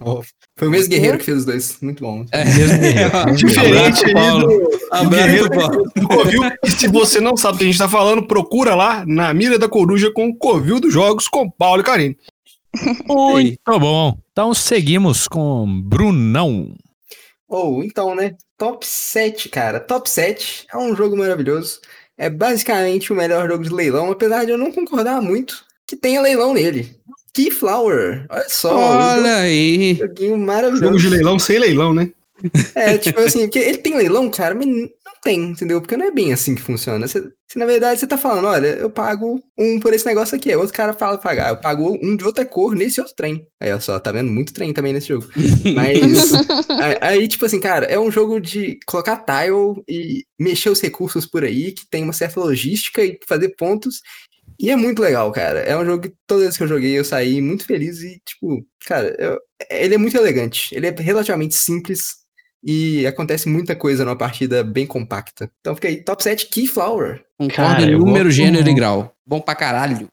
Ó, 0.00 0.20
Foi 0.58 0.66
o 0.66 0.70
mesmo 0.72 0.90
guerreiro 0.90 1.16
que 1.16 1.24
fez 1.24 1.38
os 1.38 1.44
dois. 1.44 1.78
Muito 1.80 2.02
bom. 2.02 2.24
É, 2.32 2.42
Diferente 3.36 4.04
aí 4.04 4.12
Paulo. 4.12 4.46
do, 4.48 4.58
do 4.58 4.78
Abraço, 4.90 5.10
guerreiro 5.10 5.50
Paulo. 5.50 5.84
do 5.94 6.08
Covil. 6.08 6.42
E 6.64 6.70
se 6.72 6.88
você 6.88 7.20
não 7.20 7.36
sabe 7.36 7.54
o 7.54 7.58
que 7.58 7.64
a 7.64 7.66
gente 7.68 7.78
tá 7.78 7.88
falando, 7.88 8.26
procura 8.26 8.74
lá 8.74 9.04
na 9.06 9.32
Mira 9.32 9.56
da 9.58 9.68
Coruja 9.68 10.10
com 10.12 10.26
o 10.28 10.36
Covil 10.36 10.80
dos 10.80 10.92
Jogos 10.92 11.28
com 11.28 11.48
Paulo 11.48 11.80
e 11.80 11.84
Karine. 11.84 12.16
Muito 13.06 13.78
bom. 13.78 14.18
Então 14.32 14.54
seguimos 14.54 15.26
com 15.28 15.80
Brunão. 15.82 16.74
Ou 17.48 17.82
então, 17.82 18.14
né? 18.14 18.36
Top 18.56 18.86
7, 18.86 19.48
cara. 19.48 19.80
Top 19.80 20.08
7 20.08 20.66
é 20.72 20.76
um 20.76 20.94
jogo 20.94 21.16
maravilhoso. 21.16 21.80
É 22.16 22.28
basicamente 22.28 23.12
o 23.12 23.16
melhor 23.16 23.48
jogo 23.48 23.64
de 23.64 23.72
leilão, 23.72 24.10
apesar 24.10 24.44
de 24.44 24.50
eu 24.50 24.58
não 24.58 24.72
concordar 24.72 25.22
muito 25.22 25.64
que 25.86 25.96
tenha 25.96 26.20
leilão 26.20 26.52
nele. 26.52 26.94
Keyflower. 27.32 28.26
Olha 28.28 28.48
só. 28.48 28.76
um 28.76 28.80
Olha 28.80 29.36
aí. 29.36 29.94
joguinho 29.94 30.36
maravilhoso. 30.36 30.84
Jogo 30.84 30.98
de 30.98 31.08
leilão 31.08 31.38
sem 31.38 31.58
leilão, 31.58 31.94
né? 31.94 32.10
É, 32.74 32.98
tipo 32.98 33.18
assim, 33.20 33.42
porque 33.42 33.58
ele 33.58 33.78
tem 33.78 33.96
leilão, 33.96 34.30
cara, 34.30 34.54
mas 34.54 34.66
tem, 35.22 35.40
entendeu? 35.50 35.80
Porque 35.80 35.96
não 35.96 36.06
é 36.06 36.10
bem 36.10 36.32
assim 36.32 36.54
que 36.54 36.62
funciona. 36.62 37.06
Você, 37.06 37.20
se 37.50 37.58
na 37.58 37.66
verdade 37.66 37.98
você 38.00 38.06
tá 38.06 38.16
falando, 38.18 38.46
olha, 38.46 38.68
eu 38.68 38.90
pago 38.90 39.40
um 39.58 39.78
por 39.80 39.92
esse 39.92 40.06
negócio 40.06 40.36
aqui, 40.36 40.50
aí 40.50 40.56
outro 40.56 40.72
cara 40.74 40.92
fala 40.92 41.18
pagar, 41.18 41.50
eu 41.50 41.56
pago 41.56 41.98
um 42.02 42.16
de 42.16 42.24
outra 42.24 42.44
cor 42.44 42.74
nesse 42.74 43.00
outro 43.00 43.14
trem. 43.16 43.46
Aí, 43.60 43.72
ó 43.72 43.80
só, 43.80 43.98
tá 43.98 44.12
vendo? 44.12 44.30
Muito 44.30 44.52
trem 44.52 44.72
também 44.72 44.92
nesse 44.92 45.08
jogo. 45.08 45.26
Mas, 45.74 46.32
aí, 47.00 47.26
tipo 47.28 47.44
assim, 47.46 47.60
cara, 47.60 47.86
é 47.86 47.98
um 47.98 48.10
jogo 48.10 48.40
de 48.40 48.78
colocar 48.86 49.16
tile 49.24 49.82
e 49.88 50.24
mexer 50.38 50.70
os 50.70 50.80
recursos 50.80 51.26
por 51.26 51.44
aí, 51.44 51.72
que 51.72 51.88
tem 51.90 52.02
uma 52.04 52.12
certa 52.12 52.40
logística 52.40 53.02
e 53.04 53.18
fazer 53.26 53.50
pontos. 53.56 54.00
E 54.60 54.70
é 54.70 54.76
muito 54.76 55.00
legal, 55.00 55.30
cara. 55.30 55.60
É 55.60 55.76
um 55.76 55.84
jogo 55.84 56.02
que 56.08 56.12
toda 56.26 56.42
vez 56.42 56.56
que 56.56 56.62
eu 56.64 56.68
joguei 56.68 56.98
eu 56.98 57.04
saí 57.04 57.40
muito 57.40 57.64
feliz 57.64 58.00
e, 58.02 58.20
tipo, 58.26 58.64
cara, 58.86 59.14
eu- 59.18 59.38
ele 59.70 59.94
é 59.94 59.98
muito 59.98 60.16
elegante. 60.16 60.74
Ele 60.74 60.86
é 60.88 60.94
relativamente 60.98 61.54
simples 61.54 62.14
e 62.62 63.06
acontece 63.06 63.48
muita 63.48 63.76
coisa 63.76 64.04
numa 64.04 64.16
partida 64.16 64.64
bem 64.64 64.86
compacta. 64.86 65.50
Então 65.60 65.74
fica 65.74 65.88
aí, 65.88 66.02
top 66.02 66.22
7 66.22 66.48
Keyflower. 66.48 67.24
Concordo 67.38 67.74
Cara, 67.74 67.90
em 67.90 67.96
número, 67.96 68.30
gênero 68.30 68.68
e 68.68 68.74
grau. 68.74 69.12
Bom 69.26 69.40
pra 69.40 69.54
caralho. 69.54 70.08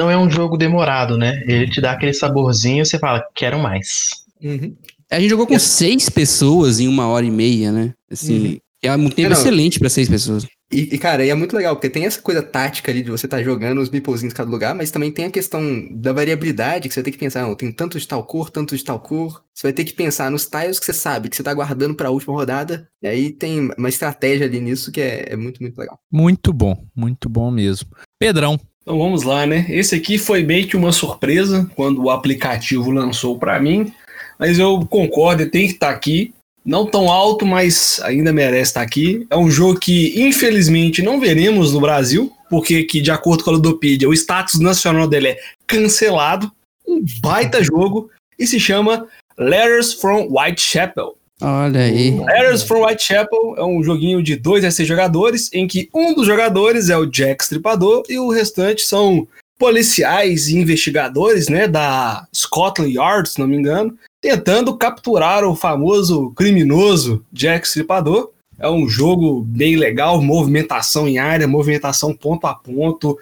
Não 0.00 0.10
é 0.10 0.16
um 0.16 0.30
jogo 0.30 0.56
demorado, 0.56 1.18
né? 1.18 1.42
Ele 1.46 1.68
te 1.68 1.80
dá 1.80 1.92
aquele 1.92 2.12
saborzinho 2.14 2.82
e 2.82 2.86
você 2.86 2.98
fala, 2.98 3.26
quero 3.34 3.58
mais. 3.58 4.10
Uhum. 4.40 4.76
A 5.10 5.18
gente 5.18 5.30
jogou 5.30 5.46
com 5.46 5.58
seis 5.58 6.08
pessoas 6.08 6.78
em 6.80 6.86
uma 6.86 7.08
hora 7.08 7.24
e 7.24 7.30
meia, 7.30 7.72
né? 7.72 7.94
Assim, 8.10 8.60
que 8.80 8.86
é 8.86 8.92
um 8.94 9.10
tempo 9.10 9.30
É, 9.30 9.32
excelente 9.32 9.78
pra 9.78 9.88
seis 9.88 10.08
pessoas. 10.08 10.46
E, 10.70 10.94
e, 10.94 10.98
cara, 10.98 11.24
e 11.24 11.30
é 11.30 11.34
muito 11.34 11.56
legal, 11.56 11.74
porque 11.74 11.88
tem 11.88 12.04
essa 12.04 12.20
coisa 12.20 12.42
tática 12.42 12.92
ali 12.92 13.02
de 13.02 13.10
você 13.10 13.26
estar 13.26 13.42
jogando 13.42 13.80
os 13.80 13.88
meeplezinhos 13.88 14.34
em 14.34 14.36
cada 14.36 14.50
lugar, 14.50 14.74
mas 14.74 14.90
também 14.90 15.10
tem 15.10 15.24
a 15.24 15.30
questão 15.30 15.88
da 15.90 16.12
variabilidade, 16.12 16.88
que 16.88 16.94
você 16.94 17.00
vai 17.00 17.04
ter 17.04 17.12
que 17.12 17.18
pensar, 17.18 17.42
não, 17.42 17.54
tem 17.54 17.72
tanto 17.72 17.98
de 17.98 18.06
tal 18.06 18.22
cor, 18.22 18.50
tanto 18.50 18.76
de 18.76 18.84
tal 18.84 19.00
cor. 19.00 19.42
Você 19.54 19.66
vai 19.66 19.72
ter 19.72 19.84
que 19.84 19.94
pensar 19.94 20.30
nos 20.30 20.46
tiles 20.46 20.78
que 20.78 20.84
você 20.84 20.92
sabe, 20.92 21.30
que 21.30 21.36
você 21.36 21.42
tá 21.42 21.54
guardando 21.54 21.94
pra 21.94 22.10
última 22.10 22.34
rodada. 22.34 22.86
E 23.02 23.08
aí 23.08 23.30
tem 23.30 23.70
uma 23.78 23.88
estratégia 23.88 24.46
ali 24.46 24.60
nisso 24.60 24.92
que 24.92 25.00
é, 25.00 25.32
é 25.32 25.36
muito, 25.36 25.62
muito 25.62 25.78
legal. 25.78 25.98
Muito 26.12 26.52
bom, 26.52 26.76
muito 26.94 27.30
bom 27.30 27.50
mesmo. 27.50 27.88
Pedrão. 28.18 28.60
Então 28.82 28.98
vamos 28.98 29.22
lá, 29.22 29.46
né? 29.46 29.66
Esse 29.70 29.94
aqui 29.94 30.18
foi 30.18 30.42
meio 30.42 30.66
que 30.66 30.76
uma 30.76 30.92
surpresa 30.92 31.68
quando 31.76 32.02
o 32.02 32.10
aplicativo 32.10 32.90
lançou 32.90 33.38
pra 33.38 33.58
mim, 33.58 33.92
mas 34.38 34.58
eu 34.58 34.86
concordo, 34.86 35.42
ele 35.42 35.50
tem 35.50 35.66
que 35.66 35.74
estar 35.74 35.90
aqui. 35.90 36.34
Não 36.68 36.84
tão 36.84 37.10
alto, 37.10 37.46
mas 37.46 37.98
ainda 38.04 38.30
merece 38.30 38.72
estar 38.72 38.82
aqui. 38.82 39.26
É 39.30 39.36
um 39.38 39.50
jogo 39.50 39.80
que, 39.80 40.12
infelizmente, 40.20 41.00
não 41.00 41.18
veremos 41.18 41.72
no 41.72 41.80
Brasil, 41.80 42.30
porque 42.50 42.84
que, 42.84 43.00
de 43.00 43.10
acordo 43.10 43.42
com 43.42 43.48
a 43.48 43.52
Ludopedia, 43.54 44.06
o 44.06 44.12
status 44.12 44.60
nacional 44.60 45.08
dele 45.08 45.28
é 45.28 45.38
cancelado. 45.66 46.52
Um 46.86 47.02
baita 47.22 47.64
jogo 47.64 48.10
e 48.38 48.46
se 48.46 48.60
chama 48.60 49.06
Letters 49.38 49.94
from 49.94 50.28
Whitechapel. 50.30 51.16
Olha 51.40 51.80
aí. 51.80 52.10
Letters 52.20 52.64
from 52.64 52.84
Whitechapel 52.84 53.54
é 53.56 53.64
um 53.64 53.82
joguinho 53.82 54.22
de 54.22 54.36
dois 54.36 54.62
a 54.62 54.70
seis 54.70 54.86
jogadores, 54.86 55.48
em 55.54 55.66
que 55.66 55.88
um 55.94 56.12
dos 56.12 56.26
jogadores 56.26 56.90
é 56.90 56.98
o 56.98 57.06
Jack 57.06 57.44
Stripador 57.44 58.02
e 58.10 58.18
o 58.18 58.28
restante 58.28 58.82
são 58.82 59.26
policiais 59.58 60.48
e 60.48 60.56
investigadores, 60.58 61.48
né, 61.48 61.66
da 61.66 62.26
Scotland 62.34 62.94
Yard, 62.94 63.26
se 63.26 63.38
não 63.38 63.48
me 63.48 63.56
engano, 63.56 63.96
tentando 64.28 64.76
capturar 64.76 65.42
o 65.44 65.56
famoso 65.56 66.30
criminoso 66.32 67.24
Jack 67.32 67.66
Stripador. 67.66 68.30
É 68.58 68.68
um 68.68 68.86
jogo 68.88 69.42
bem 69.42 69.76
legal, 69.76 70.20
movimentação 70.20 71.08
em 71.08 71.18
área, 71.18 71.48
movimentação 71.48 72.12
ponto 72.12 72.46
a 72.46 72.54
ponto, 72.54 73.16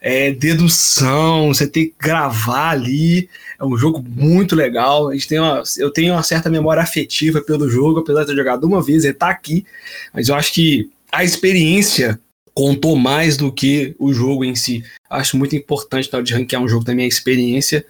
é, 0.00 0.30
dedução, 0.30 1.48
você 1.48 1.66
tem 1.66 1.86
que 1.86 1.94
gravar 1.98 2.70
ali. 2.70 3.28
É 3.58 3.64
um 3.64 3.76
jogo 3.76 4.04
muito 4.06 4.54
legal. 4.54 5.08
A 5.08 5.14
gente 5.14 5.28
tem 5.28 5.40
uma, 5.40 5.62
eu 5.78 5.90
tenho 5.90 6.12
uma 6.12 6.22
certa 6.22 6.48
memória 6.48 6.82
afetiva 6.82 7.40
pelo 7.40 7.68
jogo, 7.68 8.00
apesar 8.00 8.20
de 8.20 8.28
ter 8.28 8.36
jogado 8.36 8.64
uma 8.64 8.82
vez, 8.82 9.04
ele 9.04 9.14
tá 9.14 9.30
aqui. 9.30 9.64
Mas 10.14 10.28
eu 10.28 10.36
acho 10.36 10.52
que 10.52 10.90
a 11.10 11.24
experiência 11.24 12.20
contou 12.54 12.94
mais 12.94 13.36
do 13.36 13.50
que 13.50 13.96
o 13.98 14.12
jogo 14.12 14.44
em 14.44 14.54
si. 14.54 14.84
Acho 15.10 15.36
muito 15.36 15.56
importante 15.56 16.08
na 16.12 16.18
hora 16.18 16.24
de 16.24 16.34
ranquear 16.34 16.62
um 16.62 16.68
jogo 16.68 16.84
também 16.84 17.06
a 17.06 17.08
experiência. 17.08 17.84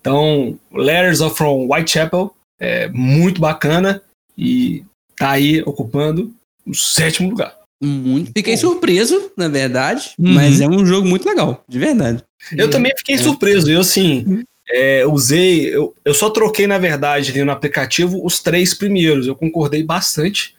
Então, 0.00 0.58
Letters 0.72 1.20
of 1.20 1.36
from 1.36 1.68
Whitechapel 1.70 2.34
é 2.58 2.88
muito 2.88 3.40
bacana 3.40 4.02
e 4.36 4.84
tá 5.16 5.30
aí 5.32 5.62
ocupando 5.62 6.32
o 6.66 6.74
sétimo 6.74 7.30
lugar. 7.30 7.54
Muito. 7.82 8.32
Fiquei 8.36 8.56
surpreso, 8.56 9.30
na 9.36 9.48
verdade, 9.48 10.12
Uhum. 10.18 10.32
mas 10.34 10.60
é 10.60 10.68
um 10.68 10.84
jogo 10.84 11.08
muito 11.08 11.26
legal, 11.26 11.64
de 11.66 11.78
verdade. 11.78 12.22
Eu 12.56 12.70
também 12.70 12.92
fiquei 12.96 13.16
surpreso. 13.18 13.70
Eu, 13.70 13.80
assim, 13.80 14.42
é, 14.68 15.06
usei. 15.06 15.74
Eu, 15.74 15.94
eu 16.04 16.12
só 16.14 16.28
troquei, 16.30 16.66
na 16.66 16.78
verdade, 16.78 17.30
ali 17.30 17.42
no 17.44 17.52
aplicativo 17.52 18.24
os 18.24 18.42
três 18.42 18.74
primeiros. 18.74 19.26
Eu 19.26 19.34
concordei 19.34 19.82
bastante 19.82 20.54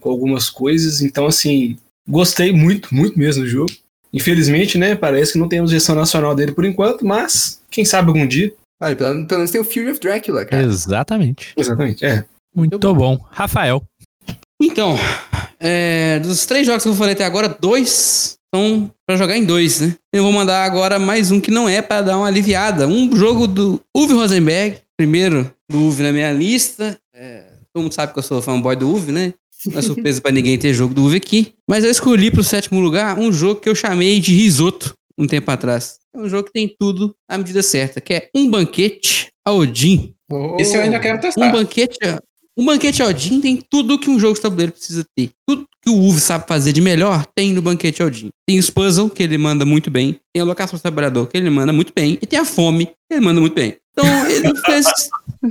com 0.00 0.10
algumas 0.10 0.50
coisas. 0.50 1.00
Então, 1.00 1.26
assim, 1.26 1.76
gostei 2.08 2.52
muito, 2.52 2.92
muito 2.94 3.18
mesmo 3.18 3.44
do 3.44 3.48
jogo. 3.48 3.72
Infelizmente, 4.12 4.76
né? 4.78 4.94
Parece 4.94 5.32
que 5.32 5.38
não 5.38 5.48
temos 5.48 5.70
versão 5.72 5.94
nacional 5.94 6.34
dele 6.34 6.52
por 6.52 6.64
enquanto, 6.64 7.04
mas 7.06 7.60
quem 7.70 7.84
sabe 7.84 8.08
algum 8.08 8.26
dia. 8.26 8.52
Olha, 8.82 8.96
pelo, 8.96 9.26
pelo 9.26 9.38
menos 9.38 9.50
tem 9.50 9.60
o 9.60 9.64
Fury 9.64 9.90
of 9.90 10.00
Dracula, 10.00 10.44
cara. 10.44 10.62
Exatamente. 10.62 11.52
Exatamente. 11.56 12.04
É. 12.04 12.24
Muito 12.54 12.78
bom. 12.94 13.18
Rafael. 13.30 13.82
Então, 14.60 14.96
é, 15.60 16.18
dos 16.20 16.46
três 16.46 16.66
jogos 16.66 16.82
que 16.82 16.88
eu 16.88 16.94
falei 16.94 17.14
até 17.14 17.24
agora, 17.24 17.48
dois 17.48 18.36
são 18.54 18.90
pra 19.06 19.16
jogar 19.16 19.36
em 19.36 19.44
dois, 19.44 19.80
né? 19.80 19.96
Eu 20.12 20.22
vou 20.22 20.32
mandar 20.32 20.64
agora 20.64 20.98
mais 20.98 21.30
um 21.30 21.40
que 21.40 21.50
não 21.50 21.68
é 21.68 21.82
pra 21.82 22.02
dar 22.02 22.16
uma 22.16 22.28
aliviada. 22.28 22.86
Um 22.86 23.14
jogo 23.16 23.46
do 23.46 23.80
Uwe 23.96 24.12
Rosenberg, 24.14 24.78
primeiro 24.96 25.50
do 25.68 25.78
Uwe 25.78 26.02
na 26.02 26.12
minha 26.12 26.32
lista. 26.32 26.96
É, 27.14 27.44
todo 27.72 27.82
mundo 27.82 27.92
sabe 27.92 28.12
que 28.12 28.18
eu 28.18 28.22
sou 28.22 28.40
fanboy 28.40 28.76
do 28.76 28.88
Uwe, 28.88 29.10
né? 29.10 29.34
Não 29.66 29.78
é 29.78 29.82
surpresa 29.82 30.20
pra 30.20 30.30
ninguém 30.30 30.58
ter 30.58 30.72
jogo 30.74 30.94
do 30.94 31.04
Uwe 31.04 31.16
aqui. 31.16 31.54
Mas 31.68 31.82
eu 31.82 31.90
escolhi 31.90 32.30
pro 32.30 32.44
sétimo 32.44 32.80
lugar 32.80 33.18
um 33.18 33.32
jogo 33.32 33.60
que 33.60 33.68
eu 33.68 33.74
chamei 33.74 34.20
de 34.20 34.34
risoto 34.34 34.94
um 35.18 35.26
tempo 35.26 35.50
atrás. 35.50 35.98
É 36.14 36.18
um 36.18 36.28
jogo 36.28 36.44
que 36.44 36.52
tem 36.52 36.74
tudo 36.78 37.14
à 37.28 37.36
medida 37.38 37.62
certa, 37.62 38.00
que 38.00 38.14
é 38.14 38.28
Um 38.34 38.50
Banquete 38.50 39.28
a 39.44 39.52
Odin. 39.52 40.14
Oh, 40.30 40.56
Esse 40.58 40.76
eu 40.76 40.82
ainda 40.82 40.98
quero 40.98 41.18
Um 41.18 41.20
testar. 41.20 41.52
banquete, 41.52 41.98
um 42.56 42.64
banquete 42.64 43.02
Odin 43.02 43.40
tem 43.40 43.56
tudo 43.70 43.98
que 43.98 44.08
um 44.08 44.18
jogo 44.18 44.34
de 44.34 44.40
tabuleiro 44.40 44.72
precisa 44.72 45.04
ter. 45.16 45.30
Tudo 45.46 45.66
que 45.82 45.90
o 45.90 45.98
Uve 45.98 46.20
sabe 46.20 46.46
fazer 46.48 46.72
de 46.72 46.80
melhor 46.80 47.26
tem 47.34 47.52
no 47.52 47.60
banquete 47.60 48.02
Odin. 48.02 48.30
Tem 48.46 48.58
os 48.58 48.70
puzzles, 48.70 49.12
que 49.12 49.22
ele 49.22 49.36
manda 49.36 49.64
muito 49.66 49.90
bem. 49.90 50.18
Tem 50.32 50.40
a 50.40 50.44
locação 50.44 50.78
do 50.78 50.82
trabalhador, 50.82 51.26
que 51.26 51.36
ele 51.36 51.50
manda 51.50 51.72
muito 51.72 51.92
bem. 51.94 52.18
E 52.22 52.26
tem 52.26 52.38
a 52.38 52.44
fome, 52.44 52.86
que 52.86 52.92
ele 53.12 53.20
manda 53.20 53.40
muito 53.40 53.54
bem. 53.54 53.76
Então, 53.92 54.28
ele 54.28 54.56
fez 54.60 54.86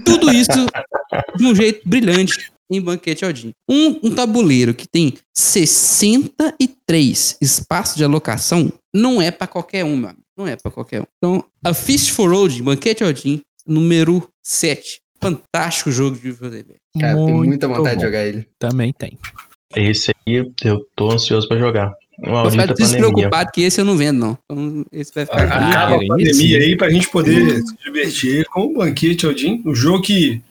tudo 0.03 0.33
isso 0.33 0.65
de 1.37 1.45
um 1.45 1.53
jeito 1.55 1.87
brilhante 1.87 2.51
em 2.77 2.81
banquete 2.81 3.25
Odin. 3.25 3.51
Um, 3.69 3.99
um 4.03 4.15
tabuleiro 4.15 4.73
que 4.73 4.87
tem 4.87 5.13
63 5.33 7.37
espaços 7.41 7.95
de 7.95 8.03
alocação 8.03 8.71
não 8.93 9.21
é 9.21 9.31
pra 9.31 9.47
qualquer 9.47 9.83
um, 9.85 9.95
mano. 9.95 10.17
Não 10.37 10.47
é 10.47 10.55
pra 10.55 10.71
qualquer 10.71 11.01
um. 11.01 11.05
Então, 11.17 11.43
a 11.63 11.73
Feast 11.73 12.11
for 12.11 12.33
Odin, 12.33 12.63
banquete 12.63 13.03
Odin, 13.03 13.41
número 13.67 14.27
7. 14.43 14.99
Fantástico 15.21 15.91
jogo 15.91 16.17
de 16.17 16.31
Rosenberg. 16.31 16.75
Cara, 16.99 17.15
tem 17.15 17.33
muita 17.33 17.67
vontade 17.67 17.91
de 17.91 17.95
bom. 17.97 18.01
jogar 18.05 18.25
ele. 18.25 18.45
Também 18.59 18.91
tem. 18.91 19.17
Esse 19.75 20.11
aí 20.27 20.35
eu 20.63 20.85
tô 20.95 21.11
ansioso 21.11 21.47
pra 21.47 21.57
jogar. 21.57 21.93
Uma 22.19 22.43
Vou 22.43 22.51
ficar 22.51 22.67
pandemia. 22.67 22.87
despreocupado 22.91 23.51
que 23.51 23.61
esse 23.61 23.81
eu 23.81 23.85
não 23.85 23.97
vendo, 23.97 24.19
não. 24.19 24.37
Então, 24.45 24.85
esse 24.91 25.11
vai 25.15 25.25
ficar 25.25 25.43
Acaba 25.45 25.95
comigo. 25.95 26.13
a 26.13 26.17
pandemia 26.17 26.57
aí 26.59 26.77
pra 26.77 26.89
gente 26.91 27.09
poder 27.09 27.59
se 27.61 27.75
divertir 27.83 28.45
com 28.49 28.65
o 28.67 28.73
Banquete 28.73 29.25
Odin. 29.25 29.63
Um 29.65 29.73
jogo 29.73 30.01
que 30.03 30.41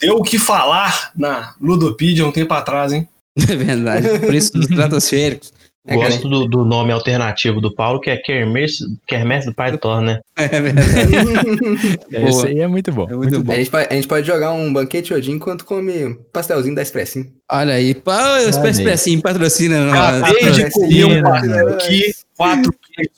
deu 0.00 0.16
o 0.16 0.22
que 0.22 0.38
falar 0.38 1.12
na 1.16 1.54
Ludopedia 1.60 2.26
um 2.26 2.32
tempo 2.32 2.52
atrás, 2.54 2.92
hein? 2.92 3.08
É 3.48 3.56
verdade. 3.56 4.18
Preço 4.18 4.52
dos 4.52 4.68
estratosféricos. 4.68 5.52
É, 5.84 5.96
cara, 5.96 6.10
Gosto 6.10 6.28
do, 6.28 6.46
do 6.46 6.64
nome 6.64 6.92
alternativo 6.92 7.60
do 7.60 7.74
Paulo, 7.74 7.98
que 8.00 8.08
é 8.08 8.16
Kermesse, 8.16 8.84
Kermesse 9.04 9.46
do 9.46 9.54
Pai 9.54 9.72
do 9.72 9.78
Thor, 9.78 10.00
né? 10.00 10.20
É 10.36 10.60
verdade. 10.60 10.88
Esse 12.08 12.30
Boa. 12.30 12.46
aí 12.46 12.60
é 12.60 12.68
muito 12.68 12.92
bom. 12.92 13.08
É 13.10 13.14
muito 13.14 13.42
bom. 13.42 13.52
a, 13.52 13.56
gente 13.56 13.70
pode, 13.70 13.88
a 13.90 13.94
gente 13.94 14.06
pode 14.06 14.26
jogar 14.26 14.52
um 14.52 14.72
banquete 14.72 15.12
Odin 15.12 15.32
enquanto 15.32 15.64
come 15.64 16.16
pastelzinho 16.32 16.74
da 16.74 16.82
Expressinho. 16.82 17.32
Olha 17.50 17.74
aí, 17.74 17.96
aí. 18.06 18.48
Expressinho 18.48 19.20
patrocina. 19.20 19.92
Acabei 19.92 20.52
de 20.52 20.70
comer 20.70 21.04
um 21.04 21.22
pastel 21.22 21.68
aqui, 21.70 22.14
4 22.36 22.74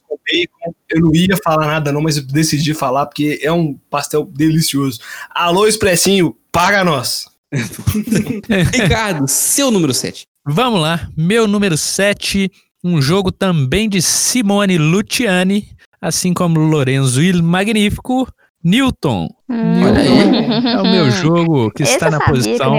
com 0.09 0.17
bacon. 0.17 0.75
Eu 0.89 1.01
não 1.01 1.15
ia 1.15 1.37
falar 1.43 1.67
nada 1.67 1.93
não, 1.93 2.01
mas 2.01 2.17
eu 2.17 2.23
decidi 2.23 2.75
falar 2.75 3.07
porque 3.07 3.39
é 3.43 3.53
um 3.53 3.75
pastel 3.91 4.25
delicioso. 4.25 5.01
Alô, 5.31 5.67
Expressinho, 5.67 6.37
paga 6.51 6.85
nós. 6.85 7.27
Ricardo, 8.73 9.27
seu 9.29 9.71
número 9.71 9.95
7. 9.95 10.25
Vamos 10.47 10.81
lá, 10.81 11.09
meu 11.17 11.49
número 11.49 11.77
7, 11.77 12.51
um 12.83 13.01
jogo 13.01 13.33
também 13.33 13.89
de 13.89 14.03
Simone 14.03 14.77
Luciani, 14.77 15.69
assim 16.01 16.35
como 16.35 16.61
Lorenzo 16.61 17.23
Il 17.23 17.43
Magnífico, 17.43 18.29
Newton. 18.63 19.29
Olha 19.49 20.01
aí. 20.01 20.67
É 20.67 20.81
o 20.81 20.83
meu 20.83 21.11
jogo 21.13 21.71
que 21.71 21.83
Esse 21.83 21.95
está 21.95 22.11
na 22.11 22.21
posição 22.21 22.75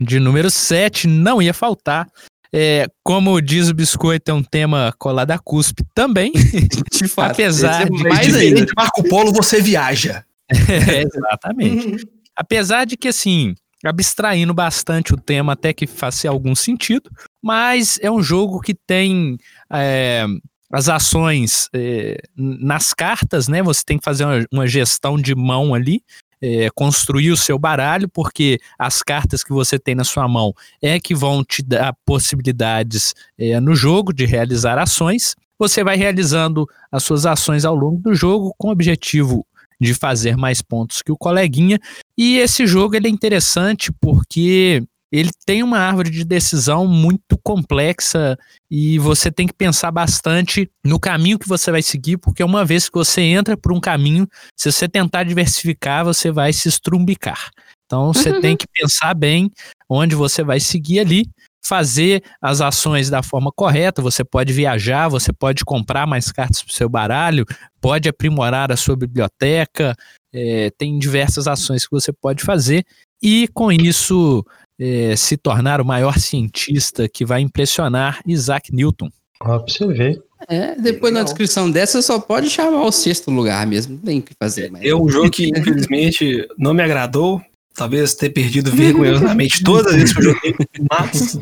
de 0.00 0.18
número 0.18 0.50
7, 0.50 1.06
não 1.06 1.40
ia 1.40 1.54
faltar. 1.54 2.06
É, 2.54 2.86
como 3.02 3.40
diz 3.40 3.70
o 3.70 3.74
Biscoito, 3.74 4.30
é 4.30 4.34
um 4.34 4.42
tema 4.42 4.94
colado 4.98 5.30
a 5.30 5.38
cuspe 5.38 5.82
também. 5.94 6.32
De 6.92 7.08
fato. 7.08 7.32
Apesar 7.32 7.82
é 7.82 7.84
de- 7.86 8.02
mais 8.08 8.34
ainda. 8.34 8.66
de 8.66 8.72
Marco 8.76 9.02
Polo, 9.08 9.32
você 9.32 9.60
viaja. 9.60 10.24
É, 10.50 11.02
exatamente. 11.08 12.06
Apesar 12.36 12.84
de 12.84 12.96
que, 12.96 13.08
assim, 13.08 13.54
abstraindo 13.84 14.52
bastante 14.52 15.14
o 15.14 15.16
tema, 15.16 15.54
até 15.54 15.72
que 15.72 15.86
faça 15.86 16.28
algum 16.28 16.54
sentido, 16.54 17.10
mas 17.42 17.98
é 18.02 18.10
um 18.10 18.22
jogo 18.22 18.60
que 18.60 18.74
tem 18.74 19.38
é, 19.72 20.26
as 20.70 20.88
ações 20.88 21.68
é, 21.74 22.18
nas 22.36 22.92
cartas, 22.92 23.48
né? 23.48 23.62
Você 23.62 23.82
tem 23.84 23.98
que 23.98 24.04
fazer 24.04 24.24
uma, 24.24 24.46
uma 24.52 24.66
gestão 24.66 25.16
de 25.16 25.34
mão 25.34 25.74
ali. 25.74 26.02
É, 26.42 26.68
construir 26.74 27.30
o 27.30 27.36
seu 27.36 27.56
baralho, 27.58 28.08
porque 28.08 28.58
as 28.76 29.00
cartas 29.02 29.44
que 29.44 29.52
você 29.52 29.78
tem 29.78 29.94
na 29.94 30.02
sua 30.02 30.26
mão 30.26 30.52
é 30.82 30.98
que 30.98 31.14
vão 31.14 31.44
te 31.44 31.62
dar 31.62 31.94
possibilidades 32.04 33.14
é, 33.38 33.60
no 33.60 33.76
jogo 33.76 34.12
de 34.12 34.26
realizar 34.26 34.76
ações. 34.76 35.36
Você 35.58 35.84
vai 35.84 35.96
realizando 35.96 36.66
as 36.90 37.04
suas 37.04 37.24
ações 37.24 37.64
ao 37.64 37.76
longo 37.76 38.00
do 38.00 38.14
jogo 38.14 38.52
com 38.58 38.68
o 38.68 38.72
objetivo 38.72 39.46
de 39.80 39.94
fazer 39.94 40.36
mais 40.36 40.60
pontos 40.60 41.02
que 41.02 41.12
o 41.12 41.16
coleguinha. 41.16 41.78
E 42.16 42.38
esse 42.38 42.66
jogo 42.66 42.96
ele 42.96 43.06
é 43.06 43.10
interessante 43.10 43.92
porque 44.00 44.82
ele 45.12 45.30
tem 45.46 45.62
uma 45.62 45.78
árvore 45.78 46.10
de 46.10 46.24
decisão 46.24 46.86
muito 46.88 47.38
complexa 47.42 48.38
e 48.70 48.98
você 48.98 49.30
tem 49.30 49.46
que 49.46 49.52
pensar 49.52 49.90
bastante 49.90 50.70
no 50.84 50.98
caminho 50.98 51.38
que 51.38 51.48
você 51.48 51.70
vai 51.70 51.82
seguir, 51.82 52.16
porque 52.16 52.42
uma 52.42 52.64
vez 52.64 52.88
que 52.88 52.94
você 52.98 53.20
entra 53.20 53.56
por 53.56 53.72
um 53.72 53.80
caminho, 53.80 54.26
se 54.58 54.72
você 54.72 54.88
tentar 54.88 55.24
diversificar, 55.24 56.04
você 56.04 56.30
vai 56.32 56.52
se 56.52 56.68
estrumbicar. 56.68 57.50
Então 57.86 58.12
você 58.12 58.30
Uhum. 58.30 58.40
tem 58.40 58.56
que 58.56 58.66
pensar 58.72 59.14
bem 59.14 59.50
onde 59.88 60.14
você 60.14 60.42
vai 60.42 60.58
seguir 60.58 61.00
ali, 61.00 61.26
fazer 61.64 62.22
as 62.40 62.60
ações 62.60 63.10
da 63.10 63.22
forma 63.22 63.52
correta. 63.54 64.00
Você 64.02 64.24
pode 64.24 64.52
viajar, 64.52 65.08
você 65.08 65.32
pode 65.32 65.64
comprar 65.64 66.06
mais 66.06 66.32
cartas 66.32 66.62
para 66.62 66.70
o 66.70 66.74
seu 66.74 66.88
baralho, 66.88 67.44
pode 67.80 68.08
aprimorar 68.08 68.72
a 68.72 68.76
sua 68.76 68.96
biblioteca, 68.96 69.94
é, 70.34 70.70
tem 70.78 70.98
diversas 70.98 71.46
ações 71.46 71.84
que 71.84 71.90
você 71.92 72.12
pode 72.12 72.42
fazer 72.42 72.84
e 73.22 73.46
com 73.54 73.70
isso 73.70 74.44
é, 74.82 75.14
se 75.14 75.36
tornar 75.36 75.80
o 75.80 75.84
maior 75.84 76.18
cientista 76.18 77.08
que 77.08 77.24
vai 77.24 77.40
impressionar 77.40 78.20
Isaac 78.26 78.74
Newton. 78.74 79.08
Ó, 79.40 79.60
pra 79.60 79.72
você 79.72 79.86
ver. 79.86 80.20
É, 80.48 80.74
depois 80.74 81.12
na 81.12 81.20
Legal. 81.20 81.24
descrição 81.24 81.70
dessa 81.70 82.02
só 82.02 82.18
pode 82.18 82.50
chamar 82.50 82.82
o 82.82 82.90
sexto 82.90 83.30
lugar 83.30 83.64
mesmo. 83.64 83.94
Não 83.94 84.02
tem 84.02 84.18
o 84.18 84.22
que 84.22 84.34
fazer 84.34 84.72
mais. 84.72 84.84
É 84.84 84.92
um 84.92 85.08
jogo 85.08 85.30
que, 85.30 85.50
infelizmente, 85.50 86.48
não 86.58 86.74
me 86.74 86.82
agradou. 86.82 87.40
Talvez 87.74 88.14
ter 88.14 88.30
perdido 88.30 88.72
vergonhosamente 88.72 89.62
todas 89.62 89.92
as 89.92 89.98
vezes 89.98 90.12
que 90.12 90.18
eu 90.18 90.24
joguei. 90.24 90.54
Mas, 90.90 91.38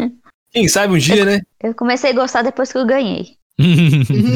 quem 0.53 0.69
sabe 0.69 0.95
um 0.95 0.99
dia, 0.99 1.25
né? 1.25 1.41
Eu 1.63 1.75
comecei 1.75 2.11
a 2.11 2.15
gostar 2.15 2.43
depois 2.43 2.71
que 2.71 2.77
eu 2.77 2.87
ganhei. 2.87 3.40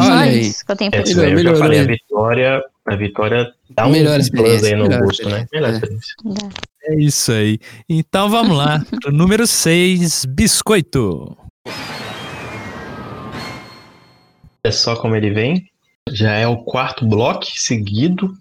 Olha 0.01 0.15
aí. 0.21 0.41
isso 0.41 0.65
que 0.65 0.73
eu 0.73 0.77
tenho 0.77 0.91
É, 0.95 1.03
isso 1.03 1.21
aí, 1.21 1.33
eu 1.33 1.39
já 1.43 1.57
falei, 1.57 1.79
a 1.79 1.83
hein? 1.83 1.89
vitória, 1.89 2.63
a 2.87 2.97
vitória 2.97 3.53
dá 3.71 3.87
um 3.87 3.91
Melhor 3.93 4.21
plus 4.31 4.65
aí 4.65 4.75
no 4.75 4.89
gosto, 4.89 5.29
né? 5.29 5.47
Melhor 5.53 5.71
É. 5.71 5.73
experiência. 5.75 6.15
É 6.85 6.95
isso 6.97 7.33
aí. 7.33 7.59
Então 7.89 8.29
vamos 8.29 8.57
lá. 8.57 8.85
Pro 9.01 9.13
número 9.13 9.47
6, 9.47 10.25
Biscoito. 10.27 11.37
É 14.63 14.71
só 14.71 14.97
como 14.97 15.17
ele 15.17 15.31
vem. 15.31 15.65
Já 16.11 16.33
é 16.33 16.47
o 16.47 16.59
quarto 16.59 17.07
bloco 17.07 17.47
seguido, 17.47 18.33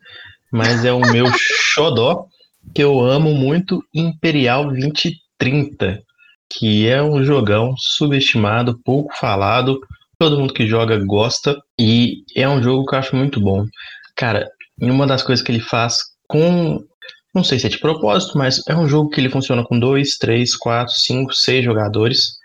mas 0.52 0.84
é 0.84 0.92
o 0.92 1.00
meu 1.00 1.26
xodó, 1.74 2.26
que 2.74 2.84
eu 2.84 3.00
amo 3.02 3.34
muito, 3.34 3.84
Imperial 3.94 4.66
2030, 4.68 6.02
que 6.50 6.88
é 6.88 7.02
um 7.02 7.24
jogão 7.24 7.74
subestimado, 7.78 8.80
pouco 8.84 9.14
falado, 9.16 9.80
todo 10.24 10.40
mundo 10.40 10.54
que 10.54 10.66
joga 10.66 10.98
gosta, 11.04 11.58
e 11.78 12.24
é 12.34 12.48
um 12.48 12.64
jogo 12.64 12.86
que 12.86 12.96
eu 12.96 13.00
acho 13.00 13.16
muito 13.16 13.42
bom. 13.42 13.66
Cara, 14.16 14.48
e 14.80 14.90
uma 14.90 15.06
das 15.06 15.22
coisas 15.22 15.44
que 15.44 15.52
ele 15.52 15.60
faz 15.60 15.98
com. 16.28 16.80
Não 17.36 17.44
sei 17.44 17.60
se 17.60 17.66
é 17.66 17.70
de 17.70 17.80
propósito, 17.80 18.38
mas 18.38 18.62
é 18.68 18.76
um 18.76 18.88
jogo 18.88 19.10
que 19.10 19.20
ele 19.20 19.30
funciona 19.30 19.64
com 19.64 19.78
dois, 19.78 20.18
três, 20.18 20.56
quatro, 20.56 20.94
cinco, 20.94 21.34
seis 21.34 21.66
jogadores. 21.66 22.38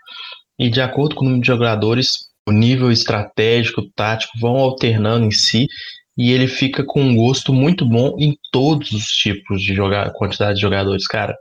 E 0.57 0.69
de 0.69 0.81
acordo 0.81 1.15
com 1.15 1.21
o 1.21 1.25
número 1.25 1.41
de 1.41 1.47
jogadores, 1.47 2.27
o 2.47 2.51
nível 2.51 2.91
estratégico, 2.91 3.87
tático 3.95 4.37
vão 4.39 4.57
alternando 4.57 5.25
em 5.25 5.31
si. 5.31 5.67
E 6.17 6.31
ele 6.31 6.47
fica 6.47 6.83
com 6.83 7.01
um 7.01 7.15
gosto 7.15 7.53
muito 7.53 7.85
bom 7.85 8.15
em 8.19 8.35
todos 8.51 8.91
os 8.91 9.05
tipos 9.05 9.61
de 9.61 9.73
jogar, 9.73 10.11
quantidade 10.11 10.55
de 10.55 10.61
jogadores, 10.61 11.07
cara. 11.07 11.33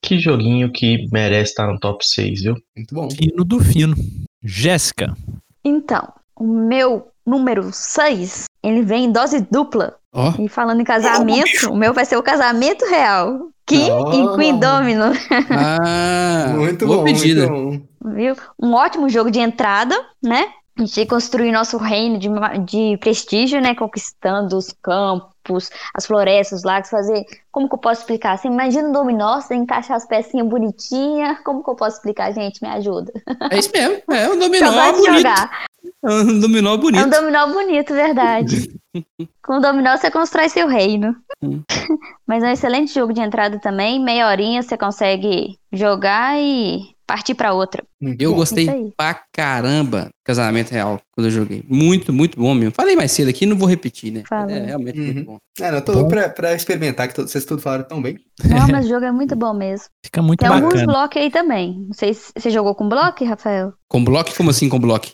Que 0.00 0.18
joguinho 0.18 0.70
que 0.70 1.08
merece 1.10 1.52
estar 1.52 1.66
no 1.66 1.78
top 1.80 2.06
6, 2.06 2.42
viu? 2.42 2.54
Muito 2.76 2.94
bom. 2.94 3.10
Fino 3.10 3.44
do 3.44 3.58
fino. 3.58 3.96
Jéssica. 4.44 5.16
Então, 5.64 6.08
o 6.36 6.44
meu 6.44 7.08
número 7.24 7.70
6, 7.72 8.44
ele 8.62 8.82
vem 8.82 9.04
em 9.04 9.12
dose 9.12 9.40
dupla. 9.50 9.96
Ó, 10.14 10.32
E 10.38 10.48
falando 10.48 10.80
em 10.80 10.84
casamento, 10.84 11.70
o 11.70 11.76
meu 11.76 11.92
vai 11.94 12.04
ser 12.04 12.16
o 12.16 12.22
casamento 12.22 12.84
real. 12.86 13.48
Kim 13.64 13.90
Oh. 13.90 14.10
e 14.34 14.36
Queen 14.36 14.58
Domino, 14.58 15.04
ah, 15.50 16.52
bom, 16.86 17.02
muito 17.02 17.48
bom. 17.48 17.80
viu? 18.12 18.34
Um 18.60 18.74
ótimo 18.74 19.08
jogo 19.08 19.30
de 19.30 19.38
entrada, 19.38 19.94
né? 20.22 20.48
A 20.78 20.84
gente 20.84 21.06
construir 21.06 21.52
nosso 21.52 21.76
reino 21.76 22.18
de, 22.18 22.28
de 22.64 22.96
prestígio, 22.98 23.60
né? 23.60 23.74
Conquistando 23.74 24.56
os 24.56 24.72
campos, 24.82 25.70
as 25.94 26.06
florestas, 26.06 26.60
os 26.60 26.64
lagos, 26.64 26.88
fazer. 26.88 27.24
Como 27.50 27.68
que 27.68 27.74
eu 27.74 27.78
posso 27.78 28.00
explicar? 28.00 28.38
Você 28.38 28.48
imagina 28.48 28.88
um 28.88 28.92
dominó, 28.92 29.40
você 29.40 29.54
encaixar 29.54 29.96
as 29.96 30.06
pecinhas 30.06 30.48
bonitinhas. 30.48 31.38
Como 31.44 31.62
que 31.62 31.68
eu 31.70 31.74
posso 31.76 31.96
explicar, 31.96 32.32
gente? 32.32 32.62
Me 32.62 32.68
ajuda. 32.68 33.12
É 33.50 33.58
isso 33.58 33.70
mesmo. 33.72 34.02
É 34.10 34.28
um 34.30 34.38
dominó 34.38 34.70
de 34.70 34.98
bonito. 34.98 35.16
jogar. 35.18 35.66
É 36.04 36.10
um 36.10 36.40
dominó 36.40 36.74
É 36.74 36.78
bonito. 36.78 37.06
um 37.06 37.10
dominó 37.10 37.46
bonito, 37.48 37.92
verdade. 37.94 38.80
Com 39.42 39.54
o 39.58 39.60
dominó 39.60 39.96
você 39.96 40.10
constrói 40.10 40.48
seu 40.48 40.68
reino. 40.68 41.14
Hum. 41.42 41.62
Mas 42.26 42.42
é 42.42 42.46
um 42.48 42.52
excelente 42.52 42.94
jogo 42.94 43.12
de 43.12 43.20
entrada 43.20 43.58
também. 43.60 44.02
Meia 44.02 44.28
horinha 44.28 44.62
você 44.62 44.76
consegue 44.78 45.58
jogar 45.72 46.38
e 46.40 46.91
partir 47.14 47.34
pra 47.34 47.52
outra. 47.52 47.84
Muito 48.00 48.22
Eu 48.22 48.30
bom. 48.30 48.36
gostei 48.38 48.92
pra 48.96 49.20
caramba 49.32 50.04
do 50.06 50.10
Casamento 50.24 50.70
Real 50.70 50.98
quando 51.14 51.26
eu 51.26 51.30
joguei. 51.30 51.62
Muito, 51.68 52.10
muito 52.12 52.38
bom 52.40 52.54
mesmo. 52.54 52.72
Falei 52.74 52.96
mais 52.96 53.12
cedo 53.12 53.28
aqui, 53.28 53.44
não 53.44 53.56
vou 53.56 53.68
repetir, 53.68 54.10
né? 54.12 54.22
Fala. 54.26 54.50
É 54.50 54.64
realmente 54.66 54.98
Uhum. 54.98 55.04
muito 55.06 55.24
bom. 55.26 55.36
É, 55.60 55.70
não, 55.70 55.78
eu 55.78 55.84
tô 55.84 56.08
pra, 56.08 56.28
pra 56.30 56.54
experimentar, 56.54 57.08
que 57.08 57.14
todos- 57.14 57.30
vocês 57.30 57.44
tudo 57.44 57.60
falaram 57.60 57.84
tão 57.84 58.00
bem. 58.00 58.18
Não, 58.44 58.66
mas 58.80 58.86
o 58.86 58.88
jogo 58.88 59.04
é 59.04 59.12
muito 59.12 59.36
bom 59.36 59.52
mesmo. 59.52 59.86
Fica 60.04 60.22
muito 60.22 60.40
Tem 60.40 60.48
alguns 60.48 60.72
bacana. 60.72 60.86
blocos 60.92 61.16
aí 61.20 61.30
também. 61.30 61.84
Não 61.86 61.92
sei 61.92 62.14
se 62.14 62.32
você 62.36 62.50
jogou 62.50 62.74
com 62.74 62.88
bloco, 62.88 63.22
Rafael? 63.24 63.74
Com 63.88 64.02
bloco? 64.02 64.34
Como 64.36 64.48
assim 64.50 64.68
com 64.70 64.78
bloco? 64.78 65.08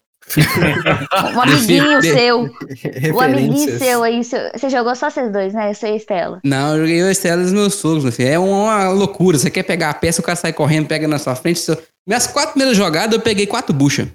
Um 1.35 1.41
amiguinho 1.41 2.03
seu. 2.03 2.51
O 3.15 3.21
amiguinho 3.21 3.79
seu 3.79 4.03
aí. 4.03 4.23
seu- 4.25 4.51
Você 4.55 4.69
jogou 4.71 4.95
só 4.95 5.11
vocês 5.11 5.33
dois, 5.33 5.53
né? 5.55 5.73
Você 5.73 5.89
e 5.89 5.97
Estela. 5.97 6.41
Não, 6.45 6.75
eu 6.77 6.81
joguei 6.83 7.03
o 7.03 7.11
Estela 7.11 7.43
dos 7.43 7.53
meus 7.53 7.75
sogros, 7.75 8.05
meu 8.05 8.13
filho. 8.13 8.29
É 8.29 8.39
uma 8.39 8.89
loucura. 8.91 9.39
Você 9.39 9.51
quer 9.51 9.63
pegar 9.63 9.91
a 9.91 9.95
peça, 9.95 10.21
o 10.21 10.25
cara 10.25 10.37
sai 10.37 10.53
correndo, 10.53 10.87
pega 10.87 11.07
na 11.09 11.19
sua 11.19 11.35
frente. 11.35 11.61
seu- 11.61 11.79
Minhas 12.07 12.27
quatro 12.27 12.53
primeiras 12.53 12.77
jogadas, 12.77 13.15
eu 13.15 13.21
peguei 13.21 13.47
quatro 13.47 13.75
buchas. 13.75 14.09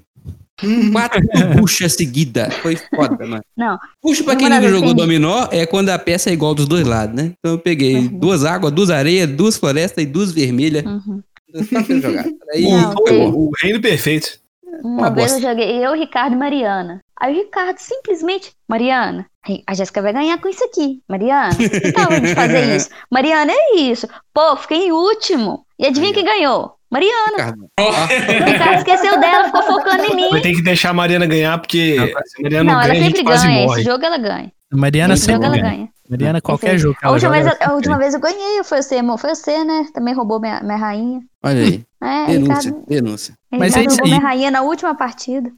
Quatro 0.91 1.19
buchas 1.57 1.93
seguidas. 1.93 2.53
Foi 2.55 2.75
foda, 2.95 3.25
mano. 3.25 3.43
Não. 3.57 3.77
Puxa, 4.01 4.23
pra 4.23 4.35
quem 4.35 4.49
nunca 4.49 4.69
jogou 4.69 4.87
assim- 4.89 4.95
dominó, 4.95 5.47
é 5.51 5.65
quando 5.65 5.89
a 5.89 5.97
peça 5.99 6.29
é 6.29 6.33
igual 6.33 6.53
dos 6.53 6.67
dois 6.67 6.85
lados, 6.87 7.15
né? 7.15 7.33
Então 7.39 7.53
eu 7.53 7.59
peguei 7.59 7.95
Uhum. 7.97 8.07
duas 8.19 8.45
águas, 8.45 8.71
duas 8.71 8.89
areias, 8.89 9.27
duas 9.29 9.57
florestas 9.57 10.03
e 10.03 10.07
duas 10.07 10.31
vermelhas. 10.31 10.85
Uhum. 10.85 11.21
Quatro 11.69 12.01
jogadas. 12.01 12.31
Aí, 12.53 12.63
Não, 12.63 12.93
bom. 12.95 13.31
O 13.31 13.51
reino 13.61 13.81
perfeito. 13.81 14.39
Uma 14.83 15.01
Uma 15.03 15.09
vez 15.11 15.31
bosta. 15.33 15.45
eu 15.47 15.49
joguei 15.51 15.85
eu, 15.85 15.93
Ricardo 15.93 16.33
e 16.33 16.37
Mariana. 16.37 16.99
Aí 17.19 17.33
o 17.33 17.37
Ricardo 17.37 17.77
simplesmente, 17.77 18.51
Mariana, 18.67 19.25
a 19.67 19.73
Jéssica 19.73 20.01
vai 20.01 20.13
ganhar 20.13 20.37
com 20.39 20.47
isso 20.49 20.63
aqui. 20.65 21.01
Mariana, 21.07 21.55
que 21.55 21.91
tal 21.91 22.11
a 22.11 22.15
gente 22.15 22.33
fazer 22.35 22.63
isso? 22.75 22.89
Mariana, 23.11 23.51
é 23.53 23.75
isso. 23.77 24.07
Pô, 24.33 24.55
fiquei 24.57 24.87
em 24.87 24.91
último. 24.91 25.65
E 25.79 25.85
adivinha 25.87 26.13
quem 26.13 26.25
ganhou? 26.25 26.73
Mariana. 26.91 27.31
Ricardo. 27.37 27.67
O 27.79 28.45
Ricardo 28.51 28.77
esqueceu 28.77 29.19
dela, 29.19 29.45
ficou 29.45 29.63
focando 29.63 30.03
em 30.05 30.15
mim. 30.15 30.29
Vai 30.29 30.41
ter 30.41 30.53
que 30.55 30.61
deixar 30.61 30.89
a 30.89 30.93
Mariana 30.93 31.25
ganhar, 31.25 31.57
porque 31.59 31.95
a 31.99 32.41
Mariana 32.41 32.63
Não, 32.63 32.73
não, 32.73 32.81
ela 32.81 32.87
ganha, 32.93 32.99
a 33.01 33.03
gente 33.05 33.17
sempre 33.17 33.23
quase 33.23 33.47
ganha. 33.47 33.63
morre. 33.65 33.81
Esse 33.81 33.89
jogo 33.89 34.05
ela 34.05 34.17
ganha. 34.17 34.51
Mariana 34.71 35.13
Esse 35.13 35.31
jogo 35.31 35.43
sempre 35.43 35.59
ela 35.59 35.69
ganha. 35.69 35.89
Mariana, 36.13 36.41
qualquer 36.41 36.75
Esse- 36.75 36.83
jogo 36.83 36.97
que 36.99 37.05
A 37.05 37.11
última, 37.11 37.35
joga, 37.37 37.49
vez, 37.57 37.61
a 37.69 37.73
última 37.73 37.97
vez 37.97 38.13
eu 38.13 38.19
ganhei, 38.19 38.63
foi 38.63 38.81
você, 38.81 38.95
amor. 38.97 39.17
Foi 39.17 39.33
você, 39.35 39.63
né? 39.63 39.85
Também 39.93 40.13
roubou 40.13 40.39
minha, 40.39 40.61
minha 40.61 40.77
rainha. 40.77 41.21
Olha 41.43 41.61
aí. 41.63 41.83
É, 42.01 42.25
Denúncia, 42.27 42.55
Ricardo, 42.71 42.85
denúncia. 42.87 43.33
Mas 43.51 43.61
é 43.61 43.65
Ricardo 43.79 43.87
isso 43.87 43.95
roubou 44.01 44.05
aí. 44.05 44.19
minha 44.19 44.21
rainha 44.29 44.51
na 44.51 44.61
última 44.61 44.95
partida. 44.95 45.51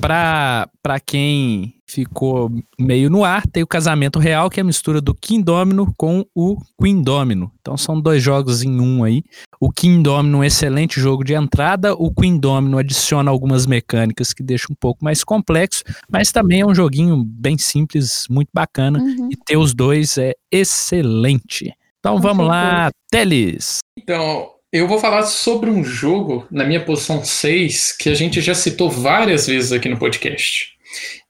Pra, 0.00 0.68
pra 0.82 0.98
quem 0.98 1.74
ficou 1.86 2.50
meio 2.80 3.10
no 3.10 3.24
ar, 3.24 3.46
tem 3.46 3.62
o 3.62 3.66
Casamento 3.66 4.18
Real, 4.18 4.48
que 4.48 4.58
é 4.58 4.62
a 4.62 4.64
mistura 4.64 5.00
do 5.02 5.14
King 5.14 5.42
Domino 5.44 5.92
com 5.98 6.24
o 6.34 6.56
Queen 6.80 7.02
Domino. 7.02 7.52
Então 7.60 7.76
são 7.76 8.00
dois 8.00 8.22
jogos 8.22 8.62
em 8.62 8.80
um 8.80 9.04
aí. 9.04 9.22
O 9.60 9.70
King 9.70 10.02
Domino 10.02 10.38
é 10.38 10.40
um 10.40 10.44
excelente 10.44 10.98
jogo 10.98 11.22
de 11.22 11.34
entrada, 11.34 11.92
o 11.94 12.12
Queen 12.12 12.38
Domino 12.38 12.78
adiciona 12.78 13.30
algumas 13.30 13.66
mecânicas 13.66 14.32
que 14.32 14.42
deixa 14.42 14.66
um 14.70 14.74
pouco 14.74 15.04
mais 15.04 15.22
complexo, 15.22 15.84
mas 16.10 16.32
também 16.32 16.62
é 16.62 16.66
um 16.66 16.74
joguinho 16.74 17.22
bem 17.24 17.58
simples, 17.58 18.24
muito 18.30 18.48
bacana, 18.52 18.98
Uhum. 18.98 19.28
e 19.30 19.36
ter 19.36 19.58
os 19.58 19.74
dois 19.74 20.16
é 20.16 20.32
excelente. 20.50 21.72
Então 21.98 22.16
Com 22.16 22.22
vamos 22.22 22.46
lá. 22.46 22.90
Teles. 23.10 23.78
Então, 23.98 24.48
eu 24.72 24.88
vou 24.88 24.98
falar 24.98 25.24
sobre 25.24 25.68
um 25.68 25.84
jogo 25.84 26.46
na 26.50 26.64
minha 26.64 26.82
posição 26.82 27.22
6 27.22 27.92
que 27.92 28.08
a 28.08 28.14
gente 28.14 28.40
já 28.40 28.54
citou 28.54 28.90
várias 28.90 29.46
vezes 29.46 29.70
aqui 29.70 29.86
no 29.86 29.98
podcast. 29.98 30.72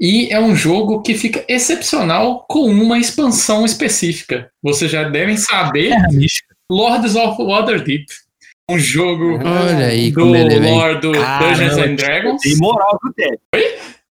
E 0.01 0.33
é 0.33 0.41
um 0.41 0.55
jogo 0.55 1.03
que 1.03 1.15
fica 1.15 1.45
excepcional 1.49 2.47
com 2.49 2.71
uma 2.71 2.99
expansão 2.99 3.65
específica. 3.65 4.49
Vocês 4.63 4.91
já 4.91 5.09
devem 5.09 5.37
saber 5.37 5.93
Lords 6.71 7.17
of 7.17 7.43
Waterdeep. 7.43 8.07
Um 8.71 8.79
jogo 8.79 9.41
Olha 9.45 9.87
aí 9.87 10.13
do 10.13 10.31
vem. 10.31 10.75
Lord 10.75 11.01
do 11.01 11.13
Dungeons 11.13 11.79
and 11.79 11.95
Dragons. 11.97 12.41
Dei 12.43 12.57
moral 12.57 12.99
pro 13.01 13.13
Ted. 13.13 13.39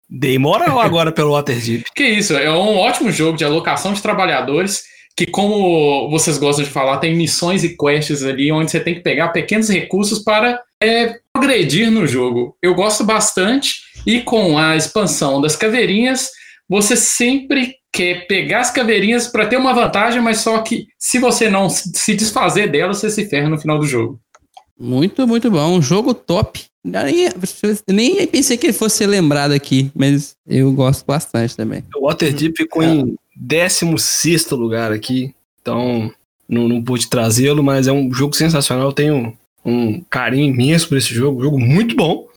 Dei 0.09 0.39
moral 0.39 0.79
agora 0.79 1.11
pelo 1.11 1.33
Waterdeep. 1.33 1.85
Que 1.95 2.03
isso, 2.03 2.35
é 2.35 2.51
um 2.51 2.77
ótimo 2.77 3.11
jogo 3.11 3.37
de 3.37 3.45
alocação 3.45 3.93
de 3.93 4.01
trabalhadores 4.01 4.83
que, 5.19 5.25
como 5.25 6.09
vocês 6.09 6.37
gostam 6.37 6.63
de 6.63 6.71
falar, 6.71 6.97
tem 6.99 7.13
missões 7.13 7.61
e 7.65 7.75
quests 7.75 8.23
ali 8.23 8.53
onde 8.53 8.71
você 8.71 8.79
tem 8.79 8.95
que 8.95 9.01
pegar 9.01 9.27
pequenos 9.29 9.69
recursos 9.69 10.19
para 10.19 10.61
é, 10.81 11.19
progredir 11.33 11.91
no 11.91 12.07
jogo. 12.07 12.55
Eu 12.63 12.73
gosto 12.73 13.03
bastante 13.03 13.81
e 14.07 14.21
com 14.21 14.57
a 14.57 14.77
expansão 14.77 15.41
das 15.41 15.57
caveirinhas, 15.57 16.29
você 16.69 16.95
sempre 16.95 17.75
quer 17.91 18.27
pegar 18.27 18.61
as 18.61 18.71
caveirinhas 18.71 19.27
para 19.27 19.45
ter 19.45 19.57
uma 19.57 19.73
vantagem, 19.73 20.21
mas 20.21 20.37
só 20.37 20.59
que 20.59 20.87
se 20.97 21.19
você 21.19 21.49
não 21.49 21.69
se 21.69 22.15
desfazer 22.15 22.71
delas, 22.71 22.99
você 22.99 23.09
se 23.09 23.27
ferra 23.27 23.49
no 23.49 23.59
final 23.59 23.77
do 23.77 23.85
jogo. 23.85 24.21
Muito, 24.79 25.27
muito 25.27 25.51
bom. 25.51 25.77
Um 25.77 25.81
jogo 25.81 26.13
top. 26.13 26.65
Nem, 26.83 27.29
nem 27.87 28.27
pensei 28.27 28.57
que 28.57 28.67
ele 28.67 28.73
fosse 28.73 28.97
ser 28.97 29.07
lembrado 29.07 29.51
aqui, 29.51 29.91
mas 29.93 30.35
eu 30.47 30.71
gosto 30.71 31.05
bastante 31.05 31.57
também. 31.57 31.83
O 31.95 32.07
Waterdeep 32.07 32.55
ficou 32.55 32.81
em 32.81 33.15
16 33.35 34.49
lugar 34.51 34.91
aqui, 34.93 35.35
então 35.61 36.11
não, 36.47 36.69
não 36.69 36.81
pude 36.81 37.07
trazê-lo, 37.07 37.61
mas 37.61 37.87
é 37.87 37.91
um 37.91 38.11
jogo 38.13 38.33
sensacional. 38.33 38.87
Eu 38.87 38.93
tenho 38.93 39.37
um 39.65 40.01
carinho 40.09 40.53
imenso 40.53 40.87
por 40.87 40.97
esse 40.97 41.13
jogo, 41.13 41.39
um 41.39 41.43
jogo 41.43 41.59
muito 41.59 41.95
bom. 41.95 42.27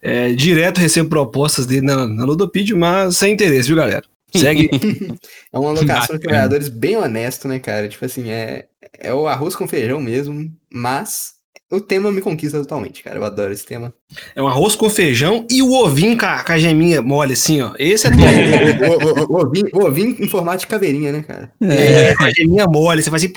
É, 0.00 0.32
direto 0.32 0.78
recebo 0.78 1.08
propostas 1.08 1.66
dele 1.66 1.82
na, 1.82 2.06
na 2.06 2.24
Ludopedia, 2.24 2.76
mas 2.76 3.16
sem 3.16 3.34
interesse, 3.34 3.68
viu, 3.68 3.76
galera? 3.76 4.04
Segue. 4.34 4.70
É 5.52 5.58
uma 5.58 5.68
alocação 5.68 6.16
de 6.16 6.22
trabalhadores 6.22 6.70
bem 6.70 6.96
honesto, 6.96 7.46
né, 7.46 7.58
cara? 7.58 7.86
Tipo 7.86 8.06
assim, 8.06 8.30
é, 8.30 8.64
é 8.98 9.12
o 9.12 9.26
arroz 9.28 9.54
com 9.54 9.68
feijão 9.68 10.00
mesmo, 10.00 10.50
mas 10.72 11.34
o 11.72 11.80
tema 11.80 12.12
me 12.12 12.20
conquista 12.20 12.58
totalmente, 12.58 13.02
cara. 13.02 13.18
Eu 13.18 13.24
adoro 13.24 13.52
esse 13.52 13.64
tema. 13.64 13.92
É 14.34 14.42
um 14.42 14.46
arroz 14.46 14.76
com 14.76 14.90
feijão 14.90 15.46
e 15.50 15.62
o 15.62 15.72
ovinho 15.72 16.18
com 16.18 16.26
a, 16.26 16.44
com 16.44 16.52
a 16.52 16.58
geminha 16.58 17.00
mole, 17.00 17.32
assim, 17.32 17.62
ó. 17.62 17.72
Esse 17.78 18.06
é 18.06 18.10
top. 18.10 18.22
o, 18.22 19.32
o, 19.32 19.36
o, 19.36 19.36
o, 19.36 19.46
ovinho, 19.46 19.68
o 19.72 19.84
ovinho 19.84 20.16
em 20.18 20.28
formato 20.28 20.60
de 20.60 20.66
caveirinha, 20.66 21.12
né, 21.12 21.22
cara? 21.22 21.50
é, 21.62 22.14
com 22.14 22.24
a 22.24 22.30
geminha 22.30 22.66
mole, 22.66 23.02
você 23.02 23.10
faz 23.10 23.24
assim, 23.24 23.32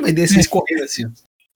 vai 0.00 0.12
descer 0.12 0.40
escorrendo 0.40 0.84
assim, 0.84 1.04
ó. 1.04 1.10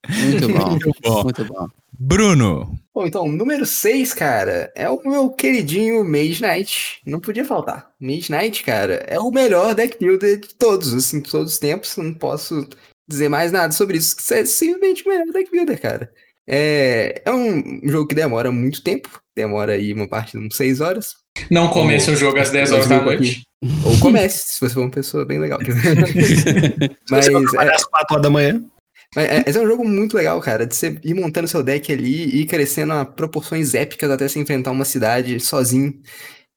Muito 0.09 0.49
bom. 0.49 0.69
Muito 0.71 0.93
bom. 1.03 1.23
Muito 1.25 1.45
bom. 1.45 1.69
Bruno. 1.99 2.79
Bom, 2.95 3.07
então, 3.07 3.29
número 3.29 3.65
6, 3.65 4.13
cara, 4.13 4.73
é 4.75 4.89
o 4.91 5.01
meu 5.05 5.31
queridinho 5.31 6.05
Mage 6.05 6.43
Knight. 6.43 7.01
Não 7.07 7.21
podia 7.21 7.45
faltar. 7.45 7.91
Mage 8.01 8.31
Knight, 8.31 8.65
cara, 8.65 8.95
é 9.07 9.19
o 9.19 9.31
melhor 9.31 9.75
deck 9.75 9.99
builder 9.99 10.41
de 10.41 10.55
todos, 10.55 10.93
assim, 10.93 11.21
de 11.21 11.31
todos 11.31 11.53
os 11.53 11.59
tempos. 11.59 11.97
Não 11.97 12.13
posso 12.13 12.67
dizer 13.09 13.29
mais 13.29 13.53
nada 13.53 13.73
sobre 13.73 13.99
isso. 13.99 14.16
É 14.33 14.45
simplesmente 14.45 15.05
o 15.05 15.09
melhor 15.09 15.27
deck 15.33 15.51
builder, 15.51 15.81
cara. 15.81 16.12
É, 16.47 17.23
é 17.24 17.33
um 17.33 17.81
jogo 17.85 18.09
que 18.09 18.15
demora 18.15 18.51
muito 18.51 18.83
tempo. 18.83 19.20
Demora 19.35 19.73
aí 19.73 19.93
uma 19.93 20.09
parte 20.09 20.39
de 20.39 20.45
uns 20.45 20.57
6 20.57 20.81
horas. 20.81 21.15
Não 21.51 21.69
comece 21.69 22.11
o 22.11 22.16
jogo 22.16 22.39
às 22.39 22.51
10 22.51 22.73
horas 22.73 22.87
da 22.89 23.01
noite. 23.01 23.43
Ou 23.85 23.99
comece, 24.01 24.55
se 24.55 24.61
você 24.61 24.74
for 24.74 24.81
uma 24.83 24.91
pessoa 24.91 25.24
bem 25.24 25.39
legal. 25.39 25.59
Mas 27.11 27.29
é, 27.29 27.74
às 27.74 27.85
4 27.85 28.15
horas 28.15 28.23
da 28.23 28.31
manhã. 28.31 28.62
Mas 29.15 29.29
é, 29.29 29.45
esse 29.47 29.59
é 29.59 29.62
um 29.62 29.66
jogo 29.66 29.85
muito 29.87 30.16
legal, 30.16 30.41
cara, 30.41 30.66
de 30.66 30.74
você 30.74 30.99
ir 31.05 31.15
montando 31.15 31.49
seu 31.49 31.62
deck 31.62 31.93
ali 31.93 32.24
e 32.24 32.41
ir 32.43 32.47
crescendo 32.47 32.93
a 32.93 33.05
proporções 33.05 33.74
épicas 33.74 34.11
até 34.11 34.27
você 34.27 34.39
enfrentar 34.39 34.70
uma 34.70 34.85
cidade 34.85 35.39
sozinho. 35.39 35.95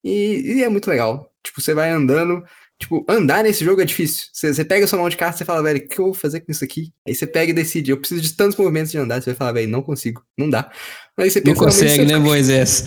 E, 0.04 0.58
e 0.58 0.64
é 0.64 0.70
muito 0.70 0.90
legal. 0.90 1.32
Tipo, 1.44 1.62
você 1.62 1.74
vai 1.74 1.90
andando. 1.90 2.44
Tipo, 2.78 3.06
andar 3.10 3.42
nesse 3.44 3.64
jogo 3.64 3.82
é 3.82 3.86
difícil. 3.86 4.26
Você, 4.34 4.54
você 4.54 4.66
pega 4.66 4.86
sua 4.86 5.00
mão 5.00 5.08
de 5.08 5.16
carta 5.16 5.42
e 5.42 5.46
fala, 5.46 5.64
velho, 5.64 5.80
o 5.80 5.88
que 5.88 5.98
eu 6.00 6.06
vou 6.06 6.14
fazer 6.14 6.42
com 6.42 6.52
isso 6.52 6.64
aqui? 6.64 6.92
Aí 7.08 7.16
você 7.16 7.26
pega 7.26 7.52
e 7.52 7.54
decide, 7.54 7.92
eu 7.92 7.98
preciso 7.98 8.22
de 8.22 8.34
tantos 8.36 8.58
movimentos 8.58 8.92
de 8.92 8.98
andar. 8.98 9.22
Você 9.22 9.30
vai 9.32 9.36
falar, 9.36 9.54
velho, 9.54 9.70
não 9.70 9.82
consigo, 9.82 10.22
não 10.38 10.50
dá. 10.50 10.70
Aí 11.18 11.30
você 11.30 11.40
Não 11.40 11.46
pensa, 11.54 11.64
consegue, 11.66 11.96
você- 11.96 12.06
né, 12.06 12.18
Moisés? 12.18 12.86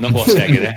Não 0.00 0.12
consegue, 0.12 0.60
né? 0.60 0.74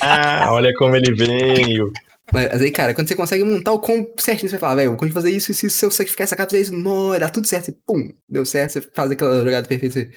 Ah, 0.00 0.48
olha 0.52 0.72
como 0.74 0.96
ele 0.96 1.14
veio. 1.14 1.92
Mas 2.32 2.60
aí, 2.60 2.70
cara, 2.70 2.92
quando 2.94 3.08
você 3.08 3.14
consegue 3.14 3.42
montar 3.44 3.72
o 3.72 3.78
combo 3.78 4.10
certinho, 4.18 4.48
você 4.50 4.56
vai 4.56 4.60
falar, 4.60 4.74
velho, 4.76 4.96
quando 4.96 5.10
eu 5.10 5.14
fazer 5.14 5.30
isso, 5.30 5.50
isso, 5.50 5.66
isso, 5.66 5.76
se 5.78 5.84
eu 5.86 5.90
sacrificar 5.90 6.24
essa 6.24 6.36
carta, 6.36 6.50
fazer 6.50 6.62
isso, 6.62 6.74
não, 6.76 7.18
dá 7.18 7.28
tudo 7.30 7.46
certo. 7.46 7.66
Você, 7.66 7.76
pum, 7.86 8.12
deu 8.28 8.44
certo, 8.44 8.72
você 8.72 8.82
faz 8.94 9.10
aquela 9.10 9.42
jogada 9.42 9.66
perfeita. 9.66 9.94
Você... 9.94 10.10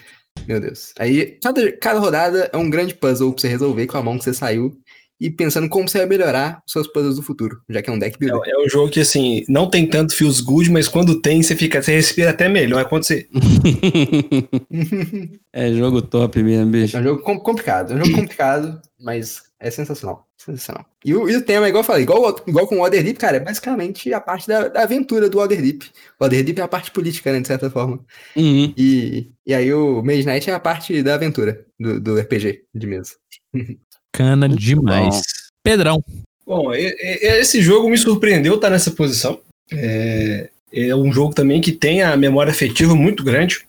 Meu 0.47 0.59
Deus. 0.59 0.93
Aí, 0.99 1.37
cada, 1.41 1.71
cada 1.77 1.99
rodada 1.99 2.49
é 2.51 2.57
um 2.57 2.69
grande 2.69 2.93
puzzle 2.95 3.31
pra 3.31 3.41
você 3.41 3.47
resolver 3.47 3.87
com 3.87 3.97
a 3.97 4.03
mão 4.03 4.17
que 4.17 4.23
você 4.25 4.33
saiu 4.33 4.73
e 5.21 5.29
pensando 5.29 5.69
como 5.69 5.87
você 5.87 5.99
vai 5.99 6.07
melhorar 6.07 6.63
os 6.65 6.73
seus 6.73 6.87
puzzles 6.87 7.17
do 7.17 7.21
futuro, 7.21 7.61
já 7.69 7.79
que 7.79 7.91
é 7.91 7.93
um 7.93 7.99
deck 7.99 8.17
builder. 8.17 8.41
É, 8.43 8.59
é 8.59 8.65
um 8.65 8.67
jogo 8.67 8.89
que, 8.89 8.99
assim, 8.99 9.45
não 9.47 9.69
tem 9.69 9.85
tanto 9.85 10.15
feels 10.15 10.41
good, 10.41 10.71
mas 10.71 10.87
quando 10.87 11.21
tem, 11.21 11.43
você 11.43 11.55
fica, 11.55 11.79
você 11.79 11.93
respira 11.93 12.31
até 12.31 12.49
melhor. 12.49 12.81
É 12.81 12.85
quando 12.85 13.05
você. 13.05 13.29
é 15.53 15.71
jogo 15.73 16.01
top 16.01 16.41
mesmo, 16.41 16.71
bicho. 16.71 16.97
É 16.97 17.01
um 17.01 17.03
jogo 17.03 17.21
com- 17.21 17.39
complicado, 17.39 17.93
é 17.93 17.97
um 17.97 18.03
jogo 18.03 18.17
complicado, 18.17 18.81
mas 18.99 19.43
é 19.59 19.69
sensacional. 19.69 20.27
Sensacional. 20.35 20.87
E 21.05 21.13
o, 21.13 21.29
e 21.29 21.35
o 21.35 21.41
tema, 21.43 21.69
igual 21.69 21.81
eu 21.81 21.85
falei, 21.85 22.01
igual, 22.01 22.35
igual 22.47 22.65
com 22.65 22.77
o 22.77 22.79
Waterdeep, 22.79 23.19
cara, 23.19 23.37
é 23.37 23.39
basicamente 23.39 24.11
a 24.11 24.19
parte 24.19 24.47
da, 24.47 24.69
da 24.69 24.81
aventura 24.81 25.29
do 25.29 25.37
Waterdeep. 25.37 25.83
O 26.19 26.23
Waterdeep 26.23 26.59
é 26.59 26.63
a 26.63 26.67
parte 26.67 26.89
política, 26.89 27.31
né, 27.31 27.41
de 27.41 27.47
certa 27.47 27.69
forma. 27.69 28.03
Uhum. 28.35 28.73
E, 28.75 29.29
e 29.45 29.53
aí 29.53 29.71
o 29.71 30.01
Mage 30.01 30.25
Knight 30.25 30.49
é 30.49 30.53
a 30.53 30.59
parte 30.59 31.03
da 31.03 31.13
aventura 31.13 31.63
do, 31.79 32.01
do 32.01 32.19
RPG 32.19 32.63
de 32.73 32.87
mesa. 32.87 33.11
Cana 34.11 34.47
demais. 34.47 35.15
bom. 35.15 35.21
Pedrão. 35.63 36.03
Bom, 36.45 36.73
esse 36.73 37.61
jogo 37.61 37.89
me 37.89 37.97
surpreendeu 37.97 38.55
estar 38.55 38.69
nessa 38.69 38.91
posição. 38.91 39.39
É, 39.71 40.49
é 40.73 40.95
um 40.95 41.11
jogo 41.11 41.33
também 41.33 41.61
que 41.61 41.71
tem 41.71 42.01
a 42.01 42.17
memória 42.17 42.51
afetiva 42.51 42.95
muito 42.95 43.23
grande. 43.23 43.65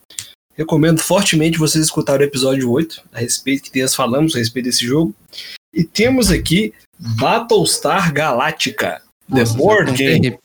Recomendo 0.56 1.00
fortemente 1.00 1.58
vocês 1.58 1.84
escutarem 1.84 2.26
o 2.26 2.28
episódio 2.28 2.70
8 2.70 3.02
a 3.12 3.20
respeito 3.20 3.70
que 3.70 3.80
nós 3.80 3.94
falamos 3.94 4.34
a 4.34 4.38
respeito 4.38 4.66
desse 4.66 4.84
jogo. 4.84 5.14
E 5.72 5.82
temos 5.82 6.30
aqui 6.30 6.74
Battlestar 6.98 8.12
Galactica, 8.12 9.00
The 9.32 9.40
Nossa, 9.40 9.56
Board 9.56 9.92
Game. 9.92 10.38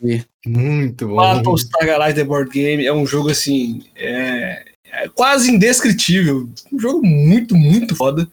Muito 0.45 1.07
bom. 1.07 1.15
Battlestar 1.15 1.86
Galactica 1.86 2.22
The 2.22 2.28
Board 2.28 2.52
Game 2.52 2.86
é 2.86 2.94
um 2.94 3.06
jogo 3.06 3.30
assim, 3.30 3.84
é, 3.95 4.64
é 4.91 5.10
quase 5.10 5.52
indescritível. 5.52 6.49
Um 6.72 6.80
jogo 6.80 7.06
muito, 7.06 7.56
muito 7.56 7.95
foda. 7.95 8.28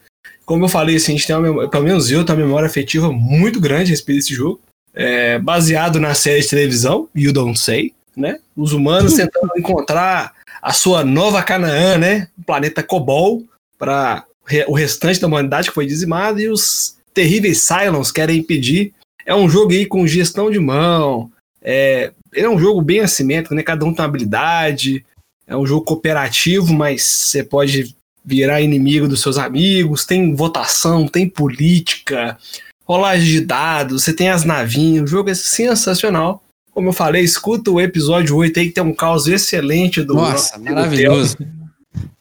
Como 0.45 0.65
eu 0.65 0.69
falei, 0.69 0.97
assim, 0.97 1.13
a 1.13 1.17
gente 1.17 1.27
tem 1.27 1.37
uma 1.37 1.43
memória, 1.43 1.71
pelo 1.71 1.85
menos 1.85 2.11
eu 2.11 2.25
tenho 2.25 2.39
uma 2.39 2.45
memória 2.45 2.67
afetiva 2.67 3.11
muito 3.13 3.61
grande 3.61 3.91
a 3.91 3.95
respeito 3.95 4.19
desse 4.19 4.35
jogo. 4.35 4.61
É, 4.95 5.39
baseado 5.39 5.99
na 5.99 6.15
série 6.15 6.41
de 6.41 6.49
televisão, 6.49 7.09
You 7.15 7.33
Don't 7.33 7.59
Say, 7.59 7.93
né? 8.17 8.39
Os 8.57 8.73
humanos 8.73 9.15
tentando 9.15 9.51
encontrar 9.57 10.33
a 10.63 10.73
sua 10.73 11.05
nova 11.05 11.43
Canaã, 11.43 11.99
né? 11.99 12.29
O 12.39 12.45
planeta 12.45 12.83
Cobol, 12.83 13.45
para 13.79 14.25
o 14.69 14.75
restante 14.75 15.21
da 15.21 15.27
humanidade 15.27 15.69
que 15.69 15.75
foi 15.75 15.87
dizimado 15.87 16.41
e 16.41 16.49
os 16.49 16.97
terríveis 17.13 17.63
Cylons 17.63 18.13
querem 18.13 18.39
impedir. 18.39 18.93
É 19.27 19.35
um 19.35 19.49
jogo 19.49 19.73
aí 19.73 19.87
com 19.87 20.07
gestão 20.07 20.51
de 20.51 20.61
mão, 20.61 21.31
é, 21.65 22.13
ele 22.35 22.47
é 22.47 22.51
um 22.51 22.59
jogo 22.59 22.83
bem 22.83 23.01
assimétrico, 23.01 23.55
né? 23.55 23.63
Cada 23.63 23.85
um 23.87 23.95
tem 23.95 24.03
uma 24.03 24.09
habilidade. 24.09 25.05
É 25.47 25.57
um 25.57 25.67
jogo 25.67 25.85
cooperativo, 25.85 26.75
mas 26.75 27.03
você 27.03 27.43
pode 27.43 27.97
virar 28.25 28.61
inimigo 28.61 29.07
dos 29.07 29.21
seus 29.21 29.37
amigos. 29.37 30.07
Tem 30.07 30.35
votação, 30.35 31.07
tem 31.07 31.29
política, 31.29 32.39
rolagem 32.85 33.27
de 33.27 33.41
dados, 33.41 34.05
você 34.05 34.13
tem 34.13 34.31
as 34.31 34.45
navinhas. 34.45 35.05
O 35.05 35.07
jogo 35.07 35.31
é 35.31 35.35
sensacional. 35.35 36.43
Como 36.73 36.89
eu 36.89 36.93
falei, 36.93 37.23
escuta 37.23 37.71
o 37.71 37.81
episódio 37.81 38.37
8 38.37 38.59
aí, 38.59 38.67
que 38.67 38.73
tem 38.73 38.83
um 38.83 38.95
caos 38.95 39.29
excelente 39.29 40.03
do. 40.03 40.15
Nossa, 40.15 40.59
maravilhoso. 40.59 41.37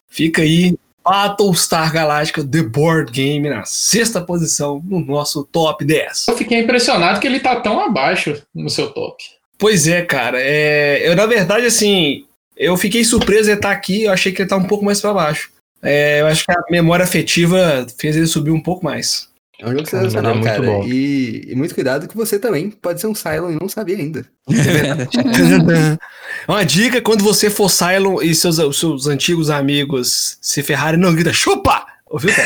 Fica 0.07 0.41
aí. 0.41 0.75
Battlestar 1.05 1.91
Galactica 1.91 2.41
The 2.45 2.61
Board 2.61 3.11
Game 3.11 3.49
na 3.49 3.65
sexta 3.65 4.21
posição 4.21 4.81
no 4.85 5.01
nosso 5.01 5.43
top 5.43 5.83
10. 5.83 6.29
Eu 6.29 6.37
fiquei 6.37 6.61
impressionado 6.61 7.19
que 7.19 7.27
ele 7.27 7.41
tá 7.41 7.57
tão 7.57 7.77
abaixo 7.77 8.41
no 8.55 8.69
seu 8.69 8.89
top. 8.89 9.21
Pois 9.57 9.85
é, 9.85 10.01
cara. 10.01 10.37
É, 10.39 11.01
eu, 11.05 11.13
na 11.13 11.25
verdade, 11.25 11.65
assim, 11.65 12.25
eu 12.55 12.77
fiquei 12.77 13.03
surpreso 13.03 13.49
de 13.49 13.55
estar 13.55 13.71
aqui. 13.71 14.03
Eu 14.03 14.13
achei 14.13 14.31
que 14.31 14.41
ele 14.41 14.49
tá 14.49 14.55
um 14.55 14.63
pouco 14.63 14.85
mais 14.85 15.01
pra 15.01 15.13
baixo. 15.13 15.51
É, 15.83 16.21
eu 16.21 16.27
acho 16.27 16.45
que 16.45 16.51
a 16.51 16.63
memória 16.71 17.03
afetiva 17.03 17.85
fez 17.97 18.15
ele 18.15 18.25
subir 18.25 18.51
um 18.51 18.61
pouco 18.61 18.85
mais. 18.85 19.27
É 19.59 19.67
um 19.67 19.71
jogo 19.71 19.85
sensacional, 19.85 20.31
é 20.31 20.35
muito 20.35 20.47
cara. 20.47 20.61
bom. 20.61 20.83
E, 20.85 21.51
e 21.51 21.55
muito 21.55 21.75
cuidado 21.75 22.07
que 22.07 22.17
você 22.17 22.39
também 22.39 22.71
pode 22.71 22.99
ser 22.99 23.07
um 23.07 23.15
Cylon 23.15 23.51
e 23.51 23.59
não 23.59 23.69
sabia 23.69 23.97
ainda. 23.97 24.25
Uma 26.47 26.65
dica: 26.65 27.01
quando 27.01 27.23
você 27.23 27.49
for 27.49 27.69
Cylon 27.69 28.21
e 28.21 28.33
seus, 28.33 28.57
seus 28.77 29.07
antigos 29.07 29.49
amigos 29.49 30.37
se 30.41 30.63
ferrarem, 30.63 30.99
não 30.99 31.13
grita 31.13 31.31
chupa! 31.31 31.85
Ouviu? 32.13 32.29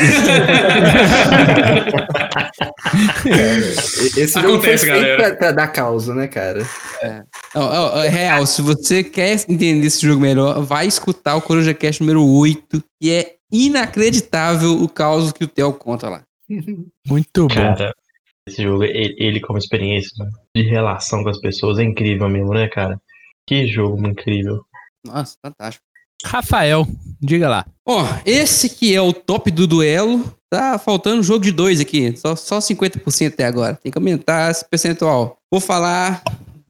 Esse 4.16 4.32
jogo 4.40 4.48
foi 4.48 4.74
Acontece, 4.74 4.86
feito 4.86 4.94
galera. 4.94 5.16
pra, 5.16 5.36
pra 5.36 5.52
dar 5.52 5.68
causa, 5.68 6.14
né, 6.14 6.26
cara? 6.26 6.66
Ó, 7.54 7.60
ó, 7.60 7.98
ó, 7.98 8.00
real, 8.08 8.46
se 8.46 8.62
você 8.62 9.04
quer 9.04 9.44
entender 9.46 9.86
esse 9.86 10.00
jogo 10.06 10.22
melhor, 10.22 10.62
vai 10.62 10.86
escutar 10.86 11.36
o 11.36 11.42
Coruja 11.42 11.74
Cast 11.74 12.00
número 12.00 12.24
8, 12.26 12.82
que 12.98 13.10
é 13.12 13.34
inacreditável 13.52 14.72
o 14.72 14.88
caos 14.88 15.32
que 15.32 15.44
o 15.44 15.48
Theo 15.48 15.74
conta 15.74 16.08
lá. 16.08 16.22
Muito 17.06 17.46
bom. 17.46 17.54
Cara, 17.54 17.94
esse 18.48 18.62
jogo, 18.62 18.84
ele, 18.84 19.16
ele 19.18 19.38
como 19.38 19.58
experiência 19.58 20.24
né, 20.24 20.30
de 20.56 20.62
relação 20.62 21.22
com 21.22 21.28
as 21.28 21.40
pessoas 21.40 21.78
é 21.78 21.82
incrível 21.82 22.26
mesmo, 22.30 22.54
né, 22.54 22.68
cara? 22.68 22.98
Que 23.46 23.66
jogo 23.66 24.06
incrível. 24.06 24.64
Nossa, 25.04 25.36
fantástico. 25.44 25.84
Rafael, 26.24 26.86
diga 27.20 27.48
lá. 27.48 27.66
Ó, 27.86 28.06
esse 28.26 28.68
que 28.68 28.94
é 28.94 29.00
o 29.00 29.12
top 29.12 29.50
do 29.50 29.66
duelo, 29.66 30.32
tá 30.50 30.78
faltando 30.78 31.22
jogo 31.22 31.44
de 31.44 31.52
dois 31.52 31.80
aqui, 31.80 32.14
só, 32.16 32.36
só 32.36 32.58
50% 32.58 33.32
até 33.32 33.46
agora. 33.46 33.78
Tem 33.82 33.90
que 33.90 33.98
aumentar 33.98 34.50
esse 34.50 34.64
percentual. 34.68 35.38
Vou 35.50 35.60
falar 35.60 36.22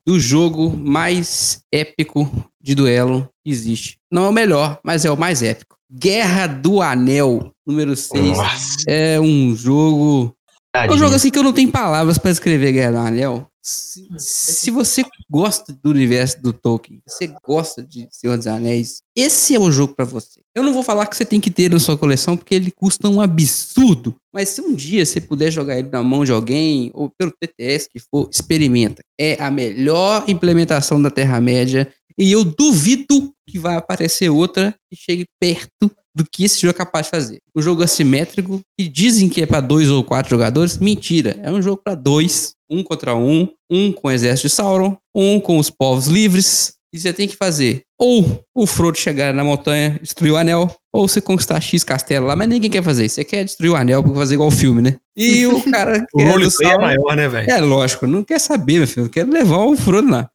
do 0.06 0.18
jogo 0.18 0.70
mais 0.70 1.60
épico 1.72 2.30
de 2.60 2.74
duelo 2.74 3.28
que 3.44 3.50
existe. 3.50 3.98
Não 4.10 4.24
é 4.24 4.28
o 4.28 4.32
melhor, 4.32 4.78
mas 4.82 5.04
é 5.04 5.10
o 5.10 5.16
mais 5.16 5.42
épico. 5.42 5.76
Guerra 5.90 6.46
do 6.46 6.82
Anel, 6.82 7.50
número 7.66 7.96
6. 7.96 8.36
Nossa. 8.36 8.76
É 8.86 9.18
um 9.18 9.56
jogo 9.56 10.34
É 10.74 10.90
um 10.90 10.98
jogo 10.98 11.14
assim 11.14 11.30
que 11.30 11.38
eu 11.38 11.42
não 11.42 11.52
tenho 11.52 11.70
palavras 11.70 12.18
pra 12.18 12.30
escrever 12.30 12.72
Guerra 12.72 12.92
do 12.92 12.98
Anel. 12.98 13.46
Se, 13.68 14.08
se 14.18 14.70
você 14.70 15.04
gosta 15.28 15.78
do 15.82 15.90
universo 15.90 16.40
do 16.40 16.54
Tolkien, 16.54 17.02
você 17.06 17.26
gosta 17.44 17.82
de 17.82 18.08
Senhor 18.10 18.38
dos 18.38 18.46
Anéis, 18.46 19.02
esse 19.14 19.54
é 19.54 19.60
o 19.60 19.70
jogo 19.70 19.94
pra 19.94 20.06
você. 20.06 20.40
Eu 20.54 20.62
não 20.62 20.72
vou 20.72 20.82
falar 20.82 21.04
que 21.04 21.14
você 21.14 21.24
tem 21.24 21.38
que 21.38 21.50
ter 21.50 21.70
na 21.70 21.78
sua 21.78 21.98
coleção, 21.98 22.34
porque 22.34 22.54
ele 22.54 22.70
custa 22.70 23.10
um 23.10 23.20
absurdo. 23.20 24.16
Mas 24.32 24.48
se 24.48 24.62
um 24.62 24.74
dia 24.74 25.04
você 25.04 25.20
puder 25.20 25.50
jogar 25.50 25.78
ele 25.78 25.90
na 25.90 26.02
mão 26.02 26.24
de 26.24 26.32
alguém, 26.32 26.90
ou 26.94 27.10
pelo 27.10 27.30
TTS 27.30 27.90
que 27.92 28.00
for, 28.00 28.30
experimenta. 28.32 29.02
É 29.20 29.36
a 29.38 29.50
melhor 29.50 30.24
implementação 30.26 31.00
da 31.02 31.10
Terra-média. 31.10 31.92
E 32.16 32.32
eu 32.32 32.44
duvido 32.44 33.34
que 33.46 33.58
vai 33.58 33.76
aparecer 33.76 34.30
outra 34.30 34.74
que 34.90 34.96
chegue 34.98 35.26
perto 35.38 35.90
do 36.18 36.24
que 36.30 36.44
esse 36.44 36.60
jogo 36.60 36.70
é 36.72 36.74
capaz 36.74 37.06
de 37.06 37.10
fazer. 37.10 37.38
Um 37.54 37.62
jogo 37.62 37.82
assimétrico, 37.82 38.60
que 38.78 38.88
dizem 38.88 39.28
que 39.28 39.40
é 39.42 39.46
para 39.46 39.60
dois 39.60 39.88
ou 39.88 40.02
quatro 40.02 40.30
jogadores, 40.30 40.76
mentira. 40.78 41.38
É 41.42 41.50
um 41.50 41.62
jogo 41.62 41.80
para 41.82 41.94
dois, 41.94 42.54
um 42.68 42.82
contra 42.82 43.14
um, 43.14 43.48
um 43.70 43.92
com 43.92 44.08
o 44.08 44.10
exército 44.10 44.48
de 44.48 44.54
Sauron, 44.54 44.96
um 45.14 45.38
com 45.40 45.58
os 45.58 45.70
povos 45.70 46.06
livres. 46.08 46.74
E 46.92 46.98
você 46.98 47.12
tem 47.12 47.28
que 47.28 47.36
fazer 47.36 47.82
ou 48.00 48.42
o 48.54 48.66
Frodo 48.66 48.96
chegar 48.98 49.34
na 49.34 49.44
montanha, 49.44 49.98
destruir 50.00 50.32
o 50.32 50.36
anel, 50.36 50.74
ou 50.92 51.06
você 51.06 51.20
conquistar 51.20 51.60
X 51.60 51.84
castelo 51.84 52.26
lá, 52.26 52.34
mas 52.34 52.48
ninguém 52.48 52.70
quer 52.70 52.82
fazer 52.82 53.04
isso. 53.04 53.16
Você 53.16 53.24
quer 53.24 53.44
destruir 53.44 53.70
o 53.70 53.76
anel 53.76 54.02
pra 54.02 54.14
fazer 54.14 54.34
igual 54.34 54.48
o 54.48 54.52
filme, 54.52 54.80
né? 54.80 54.96
E 55.16 55.44
o 55.48 55.62
cara 55.70 56.06
O 56.14 56.20
é 56.20 56.30
roleplay 56.30 56.70
é 56.72 56.78
maior, 56.78 57.14
né, 57.16 57.28
velho? 57.28 57.50
é 57.50 57.60
lógico, 57.60 58.06
não 58.06 58.24
quer 58.24 58.38
saber, 58.40 58.78
meu 58.78 58.86
filho. 58.88 59.08
Quer 59.10 59.26
levar 59.28 59.58
o 59.58 59.76
Frodo 59.76 60.10
lá. 60.10 60.30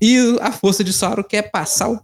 E 0.00 0.36
a 0.42 0.52
força 0.52 0.84
de 0.84 0.92
Sauron 0.92 1.22
quer 1.24 1.50
passar 1.50 1.88
o- 1.90 1.98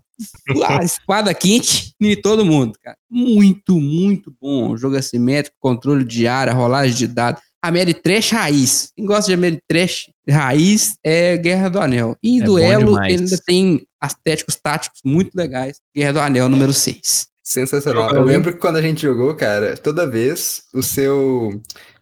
a 0.67 0.85
espada 0.85 1.33
quente 1.35 1.95
em 2.01 2.21
todo 2.21 2.45
mundo, 2.45 2.79
cara. 2.83 2.97
Muito, 3.11 3.81
muito 3.81 4.35
bom. 4.41 4.77
Jogo 4.77 4.97
assimétrico, 4.97 5.57
controle 5.61 6.05
de 6.05 6.27
área, 6.27 6.53
rolagem 6.53 6.97
de 6.97 7.07
dados. 7.07 7.43
Ameritrash 7.63 8.33
raiz. 8.33 8.93
Quem 8.97 9.05
gosta 9.05 9.27
de 9.27 9.35
Ameritrash 9.35 10.11
raiz 10.29 10.95
é 11.05 11.37
Guerra 11.37 11.69
do 11.69 11.81
Anel. 11.81 12.17
E 12.23 12.37
em 12.37 12.41
É 12.41 12.45
duelo, 12.45 12.99
ainda 12.99 13.37
tem 13.45 13.87
estéticos 14.03 14.57
táticos 14.57 15.01
muito 15.05 15.35
legais. 15.35 15.79
Guerra 15.95 16.13
do 16.13 16.21
Anel 16.21 16.49
número 16.49 16.73
6. 16.73 17.29
Sensacional. 17.43 18.15
Eu 18.15 18.23
lembro 18.23 18.53
que 18.53 18.61
quando 18.61 18.77
a 18.77 18.83
gente 18.83 19.03
jogou, 19.03 19.35
cara, 19.35 19.77
toda 19.77 20.09
vez 20.09 20.63
o 20.73 20.83
seu. 20.83 21.61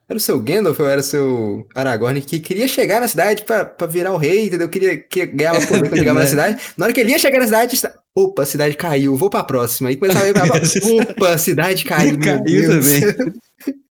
Era 0.09 0.17
o 0.17 0.21
seu 0.21 0.41
Gandalf 0.41 0.81
ou 0.81 0.89
era 0.89 1.01
o 1.03 1.05
seu 1.05 1.67
Aragorn 1.75 2.23
que 2.23 2.41
queria 2.41 2.67
chegar 2.67 2.99
na 2.99 3.09
cidade 3.09 3.43
pra, 3.45 3.67
pra 3.67 3.87
virar 3.87 4.13
o 4.13 4.17
rei, 4.17 4.47
entendeu? 4.47 4.67
Queria 4.67 4.97
que 4.97 5.27
ganhava 5.27 5.61
poder 5.67 5.91
quando 5.91 5.99
chegava 5.99 6.21
na 6.21 6.27
cidade. 6.27 6.59
Na 6.79 6.87
hora 6.87 6.95
que 6.95 7.01
ele 7.01 7.11
ia 7.11 7.19
chegar 7.19 7.39
na 7.41 7.45
cidade, 7.45 7.79
opa, 8.15 8.43
a 8.43 8.47
cidade 8.47 8.75
caiu, 8.75 9.17
vou 9.17 9.29
pra 9.29 9.45
próxima. 9.45 9.91
Aí 9.91 9.97
começava 9.97 10.25
a 10.25 10.29
ir 10.29 10.33
pra. 10.33 10.45
Opa, 11.13 11.35
a 11.35 11.39
cidade 11.39 11.85
caiu. 11.85 12.19
Caiu 12.19 12.43
Deus. 12.43 12.87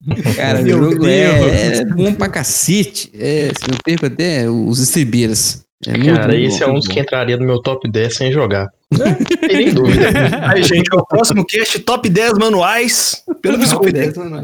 Cara, 0.37 0.63
o 0.63 0.69
jogo 0.69 1.07
é, 1.07 1.79
é 1.79 1.85
bom 1.87 2.15
pra 2.15 2.29
cacete. 2.29 3.11
É, 3.19 3.49
eu 3.49 3.79
perco 3.83 4.07
até 4.07 4.49
os 4.49 4.79
estribeiras. 4.79 5.64
É 5.87 5.97
muito, 5.97 6.15
Cara, 6.15 6.29
muito 6.29 6.47
esse 6.47 6.63
é 6.63 6.67
bom, 6.67 6.73
um 6.73 6.75
dos 6.77 6.87
muito 6.87 6.95
que 6.95 7.01
entraria 7.01 7.37
no 7.37 7.45
meu 7.45 7.61
top 7.61 7.91
10 7.91 8.17
sem 8.17 8.33
jogar. 8.33 8.69
Não 8.91 9.15
tem 9.49 9.57
nem 9.57 9.75
dúvida. 9.75 10.09
Aí, 10.49 10.63
gente, 10.63 10.89
o 10.95 11.05
próximo 11.05 11.45
cast 11.45 11.79
top 11.81 12.09
10 12.09 12.35
manuais 12.35 13.23
pelo 13.43 13.59
Top 13.59 13.59
Biscoito. 13.59 13.93
10, 13.93 14.17
mano. 14.17 14.43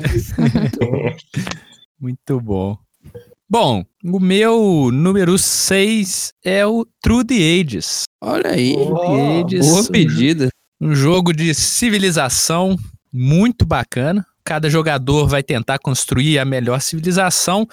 Muito 2.01 2.41
bom. 2.41 2.77
Bom, 3.49 3.85
o 4.05 4.21
meu 4.21 4.91
número 4.93 5.37
6 5.37 6.33
é 6.45 6.65
o 6.67 6.87
True 7.03 7.25
the 7.25 7.35
Ages. 7.35 8.05
Olha 8.21 8.51
aí. 8.51 8.75
Oh, 8.77 8.95
Boa 8.95 9.47
isso. 9.51 9.91
pedida. 9.91 10.49
Um 10.81 10.95
jogo 10.95 11.33
de 11.33 11.53
civilização 11.53 12.77
muito 13.13 13.67
bacana. 13.67 14.25
Cada 14.45 14.69
jogador 14.69 15.27
vai 15.27 15.43
tentar 15.43 15.79
construir 15.79 16.39
a 16.39 16.45
melhor 16.45 16.81
civilização 16.81 17.69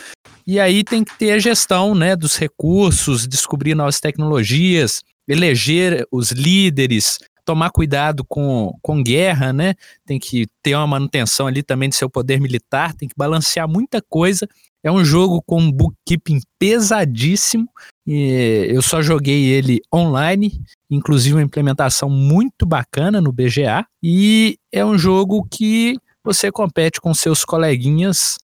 e 0.46 0.60
aí 0.60 0.84
tem 0.84 1.04
que 1.04 1.18
ter 1.18 1.32
a 1.32 1.40
gestão 1.40 1.94
né, 1.94 2.16
dos 2.16 2.38
recursos, 2.38 3.28
descobrir 3.28 3.76
novas 3.76 4.00
tecnologias, 4.00 5.04
eleger 5.28 6.08
os 6.12 6.32
líderes, 6.32 7.20
tomar 7.44 7.70
cuidado 7.70 8.24
com, 8.26 8.78
com 8.82 9.04
guerra, 9.04 9.52
né? 9.52 9.74
Tem 10.06 10.20
que 10.20 10.48
ter 10.64 10.76
uma 10.76 10.88
manutenção 10.88 11.48
ali 11.48 11.64
também 11.64 11.90
do 11.90 11.96
seu 11.96 12.10
poder 12.10 12.40
militar, 12.40 12.94
tem 12.94 13.08
que 13.08 13.16
balancear 13.18 13.68
muita 13.68 14.02
coisa. 14.02 14.48
É 14.84 14.92
um 14.92 15.04
jogo 15.04 15.42
com 15.46 15.60
um 15.60 15.72
bookkeeping 15.72 16.40
pesadíssimo. 16.58 17.68
E 18.06 18.68
eu 18.70 18.82
só 18.82 19.02
joguei 19.02 19.46
ele 19.46 19.82
online, 19.94 20.62
inclusive 20.90 21.36
uma 21.36 21.44
implementação 21.44 22.10
muito 22.10 22.66
bacana 22.66 23.20
no 23.20 23.34
BGA. 23.34 23.86
E 24.02 24.58
é 24.72 24.86
um 24.86 24.98
jogo 24.98 25.46
que 25.50 25.96
você 26.28 26.52
compete 26.52 27.00
com 27.00 27.14
seus 27.14 27.46
coleguinhas 27.46 28.38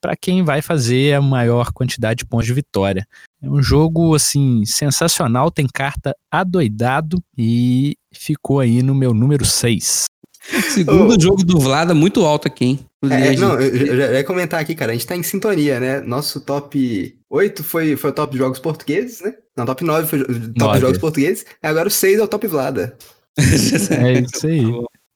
para 0.00 0.16
quem 0.16 0.42
vai 0.42 0.62
fazer 0.62 1.14
a 1.14 1.20
maior 1.20 1.72
quantidade 1.72 2.18
de 2.18 2.26
pontos 2.26 2.46
de 2.46 2.54
vitória. 2.54 3.06
É 3.42 3.48
um 3.48 3.62
jogo 3.62 4.14
assim 4.14 4.64
sensacional, 4.64 5.50
tem 5.50 5.66
carta 5.66 6.16
adoidado 6.30 7.22
e 7.36 7.96
ficou 8.12 8.60
aí 8.60 8.82
no 8.82 8.94
meu 8.94 9.12
número 9.12 9.44
6. 9.44 10.06
Segundo 10.72 11.14
Ô. 11.14 11.20
jogo 11.20 11.44
do 11.44 11.58
Vlada, 11.58 11.94
muito 11.94 12.24
alto 12.24 12.48
aqui, 12.48 12.64
hein? 12.64 12.80
É, 13.10 13.36
não, 13.36 13.60
eu, 13.60 13.96
já 13.96 14.12
ia 14.12 14.24
comentar 14.24 14.60
aqui, 14.60 14.74
cara. 14.74 14.92
A 14.92 14.94
gente 14.94 15.06
tá 15.06 15.14
em 15.14 15.22
sintonia, 15.22 15.78
né? 15.78 16.00
Nosso 16.00 16.40
top 16.40 17.14
8 17.28 17.62
foi, 17.62 17.96
foi 17.96 18.10
o 18.10 18.12
top 18.12 18.32
de 18.32 18.38
jogos 18.38 18.58
portugueses, 18.58 19.20
né? 19.20 19.34
Não, 19.54 19.66
top 19.66 19.84
9 19.84 20.08
foi 20.08 20.20
o 20.22 20.24
top 20.24 20.58
Nove. 20.58 20.74
de 20.74 20.80
jogos 20.80 20.98
portugueses. 20.98 21.44
Agora 21.62 21.88
o 21.88 21.90
6 21.90 22.18
é 22.18 22.22
o 22.22 22.28
top 22.28 22.46
Vlada. 22.46 22.96
É 23.38 24.20
isso 24.20 24.46
aí. 24.46 24.64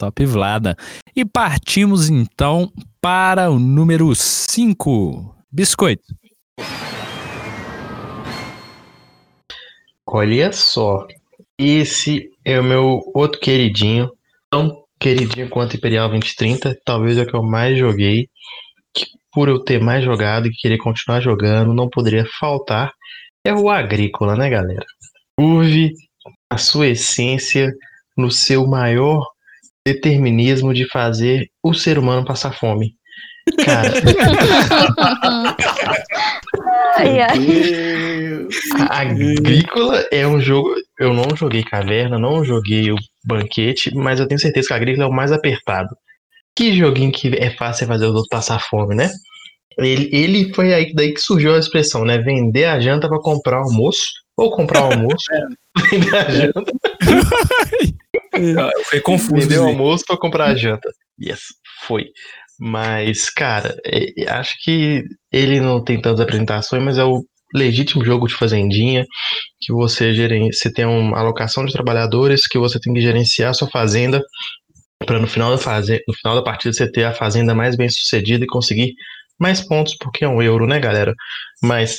Top 0.03 0.27
Vlada. 0.27 0.77
E 1.15 1.25
partimos 1.25 2.11
então 2.11 2.73
para 3.01 3.49
o 3.49 3.57
número 3.57 4.13
5. 4.13 5.33
Biscoito. 5.49 6.03
Olha 10.05 10.53
só. 10.53 11.07
Esse 11.57 12.29
é 12.45 12.59
o 12.59 12.65
meu 12.65 13.01
outro 13.15 13.39
queridinho. 13.39 14.11
Tão 14.51 14.83
queridinho 14.99 15.49
quanto 15.49 15.77
Imperial 15.77 16.09
2030. 16.09 16.77
Talvez 16.85 17.17
é 17.17 17.23
o 17.23 17.27
que 17.27 17.37
eu 17.37 17.45
mais 17.45 17.79
joguei. 17.79 18.27
Que 18.93 19.07
por 19.33 19.49
eu 19.49 19.61
ter 19.63 19.81
mais 19.81 20.05
jogado 20.05 20.49
e 20.49 20.53
querer 20.53 20.79
continuar 20.79 21.21
jogando, 21.21 21.73
não 21.73 21.89
poderia 21.89 22.27
faltar. 22.41 22.91
É 23.47 23.55
o 23.55 23.71
Agrícola, 23.71 24.35
né, 24.35 24.51
galera? 24.51 24.85
Curve 25.39 25.93
a 26.51 26.59
sua 26.59 26.89
essência 26.89 27.73
no 28.17 28.33
seu 28.33 28.67
maior 28.67 29.25
determinismo 29.87 30.73
de 30.73 30.89
fazer 30.89 31.49
o 31.63 31.75
ser 31.75 31.99
humano 31.99 32.25
passar 32.25 32.53
fome. 32.53 32.95
Cara, 33.65 33.91
Ai, 36.97 37.21
ai. 37.21 38.47
a 38.89 39.01
Agrícola 39.01 40.07
é 40.13 40.27
um 40.27 40.41
jogo. 40.41 40.75
Eu 40.99 41.13
não 41.13 41.35
joguei 41.35 41.65
Caverna, 41.65 42.19
não 42.19 42.45
joguei 42.45 42.93
o 42.93 42.97
Banquete, 43.25 43.95
mas 43.95 44.21
eu 44.21 44.29
tenho 44.29 44.41
certeza 44.41 44.69
que 44.69 44.73
a 44.75 44.77
Agrícola 44.77 45.05
é 45.07 45.09
o 45.09 45.13
mais 45.13 45.33
apertado. 45.33 45.89
Que 46.55 46.77
joguinho 46.77 47.11
que 47.11 47.35
é 47.37 47.51
fácil 47.51 47.87
fazer 47.87 48.05
os 48.05 48.15
outros 48.15 48.29
passar 48.29 48.61
fome, 48.61 48.95
né? 48.95 49.11
Ele, 49.79 50.11
ele 50.13 50.55
foi 50.55 50.75
aí 50.75 50.93
daí 50.95 51.13
que 51.15 51.21
surgiu 51.21 51.55
a 51.55 51.59
expressão, 51.59 52.05
né? 52.05 52.19
Vender 52.19 52.67
a 52.67 52.79
janta 52.79 53.09
pra 53.09 53.19
comprar 53.21 53.59
almoço. 53.59 54.03
Ou 54.37 54.51
comprar 54.51 54.83
o 54.83 54.93
almoço, 54.93 55.25
vender 55.91 56.17
a 56.17 56.31
janta. 56.31 56.73
Eu 58.35 58.85
fiquei 58.85 59.01
confuso. 59.01 59.47
O 59.47 59.51
Zé. 59.51 59.57
almoço 59.59 60.05
pra 60.07 60.17
comprar 60.17 60.47
a 60.47 60.55
janta. 60.55 60.91
Yes, 61.21 61.41
foi. 61.87 62.07
Mas, 62.59 63.29
cara, 63.31 63.77
é- 63.85 64.23
é- 64.25 64.31
acho 64.31 64.55
que 64.63 65.03
ele 65.33 65.61
não 65.61 65.83
tem 65.83 66.01
tantas 66.01 66.21
apresentações, 66.21 66.83
mas 66.83 66.99
é 66.99 67.05
o 67.05 67.25
legítimo 67.55 68.05
jogo 68.05 68.27
de 68.27 68.35
fazendinha, 68.35 69.05
que 69.61 69.73
você 69.73 70.15
gerencia, 70.15 70.53
você 70.53 70.73
tem 70.73 70.87
uma 70.87 71.19
alocação 71.19 71.65
de 71.67 71.73
trabalhadores, 71.73 72.47
que 72.47 72.59
você 72.59 72.81
tem 72.81 72.95
que 72.95 73.01
gerenciar 73.01 73.51
a 73.51 73.55
sua 73.55 73.69
fazenda, 73.69 74.23
para 75.05 75.19
no 75.19 75.27
final 75.27 75.51
da 75.51 75.57
no 76.07 76.15
final 76.15 76.35
da 76.37 76.43
partida 76.43 76.73
você 76.73 76.91
ter 76.91 77.05
a 77.05 77.13
fazenda 77.13 77.55
mais 77.55 77.77
bem 77.77 77.89
sucedida 77.89 78.45
e 78.45 78.49
conseguir 78.49 78.95
mais 79.39 79.61
pontos, 79.61 79.97
porque 79.99 80.25
é 80.25 80.29
um 80.29 80.41
euro, 80.41 80.67
né, 80.67 80.79
galera? 80.79 81.15
Mas 81.63 81.99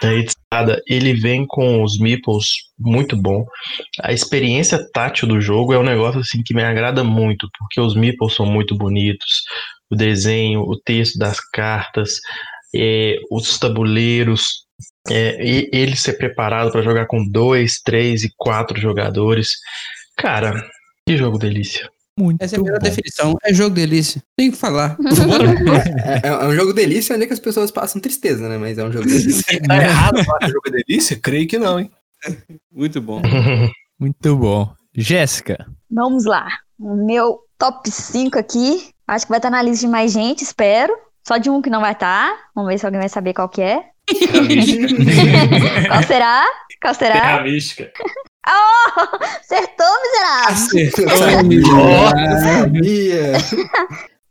de 0.00 0.24
escada, 0.24 0.80
ele 0.86 1.14
vem 1.14 1.46
com 1.46 1.82
os 1.82 1.98
meeples 1.98 2.46
muito 2.78 3.16
bom. 3.16 3.44
A 4.02 4.12
experiência 4.12 4.78
tátil 4.92 5.28
do 5.28 5.40
jogo 5.40 5.72
é 5.72 5.78
um 5.78 5.84
negócio 5.84 6.20
assim 6.20 6.42
que 6.42 6.54
me 6.54 6.62
agrada 6.62 7.02
muito, 7.02 7.48
porque 7.58 7.80
os 7.80 7.94
meeples 7.94 8.34
são 8.34 8.46
muito 8.46 8.76
bonitos, 8.76 9.42
o 9.90 9.96
desenho, 9.96 10.60
o 10.60 10.78
texto 10.78 11.18
das 11.18 11.38
cartas, 11.40 12.20
é, 12.74 13.16
os 13.30 13.58
tabuleiros, 13.58 14.64
é, 15.10 15.44
e 15.44 15.70
ele 15.72 15.96
ser 15.96 16.14
preparado 16.14 16.72
para 16.72 16.82
jogar 16.82 17.06
com 17.06 17.24
dois, 17.28 17.80
três 17.82 18.24
e 18.24 18.32
quatro 18.36 18.80
jogadores. 18.80 19.50
Cara, 20.16 20.54
que 21.06 21.16
jogo 21.16 21.38
delícia. 21.38 21.88
Muito 22.18 22.40
Essa 22.40 22.56
é 22.56 22.58
a 22.58 22.62
melhor 22.62 22.78
bom. 22.78 22.84
definição. 22.84 23.34
É 23.42 23.52
jogo 23.52 23.74
delícia. 23.74 24.22
Tem 24.36 24.50
que 24.50 24.56
falar. 24.56 24.96
É, 26.22 26.28
é 26.28 26.46
um 26.46 26.54
jogo 26.54 26.72
delícia 26.72 27.14
onde 27.14 27.24
é 27.24 27.26
que 27.26 27.32
as 27.32 27.40
pessoas 27.40 27.70
passam 27.70 28.00
tristeza, 28.00 28.48
né? 28.48 28.56
Mas 28.56 28.78
é 28.78 28.84
um 28.84 28.92
jogo 28.92 29.06
delícia. 29.06 29.60
Tá 29.66 29.76
errado 29.76 30.24
falar 30.24 30.48
jogo 30.48 30.68
é 30.68 30.82
delícia? 30.82 31.18
Creio 31.20 31.48
que 31.48 31.58
não, 31.58 31.80
hein? 31.80 31.90
Muito 32.70 33.00
bom. 33.00 33.20
Muito 33.98 34.36
bom. 34.36 34.72
Jéssica. 34.94 35.66
Vamos 35.90 36.24
lá. 36.24 36.48
O 36.78 36.94
meu 36.94 37.40
top 37.58 37.90
5 37.90 38.38
aqui. 38.38 38.88
Acho 39.06 39.26
que 39.26 39.30
vai 39.30 39.38
estar 39.38 39.50
na 39.50 39.62
lista 39.62 39.86
de 39.86 39.90
mais 39.90 40.12
gente, 40.12 40.42
espero. 40.42 40.94
Só 41.26 41.36
de 41.36 41.50
um 41.50 41.60
que 41.60 41.70
não 41.70 41.80
vai 41.80 41.92
estar. 41.92 42.32
Vamos 42.54 42.70
ver 42.70 42.78
se 42.78 42.86
alguém 42.86 43.00
vai 43.00 43.08
saber 43.08 43.32
qual 43.34 43.48
que 43.48 43.62
é. 43.62 43.82
Qual 45.88 46.02
será? 46.02 46.44
Qual 46.80 46.94
será? 46.94 47.14
Terra 47.14 47.42
mística. 47.42 47.90
Acertou, 49.40 49.86
miserável! 50.02 50.52
Acertou, 50.52 51.44
miserável. 51.44 52.58
Sabia. 52.58 53.32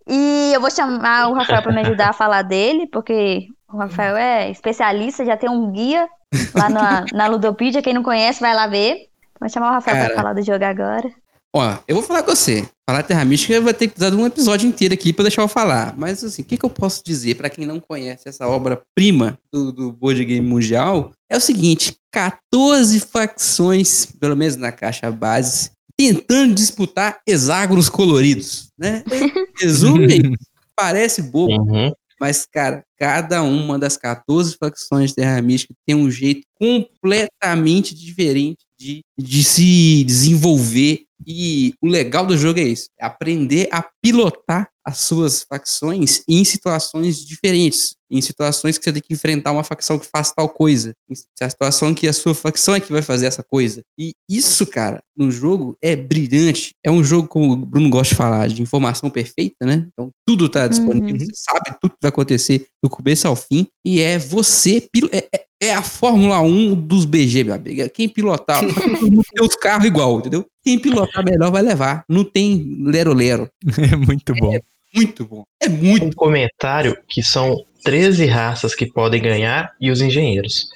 E 0.07 0.51
eu 0.53 0.61
vou 0.61 0.69
chamar 0.69 1.29
o 1.29 1.33
Rafael 1.33 1.61
para 1.61 1.71
me 1.71 1.81
ajudar 1.81 2.09
a 2.09 2.13
falar 2.13 2.41
dele, 2.41 2.87
porque 2.87 3.47
o 3.71 3.77
Rafael 3.77 4.15
é 4.17 4.51
especialista, 4.51 5.25
já 5.25 5.37
tem 5.37 5.49
um 5.49 5.71
guia 5.71 6.07
lá 6.53 6.69
na, 6.69 7.05
na 7.13 7.27
Ludopedia. 7.27 7.81
Quem 7.81 7.93
não 7.93 8.03
conhece, 8.03 8.41
vai 8.41 8.53
lá 8.53 8.67
ver. 8.67 9.07
Vou 9.39 9.49
chamar 9.49 9.69
o 9.69 9.73
Rafael 9.73 10.05
para 10.05 10.15
falar 10.15 10.33
do 10.33 10.41
jogo 10.41 10.63
agora. 10.63 11.09
Ó, 11.55 11.77
eu 11.87 11.95
vou 11.95 12.03
falar 12.03 12.23
com 12.23 12.35
você. 12.35 12.67
Falar 12.89 13.03
Terra 13.03 13.23
Mística 13.23 13.61
vai 13.61 13.73
ter 13.73 13.87
que 13.87 13.93
precisar 13.93 14.09
de 14.13 14.21
um 14.21 14.25
episódio 14.25 14.67
inteiro 14.67 14.93
aqui 14.93 15.13
pra 15.13 15.23
deixar 15.23 15.41
eu 15.41 15.47
falar. 15.47 15.95
Mas 15.97 16.21
assim, 16.23 16.41
o 16.41 16.45
que, 16.45 16.57
que 16.57 16.65
eu 16.65 16.69
posso 16.69 17.01
dizer 17.05 17.35
pra 17.35 17.49
quem 17.49 17.65
não 17.65 17.79
conhece 17.79 18.27
essa 18.27 18.45
obra-prima 18.47 19.39
do, 19.51 19.71
do 19.71 19.91
Board 19.93 20.23
Game 20.25 20.45
Mundial? 20.45 21.11
É 21.29 21.37
o 21.37 21.41
seguinte: 21.41 21.95
14 22.11 22.99
facções, 22.99 24.05
pelo 24.19 24.35
menos 24.35 24.57
na 24.57 24.69
caixa 24.71 25.09
base, 25.09 25.71
tentando 25.97 26.53
disputar 26.53 27.19
hexágonos 27.25 27.87
coloridos, 27.87 28.67
né? 28.77 29.01
Resume, 29.57 30.35
parece 30.75 31.21
bobo, 31.21 31.53
Uhum. 31.63 31.93
mas, 32.19 32.45
cara, 32.51 32.83
cada 32.99 33.41
uma 33.43 33.79
das 33.79 33.95
14 33.95 34.57
facções 34.59 35.11
de 35.11 35.15
Terra 35.15 35.41
Mística 35.41 35.73
tem 35.87 35.95
um 35.95 36.11
jeito 36.11 36.41
completamente 36.59 37.95
diferente 37.95 38.57
de, 38.77 39.01
de 39.17 39.43
se 39.43 40.03
desenvolver. 40.03 41.03
E 41.25 41.73
o 41.81 41.87
legal 41.87 42.25
do 42.25 42.37
jogo 42.37 42.59
é 42.59 42.63
isso: 42.63 42.89
é 42.99 43.05
aprender 43.05 43.67
a 43.71 43.83
pilotar 44.01 44.69
as 44.85 44.97
suas 44.99 45.43
facções 45.43 46.23
em 46.27 46.43
situações 46.43 47.25
diferentes. 47.25 47.95
Em 48.15 48.21
situações 48.21 48.77
que 48.77 48.83
você 48.83 48.93
tem 48.93 49.01
que 49.01 49.13
enfrentar 49.13 49.51
uma 49.51 49.63
facção 49.63 49.97
que 49.97 50.05
faz 50.05 50.31
tal 50.31 50.47
coisa. 50.47 50.93
Em 51.09 51.13
a 51.41 51.49
situação 51.49 51.93
que 51.93 52.07
a 52.07 52.13
sua 52.13 52.35
facção 52.35 52.75
é 52.75 52.79
que 52.79 52.91
vai 52.91 53.01
fazer 53.01 53.25
essa 53.25 53.41
coisa. 53.43 53.81
E 53.97 54.13
isso, 54.29 54.65
cara, 54.67 55.01
no 55.17 55.31
jogo 55.31 55.75
é 55.81 55.95
brilhante. 55.95 56.73
É 56.83 56.91
um 56.91 57.03
jogo, 57.03 57.27
como 57.27 57.53
o 57.53 57.55
Bruno 57.57 57.89
gosta 57.89 58.13
de 58.13 58.17
falar, 58.17 58.47
de 58.49 58.61
informação 58.61 59.09
perfeita, 59.09 59.65
né? 59.65 59.87
Então 59.91 60.11
tudo 60.27 60.47
tá 60.47 60.67
disponível, 60.67 61.09
Uhum. 61.13 61.19
você 61.19 61.31
sabe 61.33 61.75
tudo 61.81 61.91
que 61.91 61.97
vai 62.01 62.09
acontecer 62.09 62.67
do 62.83 62.89
começo 62.89 63.27
ao 63.27 63.35
fim. 63.35 63.67
E 63.85 63.99
é 63.99 64.17
você. 64.19 64.87
É, 65.11 65.17
é- 65.35 65.45
é 65.63 65.73
a 65.73 65.81
Fórmula 65.81 66.41
1 66.41 66.75
dos 66.75 67.05
BG, 67.05 67.45
meu 67.45 67.53
amigo. 67.55 67.81
É 67.81 67.87
Quem 67.87 68.09
pilotar, 68.09 68.59
tem 69.33 69.41
os 69.45 69.55
carros 69.55 69.85
igual, 69.85 70.19
entendeu? 70.19 70.45
Quem 70.61 70.77
pilotar 70.77 71.23
melhor 71.23 71.51
vai 71.51 71.61
levar. 71.61 72.03
Não 72.09 72.23
tem 72.25 72.77
lero-lero. 72.85 73.49
É 73.93 73.95
muito 73.95 74.33
bom. 74.35 74.57
Muito 74.93 75.25
bom. 75.25 75.43
É 75.61 75.67
muito 75.69 76.05
Um 76.05 76.11
comentário 76.11 76.95
que 77.07 77.23
são 77.23 77.63
13 77.83 78.25
raças 78.25 78.75
que 78.75 78.85
podem 78.85 79.21
ganhar 79.21 79.71
e 79.79 79.91
os 79.91 80.01
engenheiros. 80.01 80.67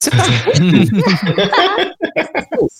Tá? 0.00 0.10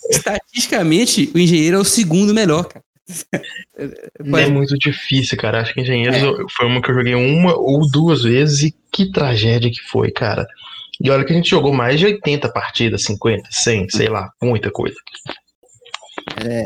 Estatisticamente, 0.09 1.31
o 1.33 1.39
engenheiro 1.39 1.77
é 1.77 1.79
o 1.79 1.83
segundo 1.85 2.33
melhor, 2.33 2.65
cara. 2.65 2.83
É 4.35 4.49
muito 4.49 4.77
difícil, 4.77 5.37
cara. 5.37 5.61
Acho 5.61 5.73
que 5.73 5.81
engenheiros 5.81 6.21
eu- 6.21 6.45
foi 6.49 6.65
uma 6.65 6.81
que 6.81 6.91
eu 6.91 6.95
joguei 6.95 7.15
uma 7.15 7.55
ou 7.57 7.89
duas 7.89 8.23
vezes 8.23 8.63
e 8.63 8.75
que 8.91 9.11
tragédia 9.11 9.71
que 9.71 9.81
foi, 9.81 10.11
cara. 10.11 10.45
E 11.01 11.09
olha 11.09 11.23
que 11.23 11.31
a 11.31 11.35
gente 11.35 11.49
jogou 11.49 11.71
mais 11.71 11.99
de 11.99 12.05
80 12.05 12.49
partidas, 12.51 13.03
50, 13.03 13.47
100, 13.51 13.89
sei 13.89 14.09
lá, 14.09 14.29
muita 14.41 14.71
coisa. 14.71 14.95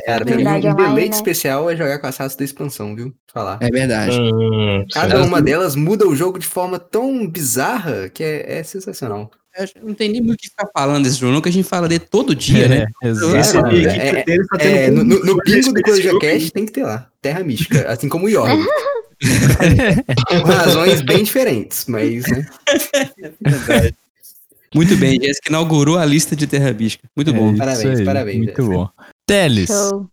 Cara, 0.06 0.26
pra 0.26 0.36
mim, 0.36 0.44
Verdade, 0.44 0.68
um 0.68 0.72
online, 0.72 0.90
deleite 0.90 1.10
né? 1.12 1.16
especial 1.16 1.70
é 1.70 1.76
jogar 1.76 2.00
com 2.00 2.08
as 2.08 2.18
raças 2.18 2.36
da 2.36 2.44
expansão, 2.44 2.96
viu? 2.96 3.14
Falar. 3.32 3.58
É 3.62 3.70
verdade. 3.70 4.18
Hum, 4.20 4.86
Cada 4.92 5.16
certo. 5.16 5.28
uma 5.28 5.42
delas 5.42 5.76
muda 5.76 6.08
o 6.08 6.16
jogo 6.16 6.40
de 6.40 6.48
forma 6.48 6.80
tão 6.80 7.28
bizarra 7.28 8.10
que 8.10 8.24
é, 8.24 8.60
é 8.60 8.64
sensacional. 8.64 9.32
Eu 9.58 9.64
acho 9.64 9.74
que 9.74 9.80
Não 9.82 9.94
tem 9.94 10.10
nem 10.10 10.22
muito 10.22 10.40
o 10.40 10.42
que 10.42 10.50
ficar 10.50 10.68
falando 10.74 11.04
desse 11.04 11.18
jogo, 11.18 11.34
não, 11.34 11.42
que 11.42 11.50
a 11.50 11.52
gente 11.52 11.68
fala 11.68 11.88
dele 11.88 12.06
todo 12.10 12.34
dia, 12.34 12.68
né? 12.68 12.86
É, 13.04 13.08
exato. 13.08 13.66
aqui, 13.66 13.86
é, 13.86 14.24
deles 14.24 14.48
tá 14.48 14.58
É, 14.64 14.90
no, 14.90 15.04
no, 15.04 15.20
no 15.20 15.38
bingo 15.46 15.74
do 15.74 16.02
jogo 16.02 16.20
Cast 16.20 16.52
tem 16.52 16.66
que 16.66 16.72
ter 16.72 16.84
lá. 16.84 17.08
Terra 17.22 17.44
Mística, 17.44 17.86
assim 17.90 18.08
como 18.08 18.26
o 18.26 18.30
York. 18.30 18.56
Por 20.42 20.50
razões 20.50 21.02
bem 21.02 21.24
diferentes, 21.24 21.86
mas, 21.88 22.26
né? 22.28 22.46
Muito 24.74 24.96
bem, 24.96 25.20
Jéssica 25.22 25.50
inaugurou 25.50 25.98
a 25.98 26.06
lista 26.06 26.36
de 26.36 26.48
Terra 26.48 26.72
Mística. 26.74 27.08
Muito 27.16 27.32
É 27.32 27.34
bom. 27.34 27.56
Parabéns, 27.56 28.00
aí, 28.00 28.06
parabéns, 28.06 28.38
Muito 28.38 28.56
Jéssica. 28.56 28.76
bom. 28.76 28.90
Teles. 29.28 29.68
Show. 29.68 30.08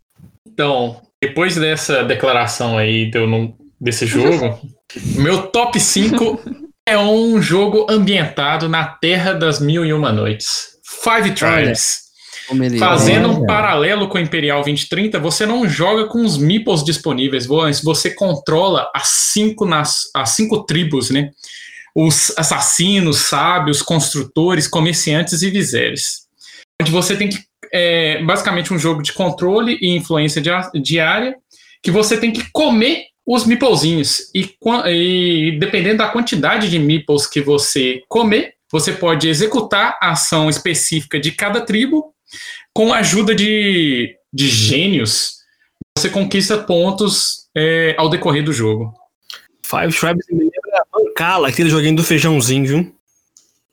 Então, 0.46 1.00
depois 1.22 1.54
dessa 1.56 2.02
declaração 2.04 2.76
aí 2.76 3.10
do, 3.10 3.26
num- 3.26 3.54
desse 3.80 4.06
jogo, 4.06 4.58
meu 5.16 5.46
top 5.48 5.78
5 5.78 6.40
é 6.86 6.98
um 6.98 7.40
jogo 7.40 7.86
ambientado 7.88 8.68
na 8.68 8.84
Terra 8.84 9.32
das 9.34 9.60
Mil 9.60 9.84
e 9.84 9.92
Uma 9.92 10.10
Noites. 10.12 10.78
Five 11.04 11.32
Tribes. 11.32 12.08
Fazendo 12.78 13.28
um 13.28 13.36
Olha. 13.38 13.46
paralelo 13.46 14.08
com 14.08 14.16
o 14.16 14.20
Imperial 14.20 14.62
2030, 14.62 15.18
você 15.20 15.44
não 15.44 15.68
joga 15.68 16.06
com 16.06 16.24
os 16.24 16.38
meeples 16.38 16.82
disponíveis, 16.82 17.44
você 17.46 17.82
você 17.84 18.10
controla 18.10 18.90
as 18.94 19.06
cinco, 19.08 19.66
nas, 19.66 20.04
as 20.16 20.30
cinco 20.30 20.64
tribos, 20.64 21.10
né? 21.10 21.30
Os 21.94 22.32
assassinos, 22.36 23.18
sábios, 23.18 23.82
construtores, 23.82 24.68
comerciantes 24.68 25.42
e 25.42 25.50
viséres. 25.50 26.26
Onde 26.80 26.90
você 26.90 27.16
tem 27.16 27.28
que. 27.28 27.38
É 27.70 28.22
basicamente 28.22 28.72
um 28.72 28.78
jogo 28.78 29.02
de 29.02 29.12
controle 29.12 29.78
e 29.82 29.94
influência 29.94 30.40
diária, 30.74 31.36
que 31.82 31.90
você 31.90 32.16
tem 32.16 32.32
que 32.32 32.50
comer 32.50 33.06
os 33.26 33.44
meeplezinhos. 33.44 34.30
E, 34.34 34.48
e 34.86 35.58
dependendo 35.58 35.98
da 35.98 36.08
quantidade 36.08 36.70
de 36.70 36.78
meeples 36.78 37.26
que 37.26 37.42
você 37.42 38.00
comer, 38.08 38.54
você 38.72 38.92
pode 38.92 39.28
executar 39.28 39.98
a 40.00 40.12
ação 40.12 40.48
específica 40.48 41.20
de 41.20 41.32
cada 41.32 41.60
tribo 41.60 42.14
com 42.74 42.92
a 42.92 42.98
ajuda 42.98 43.34
de, 43.34 44.14
de 44.32 44.48
gênios, 44.48 45.38
você 45.96 46.08
conquista 46.08 46.58
pontos 46.58 47.48
é, 47.56 47.94
ao 47.98 48.08
decorrer 48.08 48.44
do 48.44 48.52
jogo. 48.52 48.92
Five 49.68 49.92
Tribes 49.98 50.24
me 50.30 50.38
lembra 50.44 50.84
Mancala, 50.94 51.48
aquele 51.48 51.68
joguinho 51.70 51.96
do 51.96 52.02
feijãozinho, 52.04 52.66
viu? 52.66 52.94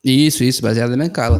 Isso, 0.03 0.43
isso, 0.43 0.61
baseado 0.61 0.91
na 0.91 0.97
Mancala. 1.05 1.39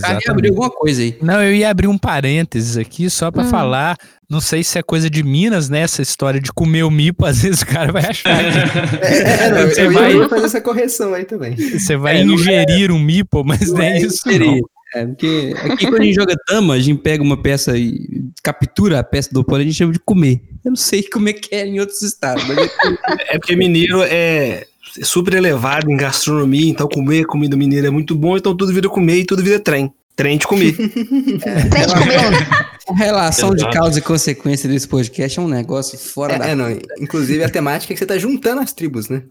Cara, 0.00 0.18
abriu 0.28 0.50
alguma 0.50 0.70
coisa 0.70 1.00
aí. 1.02 1.16
Não, 1.22 1.40
eu 1.42 1.54
ia 1.54 1.70
abrir 1.70 1.86
um 1.86 1.96
parênteses 1.96 2.76
aqui 2.76 3.08
só 3.08 3.30
pra 3.30 3.44
Hum. 3.44 3.48
falar. 3.50 3.96
Não 4.28 4.40
sei 4.40 4.64
se 4.64 4.78
é 4.78 4.82
coisa 4.82 5.08
de 5.08 5.22
Minas, 5.22 5.68
né? 5.68 5.80
Essa 5.82 6.02
história 6.02 6.40
de 6.40 6.52
comer 6.52 6.82
o 6.82 6.90
mipo, 6.90 7.24
às 7.26 7.42
vezes 7.42 7.60
o 7.62 7.66
cara 7.66 7.92
vai 7.92 8.04
achar 8.06 8.36
que 8.36 8.58
É, 9.06 9.50
não, 9.54 9.68
Você 9.68 9.82
eu, 9.86 9.92
vai- 9.92 10.16
ia 10.16 10.28
fazer 10.28 10.46
essa 10.46 10.60
correção 10.60 11.14
aí 11.14 11.24
também. 11.24 11.54
você 11.54 11.96
vai 11.96 12.20
É, 12.20 12.24
não 12.24 12.34
ingerir 12.34 12.90
um 12.90 12.98
mipo, 12.98 13.44
mas 13.44 13.70
não 13.70 13.80
é 13.82 13.98
isso. 14.00 14.22
Seria. 14.22 14.50
Não. 14.50 14.60
É, 14.94 15.04
porque 15.04 15.54
aqui 15.64 15.86
quando 15.86 16.02
a 16.02 16.04
gente 16.04 16.14
joga 16.14 16.34
dama, 16.48 16.74
a 16.74 16.78
gente 16.78 17.00
pega 17.00 17.22
uma 17.22 17.36
peça 17.36 17.76
e 17.76 18.24
captura 18.42 19.00
a 19.00 19.04
peça 19.04 19.30
do 19.32 19.40
oponente, 19.40 19.68
a 19.68 19.70
gente 19.70 19.78
chama 19.78 19.92
de 19.92 19.98
comer. 19.98 20.40
Eu 20.64 20.70
não 20.70 20.76
sei 20.76 21.02
como 21.12 21.28
é 21.28 21.32
que 21.32 21.54
é 21.54 21.66
em 21.66 21.80
outros 21.80 22.00
estados, 22.02 22.44
mas 22.46 22.56
É 23.28 23.38
porque 23.38 23.56
mineiro 23.56 24.02
é 24.02 24.66
super 25.02 25.34
elevado 25.34 25.90
em 25.90 25.96
gastronomia, 25.96 26.70
então 26.70 26.88
comer 26.88 27.26
comida 27.26 27.56
mineira 27.56 27.88
é 27.88 27.90
muito 27.90 28.14
bom, 28.14 28.36
então 28.36 28.56
tudo 28.56 28.72
vira 28.72 28.88
comer 28.88 29.18
e 29.18 29.24
tudo 29.24 29.42
vira 29.42 29.58
trem. 29.58 29.92
Trem 30.14 30.38
de 30.38 30.46
comer. 30.46 30.72
Trem 30.78 31.86
de 31.86 31.94
comer. 31.94 32.48
a 32.88 32.94
relação 32.94 33.52
de 33.52 33.68
causa 33.70 33.98
e 33.98 34.02
consequência 34.02 34.68
desse 34.68 34.86
podcast 34.86 35.40
é 35.40 35.42
um 35.42 35.48
negócio 35.48 35.98
fora 35.98 36.38
da. 36.38 36.46
É, 36.46 36.50
é, 36.52 36.54
não. 36.54 36.70
Inclusive 37.00 37.42
a 37.42 37.48
temática 37.48 37.92
é 37.92 37.94
que 37.94 37.98
você 37.98 38.06
tá 38.06 38.16
juntando 38.16 38.60
as 38.60 38.72
tribos, 38.72 39.08
né? 39.08 39.24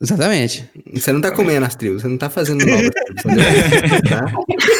Exatamente. 0.00 0.68
Você 0.92 1.10
não 1.10 1.20
tá 1.22 1.30
comendo 1.30 1.64
as 1.64 1.74
tribos, 1.74 2.02
você 2.02 2.08
não 2.08 2.18
tá 2.18 2.28
fazendo 2.28 2.64
novas 2.66 2.90
tribos. 2.90 3.24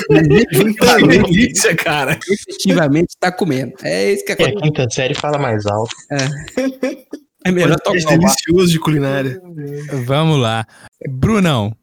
Tá? 0.78 0.96
Delícia, 0.98 1.74
cara. 1.74 2.18
Efetivamente 2.28 3.14
tá 3.18 3.32
comendo. 3.32 3.72
É 3.82 4.12
isso 4.12 4.24
que 4.24 4.32
É, 4.32 4.34
a 4.34 4.48
acontece. 4.48 4.62
quinta 4.62 4.90
série 4.90 5.14
fala 5.14 5.38
mais 5.38 5.66
alto. 5.66 5.94
É 7.44 7.50
melhor 7.50 7.76
É 7.76 7.78
tomar 7.78 7.98
uma 8.00 8.10
delicioso 8.18 8.70
de 8.72 8.78
culinária. 8.78 9.40
Vamos 10.04 10.38
lá. 10.40 10.66
Brunão, 11.08 11.74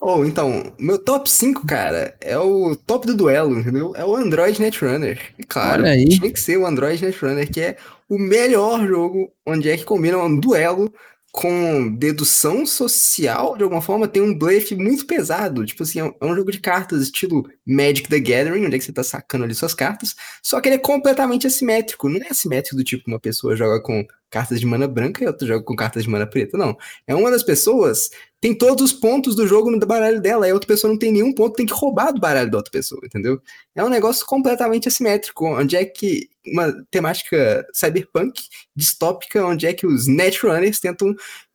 Ou 0.00 0.24
então, 0.26 0.72
meu 0.78 0.98
top 0.98 1.30
5, 1.30 1.66
cara, 1.66 2.14
é 2.20 2.38
o 2.38 2.76
top 2.76 3.06
do 3.06 3.16
duelo, 3.16 3.58
entendeu? 3.58 3.92
É 3.96 4.04
o 4.04 4.14
Android 4.14 4.60
Netrunner. 4.60 5.18
E 5.38 5.42
claro, 5.44 5.82
Olha 5.82 5.92
aí. 5.92 6.06
tinha 6.08 6.30
que 6.30 6.38
ser 6.40 6.56
o 6.58 6.66
Android 6.66 7.02
Netrunner, 7.04 7.50
que 7.50 7.60
é 7.60 7.76
o 8.08 8.18
melhor 8.18 8.86
jogo 8.86 9.30
onde 9.46 9.70
é 9.70 9.76
que 9.76 9.84
combina 9.84 10.18
um 10.18 10.38
duelo 10.38 10.92
com 11.36 11.92
dedução 11.96 12.64
social, 12.64 13.56
de 13.56 13.64
alguma 13.64 13.82
forma, 13.82 14.06
tem 14.06 14.22
um 14.22 14.32
blefe 14.38 14.76
muito 14.76 15.04
pesado. 15.04 15.66
Tipo 15.66 15.82
assim, 15.82 15.98
é 15.98 16.04
um- 16.04 16.14
é 16.20 16.26
um 16.26 16.36
jogo 16.36 16.52
de 16.52 16.60
cartas 16.60 17.02
estilo 17.02 17.42
Magic 17.66 18.08
the 18.08 18.20
Gathering, 18.20 18.64
onde 18.64 18.76
é 18.76 18.78
que 18.78 18.84
você 18.84 18.92
tá 18.92 19.02
sacando 19.02 19.42
ali 19.42 19.52
suas 19.52 19.74
cartas, 19.74 20.14
só 20.40 20.60
que 20.60 20.68
ele 20.68 20.76
é 20.76 20.78
completamente 20.78 21.44
assimétrico. 21.44 22.08
Não 22.08 22.20
é 22.22 22.28
assimétrico 22.30 22.76
do 22.76 22.84
tipo 22.84 23.02
uma 23.08 23.18
pessoa 23.18 23.56
joga 23.56 23.82
com 23.82 24.06
cartas 24.34 24.58
de 24.58 24.66
mana 24.66 24.88
branca 24.88 25.22
e 25.22 25.26
outra 25.28 25.46
joga 25.46 25.62
com 25.62 25.76
cartas 25.76 26.02
de 26.02 26.10
mana 26.10 26.26
preta, 26.26 26.58
não. 26.58 26.76
É 27.06 27.14
uma 27.14 27.30
das 27.30 27.44
pessoas 27.44 28.10
tem 28.40 28.52
todos 28.52 28.84
os 28.84 28.92
pontos 28.92 29.36
do 29.36 29.46
jogo 29.46 29.70
no 29.70 29.78
baralho 29.78 30.20
dela, 30.20 30.46
e 30.46 30.50
a 30.50 30.54
outra 30.54 30.66
pessoa 30.66 30.92
não 30.92 30.98
tem 30.98 31.12
nenhum 31.12 31.32
ponto, 31.32 31.54
tem 31.54 31.64
que 31.64 31.72
roubar 31.72 32.12
do 32.12 32.20
baralho 32.20 32.50
da 32.50 32.58
outra 32.58 32.70
pessoa, 32.70 33.00
entendeu? 33.02 33.40
É 33.74 33.82
um 33.82 33.88
negócio 33.88 34.26
completamente 34.26 34.88
assimétrico, 34.88 35.46
onde 35.46 35.76
é 35.76 35.84
que 35.84 36.28
uma 36.46 36.70
temática 36.90 37.64
cyberpunk 37.72 38.42
distópica, 38.76 39.46
onde 39.46 39.66
é 39.66 39.72
que 39.72 39.86
os 39.86 40.06
netrunners 40.06 40.80
tentam 40.80 41.14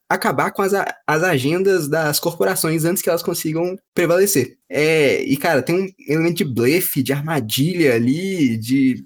acabar 0.10 0.52
com 0.52 0.64
as, 0.64 0.72
as 1.06 1.22
agendas 1.22 1.88
das 1.88 2.20
corporações 2.20 2.86
antes 2.86 3.04
que 3.04 3.10
elas 3.10 3.22
consigam 3.22 3.78
prevalecer. 3.94 4.58
É, 4.68 5.22
e 5.22 5.38
cara, 5.38 5.62
tem 5.62 5.76
um 5.76 5.88
elemento 6.08 6.38
de 6.38 6.46
blefe, 6.46 7.04
de 7.04 7.14
armadilha 7.14 7.94
ali, 7.94 8.58
de 8.58 9.04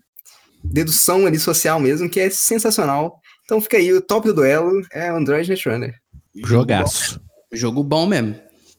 dedução 0.64 1.26
ali 1.26 1.38
social 1.38 1.80
mesmo, 1.80 2.10
que 2.10 2.22
é 2.22 2.30
sensacional. 2.30 3.20
Então 3.46 3.60
fica 3.62 3.78
aí, 3.78 3.92
o 3.94 4.02
top 4.02 4.28
do 4.28 4.34
duelo 4.34 4.82
é 4.92 5.10
Android 5.10 5.50
Netrunner. 5.50 5.96
jogaço. 6.46 7.22
Jogo 7.52 7.84
bom 7.84 8.06
mesmo. 8.08 8.36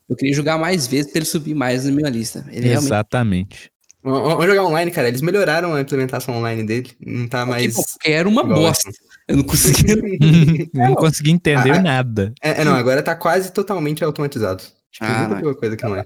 Eu 0.09 0.17
queria 0.17 0.35
jogar 0.35 0.59
mais 0.59 0.87
vezes 0.87 1.11
pra 1.11 1.19
ele 1.21 1.27
subir 1.27 1.55
mais 1.55 1.85
na 1.85 1.93
minha 1.93 2.11
lista. 2.11 2.45
Ele 2.51 2.67
realmente 2.69 2.87
Exatamente. 2.89 3.71
Vamos 4.03 4.23
vamos 4.29 4.45
jogar 4.47 4.65
online, 4.65 4.91
cara. 4.91 5.09
Eles 5.09 5.23
melhoraram 5.23 5.75
a 5.75 5.81
implementação 5.81 6.37
online 6.37 6.63
dele. 6.63 6.91
Não 7.01 7.27
tá 7.27 7.47
mais. 7.47 7.75
Tipo, 7.75 7.83
era 8.05 8.29
uma 8.29 8.43
igual 8.43 8.59
bosta. 8.61 8.91
Eu 9.27 9.37
não 9.39 9.45
conseguia. 9.45 9.97
não 10.75 10.95
consegui 10.95 11.31
entender 11.31 11.73
Ah, 11.73 11.83
nada. 11.83 12.35
É, 12.43 12.61
é, 12.61 12.65
não, 12.65 12.75
agora 12.75 13.03
tá 13.03 13.15
quase 13.15 13.51
totalmente 13.53 14.05
automatizado. 14.05 14.63
Tipo, 14.91 15.07
Ah, 15.07 15.29
muita 15.29 15.55
coisa 15.55 15.77
que 15.77 15.85
não 15.85 15.97
é. 15.97 16.05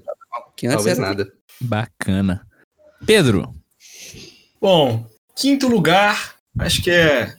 que 0.56 0.66
antes 0.68 0.76
Talvez 0.76 0.98
era 0.98 1.08
nada. 1.08 1.32
Bacana. 1.60 2.46
Pedro, 3.04 3.52
Bom, 4.60 5.06
quinto 5.36 5.68
lugar, 5.68 6.34
acho 6.58 6.82
que 6.82 6.90
é. 6.90 7.34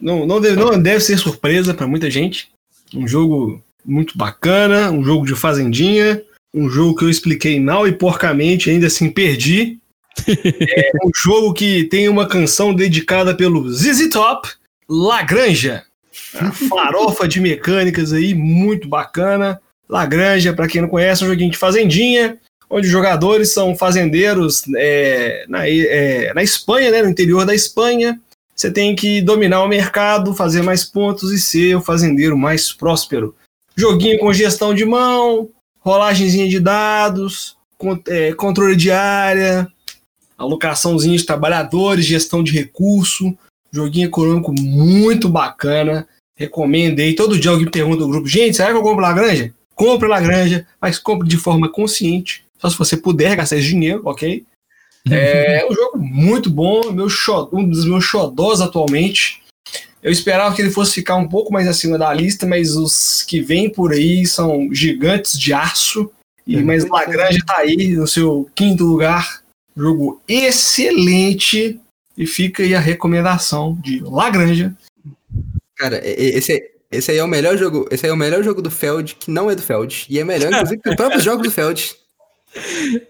Não, 0.00 0.26
não, 0.26 0.40
deve, 0.40 0.56
não 0.56 0.80
deve 0.80 1.00
ser 1.00 1.18
surpresa 1.18 1.74
para 1.74 1.86
muita 1.86 2.10
gente. 2.10 2.48
Um 2.94 3.06
jogo 3.06 3.62
muito 3.84 4.16
bacana, 4.16 4.90
um 4.90 5.04
jogo 5.04 5.26
de 5.26 5.34
fazendinha, 5.34 6.22
um 6.54 6.68
jogo 6.68 6.96
que 6.96 7.04
eu 7.04 7.10
expliquei 7.10 7.58
mal 7.60 7.86
e 7.86 7.92
porcamente, 7.92 8.70
ainda 8.70 8.86
assim 8.86 9.10
perdi. 9.10 9.78
é 10.26 10.90
um 11.04 11.10
jogo 11.14 11.52
que 11.52 11.84
tem 11.84 12.08
uma 12.08 12.26
canção 12.26 12.74
dedicada 12.74 13.34
pelo 13.34 13.70
ZZ 13.70 14.08
Top, 14.10 14.48
Lagranja. 14.88 15.84
Uma 16.34 16.52
farofa 16.52 17.28
de 17.28 17.40
mecânicas 17.40 18.12
aí, 18.12 18.34
muito 18.34 18.88
bacana. 18.88 19.60
Lagranja, 19.88 20.52
para 20.52 20.68
quem 20.68 20.82
não 20.82 20.88
conhece, 20.88 21.22
é 21.22 21.26
um 21.26 21.30
joguinho 21.30 21.50
de 21.50 21.58
fazendinha 21.58 22.38
onde 22.70 22.86
os 22.86 22.92
jogadores 22.92 23.52
são 23.52 23.74
fazendeiros 23.74 24.62
é, 24.76 25.44
na, 25.48 25.68
é, 25.68 26.32
na 26.34 26.42
Espanha, 26.42 26.90
né, 26.90 27.02
no 27.02 27.08
interior 27.08 27.44
da 27.44 27.54
Espanha. 27.54 28.20
Você 28.58 28.72
tem 28.72 28.96
que 28.96 29.22
dominar 29.22 29.62
o 29.62 29.68
mercado, 29.68 30.34
fazer 30.34 30.62
mais 30.62 30.82
pontos 30.82 31.30
e 31.30 31.38
ser 31.38 31.76
o 31.76 31.80
fazendeiro 31.80 32.36
mais 32.36 32.72
próspero. 32.72 33.32
Joguinho 33.76 34.18
com 34.18 34.32
gestão 34.32 34.74
de 34.74 34.84
mão, 34.84 35.48
rolagenzinha 35.78 36.48
de 36.48 36.58
dados, 36.58 37.56
é, 38.08 38.32
controle 38.32 38.74
de 38.74 38.90
área, 38.90 39.68
alocaçãozinha 40.36 41.16
de 41.16 41.24
trabalhadores, 41.24 42.04
gestão 42.04 42.42
de 42.42 42.50
recurso. 42.50 43.32
Joguinho 43.70 44.08
econômico 44.08 44.52
muito 44.52 45.28
bacana. 45.28 46.08
Recomendo. 46.36 47.00
Todo 47.14 47.38
dia 47.38 47.52
alguém 47.52 47.70
pergunta 47.70 48.00
no 48.00 48.08
grupo: 48.08 48.26
gente, 48.26 48.56
será 48.56 48.70
que 48.70 48.76
eu 48.76 48.82
compro 48.82 49.02
Lagranja? 49.02 49.54
Compre 49.72 50.08
Lagranja, 50.08 50.66
mas 50.80 50.98
compre 50.98 51.28
de 51.28 51.36
forma 51.36 51.68
consciente. 51.68 52.44
Só 52.58 52.68
se 52.68 52.76
você 52.76 52.96
puder 52.96 53.36
gastar 53.36 53.56
esse 53.56 53.68
dinheiro, 53.68 54.02
ok? 54.04 54.44
É 55.10 55.66
um 55.68 55.74
jogo 55.74 55.98
muito 55.98 56.50
bom, 56.50 56.92
meu 56.92 57.08
um 57.52 57.68
dos 57.68 57.84
meus 57.84 58.04
xodós 58.04 58.60
atualmente. 58.60 59.42
Eu 60.02 60.12
esperava 60.12 60.54
que 60.54 60.62
ele 60.62 60.70
fosse 60.70 60.94
ficar 60.94 61.16
um 61.16 61.28
pouco 61.28 61.52
mais 61.52 61.66
acima 61.66 61.98
da 61.98 62.12
lista, 62.12 62.46
mas 62.46 62.76
os 62.76 63.22
que 63.22 63.40
vêm 63.40 63.68
por 63.68 63.92
aí 63.92 64.26
são 64.26 64.72
gigantes 64.72 65.38
de 65.38 65.52
aço. 65.52 66.10
E, 66.46 66.62
mas 66.62 66.88
Lagrange 66.88 67.44
tá 67.44 67.58
aí 67.58 67.88
no 67.88 68.06
seu 68.06 68.48
quinto 68.54 68.84
lugar. 68.84 69.42
Jogo 69.76 70.22
excelente. 70.26 71.80
E 72.16 72.26
fica 72.26 72.62
aí 72.62 72.74
a 72.74 72.80
recomendação 72.80 73.78
de 73.82 74.00
Lagrange. 74.00 74.72
Cara, 75.76 76.00
esse, 76.04 76.60
esse 76.90 77.10
aí 77.10 77.18
é 77.18 77.24
o 77.24 77.28
melhor 77.28 77.56
jogo. 77.56 77.86
Esse 77.90 78.06
aí 78.06 78.10
é 78.10 78.14
o 78.14 78.16
melhor 78.16 78.42
jogo 78.42 78.62
do 78.62 78.70
Feld, 78.70 79.16
que 79.16 79.30
não 79.30 79.50
é 79.50 79.54
do 79.54 79.62
Feld. 79.62 80.06
E 80.08 80.18
é 80.18 80.24
melhor, 80.24 80.50
inclusive, 80.52 80.80
que 80.80 80.88
os 80.90 80.96
próprios 80.96 81.22
jogos 81.22 81.46
do 81.46 81.52
Feld. 81.52 81.94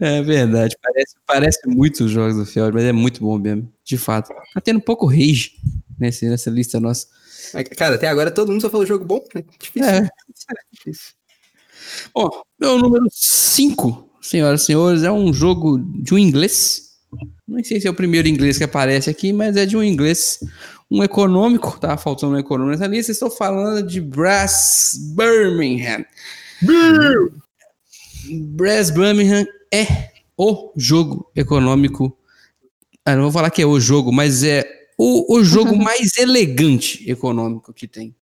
É 0.01 0.23
verdade. 0.23 0.77
Parece, 0.83 1.15
parece 1.27 1.69
muito 1.69 2.05
os 2.05 2.11
jogos 2.11 2.37
do 2.37 2.47
Feld, 2.47 2.73
mas 2.75 2.85
é 2.85 2.93
muito 2.93 3.21
bom 3.21 3.39
mesmo. 3.39 3.73
De 3.85 3.97
fato. 3.97 4.29
Tá 4.55 4.61
tendo 4.61 4.79
um 4.79 4.83
pouco 4.83 5.07
rage 5.07 5.53
nesse, 5.99 6.29
nessa 6.29 6.51
lista 6.51 6.79
nossa. 6.81 7.07
Mas, 7.55 7.69
Cara, 7.69 7.95
até 7.95 8.09
agora 8.09 8.31
todo 8.31 8.53
mundo 8.53 8.61
só 8.61 8.71
falou 8.71 8.87
jogo 8.87 9.05
bom. 9.05 9.23
né? 9.35 9.45
Difícil. 9.59 9.89
É. 9.89 10.09
difícil. 10.73 11.13
Bom, 12.15 12.29
meu 12.59 12.79
número 12.79 13.07
5, 13.11 14.11
senhoras 14.21 14.63
e 14.63 14.67
senhores, 14.67 15.03
é 15.03 15.13
um 15.13 15.33
jogo 15.33 15.79
de 15.79 16.15
um 16.15 16.19
inglês. 16.19 16.89
Não 17.47 17.63
sei 17.65 17.81
se 17.81 17.87
é 17.87 17.91
o 17.91 17.95
primeiro 17.95 18.29
inglês 18.29 18.59
que 18.59 18.65
aparece 18.65 19.09
aqui, 19.09 19.33
mas 19.33 19.57
é 19.57 19.65
de 19.65 19.77
um 19.77 19.83
inglês, 19.83 20.41
um 20.91 21.03
econômico, 21.03 21.79
tá 21.81 21.97
faltando 21.97 22.35
um 22.35 22.39
econômico 22.39 22.79
nessa 22.79 22.91
lista. 22.91 23.13
Estou 23.13 23.31
falando 23.31 23.87
de 23.87 24.01
Brass 24.01 24.93
Birmingham. 25.17 26.05
Brass 28.35 28.91
Birmingham 28.91 29.47
é 29.73 30.11
o 30.37 30.73
jogo 30.77 31.31
econômico. 31.35 32.17
Ah, 33.05 33.15
não 33.15 33.23
vou 33.23 33.33
falar 33.33 33.51
que 33.51 33.63
é 33.63 33.67
o 33.67 33.81
jogo, 33.81 34.13
mas 34.13 34.43
é 34.43 34.69
o, 34.97 35.37
o 35.37 35.45
jogo 35.45 35.77
mais 35.79 36.17
elegante 36.17 37.09
econômico 37.11 37.73
que 37.73 37.87
tem. 37.87 38.15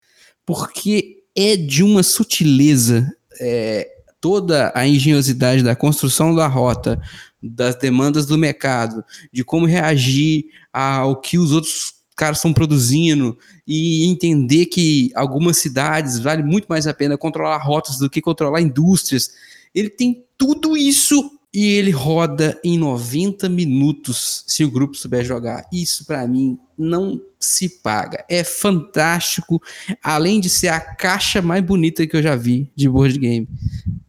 Porque 0.45 1.23
é 1.36 1.57
de 1.57 1.84
uma 1.84 2.03
sutileza 2.03 3.11
é, 3.40 3.90
toda 4.22 4.72
a 4.73 4.88
engenhosidade 4.88 5.61
da 5.61 5.76
construção 5.76 6.34
da 6.34 6.48
rota, 6.48 7.02
das 7.41 7.76
demandas 7.76 8.26
do 8.26 8.38
mercado, 8.38 9.03
de 9.32 9.44
como 9.44 9.65
reagir 9.65 10.45
ao 10.73 11.19
que 11.19 11.38
os 11.38 11.52
outros 11.52 11.94
caras 12.15 12.38
estão 12.38 12.53
produzindo 12.53 13.38
e 13.68 14.06
entender 14.06 14.68
que 14.68 15.11
algumas 15.15 15.57
cidades 15.57 16.18
vale 16.18 16.41
muito 16.44 16.65
mais 16.65 16.88
a 16.88 16.94
pena 16.94 17.18
controlar 17.18 17.57
rotas 17.57 17.98
do 17.98 18.10
que 18.10 18.22
controlar 18.22 18.61
indústrias. 18.61 19.32
Ele 19.76 19.89
tem 19.89 20.26
tudo 20.38 20.77
isso 20.77 21.31
e 21.53 21.68
ele 21.68 21.91
roda 21.91 22.60
em 22.64 22.77
90 22.77 23.47
minutos 23.47 24.43
se 24.47 24.64
o 24.64 24.72
grupo 24.72 24.97
souber 24.97 25.23
jogar. 25.23 25.65
Isso 25.72 26.06
para 26.06 26.27
mim 26.27 26.57
não 26.77 27.22
se 27.39 27.69
paga. 27.69 28.26
É 28.30 28.43
fantástico, 28.43 29.61
além 30.03 30.41
de 30.41 30.49
ser 30.49 30.69
a 30.69 30.80
caixa 30.80 31.41
mais 31.41 31.64
bonita 31.64 32.06
que 32.07 32.15
eu 32.15 32.23
já 32.23 32.35
vi 32.35 32.69
de 32.76 32.89
board 32.89 33.18
game. 33.18 33.47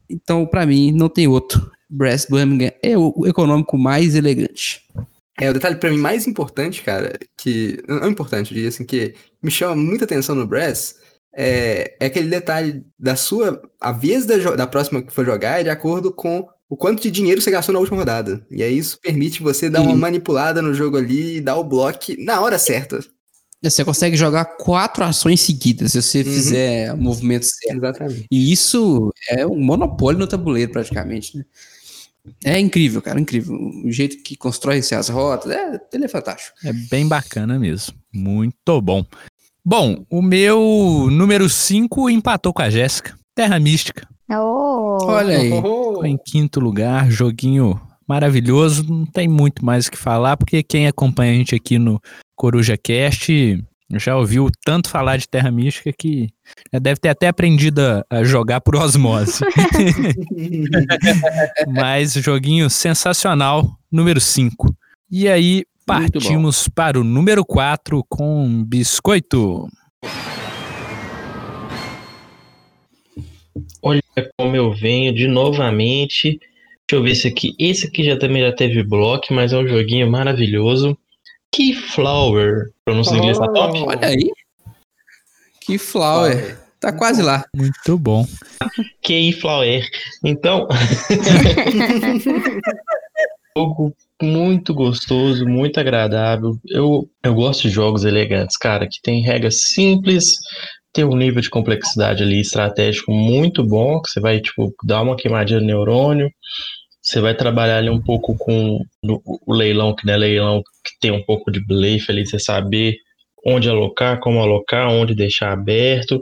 Então, 0.08 0.46
para 0.46 0.66
mim, 0.66 0.90
não 0.92 1.08
tem 1.08 1.28
outro. 1.28 1.70
Brass 1.88 2.26
Birmingham 2.28 2.72
é 2.82 2.98
o 2.98 3.24
econômico 3.26 3.78
mais 3.78 4.14
elegante. 4.14 4.82
É, 5.38 5.50
o 5.50 5.54
detalhe 5.54 5.76
pra 5.76 5.90
mim 5.90 5.98
mais 5.98 6.26
importante, 6.26 6.82
cara, 6.82 7.18
que. 7.36 7.78
Não 7.86 8.08
importante, 8.08 8.50
eu 8.50 8.54
diria 8.54 8.68
assim, 8.70 8.84
que 8.84 9.14
me 9.42 9.50
chama 9.50 9.76
muita 9.76 10.04
atenção 10.04 10.34
no 10.34 10.46
Brass 10.46 10.96
é, 11.36 11.94
é 12.00 12.06
aquele 12.06 12.28
detalhe 12.28 12.82
da 12.98 13.14
sua. 13.14 13.60
A 13.80 13.92
vez 13.92 14.24
da, 14.24 14.36
da 14.56 14.66
próxima 14.66 15.02
que 15.02 15.12
for 15.12 15.24
jogar 15.24 15.60
é 15.60 15.64
de 15.64 15.70
acordo 15.70 16.10
com 16.12 16.48
o 16.68 16.76
quanto 16.76 17.02
de 17.02 17.10
dinheiro 17.10 17.40
você 17.40 17.50
gastou 17.50 17.72
na 17.72 17.78
última 17.78 17.98
rodada. 17.98 18.44
E 18.50 18.62
aí 18.62 18.76
isso 18.76 18.98
permite 19.00 19.42
você 19.42 19.68
dar 19.70 19.82
uma 19.82 19.94
manipulada 19.94 20.60
no 20.62 20.74
jogo 20.74 20.96
ali 20.96 21.36
e 21.36 21.40
dar 21.40 21.56
o 21.56 21.64
bloco 21.64 22.00
na 22.18 22.40
hora 22.40 22.58
certa. 22.58 22.98
Você 23.62 23.84
consegue 23.84 24.16
jogar 24.16 24.44
quatro 24.44 25.04
ações 25.04 25.40
seguidas 25.40 25.92
se 25.92 26.02
você 26.02 26.18
Uhum. 26.18 26.24
fizer 26.24 26.92
o 26.92 26.96
movimento 26.96 27.44
certo. 27.46 27.76
Exatamente. 27.78 28.26
E 28.30 28.52
isso 28.52 29.12
é 29.30 29.46
um 29.46 29.58
monopólio 29.58 30.18
no 30.18 30.26
tabuleiro, 30.26 30.72
praticamente, 30.72 31.36
né? 31.36 31.44
É 32.44 32.58
incrível, 32.58 33.00
cara, 33.00 33.20
incrível. 33.20 33.54
O 33.84 33.90
jeito 33.90 34.22
que 34.22 34.36
constrói 34.36 34.78
as 34.78 35.08
rotas, 35.08 35.50
é, 35.52 35.80
ele 35.92 36.04
é 36.06 36.08
fantástico. 36.08 36.56
É 36.64 36.72
bem 36.72 37.06
bacana 37.06 37.58
mesmo. 37.58 37.94
Muito 38.12 38.80
bom. 38.80 39.04
Bom, 39.68 40.06
o 40.08 40.22
meu 40.22 41.08
número 41.10 41.48
5 41.48 42.08
empatou 42.08 42.52
com 42.52 42.62
a 42.62 42.70
Jéssica. 42.70 43.18
Terra 43.34 43.58
Mística. 43.58 44.06
Oh, 44.30 44.98
Olha 45.02 45.38
aí. 45.38 45.50
Oh, 45.52 46.04
em 46.04 46.16
quinto 46.16 46.60
lugar, 46.60 47.10
joguinho 47.10 47.80
maravilhoso. 48.06 48.88
Não 48.88 49.04
tem 49.04 49.26
muito 49.26 49.64
mais 49.64 49.88
o 49.88 49.90
que 49.90 49.98
falar, 49.98 50.36
porque 50.36 50.62
quem 50.62 50.86
acompanha 50.86 51.32
a 51.32 51.34
gente 51.34 51.56
aqui 51.56 51.80
no 51.80 52.00
Coruja 52.36 52.76
Cast 52.76 53.60
já 53.94 54.16
ouviu 54.16 54.48
tanto 54.64 54.88
falar 54.88 55.16
de 55.16 55.28
Terra 55.28 55.50
Mística 55.50 55.92
que 55.92 56.28
já 56.72 56.78
deve 56.78 57.00
ter 57.00 57.08
até 57.08 57.26
aprendido 57.26 57.80
a, 58.08 58.22
jogar 58.22 58.60
por 58.60 58.76
osmose. 58.76 59.40
Mas 61.66 62.12
joguinho 62.12 62.70
sensacional, 62.70 63.76
número 63.90 64.20
5. 64.20 64.72
E 65.10 65.28
aí 65.28 65.64
partimos 65.86 66.68
para 66.68 66.98
o 66.98 67.04
número 67.04 67.44
4 67.44 68.04
com 68.08 68.64
Biscoito. 68.64 69.68
Olha 73.80 74.02
como 74.36 74.56
eu 74.56 74.74
venho 74.74 75.14
de 75.14 75.28
novamente. 75.28 76.40
Deixa 76.88 76.92
eu 76.92 77.02
ver 77.02 77.12
esse 77.12 77.28
aqui. 77.28 77.54
Esse 77.56 77.86
aqui 77.86 78.02
já 78.04 78.18
também 78.18 78.42
já 78.42 78.52
teve 78.52 78.82
bloco, 78.82 79.32
mas 79.32 79.52
é 79.52 79.58
um 79.58 79.68
joguinho 79.68 80.10
maravilhoso. 80.10 80.98
Keyflower. 81.52 82.72
Pronúncia 82.84 83.14
em 83.14 83.18
inglês 83.18 83.38
tá 83.38 83.46
top? 83.48 83.78
Olha 83.78 84.08
aí. 84.08 84.32
Que 85.60 85.78
flower. 85.78 86.58
Tá 86.80 86.92
quase 86.92 87.22
lá. 87.22 87.44
Muito 87.54 87.96
bom. 87.96 88.26
Keyflower. 89.02 89.88
Então, 90.24 90.66
jogo 93.56 93.94
muito 94.22 94.74
gostoso, 94.74 95.46
muito 95.46 95.78
agradável. 95.78 96.56
Eu, 96.68 97.08
eu 97.22 97.34
gosto 97.34 97.62
de 97.62 97.70
jogos 97.70 98.04
elegantes, 98.04 98.56
cara, 98.56 98.86
que 98.86 99.00
tem 99.02 99.22
regras 99.22 99.62
simples, 99.72 100.36
tem 100.92 101.04
um 101.04 101.16
nível 101.16 101.42
de 101.42 101.50
complexidade 101.50 102.22
ali 102.22 102.40
estratégico 102.40 103.12
muito 103.12 103.62
bom, 103.62 104.00
que 104.00 104.10
você 104.10 104.20
vai, 104.20 104.40
tipo, 104.40 104.72
dar 104.84 105.02
uma 105.02 105.16
queimadinha 105.16 105.60
no 105.60 105.66
neurônio, 105.66 106.30
você 107.02 107.20
vai 107.20 107.34
trabalhar 107.36 107.78
ali 107.78 107.90
um 107.90 108.02
pouco 108.02 108.36
com 108.36 108.80
o 109.04 109.54
leilão, 109.54 109.94
que 109.94 110.06
não 110.06 110.14
é 110.14 110.16
leilão, 110.16 110.62
que 110.84 110.98
tem 111.00 111.12
um 111.12 111.22
pouco 111.22 111.52
de 111.52 111.64
blefe 111.64 112.10
ali, 112.10 112.26
você 112.26 112.38
saber 112.38 112.96
onde 113.46 113.68
alocar, 113.68 114.18
como 114.18 114.40
alocar, 114.40 114.90
onde 114.90 115.14
deixar 115.14 115.52
aberto. 115.52 116.20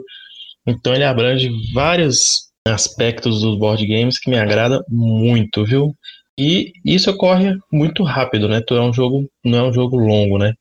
Então 0.67 0.93
ele 0.93 1.03
abrange 1.03 1.49
vários 1.73 2.45
aspectos 2.67 3.41
dos 3.41 3.57
board 3.57 3.85
games 3.87 4.19
que 4.19 4.29
me 4.29 4.37
agrada 4.37 4.83
muito, 4.87 5.65
viu? 5.65 5.95
E 6.37 6.73
isso 6.83 7.09
ocorre 7.11 7.57
muito 7.71 8.03
rápido, 8.03 8.47
né? 8.47 8.61
Tu 8.61 8.75
é 8.75 8.81
um 8.81 8.93
jogo, 8.93 9.29
não 9.43 9.59
é 9.59 9.63
um 9.69 9.73
jogo 9.73 9.97
longo, 9.97 10.37
né? 10.37 10.53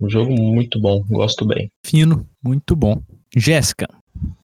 Um 0.00 0.08
jogo 0.08 0.32
muito 0.32 0.80
bom, 0.80 1.02
gosto 1.08 1.44
bem. 1.44 1.70
Fino, 1.84 2.26
muito 2.42 2.74
bom. 2.74 3.00
Jéssica. 3.36 3.86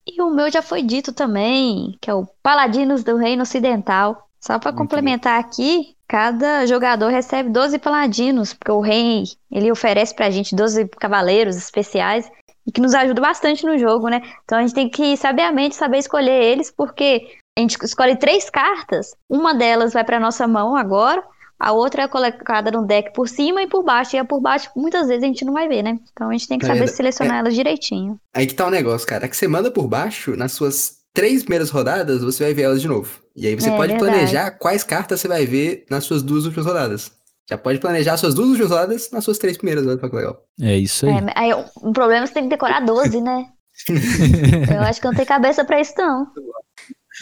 E 0.06 0.22
o 0.22 0.30
meu 0.30 0.50
já 0.50 0.62
foi 0.62 0.82
dito 0.82 1.12
também, 1.12 1.96
que 2.00 2.10
é 2.10 2.14
o 2.14 2.26
Paladinos 2.42 3.02
do 3.02 3.16
Reino 3.16 3.42
Ocidental. 3.42 4.28
Só 4.40 4.58
para 4.58 4.72
complementar 4.72 5.40
aqui, 5.40 5.94
cada 6.06 6.64
jogador 6.66 7.08
recebe 7.08 7.50
12 7.50 7.78
paladinos, 7.78 8.54
porque 8.54 8.70
o 8.70 8.80
rei, 8.80 9.24
ele 9.50 9.70
oferece 9.70 10.14
pra 10.14 10.30
gente 10.30 10.54
12 10.54 10.88
cavaleiros 10.88 11.56
especiais 11.56 12.30
e 12.66 12.70
que 12.70 12.80
nos 12.80 12.94
ajuda 12.94 13.20
bastante 13.20 13.66
no 13.66 13.76
jogo, 13.78 14.08
né? 14.08 14.22
Então 14.44 14.58
a 14.58 14.60
gente 14.60 14.74
tem 14.74 14.88
que 14.88 15.16
sabiamente 15.16 15.74
saber 15.74 15.98
escolher 15.98 16.42
eles, 16.42 16.70
porque 16.70 17.38
a 17.58 17.60
gente 17.60 17.76
escolhe 17.84 18.16
três 18.16 18.48
cartas, 18.48 19.14
uma 19.28 19.54
delas 19.54 19.92
vai 19.92 20.04
pra 20.04 20.20
nossa 20.20 20.46
mão 20.46 20.76
agora, 20.76 21.22
a 21.58 21.72
outra 21.72 22.02
é 22.02 22.08
colocada 22.08 22.70
no 22.70 22.86
deck 22.86 23.12
por 23.12 23.28
cima 23.28 23.60
e 23.62 23.66
por 23.66 23.82
baixo, 23.82 24.14
e 24.14 24.18
a 24.18 24.24
por 24.24 24.40
baixo 24.40 24.70
muitas 24.76 25.08
vezes 25.08 25.24
a 25.24 25.26
gente 25.26 25.44
não 25.44 25.52
vai 25.52 25.66
ver, 25.68 25.82
né? 25.82 25.98
Então 26.12 26.28
a 26.30 26.32
gente 26.32 26.46
tem 26.46 26.58
que 26.58 26.64
É 26.64 26.68
saber 26.68 26.78
verdade. 26.80 26.96
selecionar 26.96 27.38
elas 27.38 27.54
direitinho. 27.54 28.18
Aí 28.34 28.46
que 28.46 28.54
tá 28.54 28.66
o 28.66 28.70
negócio, 28.70 29.06
cara. 29.06 29.24
É 29.26 29.28
que 29.28 29.36
você 29.36 29.48
manda 29.48 29.70
por 29.70 29.88
baixo, 29.88 30.36
nas 30.36 30.52
suas 30.52 30.98
três 31.12 31.42
primeiras 31.42 31.70
rodadas, 31.70 32.22
você 32.22 32.44
vai 32.44 32.54
ver 32.54 32.62
elas 32.62 32.80
de 32.80 32.86
novo. 32.86 33.10
E 33.34 33.46
aí 33.46 33.54
você 33.56 33.70
É 33.70 33.76
pode 33.76 33.92
verdade. 33.92 34.12
planejar 34.12 34.50
quais 34.52 34.84
cartas 34.84 35.20
você 35.20 35.26
vai 35.26 35.44
ver 35.46 35.84
nas 35.90 36.04
suas 36.04 36.22
duas 36.22 36.44
últimas 36.44 36.64
rodadas. 36.66 37.10
Já 37.50 37.58
pode 37.58 37.80
planejar 37.80 38.16
suas 38.18 38.34
duas 38.36 38.50
últimas 38.50 38.70
rodadas 38.70 39.10
nas 39.10 39.24
suas 39.24 39.38
três 39.38 39.56
primeiras, 39.56 39.84
olha 39.84 39.98
só 39.98 40.08
que 40.08 40.14
legal. 40.14 40.40
É 40.60 40.76
isso 40.76 41.06
aí. 41.06 41.12
É, 41.14 41.24
aí, 41.34 41.64
um 41.82 41.92
problema 41.92 42.20
é 42.20 42.22
que 42.22 42.28
você 42.28 42.34
tem 42.34 42.42
que 42.44 42.50
decorar 42.50 42.80
12, 42.84 43.20
né? 43.20 43.46
Eu 44.72 44.80
acho 44.82 45.00
que 45.00 45.06
eu 45.06 45.10
não 45.10 45.16
tenho 45.16 45.28
cabeça 45.28 45.64
pra 45.64 45.80
isso, 45.80 45.94
não. 45.98 46.26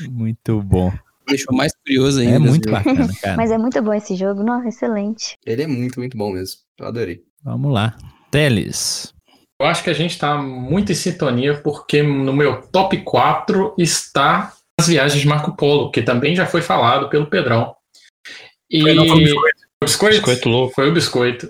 Muito 0.09 0.63
bom. 0.63 0.93
Deixou 1.29 1.55
mais 1.55 1.73
curioso 1.85 2.21
ainda. 2.21 2.37
É 2.37 2.39
muito 2.39 2.71
bacana, 2.71 3.09
cara. 3.21 3.37
Mas 3.37 3.51
é 3.51 3.59
muito 3.59 3.81
bom 3.83 3.93
esse 3.93 4.15
jogo, 4.15 4.43
nossa, 4.43 4.69
excelente. 4.69 5.37
Ele 5.45 5.63
é 5.63 5.67
muito, 5.67 5.99
muito 5.99 6.17
bom 6.17 6.33
mesmo. 6.33 6.61
Eu 6.79 6.87
adorei. 6.87 7.23
Vamos 7.43 7.73
lá. 7.73 7.97
Teles. 8.31 9.13
Eu 9.61 9.67
acho 9.67 9.83
que 9.83 9.91
a 9.91 9.95
gente 9.95 10.19
tá 10.19 10.37
muito 10.37 10.93
em 10.93 10.95
sintonia, 10.95 11.55
porque 11.55 12.03
no 12.03 12.33
meu 12.33 12.61
top 12.69 12.99
4 12.99 13.75
está 13.79 14.53
as 14.79 14.89
viagens 14.89 15.21
de 15.21 15.27
Marco 15.27 15.57
Polo, 15.57 15.91
que 15.91 16.03
também 16.03 16.37
já 16.37 16.47
foi 16.47 16.61
falado 16.61 17.09
pelo 17.09 17.27
Pedrão. 17.27 17.75
E 18.71 18.83
Foi, 18.83 18.95
não, 18.95 19.07
foi 19.07 19.17
o 19.17 19.25
biscoito. 19.25 19.59
O 19.83 19.85
biscoito? 19.85 20.17
Biscoito 20.17 20.49
louco. 20.49 20.75
Foi 20.75 20.91
o 20.91 20.93
biscoito. 20.93 21.49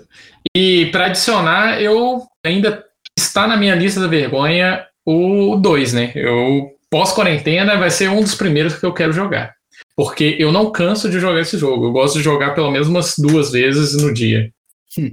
E 0.55 0.85
para 0.91 1.07
adicionar, 1.07 1.81
eu 1.81 2.25
ainda 2.45 2.85
está 3.17 3.47
na 3.47 3.57
minha 3.57 3.75
lista 3.75 3.99
da 3.99 4.07
vergonha 4.07 4.85
o 5.05 5.55
2, 5.57 5.93
né? 5.93 6.11
Eu 6.15 6.76
pós-quarentena 6.89 7.77
vai 7.77 7.89
ser 7.91 8.09
um 8.09 8.21
dos 8.21 8.35
primeiros 8.35 8.75
que 8.75 8.85
eu 8.85 8.93
quero 8.93 9.13
jogar. 9.13 9.53
Porque 9.95 10.35
eu 10.39 10.51
não 10.51 10.71
canso 10.71 11.09
de 11.09 11.19
jogar 11.19 11.41
esse 11.41 11.57
jogo. 11.57 11.85
Eu 11.87 11.91
gosto 11.91 12.17
de 12.17 12.23
jogar 12.23 12.53
pelo 12.53 12.71
menos 12.71 12.87
umas 12.87 13.15
duas 13.17 13.51
vezes 13.51 13.93
no 14.01 14.13
dia. 14.13 14.51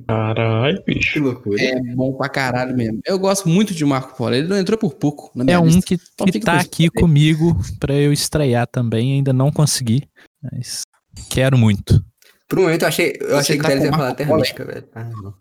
Caralho, 0.06 0.82
Que 0.84 0.94
bicho. 0.94 1.20
loucura. 1.22 1.60
É 1.62 1.78
bom 1.94 2.14
pra 2.14 2.28
caralho 2.28 2.74
mesmo. 2.76 3.00
Eu 3.04 3.18
gosto 3.18 3.48
muito 3.48 3.74
de 3.74 3.84
Marco 3.84 4.16
Polo. 4.16 4.34
Ele 4.34 4.48
não 4.48 4.56
entrou 4.58 4.78
por 4.78 4.94
pouco 4.94 5.30
na 5.34 5.44
minha 5.44 5.56
É 5.56 5.58
um 5.58 5.66
lista. 5.66 5.82
que, 5.82 5.94
Então 6.14 6.26
que 6.26 6.40
tá 6.40 6.58
aqui 6.58 6.88
comigo 6.88 7.54
pra 7.78 7.92
eu 7.94 8.12
estrear 8.12 8.66
também. 8.66 9.14
Ainda 9.14 9.32
não 9.32 9.50
consegui, 9.52 10.02
mas 10.42 10.82
quero 11.28 11.58
muito. 11.58 12.02
Por 12.48 12.58
um 12.58 12.62
momento 12.62 12.82
eu 12.82 12.88
achei, 12.88 13.12
eu 13.20 13.28
Você 13.28 13.34
achei 13.34 13.56
que 13.56 13.62
tá 13.62 13.68
o 13.68 13.70
Teles 13.72 13.84
com 13.84 13.90
ia 13.92 13.98
falar 13.98 14.14
Terra 14.14 14.36
Mística, 14.36 14.64
velho. 14.64 14.84
Ah, 14.94 15.04
não. 15.04 15.34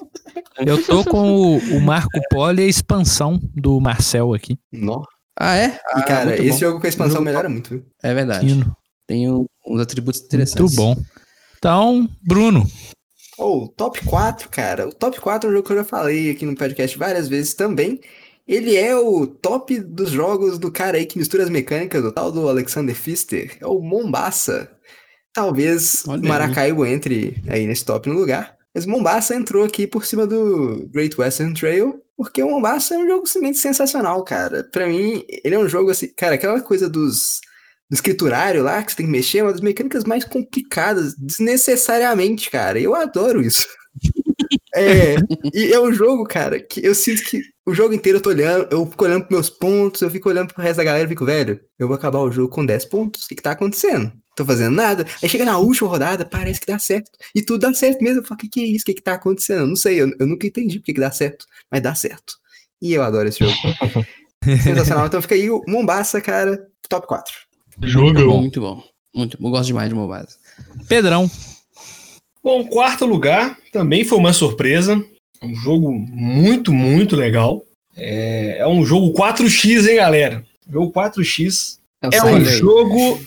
Eu 0.60 0.84
tô 0.84 1.04
com 1.04 1.32
o, 1.32 1.58
o 1.58 1.82
Marco 1.82 2.20
Polo 2.32 2.60
e 2.60 2.64
a 2.64 2.68
expansão 2.68 3.40
do 3.56 3.80
Marcel 3.80 4.34
aqui. 4.34 4.58
Nó. 4.72 5.02
Ah, 5.40 5.56
é? 5.56 5.68
E 5.68 5.80
Ah, 5.94 6.02
cara, 6.04 6.26
muito 6.28 6.42
esse 6.42 6.52
bom. 6.52 6.58
jogo 6.58 6.80
com 6.80 6.86
a 6.88 6.90
expansão 6.90 7.22
melhora 7.22 7.48
muito, 7.50 7.70
viu? 7.70 7.86
É 8.02 8.14
verdade. 8.14 8.48
Fino. 8.48 8.76
Tem 9.08 9.30
um- 9.32 9.46
uns 9.68 9.82
atributos 9.82 10.22
interessantes. 10.22 10.76
Muito 10.76 10.96
bom. 10.96 10.96
Então, 11.58 12.08
Bruno. 12.22 12.66
Oh, 13.38 13.66
o 13.66 13.68
top 13.68 14.04
4, 14.04 14.50
cara. 14.50 14.88
O 14.88 14.94
top 14.94 15.20
4 15.22 15.48
é 15.48 15.52
um 15.52 15.56
jogo 15.56 15.68
que 15.68 15.74
eu 15.74 15.78
já 15.78 15.84
falei 15.84 16.32
aqui 16.32 16.46
no 16.46 16.56
podcast 16.56 16.98
várias 16.98 17.28
vezes 17.28 17.54
também. 17.54 18.00
Ele 18.48 18.76
é 18.76 18.96
o 18.96 19.28
top 19.28 19.80
dos 19.80 20.10
jogos 20.10 20.58
do 20.58 20.72
cara 20.72 20.98
aí 20.98 21.06
que 21.06 21.18
mistura 21.18 21.44
as 21.44 21.50
mecânicas, 21.50 22.04
o 22.04 22.12
tal 22.12 22.32
do 22.32 22.48
Alexander 22.48 22.96
Pfister. 22.96 23.58
É 23.60 23.68
o 23.68 23.80
Mombasa. 23.80 24.72
Talvez 25.34 26.04
Olha 26.08 26.22
aí. 26.22 26.28
Maracaibo 26.28 26.86
entre 26.86 27.44
aí 27.48 27.68
nesse 27.68 27.84
top 27.84 28.10
no 28.10 28.16
lugar. 28.16 28.56
Mas 28.74 28.86
Mombasa 28.86 29.36
entrou 29.36 29.66
aqui 29.66 29.86
por 29.86 30.06
cima 30.06 30.26
do 30.26 30.88
Great 30.92 31.20
Western 31.20 31.54
Trail, 31.54 32.02
porque 32.16 32.42
o 32.42 32.50
Mombasa 32.50 32.96
é 32.96 32.98
um 32.98 33.08
jogo 33.08 33.26
simplesmente 33.26 33.58
sensacional, 33.58 34.24
cara. 34.24 34.64
Pra 34.72 34.88
mim, 34.88 35.26
ele 35.44 35.56
é 35.56 35.60
um 35.60 35.68
jogo 35.68 35.90
assim, 35.92 36.08
cara, 36.16 36.36
aquela 36.36 36.62
coisa 36.62 36.90
dos 36.90 37.42
do 37.90 37.94
escriturário 37.94 38.64
lá, 38.64 38.84
que 38.84 38.92
você 38.92 38.98
tem 38.98 39.06
que 39.06 39.12
mexer, 39.12 39.40
é 39.40 39.44
uma 39.44 39.52
das 39.52 39.62
mecânicas 39.62 40.04
mais 40.04 40.26
complicadas, 40.26 41.16
desnecessariamente, 41.18 42.50
cara. 42.50 42.80
Eu 42.80 42.94
adoro 42.94 43.42
isso. 43.42 43.66
É, 44.80 45.16
e 45.54 45.74
é 45.74 45.80
um 45.80 45.92
jogo, 45.94 46.24
cara, 46.24 46.60
que 46.60 46.86
eu 46.86 46.94
sinto 46.94 47.24
que 47.24 47.42
o 47.66 47.74
jogo 47.74 47.94
inteiro 47.94 48.18
eu 48.18 48.22
tô 48.22 48.30
olhando, 48.30 48.68
eu 48.72 48.86
fico 48.86 49.04
olhando 49.04 49.26
pros 49.26 49.32
meus 49.32 49.50
pontos, 49.50 50.02
eu 50.02 50.10
fico 50.10 50.30
olhando 50.30 50.54
pro 50.54 50.64
resto 50.64 50.78
da 50.78 50.84
galera 50.84 51.06
e 51.06 51.10
fico, 51.10 51.26
velho, 51.26 51.60
eu 51.78 51.88
vou 51.88 51.96
acabar 51.96 52.20
o 52.20 52.32
jogo 52.32 52.50
com 52.50 52.66
10 52.66 52.86
pontos, 52.86 53.26
o 53.26 53.28
que 53.28 53.36
que 53.36 53.42
tá 53.42 53.52
acontecendo? 53.52 54.12
Tô 54.36 54.46
fazendo 54.46 54.76
nada. 54.76 55.06
Aí 55.22 55.28
chega 55.28 55.44
na 55.44 55.58
última 55.58 55.90
rodada, 55.90 56.24
parece 56.24 56.60
que 56.60 56.68
dá 56.68 56.78
certo. 56.78 57.10
E 57.34 57.42
tudo 57.42 57.62
dá 57.62 57.74
certo 57.74 58.04
mesmo. 58.04 58.20
Eu 58.20 58.24
falo, 58.24 58.38
o 58.38 58.42
que, 58.42 58.48
que 58.48 58.60
é 58.62 58.66
isso? 58.66 58.84
O 58.84 58.86
que, 58.86 58.94
que 58.94 59.02
tá 59.02 59.14
acontecendo? 59.14 59.62
Eu 59.62 59.68
não 59.68 59.76
sei, 59.76 60.00
eu, 60.00 60.14
eu 60.20 60.28
nunca 60.28 60.46
entendi 60.46 60.80
por 60.80 60.86
que, 60.86 60.94
que 60.94 61.00
dá 61.00 61.10
certo, 61.12 61.46
mas 61.72 61.82
dá 61.82 61.96
certo. 61.96 62.36
E 62.80 62.94
eu 62.94 63.02
adoro 63.02 63.28
esse 63.28 63.40
jogo. 63.40 63.56
Sensacional. 64.64 65.08
então 65.08 65.22
fica 65.22 65.34
aí 65.34 65.50
o 65.50 65.64
Mombasa, 65.68 66.22
cara, 66.22 66.68
top 66.88 67.08
4. 67.08 67.34
Jogo 67.82 68.06
Muito 68.06 68.26
bom, 68.26 68.40
muito 68.40 68.62
bom. 68.62 68.84
Muito 69.14 69.38
bom. 69.40 69.50
Gosto 69.50 69.68
demais 69.68 69.90
de 69.90 69.96
Mobile. 69.96 70.28
Pedrão. 70.88 71.30
Bom, 72.48 72.66
quarto 72.66 73.06
lugar 73.06 73.58
também 73.74 74.06
foi 74.06 74.18
uma 74.18 74.32
surpresa. 74.32 75.04
Um 75.44 75.54
jogo 75.54 75.92
muito, 75.92 76.72
muito 76.72 77.14
legal. 77.14 77.62
É, 77.94 78.60
é 78.60 78.68
um 78.68 78.86
jogo 78.86 79.12
4x, 79.12 79.86
hein, 79.86 79.98
galera? 79.98 80.46
Jogo 80.72 80.94
4x. 80.94 81.78
Eu 82.02 82.10
É 82.10 82.24
um 82.24 82.46
jogo 82.46 83.20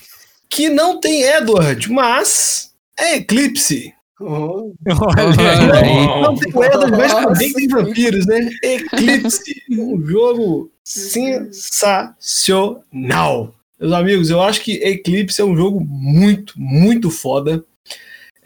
que 0.48 0.70
não 0.70 0.98
tem 0.98 1.22
Edward, 1.22 1.92
mas 1.92 2.72
é 2.98 3.16
Eclipse. 3.16 3.92
Oh, 4.18 4.72
Olha 4.88 5.74
aí. 5.74 6.22
Não 6.22 6.34
tem 6.34 6.51
o 6.55 6.64
Edward, 6.64 6.97
mas 6.97 7.12
também 7.12 7.52
tem 7.52 7.68
vampiros, 7.68 8.24
né? 8.24 8.48
Eclipse. 8.62 9.62
Um 9.70 10.02
jogo 10.02 10.70
sensacional. 10.82 13.55
Meus 13.78 13.92
amigos, 13.92 14.30
eu 14.30 14.40
acho 14.40 14.62
que 14.62 14.82
Eclipse 14.82 15.42
é 15.42 15.44
um 15.44 15.55
jogo 15.55 15.78
muito, 15.78 16.55
muito 16.56 17.10
foda. 17.10 17.62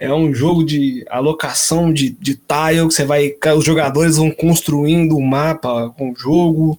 É 0.04 0.12
um 0.12 0.34
jogo 0.34 0.64
de 0.64 1.04
alocação 1.08 1.92
de, 1.92 2.10
de 2.10 2.34
tile, 2.34 2.86
que 2.86 2.94
você 2.94 3.04
vai. 3.04 3.34
Os 3.56 3.64
jogadores 3.64 4.16
vão 4.16 4.30
construindo 4.30 5.16
o 5.16 5.22
mapa 5.22 5.92
com 5.96 6.10
o 6.10 6.16
jogo. 6.16 6.78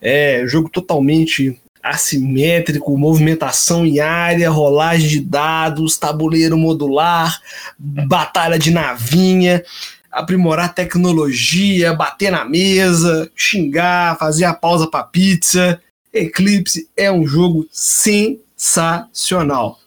É 0.00 0.42
um 0.44 0.48
jogo 0.48 0.68
totalmente 0.68 1.58
assimétrico, 1.82 2.98
movimentação 2.98 3.86
em 3.86 4.00
área, 4.00 4.50
rolagem 4.50 5.08
de 5.08 5.20
dados, 5.20 5.96
tabuleiro 5.96 6.58
modular, 6.58 7.40
batalha 7.78 8.58
de 8.58 8.70
navinha, 8.70 9.64
aprimorar 10.10 10.74
tecnologia, 10.74 11.94
bater 11.94 12.32
na 12.32 12.44
mesa, 12.44 13.30
xingar, 13.34 14.18
fazer 14.18 14.44
a 14.44 14.54
pausa 14.54 14.86
para 14.86 15.04
pizza. 15.04 15.80
Eclipse 16.12 16.88
é 16.96 17.10
um 17.12 17.26
jogo 17.26 17.66
sensacional. 17.70 19.78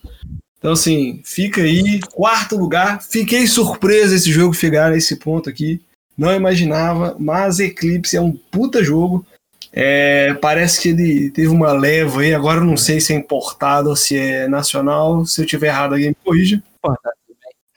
Então, 0.60 0.74
assim, 0.74 1.22
fica 1.24 1.62
aí, 1.62 2.00
quarto 2.14 2.58
lugar. 2.58 3.02
Fiquei 3.02 3.48
surpreso 3.48 4.14
esse 4.14 4.30
jogo 4.32 4.54
chegar 4.54 4.92
nesse 4.92 5.16
ponto 5.16 5.50
aqui. 5.50 5.82
Não 6.18 6.36
imaginava, 6.36 7.16
mas 7.18 7.60
Eclipse 7.60 8.18
é 8.18 8.22
um 8.22 8.34
puta 8.34 8.84
jogo. 8.84 9.26
É, 9.72 10.34
parece 10.34 10.82
que 10.82 10.90
ele 10.90 11.30
teve 11.30 11.48
uma 11.48 11.72
leva 11.72 12.22
aí, 12.22 12.34
agora 12.34 12.60
eu 12.60 12.66
não 12.66 12.76
sei 12.76 13.00
se 13.00 13.14
é 13.14 13.16
importado 13.16 13.90
ou 13.90 13.96
se 13.96 14.18
é 14.18 14.48
nacional. 14.48 15.26
Se 15.26 15.42
eu 15.42 15.46
tiver 15.46 15.68
errado, 15.68 15.94
alguém 15.94 16.10
me 16.10 16.16
corrija. 16.24 16.62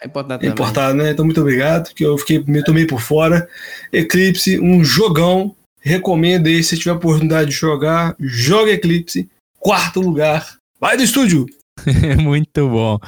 É 0.01 0.07
importante 0.07 0.35
É 0.35 0.39
também. 0.39 0.51
importado, 0.51 0.95
né? 0.95 1.11
Então, 1.13 1.25
muito 1.25 1.41
obrigado, 1.41 1.95
que 1.95 2.05
eu 2.05 2.19
fiquei, 2.19 2.43
me 2.45 2.65
tomei 2.65 2.85
por 2.87 3.01
fora. 3.01 3.49
Eclipse, 3.93 4.59
um 4.59 4.83
jogão. 4.83 5.55
Recomendo 5.81 6.47
aí, 6.49 6.63
se 6.65 6.77
tiver 6.79 6.93
oportunidade 6.93 7.51
de 7.51 7.57
jogar, 7.57 8.17
joga 8.19 8.73
Eclipse. 8.73 9.29
Quarto 9.59 10.01
lugar. 10.01 10.57
Vai 10.81 10.97
do 10.97 11.03
estúdio! 11.05 11.47
Muito 12.23 12.69
bom. 12.69 12.99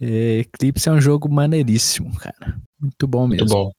É, 0.00 0.40
Eclipse 0.40 0.88
é 0.88 0.92
um 0.92 1.00
jogo 1.00 1.28
maneiríssimo, 1.28 2.14
cara. 2.16 2.56
Muito 2.80 3.06
bom 3.06 3.26
mesmo. 3.26 3.44
Muito 3.46 3.52
bom. 3.52 3.70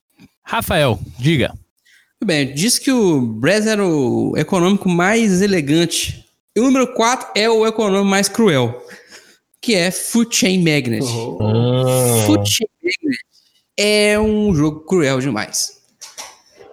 Rafael, 0.44 1.00
diga. 1.20 1.50
Muito 1.50 2.28
bem, 2.28 2.54
diz 2.54 2.78
que 2.78 2.92
o 2.92 3.22
Brez 3.22 3.66
era 3.66 3.86
o 3.86 4.38
econômico 4.38 4.88
mais 4.88 5.42
elegante. 5.42 6.26
E 6.56 6.60
o 6.60 6.64
número 6.64 6.94
4 6.94 7.30
é 7.36 7.50
o 7.50 7.66
econômico 7.66 8.10
mais 8.10 8.28
cruel, 8.28 8.86
que 9.62 9.74
é 9.74 9.90
Food 9.90 10.36
Chain 10.36 10.60
Magnet. 10.60 11.04
Hum, 11.04 12.26
Food 12.26 12.50
Chain 12.50 12.68
Magnet 12.84 13.32
é 13.78 14.20
um 14.20 14.54
jogo 14.54 14.82
cruel 14.82 15.20
demais. 15.20 15.82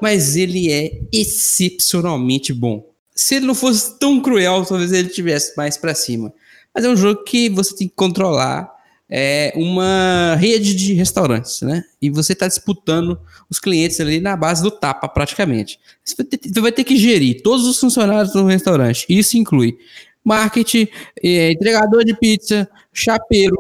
Mas 0.01 0.37
ele 0.37 0.71
é 0.71 1.01
excepcionalmente 1.13 2.53
bom. 2.53 2.87
Se 3.15 3.37
ele 3.37 3.47
não 3.47 3.55
fosse 3.55 3.99
tão 3.99 4.21
cruel, 4.21 4.65
talvez 4.65 4.93
ele 4.93 5.09
tivesse 5.09 5.57
mais 5.57 5.77
pra 5.77 5.95
cima. 5.95 6.33
Mas 6.75 6.85
é 6.85 6.89
um 6.89 6.97
jogo 6.97 7.25
que 7.25 7.49
você 7.49 7.75
tem 7.75 7.89
que 7.89 7.95
controlar 7.95 8.79
é, 9.11 9.53
uma 9.57 10.37
rede 10.37 10.75
de 10.75 10.93
restaurantes, 10.93 11.63
né? 11.63 11.83
E 12.01 12.11
você 12.11 12.35
está 12.35 12.47
disputando 12.47 13.19
os 13.49 13.59
clientes 13.59 13.99
ali 14.01 14.21
na 14.21 14.37
base 14.37 14.63
do 14.63 14.71
tapa, 14.71 15.09
praticamente. 15.09 15.81
Você 16.05 16.61
vai 16.61 16.73
ter, 16.73 16.85
que 16.85 16.97
gerir 16.97 17.43
todos 17.43 17.67
os 17.67 17.81
funcionários 17.81 18.33
do 18.33 18.45
restaurante. 18.45 19.07
Isso 19.09 19.39
inclui 19.39 19.79
marketing, 20.23 20.89
eh, 21.23 21.53
entregador 21.53 22.05
de 22.05 22.15
pizza, 22.15 22.69
chapeiro, 22.93 23.57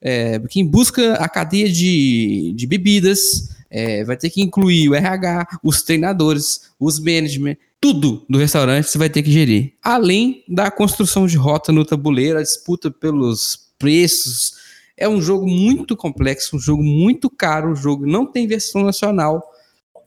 eh, 0.00 0.40
quem 0.48 0.64
busca 0.64 1.14
a 1.14 1.28
cadeia 1.28 1.68
de, 1.68 2.52
de 2.54 2.66
bebidas, 2.66 3.48
eh, 3.68 4.04
vai 4.04 4.16
ter 4.16 4.30
que 4.30 4.40
incluir 4.40 4.88
o 4.88 4.94
RH, 4.94 5.58
os 5.64 5.82
treinadores, 5.82 6.70
os 6.78 7.00
management, 7.00 7.56
tudo 7.84 8.24
do 8.30 8.38
restaurante 8.38 8.88
você 8.88 8.96
vai 8.96 9.10
ter 9.10 9.22
que 9.22 9.30
gerir. 9.30 9.74
Além 9.82 10.42
da 10.48 10.70
construção 10.70 11.26
de 11.26 11.36
rota 11.36 11.70
no 11.70 11.84
tabuleiro, 11.84 12.38
a 12.38 12.42
disputa 12.42 12.90
pelos 12.90 13.74
preços. 13.78 14.54
É 14.96 15.06
um 15.06 15.20
jogo 15.20 15.46
muito 15.46 15.94
complexo, 15.94 16.56
um 16.56 16.58
jogo 16.58 16.82
muito 16.82 17.28
caro, 17.28 17.72
o 17.72 17.76
jogo 17.76 18.06
não 18.06 18.24
tem 18.24 18.46
versão 18.46 18.82
nacional, 18.82 19.42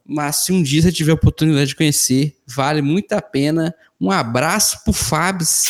mas 0.04 0.38
se 0.38 0.52
um 0.52 0.64
dia 0.64 0.82
você 0.82 0.92
tiver 0.92 1.12
a 1.12 1.14
oportunidade 1.14 1.68
de 1.68 1.76
conhecer, 1.76 2.36
vale 2.48 2.82
muito 2.82 3.14
a 3.14 3.22
pena. 3.22 3.76
Um 4.02 4.10
abraço 4.10 4.84
pro 4.84 4.92
Fabs, 4.92 5.66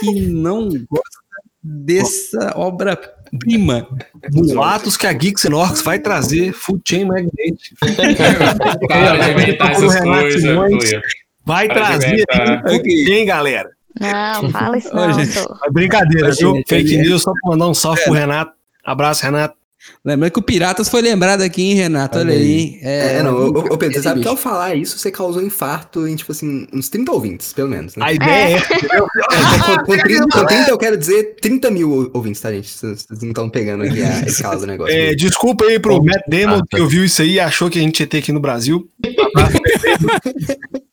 que 0.00 0.20
não 0.22 0.68
gosta 0.68 1.20
dessa 1.62 2.54
obra-prima. 2.56 3.86
Boatos 4.32 4.96
que 4.96 5.06
a 5.06 5.12
Geeks 5.12 5.44
and 5.44 5.54
Orcs 5.54 5.82
vai 5.82 6.00
trazer 6.00 6.52
Food 6.52 6.82
Chain 6.84 7.04
Magnet. 7.04 7.72
Para 8.88 9.16
de 9.16 9.30
inventar 9.30 9.70
essas 9.70 10.00
coisas. 10.00 11.00
Vai 11.46 11.68
Para 11.68 11.86
trazer. 11.86 12.24
Food 12.68 13.04
Chain, 13.06 13.24
galera. 13.24 13.70
Não, 13.98 14.50
fala 14.50 14.76
isso 14.76 14.90
Ô, 14.92 14.96
não, 14.96 15.12
gente. 15.12 15.32
sou. 15.32 15.56
É 15.64 15.70
brincadeira, 15.70 16.30
viu? 16.32 16.56
gente, 16.56 16.68
Fake 16.68 16.96
news, 16.98 17.22
só 17.22 17.32
pra 17.32 17.50
mandar 17.52 17.68
um 17.68 17.72
salve 17.74 18.02
pro 18.02 18.12
Renato. 18.12 18.52
Abraço, 18.84 19.22
Renato. 19.24 19.56
Lembrando 20.04 20.32
que 20.32 20.38
o 20.38 20.42
Piratas 20.42 20.88
foi 20.88 21.02
lembrado 21.02 21.42
aqui, 21.42 21.62
hein, 21.62 21.74
Renato? 21.74 22.18
Olha 22.18 22.32
Olha 22.32 22.38
aí. 22.38 22.78
É, 22.82 23.22
não, 23.22 23.34
ô, 23.34 23.48
ô, 23.48 23.76
Pedro, 23.76 23.94
você 23.96 24.02
sabe 24.02 24.20
que 24.20 24.28
ao 24.28 24.36
falar 24.36 24.74
isso, 24.74 24.98
você 24.98 25.10
causou 25.10 25.42
infarto 25.42 26.06
em, 26.06 26.14
tipo 26.14 26.32
assim, 26.32 26.66
uns 26.72 26.88
30 26.88 27.12
ouvintes, 27.12 27.52
pelo 27.52 27.68
menos, 27.68 27.96
né? 27.96 28.04
A 28.04 28.12
ideia 28.12 28.56
é? 28.56 28.58
É, 28.58 28.98
com, 28.98 29.84
com 29.84 29.98
30, 29.98 30.28
com 30.28 30.46
30 30.46 30.70
eu 30.70 30.78
quero 30.78 30.96
dizer 30.96 31.36
30 31.40 31.70
mil 31.70 31.90
ou- 31.90 32.10
ouvintes, 32.14 32.40
tá, 32.40 32.52
gente? 32.52 32.68
Vocês 32.70 33.06
não 33.20 33.28
estão 33.28 33.50
pegando 33.50 33.84
aqui 33.84 34.02
a 34.02 34.20
escala 34.26 34.58
do 34.58 34.66
negócio. 34.66 34.94
É, 34.94 35.14
desculpa 35.14 35.64
aí 35.64 35.78
pro 35.78 36.02
Matt 36.02 36.22
Damon 36.28 36.58
ah, 36.58 36.62
que 36.68 36.80
ouviu 36.80 37.04
isso 37.04 37.22
aí 37.22 37.32
e 37.32 37.40
achou 37.40 37.68
que 37.68 37.78
a 37.78 37.82
gente 37.82 38.00
ia 38.00 38.06
ter 38.06 38.18
aqui 38.18 38.32
no 38.32 38.40
Brasil. 38.40 38.88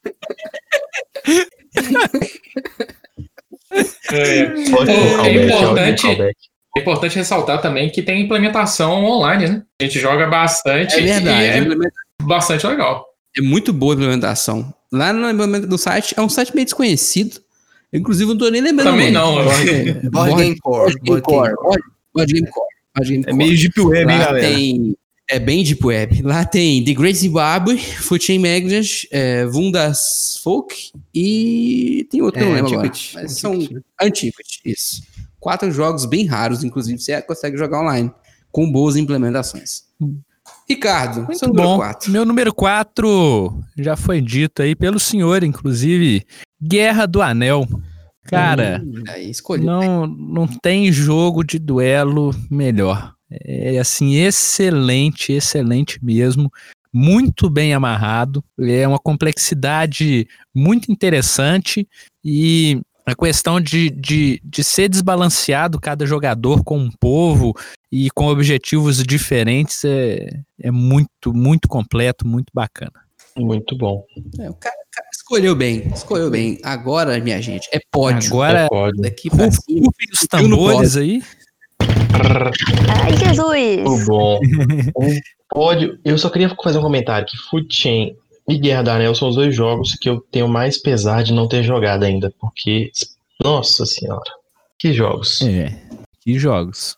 É. 4.11 4.45
Pode 4.69 4.91
É 4.91 5.47
back, 5.73 6.05
importante-. 6.05 6.52
É 6.75 6.81
importante 6.81 7.15
ressaltar 7.15 7.61
também 7.61 7.89
que 7.89 8.01
tem 8.01 8.21
implementação 8.23 9.03
online, 9.05 9.47
né? 9.47 9.63
A 9.79 9.83
gente 9.83 9.99
joga 9.99 10.25
bastante 10.27 10.95
É 10.95 11.01
verdade. 11.01 11.69
e 11.69 11.73
é 11.73 12.25
bastante 12.25 12.65
legal. 12.65 13.05
É 13.37 13.41
muito 13.41 13.71
boa 13.71 13.93
a 13.93 13.95
implementação. 13.95 14.73
Lá 14.91 15.13
no 15.13 15.29
implementação 15.29 15.69
do 15.69 15.77
site, 15.77 16.15
é 16.17 16.21
um 16.21 16.29
site 16.29 16.53
meio 16.55 16.65
desconhecido. 16.65 17.39
Inclusive, 17.91 18.25
eu 18.31 18.33
não 18.33 18.39
tô 18.39 18.49
nem 18.49 18.61
lembrando. 18.61 18.89
Também 18.91 19.11
não, 19.11 19.39
É, 19.39 19.93
Board 20.09 20.35
Game 20.35 20.59
Core. 20.59 20.93
Board 21.03 22.33
Game 22.33 22.47
Core. 22.49 22.67
É 23.27 23.33
meio 23.33 23.55
deep 23.57 23.79
web, 23.79 24.11
hein, 24.11 24.17
Lá 24.19 24.25
galera? 24.25 24.47
tem. 24.47 24.95
É 25.29 25.39
bem 25.39 25.63
deep 25.63 25.83
web. 25.85 26.21
Lá 26.21 26.43
tem 26.45 26.83
The 26.83 26.93
Great 26.93 27.17
Zimbabwe, 27.17 27.77
Food 27.77 28.23
Chain 28.23 28.39
Magnet, 28.39 29.07
é, 29.11 29.45
Vundas 29.45 30.39
Folk 30.43 30.91
e 31.13 32.05
tem 32.11 32.21
outro 32.21 32.41
não 32.41 32.51
É, 32.51 32.55
lembro 32.55 32.73
agora. 32.73 32.91
Mas 33.13 33.39
são 33.39 33.53
Antiquity. 33.53 33.81
Antiquity, 34.01 34.59
isso. 34.65 35.01
Quatro 35.43 35.69
jogos 35.73 36.05
bem 36.05 36.25
raros, 36.25 36.63
inclusive, 36.63 36.97
você 36.97 37.21
consegue 37.21 37.57
jogar 37.57 37.81
online, 37.81 38.09
com 38.49 38.71
boas 38.71 38.95
implementações. 38.95 39.83
Ricardo, 40.69 41.23
Muito 41.23 41.37
seu 41.37 41.49
número 41.49 41.67
bom. 41.67 41.77
4. 41.79 42.11
Meu 42.13 42.25
número 42.25 42.53
4 42.53 43.61
já 43.77 43.97
foi 43.97 44.21
dito 44.21 44.61
aí 44.61 44.73
pelo 44.73 45.01
senhor, 45.01 45.43
inclusive. 45.43 46.25
Guerra 46.61 47.05
do 47.05 47.21
Anel. 47.21 47.67
Cara, 48.23 48.81
escolhi. 49.17 49.65
não, 49.65 50.07
não 50.07 50.47
tem 50.47 50.89
jogo 50.93 51.43
de 51.43 51.59
duelo 51.59 52.33
melhor. 52.49 53.13
É 53.29 53.77
assim, 53.79 54.15
excelente, 54.15 55.33
excelente 55.33 55.99
mesmo. 56.01 56.49
Muito 56.93 57.49
bem 57.49 57.73
amarrado. 57.73 58.41
É 58.57 58.87
uma 58.87 58.99
complexidade 58.99 60.25
muito 60.55 60.89
interessante 60.89 61.85
e 62.23 62.79
a 63.05 63.15
questão 63.15 63.59
de, 63.59 63.89
de, 63.89 64.41
de 64.43 64.63
ser 64.63 64.87
desbalanceado 64.89 65.79
cada 65.79 66.05
jogador 66.05 66.63
com 66.63 66.77
um 66.77 66.89
povo 66.89 67.53
e 67.91 68.09
com 68.11 68.27
objetivos 68.27 69.03
diferentes 69.03 69.83
é, 69.83 70.27
é 70.61 70.71
muito, 70.71 71.33
muito 71.33 71.67
completo, 71.67 72.27
muito 72.27 72.49
bacana. 72.53 72.93
Muito 73.37 73.77
bom. 73.77 74.05
É, 74.39 74.49
o 74.49 74.53
cara, 74.53 74.75
o 74.75 74.95
cara 74.95 75.07
escolheu 75.13 75.55
bem, 75.55 75.87
escolheu 75.93 76.29
bem. 76.29 76.59
Agora, 76.63 77.19
minha 77.19 77.41
gente, 77.41 77.67
é 77.73 77.79
pódio. 77.91 78.27
Agora, 78.27 78.59
É 78.61 78.67
pódio. 78.69 79.01
Daqui 79.01 79.29
pra 79.29 79.45
rufem 79.45 79.51
cima. 79.51 79.91
os 80.13 80.27
tambores 80.27 80.97
aí. 80.97 81.21
Ai, 81.81 83.17
Jesus! 83.17 83.83
Muito 83.83 84.05
bom. 84.05 84.39
Um 84.97 85.19
pódio. 85.49 85.99
Eu 86.05 86.17
só 86.17 86.29
queria 86.29 86.49
fazer 86.63 86.77
um 86.77 86.83
comentário 86.83 87.27
que 87.27 87.37
Food 87.49 87.67
Chain 87.69 88.15
e 88.47 88.57
Guerra 88.57 88.83
do 88.83 88.91
Anel 88.91 89.15
são 89.15 89.29
os 89.29 89.35
dois 89.35 89.55
jogos 89.55 89.95
que 89.95 90.09
eu 90.09 90.21
tenho 90.31 90.47
mais 90.47 90.77
pesar 90.77 91.23
de 91.23 91.33
não 91.33 91.47
ter 91.47 91.63
jogado 91.63 92.03
ainda, 92.03 92.31
porque, 92.39 92.91
nossa 93.41 93.85
senhora, 93.85 94.31
que 94.77 94.93
jogos. 94.93 95.41
É, 95.41 95.75
que 96.21 96.37
jogos. 96.37 96.97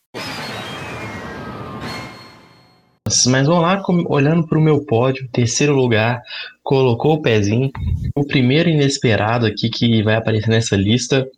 Mas 3.08 3.46
vamos 3.46 3.62
lá, 3.62 3.84
olhando 4.08 4.48
para 4.48 4.58
o 4.58 4.62
meu 4.62 4.84
pódio, 4.84 5.30
terceiro 5.32 5.76
lugar, 5.76 6.24
colocou 6.64 7.14
o 7.14 7.22
pezinho. 7.22 7.70
O 8.16 8.26
primeiro 8.26 8.68
inesperado 8.68 9.46
aqui 9.46 9.70
que 9.70 10.02
vai 10.02 10.16
aparecer 10.16 10.50
nessa 10.50 10.76
lista, 10.76 11.30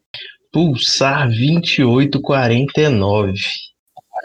Pulsar 0.49 1.27
2849. 1.27 3.33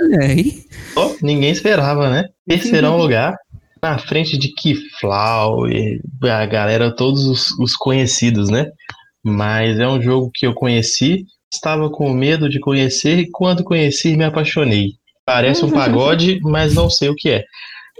Olha 0.00 0.20
aí. 0.20 0.64
Ó, 0.94 1.16
ninguém 1.20 1.50
esperava, 1.50 2.08
né? 2.08 2.28
Terceirão 2.46 2.96
lugar, 2.96 3.36
na 3.82 3.98
frente 3.98 4.38
de 4.38 4.54
Kiflau 4.54 5.68
e 5.68 6.00
a 6.22 6.46
galera, 6.46 6.94
todos 6.94 7.24
os, 7.24 7.50
os 7.58 7.74
conhecidos, 7.74 8.48
né? 8.48 8.70
Mas 9.24 9.80
é 9.80 9.88
um 9.88 10.00
jogo 10.00 10.30
que 10.32 10.46
eu 10.46 10.54
conheci, 10.54 11.26
estava 11.52 11.90
com 11.90 12.12
medo 12.12 12.48
de 12.48 12.60
conhecer 12.60 13.18
e 13.18 13.28
quando 13.30 13.64
conheci 13.64 14.16
me 14.16 14.24
apaixonei. 14.24 14.92
Parece 15.26 15.64
um 15.64 15.70
pagode, 15.74 16.38
mas 16.42 16.74
não 16.74 16.88
sei 16.88 17.08
o 17.08 17.16
que 17.16 17.30
é. 17.30 17.44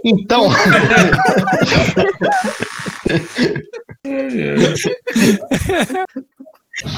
Então, 0.05 0.49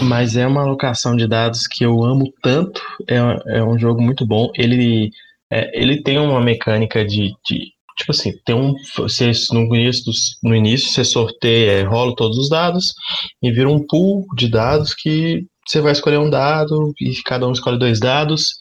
mas 0.03 0.37
é 0.37 0.45
uma 0.47 0.61
alocação 0.61 1.15
de 1.15 1.27
dados 1.27 1.67
que 1.67 1.85
eu 1.85 2.03
amo 2.03 2.33
tanto. 2.41 2.81
É, 3.07 3.17
é 3.57 3.63
um 3.63 3.77
jogo 3.77 4.01
muito 4.01 4.25
bom. 4.25 4.49
Ele, 4.55 5.11
é, 5.51 5.79
ele 5.79 6.01
tem 6.01 6.17
uma 6.19 6.41
mecânica 6.41 7.05
de, 7.05 7.33
de- 7.45 7.74
tipo 7.95 8.11
assim, 8.11 8.33
tem 8.45 8.55
um 8.55 8.73
você, 8.97 9.31
no 9.51 9.75
início 9.75 10.11
no 10.43 10.55
início 10.55 10.89
você 10.89 11.03
sorteia, 11.03 11.71
é, 11.71 11.83
rola 11.83 12.15
todos 12.15 12.37
os 12.37 12.49
dados 12.49 12.93
e 13.41 13.51
vira 13.51 13.69
um 13.69 13.85
pool 13.85 14.25
de 14.35 14.47
dados 14.49 14.93
que 14.93 15.45
você 15.65 15.81
vai 15.81 15.93
escolher 15.93 16.19
um 16.19 16.29
dado 16.29 16.93
e 16.99 17.13
cada 17.23 17.47
um 17.47 17.51
escolhe 17.51 17.79
dois 17.79 17.99
dados 17.99 18.55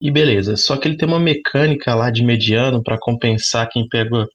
e 0.00 0.10
beleza. 0.10 0.56
Só 0.56 0.76
que 0.76 0.88
ele 0.88 0.96
tem 0.96 1.08
uma 1.08 1.18
mecânica 1.18 1.94
lá 1.94 2.10
de 2.10 2.22
mediano 2.22 2.82
para 2.82 2.98
compensar 2.98 3.68
quem 3.70 3.88
pega 3.88 4.26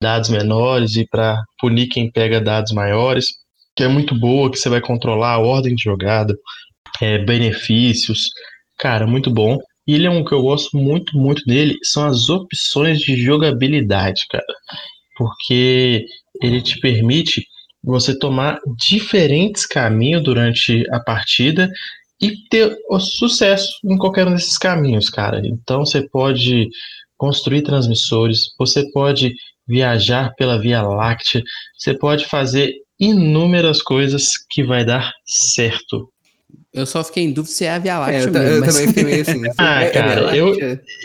dados 0.00 0.28
menores 0.28 0.96
e 0.96 1.06
para 1.06 1.40
punir 1.60 1.86
quem 1.86 2.10
pega 2.10 2.40
dados 2.40 2.72
maiores, 2.72 3.26
que 3.76 3.84
é 3.84 3.88
muito 3.88 4.18
boa, 4.18 4.50
que 4.50 4.58
você 4.58 4.68
vai 4.68 4.80
controlar 4.80 5.34
a 5.34 5.38
ordem 5.38 5.76
de 5.76 5.84
jogada, 5.84 6.34
é, 7.00 7.18
benefícios, 7.18 8.28
cara, 8.78 9.06
muito 9.06 9.30
bom. 9.30 9.58
Ele 9.86 10.06
é 10.06 10.10
um 10.10 10.24
que 10.24 10.32
eu 10.32 10.42
gosto 10.42 10.76
muito, 10.76 11.16
muito 11.16 11.44
dele, 11.44 11.76
são 11.82 12.06
as 12.06 12.28
opções 12.28 13.00
de 13.00 13.16
jogabilidade, 13.16 14.22
cara. 14.30 14.44
Porque 15.16 16.04
ele 16.40 16.62
te 16.62 16.78
permite 16.80 17.44
você 17.82 18.16
tomar 18.16 18.58
diferentes 18.78 19.66
caminhos 19.66 20.22
durante 20.22 20.84
a 20.92 21.00
partida 21.00 21.68
e 22.20 22.36
ter 22.48 22.76
sucesso 23.00 23.72
em 23.84 23.98
qualquer 23.98 24.28
um 24.28 24.34
desses 24.34 24.56
caminhos, 24.56 25.10
cara. 25.10 25.42
Então 25.44 25.84
você 25.84 26.08
pode 26.08 26.68
construir 27.16 27.62
transmissores, 27.62 28.52
você 28.56 28.88
pode 28.92 29.34
viajar 29.66 30.32
pela 30.36 30.58
Via 30.58 30.82
Láctea, 30.82 31.42
você 31.76 31.96
pode 31.96 32.26
fazer 32.26 32.72
inúmeras 32.98 33.82
coisas 33.82 34.30
que 34.48 34.62
vai 34.62 34.84
dar 34.84 35.12
certo. 35.26 36.11
Eu 36.72 36.86
só 36.86 37.04
fiquei 37.04 37.24
em 37.24 37.32
dúvida 37.32 37.54
se 37.54 37.64
é 37.66 37.70
a 37.74 37.78
Via 37.78 37.98
Láctea 37.98 38.18
É, 38.18 38.24
eu, 38.24 38.32
mesmo, 38.32 38.46
eu 38.48 38.60
mas- 38.60 38.74
também 38.74 38.88
fiquei 38.88 39.04
meio 39.04 39.22
assim. 39.22 39.42
Ah, 39.58 39.82
É- 39.82 39.86
é 39.86 39.90
cara, 39.90 40.36
eu-? 40.36 40.56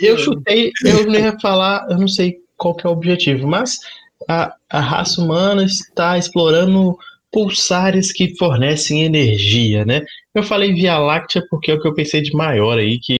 Eu 0.02 0.18
chutei, 0.18 0.72
eu 0.84 1.04
não 1.06 1.14
ia 1.14 1.38
falar, 1.40 1.86
eu 1.90 1.98
não 1.98 2.08
sei 2.08 2.36
qual 2.56 2.74
que 2.74 2.86
é 2.86 2.90
o 2.90 2.92
objetivo, 2.92 3.46
mas 3.46 3.78
a, 4.28 4.52
a 4.70 4.80
raça 4.80 5.20
humana 5.20 5.62
está 5.64 6.16
explorando 6.18 6.96
pulsares 7.30 8.10
que 8.12 8.34
fornecem 8.36 9.04
energia, 9.04 9.84
né? 9.84 10.02
Eu 10.34 10.42
falei 10.42 10.72
Via 10.72 10.98
Láctea 10.98 11.42
porque 11.50 11.70
é 11.70 11.74
o 11.74 11.80
que 11.80 11.86
eu 11.86 11.94
pensei 11.94 12.22
de 12.22 12.32
maior 12.32 12.78
aí, 12.78 12.98
que 12.98 13.16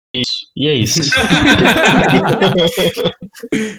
e 0.57 0.66
é 0.66 0.75
isso. 0.75 1.01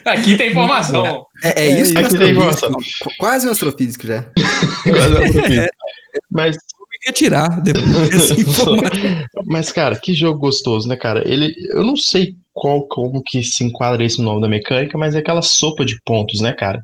Aqui 0.06 0.38
tem 0.38 0.52
informação. 0.52 1.26
É, 1.44 1.66
é 1.66 1.82
isso 1.82 1.94
que 1.94 2.00
Aqui 2.00 2.18
tem 2.18 2.32
informação. 2.32 2.72
Qu- 2.72 3.12
Quase 3.18 3.48
um 3.48 3.52
astrofísico 3.52 4.06
já. 4.08 4.26
Mas 6.32 6.56
ia 7.06 7.14
tirar 7.14 7.62
depois 7.62 8.10
dessa 8.10 8.34
informação. 8.40 9.26
Mas, 9.46 9.72
cara, 9.72 9.96
que 9.98 10.14
jogo 10.14 10.40
gostoso, 10.40 10.88
né, 10.88 10.96
cara? 10.96 11.28
Ele, 11.28 11.56
eu 11.70 11.84
não 11.84 11.96
sei 11.96 12.36
qual, 12.54 12.88
como 12.88 13.24
que 13.24 13.42
se 13.44 13.64
enquadra 13.64 14.04
esse 14.04 14.18
no 14.20 14.26
nome 14.26 14.42
da 14.42 14.48
mecânica, 14.48 14.98
mas 14.98 15.16
é 15.16 15.20
aquela 15.20 15.42
sopa 15.42 15.86
de 15.86 15.98
pontos, 16.04 16.42
né, 16.42 16.52
cara? 16.54 16.82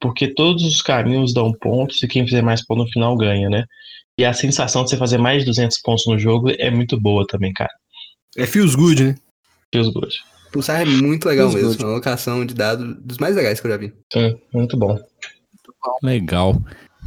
Porque 0.00 0.28
todos 0.28 0.62
os 0.64 0.82
caminhos 0.82 1.32
dão 1.32 1.52
pontos 1.52 2.02
e 2.02 2.08
quem 2.08 2.24
fizer 2.26 2.42
mais 2.42 2.64
pontos 2.64 2.84
no 2.86 2.92
final 2.92 3.16
ganha, 3.16 3.48
né? 3.48 3.64
E 4.18 4.24
a 4.24 4.32
sensação 4.32 4.84
de 4.84 4.90
você 4.90 4.96
fazer 4.96 5.18
mais 5.18 5.40
de 5.40 5.46
200 5.46 5.80
pontos 5.80 6.06
no 6.06 6.18
jogo 6.18 6.50
é 6.58 6.70
muito 6.70 7.00
boa 7.00 7.26
também, 7.26 7.52
cara. 7.52 7.72
É 8.36 8.46
feels 8.46 8.74
good, 8.74 9.02
né? 9.02 9.14
Feels 9.72 9.88
good. 9.88 10.14
Pulsar 10.52 10.82
é 10.82 10.84
muito 10.84 11.26
legal 11.26 11.48
Feels 11.48 11.62
mesmo. 11.62 11.70
good. 11.72 11.84
Uma 11.84 11.92
alocação 11.94 12.46
de 12.46 12.54
dados 12.54 12.96
dos 13.00 13.18
mais 13.18 13.34
legais 13.34 13.58
que 13.58 13.66
eu 13.66 13.70
já 13.72 13.76
vi. 13.76 13.92
Sim, 14.12 14.38
muito 14.52 14.76
bom. 14.76 14.96
Legal. 16.02 16.54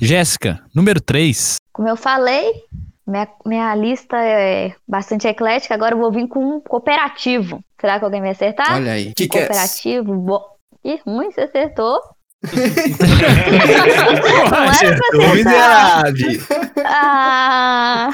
Jéssica, 0.02 0.60
número 0.76 1.00
3. 1.00 1.56
Como 1.78 1.88
eu 1.88 1.96
falei, 1.96 2.64
minha, 3.06 3.28
minha 3.46 3.76
lista 3.76 4.18
é 4.18 4.74
bastante 4.88 5.28
eclética. 5.28 5.76
Agora 5.76 5.94
eu 5.94 6.00
vou 6.00 6.12
vir 6.12 6.28
com 6.28 6.44
um 6.44 6.60
cooperativo. 6.60 7.64
Será 7.80 8.00
que 8.00 8.06
alguém 8.06 8.20
vai 8.20 8.32
acertar? 8.32 8.78
Olha 8.78 8.94
aí. 8.94 9.14
Que 9.14 9.28
que 9.28 9.38
é? 9.38 9.46
cooperativo. 9.46 10.16
Bo... 10.16 10.42
Ih, 10.84 11.00
ruim, 11.06 11.30
você 11.30 11.42
acertou. 11.42 12.00
Acertou, 14.70 15.22
acertar. 15.22 15.36
miserável! 15.36 16.42
Ah! 16.84 18.10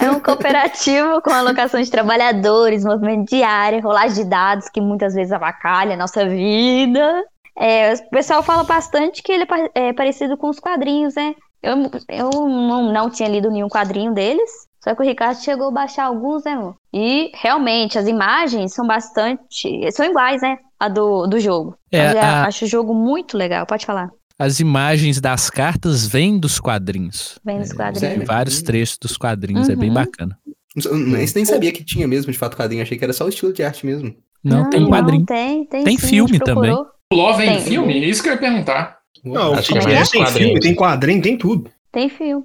É 0.00 0.10
um 0.10 0.20
cooperativo 0.20 1.22
com 1.22 1.30
alocação 1.30 1.80
de 1.80 1.90
trabalhadores, 1.90 2.84
movimento 2.84 3.30
de 3.30 3.42
área, 3.42 3.80
rolagem 3.80 4.24
de 4.24 4.28
dados 4.28 4.68
que 4.68 4.80
muitas 4.80 5.14
vezes 5.14 5.32
avacalha 5.32 5.94
a 5.94 5.96
nossa 5.96 6.28
vida. 6.28 7.24
É, 7.58 7.94
o 7.94 8.10
pessoal 8.10 8.42
fala 8.42 8.64
bastante 8.64 9.22
que 9.22 9.32
ele 9.32 9.44
é 9.74 9.88
é 9.88 9.92
parecido 9.92 10.36
com 10.36 10.48
os 10.48 10.58
quadrinhos, 10.60 11.14
né? 11.14 11.34
Eu, 11.62 11.74
eu 12.10 12.30
não, 12.48 12.92
não 12.92 13.10
tinha 13.10 13.28
lido 13.28 13.50
nenhum 13.50 13.68
quadrinho 13.68 14.12
deles, 14.12 14.50
só 14.82 14.94
que 14.94 15.02
o 15.02 15.04
Ricardo 15.04 15.38
chegou 15.42 15.68
a 15.68 15.72
baixar 15.72 16.04
alguns, 16.04 16.44
né, 16.44 16.52
amor? 16.52 16.76
E 16.92 17.30
realmente 17.34 17.98
as 17.98 18.06
imagens 18.06 18.72
são 18.74 18.86
bastante. 18.86 19.90
são 19.92 20.06
iguais, 20.06 20.42
né? 20.42 20.58
A 20.78 20.88
do, 20.88 21.26
do 21.26 21.40
jogo. 21.40 21.76
É, 21.90 22.12
eu 22.12 22.20
a- 22.20 22.44
acho 22.44 22.66
o 22.66 22.68
jogo 22.68 22.94
muito 22.94 23.36
legal, 23.36 23.64
pode 23.66 23.86
falar. 23.86 24.10
As 24.38 24.60
imagens 24.60 25.18
das 25.18 25.48
cartas 25.48 26.06
vêm 26.06 26.38
dos 26.38 26.60
quadrinhos. 26.60 27.38
Vem 27.42 27.58
dos 27.58 27.68
Tem 27.68 27.76
quadrinhos. 27.78 28.26
vários 28.26 28.60
trechos 28.62 28.98
dos 28.98 29.16
quadrinhos, 29.16 29.70
é 29.70 29.74
bem 29.74 29.88
Uhum. 29.88 29.94
bacana. 29.94 30.38
Eu 30.84 30.94
nem, 30.94 31.26
nem 31.34 31.44
sabia 31.46 31.72
que 31.72 31.82
tinha 31.82 32.06
mesmo, 32.06 32.30
de 32.30 32.36
fato, 32.36 32.54
quadrinho. 32.54 32.82
Achei 32.82 32.98
que 32.98 33.04
era 33.04 33.14
só 33.14 33.24
o 33.24 33.30
estilo 33.30 33.50
de 33.54 33.62
arte 33.62 33.86
mesmo. 33.86 34.14
Não, 34.44 34.68
tem 34.68 34.86
quadrinho. 34.86 35.24
tem, 35.24 35.64
tem, 35.64 35.84
Tem 35.84 35.96
sim, 35.96 36.06
filme 36.06 36.36
a 36.36 36.44
Love 37.12 37.44
em 37.44 37.46
Tem. 37.56 37.60
filme? 37.60 38.08
Isso 38.08 38.22
que 38.22 38.28
eu 38.28 38.32
ia 38.34 38.38
perguntar. 38.38 38.98
Não, 39.24 39.54
Acho 39.54 39.72
tem, 39.72 39.80
que 39.82 39.88
é 39.88 39.94
mais 39.94 40.10
tem 40.10 40.26
filme, 40.26 40.60
tem 40.60 40.74
quadrinho, 40.74 41.22
tem 41.22 41.36
tudo. 41.36 41.70
Tem 41.92 42.08
filme. 42.08 42.44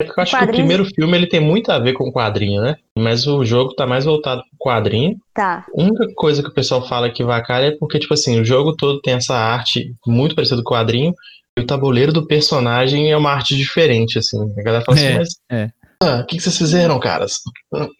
Eu 0.00 0.12
acho 0.16 0.38
que 0.38 0.44
o 0.44 0.48
primeiro 0.48 0.84
filme 0.86 1.16
ele 1.16 1.26
tem 1.26 1.40
muito 1.40 1.70
a 1.70 1.78
ver 1.78 1.92
com 1.92 2.08
o 2.08 2.12
quadrinho, 2.12 2.62
né? 2.62 2.76
Mas 2.96 3.26
o 3.26 3.44
jogo 3.44 3.74
tá 3.74 3.86
mais 3.86 4.06
voltado 4.06 4.40
pro 4.42 4.70
quadrinho. 4.72 5.16
Tá. 5.34 5.66
A 5.76 5.80
única 5.82 6.06
coisa 6.14 6.42
que 6.42 6.48
o 6.48 6.54
pessoal 6.54 6.86
fala 6.88 7.10
que 7.10 7.22
vacalha 7.22 7.66
é 7.66 7.76
porque, 7.78 7.98
tipo 7.98 8.14
assim, 8.14 8.40
o 8.40 8.44
jogo 8.44 8.74
todo 8.76 9.00
tem 9.02 9.14
essa 9.14 9.34
arte 9.36 9.94
muito 10.06 10.34
parecida 10.34 10.62
com 10.62 10.74
o 10.74 10.76
quadrinho. 10.76 11.12
E 11.58 11.62
o 11.62 11.66
tabuleiro 11.66 12.12
do 12.12 12.26
personagem 12.26 13.10
é 13.10 13.16
uma 13.16 13.30
arte 13.32 13.54
diferente, 13.56 14.18
assim. 14.18 14.38
A 14.58 14.62
galera 14.62 14.84
fala 14.84 14.98
É, 14.98 15.08
assim, 15.08 15.18
mas. 15.18 15.28
é. 15.50 15.70
ah, 16.02 16.20
o 16.22 16.26
que, 16.26 16.36
que 16.36 16.42
vocês 16.42 16.56
fizeram, 16.56 16.98
caras? 16.98 17.34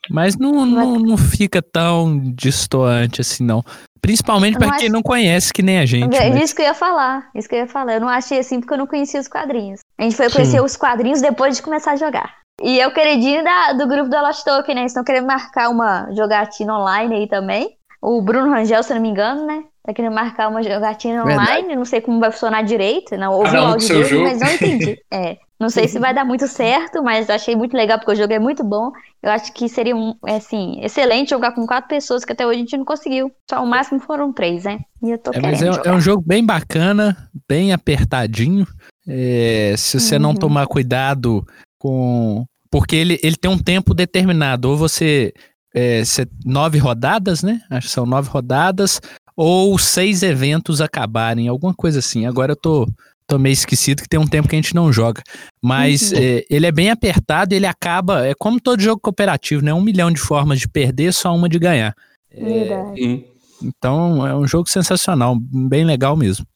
Mas 0.09 0.39
não, 0.39 0.65
não, 0.65 0.99
não 0.99 1.17
fica 1.19 1.61
tão 1.61 2.19
distoante 2.35 3.21
assim, 3.21 3.45
não. 3.45 3.63
Principalmente 4.03 4.55
Eu 4.55 4.61
não 4.61 4.69
pra 4.69 4.77
quem 4.79 4.87
acho- 4.87 4.93
não 4.95 5.03
conhece, 5.03 5.53
que 5.53 5.63
nem 5.63 5.79
a 5.79 5.87
gente. 5.87 6.17
É 6.17 6.31
mas- 6.31 6.43
Isso 6.45 6.55
que 6.57 6.63
eu 6.63 6.67
ia 6.67 6.75
falar. 6.75 7.29
Isso 7.35 7.49
que 7.49 7.55
eu 7.55 7.59
ia 7.61 7.67
falar. 7.67 7.95
Eu 7.95 8.01
não 8.01 8.09
achei 8.09 8.39
assim 8.39 8.61
porque 8.61 8.73
eu 8.75 8.79
não 8.79 8.87
conhecia 8.87 9.21
os 9.21 9.29
quadrinhos. 9.29 9.81
A 9.99 10.03
gente 10.03 10.17
foi 10.17 10.29
Sim. 10.29 10.37
conhecer 10.37 10.63
os 10.63 10.77
quadrinhos 10.77 11.21
depois 11.21 11.57
de 11.57 11.63
começar 11.63 11.93
a 11.93 11.97
jogar. 11.97 12.35
E 12.63 12.81
é 12.81 12.87
o 12.87 12.93
queridinho 12.93 13.43
da- 13.45 13.73
do 13.73 13.87
grupo 13.87 14.09
da 14.11 14.21
Lost 14.23 14.45
Token, 14.45 14.75
né? 14.75 14.81
Eles 14.83 14.93
estão 14.93 15.05
querendo 15.05 15.27
marcar 15.27 15.69
uma 15.71 16.09
jogatina 16.15 16.79
online 16.79 17.15
aí 17.15 17.29
também. 17.29 17.71
O 18.03 18.21
Bruno 18.23 18.51
Rangel, 18.51 18.83
se 18.83 18.93
eu 18.93 18.97
não 18.97 19.03
me 19.03 19.09
engano, 19.11 19.47
né? 19.47 19.63
Tá 19.85 19.93
querendo 19.95 20.15
marcar 20.15 20.49
uma 20.49 20.63
jogatina 20.63 21.25
Verdade. 21.25 21.51
online. 21.51 21.77
Não 21.77 21.85
sei 21.85 22.01
como 22.01 22.21
vai 22.21 22.31
funcionar 22.31 22.63
direito. 22.63 23.17
Não 23.17 23.33
ouvi 23.33 23.51
Cada 23.51 23.61
o 23.63 23.65
um 23.65 23.69
áudio 23.73 23.89
dele, 23.89 24.05
jogo. 24.05 24.23
mas 24.25 24.41
não 24.41 24.49
entendi. 24.51 24.99
É. 25.13 25.37
Não 25.61 25.69
sei 25.69 25.87
se 25.87 25.99
vai 25.99 26.15
dar 26.15 26.25
muito 26.25 26.49
certo, 26.49 27.03
mas 27.03 27.29
achei 27.29 27.55
muito 27.55 27.77
legal 27.77 27.99
porque 27.99 28.13
o 28.13 28.17
jogo 28.17 28.33
é 28.33 28.39
muito 28.39 28.65
bom. 28.65 28.91
Eu 29.23 29.31
acho 29.31 29.53
que 29.53 29.69
seria 29.69 29.95
um, 29.95 30.15
é, 30.27 30.37
assim, 30.37 30.81
excelente 30.83 31.29
jogar 31.31 31.53
com 31.53 31.67
quatro 31.67 31.89
pessoas, 31.89 32.25
que 32.25 32.33
até 32.33 32.47
hoje 32.47 32.57
a 32.57 32.61
gente 32.61 32.77
não 32.79 32.85
conseguiu. 32.85 33.31
Só 33.49 33.63
o 33.63 33.67
máximo 33.67 34.01
foram 34.01 34.33
três, 34.33 34.65
né? 34.65 34.79
E 35.03 35.11
eu 35.11 35.19
tô 35.19 35.31
É, 35.35 35.41
mas 35.41 35.61
é, 35.61 35.67
é 35.85 35.93
um 35.93 36.01
jogo 36.01 36.23
bem 36.27 36.43
bacana, 36.45 37.29
bem 37.47 37.73
apertadinho. 37.75 38.67
É, 39.07 39.75
se 39.77 40.01
você 40.01 40.19
não 40.19 40.31
Uhum. 40.31 40.37
tomar 40.37 40.67
cuidado 40.67 41.45
com. 41.79 42.45
Porque 42.71 42.97
ele, 42.97 43.19
ele 43.23 43.37
tem 43.37 43.51
um 43.51 43.59
tempo 43.59 43.93
determinado. 43.93 44.71
Ou 44.71 44.77
você. 44.77 45.33
É, 45.75 46.05
cê- 46.05 46.27
nove 46.45 46.79
rodadas, 46.79 47.43
né? 47.43 47.61
Acho 47.71 47.87
que 47.89 47.93
são 47.93 48.07
nove 48.07 48.29
rodadas. 48.31 49.01
ou 49.37 49.79
seis 49.79 50.23
eventos 50.23 50.81
acabarem, 50.83 51.49
alguma 51.49 51.73
coisa 51.73 52.01
assim. 52.01 52.27
Agora 52.27 52.53
eu 52.53 52.57
tô, 52.57 52.87
tô 53.31 53.39
meio 53.39 53.53
esquecido 53.53 54.03
que 54.03 54.09
tem 54.09 54.19
um 54.19 54.27
tempo 54.27 54.49
que 54.49 54.57
a 54.57 54.59
gente 54.59 54.75
não 54.75 54.93
joga. 54.93 55.23
Mas 55.63 56.11
Uhum. 56.11 56.19
é, 56.19 56.45
ele 56.51 56.67
é 56.67 56.73
bem 56.73 56.91
apertado, 56.91 57.55
ele 57.55 57.67
acaba. 57.67 58.27
É 58.27 58.35
como 58.35 58.61
todo 58.61 58.83
jogo 58.83 59.01
cooperativo, 59.01 59.65
né? 59.65 59.73
Um 59.73 59.81
milhão 59.81 60.11
de 60.11 60.21
formas 60.21 60.59
de 60.59 60.69
perder, 60.69 61.13
só 61.13 61.35
uma 61.35 61.49
de 61.49 61.59
ganhar. 61.59 61.95
Verdade. 62.33 63.03
Hum. 63.03 63.25
Então 63.63 64.27
é 64.27 64.35
um 64.35 64.47
jogo 64.47 64.69
sensacional, 64.69 65.37
bem 65.39 65.85
legal 65.85 66.17
mesmo. 66.17 66.47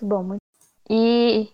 Muito 0.00 0.14
bom. 0.14 0.22
Muito... 0.22 0.40
E 0.88 1.48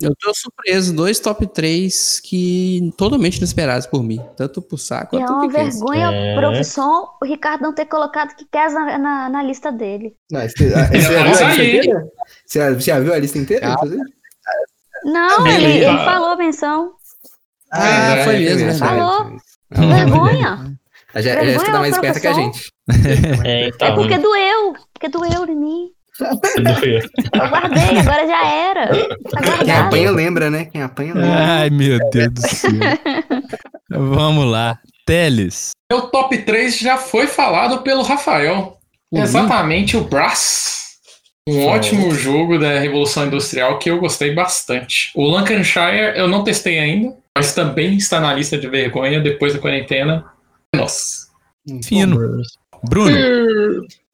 Eu 0.00 0.14
tô 0.20 0.32
surpreso, 0.34 0.94
dois 0.94 1.20
top 1.20 1.46
3 1.46 2.20
que 2.20 2.92
totalmente 2.96 3.38
inesperados 3.38 3.86
por 3.86 4.02
mim. 4.02 4.20
Tanto 4.36 4.60
pro 4.60 4.76
saco 4.76 5.16
E 5.16 5.18
é 5.18 5.20
quanto 5.20 5.32
uma 5.32 5.40
pro 5.42 5.48
Kikens. 5.50 5.74
vergonha 5.78 6.10
É. 6.12 6.36
profissão 6.36 7.08
o 7.20 7.24
Ricardo 7.24 7.62
não 7.62 7.72
ter 7.72 7.86
colocado 7.86 8.34
que 8.34 8.44
quer 8.50 8.70
na, 8.70 8.98
na, 8.98 9.28
na 9.28 9.42
lista 9.42 9.70
dele. 9.70 10.14
Não, 10.30 10.40
você, 10.40 10.72
ah, 10.74 10.86
você 10.88 11.00
já 11.00 11.08
viu 11.08 11.18
a 11.18 11.24
Mas 11.24 11.28
lista 11.40 11.44
aí- 11.62 11.76
inteira? 11.78 12.04
Você 12.46 12.58
já, 12.80 13.00
viu 13.00 13.14
a 13.14 13.18
lista 13.18 13.38
inteira? 13.38 13.76
Não, 15.04 15.42
Beleza. 15.44 15.60
ele, 15.66 15.84
ele 15.84 15.98
falou 15.98 16.36
menção. 16.36 16.92
Ah, 17.72 18.16
é, 18.16 18.24
foi 18.24 18.36
é, 18.36 18.38
mesmo, 18.40 18.60
é, 18.68 18.72
né? 18.72 18.74
Falou. 18.74 19.38
é, 19.70 19.84
é. 19.84 20.04
Vergonha. 20.04 20.78
Já, 21.14 21.20
já 21.20 21.34
Vergonha, 21.34 21.56
está 21.58 21.78
mais 21.78 21.94
esperta 21.94 22.20
que 22.20 22.26
a 22.26 22.32
gente. 22.32 22.72
É, 23.44 23.66
É 23.66 23.68
então. 23.68 23.94
porque 23.94 24.16
doeu. 24.16 24.74
Porque 24.94 25.08
doeu 25.10 25.44
em 25.46 25.54
mim. 25.56 25.90
Eu 26.20 27.48
guardei, 27.48 27.98
agora 27.98 28.26
já 28.26 28.46
era. 28.46 28.88
Tá 29.30 29.64
Quem 29.64 29.72
apanha 29.72 30.10
lembra, 30.10 30.50
né? 30.50 30.66
Quem 30.66 30.82
apanha 30.82 31.14
lembra. 31.14 31.36
Ai, 31.36 31.70
meu 31.70 31.98
Deus 32.10 32.32
do 32.32 32.48
céu. 32.48 32.70
Vamos 33.90 34.46
lá. 34.46 34.78
Teles. 35.06 35.70
Meu 35.90 36.02
top 36.02 36.36
3 36.38 36.78
já 36.78 36.96
foi 36.96 37.26
falado 37.26 37.82
pelo 37.82 38.02
Rafael. 38.02 38.78
Uhum. 39.10 39.22
Exatamente 39.22 39.96
o 39.96 40.04
Brass. 40.04 40.82
Um 41.48 41.66
ótimo 41.66 42.14
jogo 42.14 42.58
da 42.58 42.78
Revolução 42.78 43.26
Industrial 43.26 43.78
que 43.78 43.90
eu 43.90 43.98
gostei 43.98 44.32
bastante. 44.32 45.10
O 45.14 45.26
Lancashire 45.26 46.16
eu 46.16 46.28
não 46.28 46.44
testei 46.44 46.78
ainda, 46.78 47.16
mas 47.36 47.52
também 47.52 47.96
está 47.96 48.20
na 48.20 48.32
lista 48.32 48.56
de 48.56 48.68
vergonha 48.68 49.20
depois 49.20 49.52
da 49.52 49.58
quarentena. 49.58 50.24
Nossa. 50.74 51.26
Fino. 51.82 52.16
Bruno. 52.84 53.16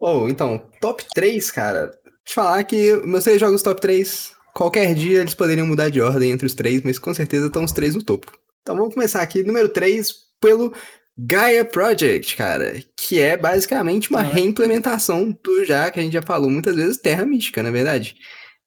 Oh, 0.00 0.28
então, 0.28 0.62
top 0.80 1.04
3, 1.14 1.50
cara. 1.50 1.92
Eu 2.04 2.12
falar 2.34 2.62
que 2.64 2.94
meus 3.04 3.24
três 3.24 3.40
jogos 3.40 3.62
top 3.62 3.80
3, 3.80 4.32
qualquer 4.54 4.94
dia 4.94 5.20
eles 5.20 5.34
poderiam 5.34 5.66
mudar 5.66 5.88
de 5.88 6.00
ordem 6.00 6.30
entre 6.30 6.46
os 6.46 6.54
três, 6.54 6.82
mas 6.82 6.98
com 6.98 7.12
certeza 7.12 7.46
estão 7.46 7.64
os 7.64 7.72
três 7.72 7.94
no 7.94 8.02
topo. 8.02 8.30
Então 8.62 8.76
vamos 8.76 8.94
começar 8.94 9.22
aqui, 9.22 9.42
número 9.42 9.68
3, 9.68 10.14
pelo 10.40 10.72
Gaia 11.16 11.64
Project, 11.64 12.36
cara, 12.36 12.80
que 12.96 13.18
é 13.18 13.36
basicamente 13.36 14.10
uma 14.10 14.22
reimplementação 14.22 15.36
do 15.42 15.64
já 15.64 15.90
que 15.90 15.98
a 15.98 16.02
gente 16.02 16.12
já 16.12 16.22
falou 16.22 16.48
muitas 16.48 16.76
vezes, 16.76 16.98
Terra 16.98 17.24
Mística, 17.24 17.62
na 17.62 17.70
verdade. 17.70 18.14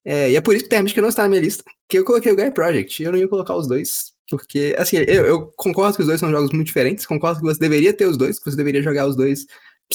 É, 0.04 0.32
e 0.32 0.36
é 0.36 0.42
por 0.42 0.56
isso 0.56 0.66
que 0.66 0.70
Terra 0.70 0.84
Mística 0.84 1.02
não 1.02 1.10
está 1.10 1.24
na 1.24 1.30
minha 1.30 1.42
lista, 1.42 1.64
que 1.88 1.98
eu 1.98 2.04
coloquei 2.04 2.32
o 2.32 2.36
Gaia 2.36 2.52
Project, 2.52 3.02
e 3.02 3.06
eu 3.06 3.12
não 3.12 3.20
ia 3.20 3.28
colocar 3.28 3.56
os 3.56 3.68
dois, 3.68 4.12
porque, 4.30 4.76
assim, 4.78 4.98
eu, 4.98 5.26
eu 5.26 5.52
concordo 5.56 5.96
que 5.96 6.02
os 6.02 6.08
dois 6.08 6.20
são 6.20 6.32
jogos 6.32 6.52
muito 6.52 6.68
diferentes, 6.68 7.06
concordo 7.06 7.40
que 7.40 7.46
você 7.46 7.60
deveria 7.60 7.94
ter 7.94 8.06
os 8.06 8.18
dois, 8.18 8.38
que 8.38 8.50
você 8.50 8.58
deveria 8.58 8.82
jogar 8.82 9.08
os 9.08 9.16
dois 9.16 9.46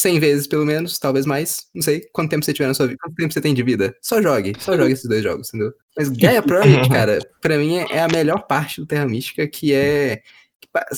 100 0.00 0.20
vezes 0.20 0.46
pelo 0.46 0.64
menos, 0.64 0.98
talvez 0.98 1.26
mais, 1.26 1.66
não 1.74 1.82
sei 1.82 2.06
quanto 2.12 2.30
tempo 2.30 2.44
você 2.44 2.52
tiver 2.52 2.68
na 2.68 2.74
sua 2.74 2.86
vida, 2.86 2.98
quanto 3.02 3.14
tempo 3.14 3.32
você 3.32 3.40
tem 3.40 3.54
de 3.54 3.62
vida. 3.62 3.94
Só 4.00 4.20
jogue, 4.20 4.54
só 4.58 4.76
jogue 4.76 4.92
esses 4.92 5.08
dois 5.08 5.22
jogos, 5.22 5.48
entendeu? 5.48 5.72
Mas 5.96 6.08
Gaia 6.10 6.42
Project, 6.42 6.88
cara, 6.90 7.18
pra 7.40 7.58
mim 7.58 7.76
é, 7.76 7.86
é 7.90 8.02
a 8.02 8.08
melhor 8.08 8.46
parte 8.46 8.80
do 8.80 8.86
Terra 8.86 9.06
Mística, 9.06 9.46
que 9.46 9.72
é 9.72 10.22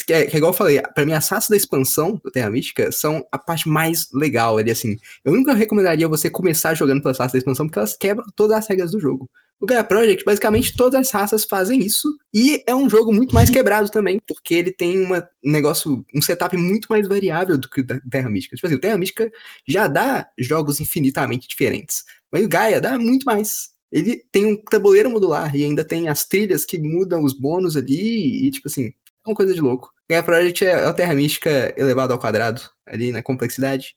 que 0.05 0.13
é, 0.13 0.27
que 0.27 0.35
é 0.35 0.39
igual 0.39 0.53
eu 0.53 0.57
falei, 0.57 0.81
pra 0.95 1.07
mim 1.07 1.13
as 1.13 1.29
raças 1.29 1.49
da 1.49 1.57
expansão 1.57 2.21
do 2.23 2.31
Terra 2.31 2.51
Mística 2.51 2.91
são 2.91 3.25
a 3.31 3.39
parte 3.39 3.69
mais 3.69 4.09
legal 4.13 4.59
ali, 4.59 4.71
assim. 4.71 4.97
Eu 5.25 5.33
nunca 5.33 5.55
recomendaria 5.55 6.09
você 6.09 6.29
começar 6.29 6.75
jogando 6.75 7.03
pelas 7.03 7.19
raças 7.19 7.33
da 7.33 7.39
expansão, 7.39 7.67
porque 7.67 7.79
elas 7.79 7.97
quebram 7.97 8.27
todas 8.35 8.59
as 8.59 8.67
regras 8.67 8.91
do 8.91 9.01
jogo. 9.01 9.29
O 9.61 9.67
Gaia 9.67 9.83
Project, 9.83 10.25
basicamente, 10.25 10.77
todas 10.77 11.01
as 11.01 11.11
raças 11.11 11.45
fazem 11.45 11.81
isso, 11.81 12.09
e 12.33 12.63
é 12.65 12.75
um 12.75 12.89
jogo 12.89 13.13
muito 13.13 13.35
mais 13.35 13.51
quebrado 13.51 13.91
também, 13.91 14.21
porque 14.27 14.55
ele 14.55 14.71
tem 14.71 15.01
uma, 15.05 15.29
um 15.45 15.51
negócio, 15.51 16.07
um 16.15 16.23
setup 16.23 16.57
muito 16.57 16.87
mais 16.89 17.09
variável 17.09 17.59
do 17.59 17.69
que 17.69 17.81
o 17.81 17.85
da 17.87 17.99
Terra 18.09 18.31
Mística. 18.31 18.55
Tipo 18.55 18.69
assim, 18.69 18.77
o 18.77 18.81
Terra 18.81 18.97
Mística 18.97 19.31
já 19.67 19.89
dá 19.89 20.29
jogos 20.39 20.81
infinitamente 20.81 21.49
diferentes, 21.49 22.05
mas 22.31 22.45
o 22.45 22.49
Gaia 22.49 22.81
dá 22.81 22.97
muito 22.97 23.25
mais. 23.25 23.71
Ele 23.91 24.23
tem 24.31 24.47
um 24.47 24.57
tabuleiro 24.57 25.11
modular 25.11 25.57
e 25.57 25.65
ainda 25.65 25.85
tem 25.85 26.09
as 26.09 26.25
trilhas 26.25 26.65
que 26.65 26.79
mudam 26.79 27.25
os 27.25 27.33
bônus 27.33 27.77
ali, 27.77 28.47
e 28.47 28.51
tipo 28.53 28.69
assim, 28.69 28.87
é 28.87 29.29
uma 29.29 29.35
coisa 29.35 29.53
de 29.53 29.61
louco. 29.61 29.93
Gaia 30.09 30.23
Project 30.23 30.65
é, 30.65 30.71
é 30.71 30.89
o 30.89 30.95
Terra 30.95 31.15
Mística 31.15 31.75
elevado 31.77 32.13
ao 32.13 32.19
quadrado, 32.19 32.63
ali 32.87 33.11
na 33.11 33.23
complexidade. 33.23 33.97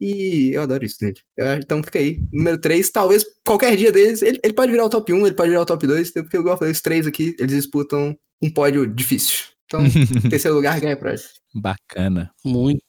E 0.00 0.50
eu 0.54 0.62
adoro 0.62 0.84
isso 0.84 0.96
acho- 1.38 1.56
Então 1.62 1.82
fica 1.82 1.98
aí. 1.98 2.20
Número 2.32 2.58
3, 2.58 2.88
talvez 2.90 3.24
qualquer 3.44 3.76
dia 3.76 3.90
deles. 3.90 4.22
Ele, 4.22 4.38
ele 4.42 4.52
pode 4.52 4.70
virar 4.70 4.84
o 4.84 4.88
top 4.90 5.12
1, 5.12 5.26
ele 5.26 5.34
pode 5.34 5.50
virar 5.50 5.62
o 5.62 5.66
top 5.66 5.86
2, 5.86 6.10
porque 6.12 6.36
igual 6.36 6.54
eu 6.54 6.58
falei, 6.58 6.72
os 6.72 6.80
três 6.80 7.06
aqui, 7.06 7.34
eles 7.38 7.54
disputam 7.56 8.16
um 8.42 8.50
pódio 8.50 8.86
difícil. 8.86 9.46
Então, 9.66 9.80
terceiro 10.30 10.56
lugar 10.56 10.80
ganha 10.80 10.96
Project. 10.96 11.30
Bacana. 11.54 12.30
Muito, 12.44 12.82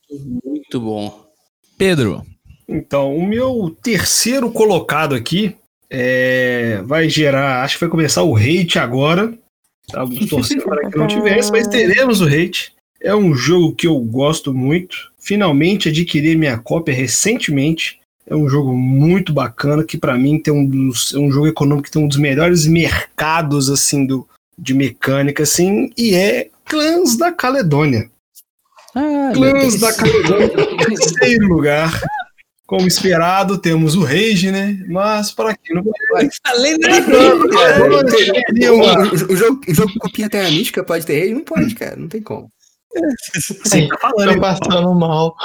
muito 0.44 0.80
bom. 0.80 1.26
Pedro. 1.76 2.24
Então, 2.68 3.16
o 3.16 3.26
meu 3.26 3.76
terceiro 3.82 4.50
colocado 4.52 5.14
aqui 5.14 5.56
é, 5.90 6.80
vai 6.84 7.08
gerar. 7.08 7.64
Acho 7.64 7.74
que 7.76 7.80
vai 7.80 7.90
começar 7.90 8.22
o 8.22 8.36
hate 8.36 8.78
agora. 8.78 9.36
Estávamos 9.88 10.28
torcendo 10.28 10.62
para 10.62 10.88
que 10.88 10.96
não 10.96 11.08
tivesse, 11.08 11.50
mas 11.50 11.66
teremos 11.66 12.20
o 12.20 12.26
hate. 12.26 12.72
É 13.02 13.14
um 13.14 13.34
jogo 13.34 13.74
que 13.74 13.86
eu 13.86 13.98
gosto 14.00 14.52
muito. 14.52 15.10
Finalmente 15.18 15.88
adquiri 15.88 16.36
minha 16.36 16.58
cópia 16.58 16.94
recentemente. 16.94 17.98
É 18.26 18.34
um 18.36 18.48
jogo 18.48 18.74
muito 18.76 19.32
bacana 19.32 19.82
que 19.82 19.96
para 19.98 20.16
mim 20.16 20.38
tem 20.38 20.52
um 20.52 20.64
dos, 20.66 21.14
é 21.14 21.18
um 21.18 21.30
jogo 21.32 21.46
econômico 21.48 21.86
que 21.86 21.90
tem 21.90 22.02
um 22.02 22.08
dos 22.08 22.18
melhores 22.18 22.66
mercados 22.66 23.68
assim 23.70 24.06
do 24.06 24.28
de 24.56 24.74
mecânica 24.74 25.42
assim 25.42 25.90
e 25.96 26.14
é 26.14 26.48
Clãs 26.66 27.16
da 27.16 27.32
Caledônia. 27.32 28.10
Ah, 28.94 29.30
Clãs 29.34 29.80
da 29.80 29.92
Caledônia 29.94 30.46
em 30.46 30.76
terceiro 30.76 31.46
lugar. 31.48 32.00
Como 32.66 32.86
esperado, 32.86 33.58
temos 33.58 33.96
o 33.96 34.04
Rage, 34.04 34.52
né? 34.52 34.78
Mas 34.88 35.32
para 35.32 35.56
quem 35.56 35.74
não 35.74 35.82
Além 36.44 36.78
da 36.78 37.02
conhece, 37.02 38.30
ali 38.48 38.70
uma- 38.70 39.02
O, 39.08 39.12
o 39.32 39.36
jogo, 39.36 39.60
o 39.66 39.74
jogo 39.74 39.92
que 39.92 39.98
copia 39.98 40.26
a 40.26 40.30
Terra 40.30 40.50
Mística 40.50 40.84
pode 40.84 41.04
ter 41.04 41.18
rei? 41.18 41.34
Não 41.34 41.40
pode, 41.40 41.74
cara. 41.74 41.96
Não 41.96 42.06
tem 42.06 42.22
como. 42.22 42.48
Sim, 43.64 43.88
tá 43.88 43.98
falando, 43.98 44.34
Tô 44.34 44.40
passando 44.40 44.94
mal. 44.94 45.36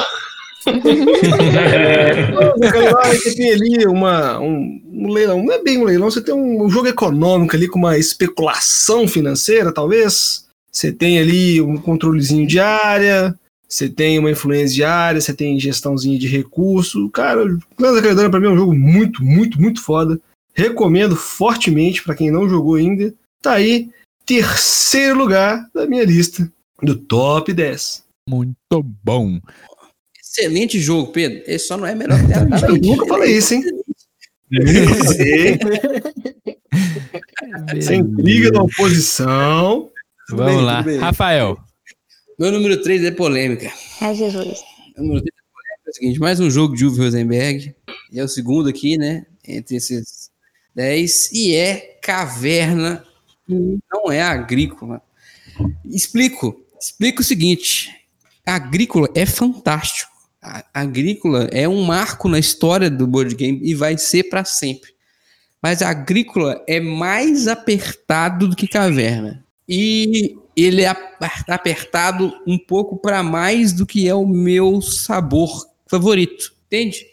Você 3.11 3.35
tem 3.35 3.51
ali 3.51 3.85
uma, 3.85 4.39
um, 4.39 4.81
um 4.91 5.11
leilão, 5.11 5.43
não 5.43 5.53
é 5.53 5.61
bem 5.61 5.77
um 5.77 5.83
leilão, 5.83 6.09
você 6.09 6.21
tem 6.21 6.33
um, 6.33 6.63
um 6.63 6.69
jogo 6.69 6.87
econômico 6.87 7.55
ali 7.55 7.67
com 7.67 7.77
uma 7.77 7.97
especulação 7.97 9.07
financeira, 9.07 9.71
talvez. 9.71 10.45
Você 10.71 10.91
tem 10.91 11.19
ali 11.19 11.61
um 11.61 11.77
controlezinho 11.77 12.47
de 12.47 12.59
área, 12.59 13.37
você 13.67 13.87
tem 13.87 14.17
uma 14.17 14.31
influência 14.31 14.75
de 14.75 14.83
área, 14.83 15.21
você 15.21 15.33
tem 15.33 15.59
gestãozinha 15.59 16.17
de 16.17 16.27
recurso. 16.27 17.09
Cara, 17.11 17.45
Clãs 17.77 17.95
da 17.95 18.01
Caledônia 18.01 18.31
pra 18.31 18.39
mim 18.39 18.47
é 18.47 18.51
um 18.51 18.57
jogo 18.57 18.73
muito, 18.73 19.23
muito, 19.23 19.61
muito 19.61 19.81
foda. 19.81 20.19
Recomendo 20.53 21.15
fortemente 21.15 22.03
pra 22.03 22.15
quem 22.15 22.31
não 22.31 22.49
jogou 22.49 22.75
ainda. 22.75 23.13
Tá 23.41 23.53
aí, 23.53 23.89
terceiro 24.25 25.17
lugar 25.17 25.69
da 25.73 25.85
minha 25.85 26.03
lista 26.03 26.51
do 26.81 26.95
top 26.95 27.53
10. 27.53 28.03
Muito 28.27 28.83
bom. 29.03 29.39
Excelente 30.19 30.79
jogo, 30.79 31.11
Pedro. 31.11 31.43
Esse 31.47 31.67
só 31.67 31.77
não 31.77 31.85
é 31.85 31.93
melhor 31.95 32.19
que 32.19 32.25
Mística. 32.25 32.71
Eu 32.71 32.81
nunca 32.81 33.05
falei 33.07 33.37
isso, 33.37 33.53
hein? 33.53 33.63
Sem 37.81 38.03
briga 38.03 38.51
da 38.51 38.61
oposição. 38.61 39.89
Vamos 40.29 40.55
bem, 40.55 40.61
lá. 40.61 40.81
Rafael. 40.99 41.57
Meu 42.37 42.51
número 42.51 42.81
3 42.81 43.05
é 43.05 43.11
polêmica. 43.11 43.71
É 44.01 44.13
Jesus. 44.13 44.61
O 44.97 45.01
número 45.01 45.21
3 45.21 45.27
é 45.27 45.53
polêmica 45.53 45.85
é 45.85 45.89
o 45.89 45.93
seguinte: 45.93 46.19
mais 46.19 46.37
um 46.39 46.49
jogo 46.49 46.75
de 46.75 46.85
Uwe 46.85 46.97
Rosenberg. 46.97 47.75
E 48.11 48.19
é 48.19 48.23
o 48.23 48.27
segundo 48.27 48.67
aqui, 48.67 48.97
né? 48.97 49.25
Entre 49.47 49.77
esses 49.77 50.31
10. 50.75 51.31
E 51.31 51.55
é 51.55 51.97
Caverna. 52.01 53.05
Não 53.47 54.11
é 54.11 54.21
agrícola. 54.21 55.01
Explico. 55.85 56.64
Explico 56.85 57.21
o 57.21 57.25
seguinte: 57.25 57.89
agrícola 58.45 59.09
é 59.15 59.25
fantástico. 59.25 60.11
A 60.39 60.63
agrícola 60.73 61.49
é 61.51 61.67
um 61.67 61.81
marco 61.81 62.29
na 62.29 62.37
história 62.37 62.87
do 62.89 63.07
board 63.07 63.33
game 63.33 63.59
e 63.63 63.73
vai 63.73 63.97
ser 63.97 64.25
para 64.25 64.45
sempre. 64.45 64.91
Mas 65.59 65.81
a 65.81 65.89
agrícola 65.89 66.63
é 66.67 66.79
mais 66.79 67.47
apertado 67.47 68.47
do 68.47 68.55
que 68.55 68.67
caverna. 68.67 69.43
E 69.67 70.37
ele 70.55 70.83
é 70.83 70.87
aper- 70.87 71.43
apertado 71.47 72.31
um 72.45 72.59
pouco 72.59 72.97
para 72.97 73.23
mais 73.23 73.73
do 73.73 73.83
que 73.83 74.07
é 74.07 74.13
o 74.13 74.27
meu 74.27 74.79
sabor 74.79 75.65
favorito, 75.89 76.53
entende? 76.67 77.03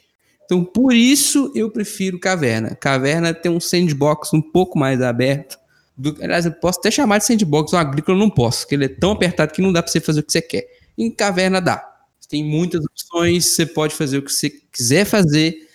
Então, 0.44 0.62
por 0.62 0.92
isso 0.92 1.50
eu 1.54 1.70
prefiro 1.70 2.18
Caverna. 2.18 2.74
Caverna 2.74 3.32
tem 3.32 3.50
um 3.50 3.58
sandbox 3.58 4.34
um 4.34 4.42
pouco 4.42 4.78
mais 4.78 5.00
aberto. 5.00 5.56
Do, 5.96 6.16
aliás, 6.22 6.46
eu 6.46 6.52
posso 6.52 6.78
até 6.78 6.90
chamar 6.90 7.18
de 7.18 7.26
sandbox, 7.26 7.72
o 7.72 7.76
agrícola 7.76 8.18
não 8.18 8.30
posso, 8.30 8.60
porque 8.60 8.74
ele 8.74 8.86
é 8.86 8.88
tão 8.88 9.12
apertado 9.12 9.52
que 9.52 9.62
não 9.62 9.72
dá 9.72 9.82
para 9.82 9.92
você 9.92 10.00
fazer 10.00 10.20
o 10.20 10.22
que 10.22 10.32
você 10.32 10.42
quer. 10.42 10.66
Em 10.96 11.10
Caverna 11.10 11.60
dá. 11.60 11.88
Tem 12.28 12.42
muitas 12.42 12.82
opções, 12.82 13.46
você 13.48 13.66
pode 13.66 13.94
fazer 13.94 14.16
o 14.16 14.22
que 14.22 14.32
você 14.32 14.48
quiser 14.48 15.04
fazer. 15.04 15.68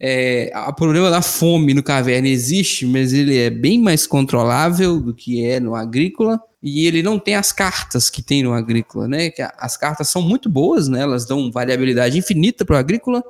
É, 0.00 0.50
o 0.66 0.72
problema 0.72 1.10
da 1.10 1.20
fome 1.20 1.74
no 1.74 1.82
caverna 1.82 2.28
existe, 2.28 2.86
mas 2.86 3.12
ele 3.12 3.36
é 3.36 3.50
bem 3.50 3.78
mais 3.78 4.06
controlável 4.06 5.00
do 5.00 5.12
que 5.12 5.44
é 5.44 5.60
no 5.60 5.74
agrícola. 5.74 6.40
E 6.62 6.86
ele 6.86 7.02
não 7.02 7.18
tem 7.18 7.34
as 7.34 7.52
cartas 7.52 8.08
que 8.08 8.22
tem 8.22 8.42
no 8.42 8.54
agrícola, 8.54 9.06
né? 9.06 9.30
Que 9.30 9.42
as 9.58 9.76
cartas 9.76 10.08
são 10.08 10.22
muito 10.22 10.48
boas, 10.48 10.88
né? 10.88 11.00
Elas 11.02 11.26
dão 11.26 11.52
variabilidade 11.52 12.16
infinita 12.16 12.64
para 12.64 12.76
o 12.76 12.78
agrícola, 12.78 13.22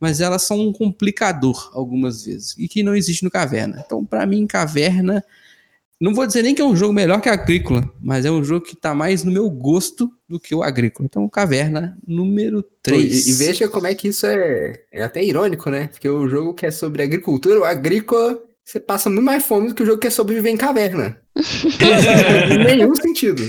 mas 0.00 0.20
elas 0.20 0.42
são 0.42 0.58
um 0.60 0.72
complicador 0.72 1.70
algumas 1.72 2.24
vezes 2.24 2.54
e 2.58 2.66
que 2.66 2.82
não 2.82 2.96
existe 2.96 3.22
no 3.22 3.30
caverna. 3.30 3.82
Então, 3.86 4.04
para 4.04 4.26
mim, 4.26 4.46
caverna 4.46 5.24
não 6.00 6.14
vou 6.14 6.26
dizer 6.26 6.42
nem 6.42 6.54
que 6.54 6.60
é 6.60 6.64
um 6.64 6.76
jogo 6.76 6.92
melhor 6.92 7.20
que 7.20 7.28
agrícola, 7.28 7.88
mas 8.00 8.24
é 8.24 8.30
um 8.30 8.42
jogo 8.42 8.66
que 8.66 8.76
tá 8.76 8.94
mais 8.94 9.22
no 9.22 9.30
meu 9.30 9.48
gosto 9.48 10.10
do 10.28 10.40
que 10.40 10.54
o 10.54 10.62
agrícola. 10.62 11.06
Então, 11.06 11.28
caverna 11.28 11.96
número 12.06 12.62
Pô, 12.62 12.68
3. 12.82 13.26
E, 13.26 13.30
e 13.30 13.32
veja 13.34 13.68
como 13.68 13.86
é 13.86 13.94
que 13.94 14.08
isso 14.08 14.26
é, 14.26 14.72
é 14.92 15.02
até 15.02 15.22
irônico, 15.22 15.70
né? 15.70 15.88
Porque 15.88 16.08
o 16.08 16.28
jogo 16.28 16.54
que 16.54 16.66
é 16.66 16.70
sobre 16.70 17.02
agricultura, 17.02 17.60
o 17.60 17.64
agrícola, 17.64 18.38
você 18.64 18.80
passa 18.80 19.08
muito 19.08 19.24
mais 19.24 19.44
fome 19.44 19.68
do 19.68 19.74
que 19.74 19.82
o 19.82 19.86
jogo 19.86 19.98
que 19.98 20.08
é 20.08 20.10
sobre 20.10 20.34
viver 20.34 20.50
em 20.50 20.56
caverna. 20.56 21.20
em 22.50 22.64
nenhum 22.64 22.94
sentido. 22.94 23.42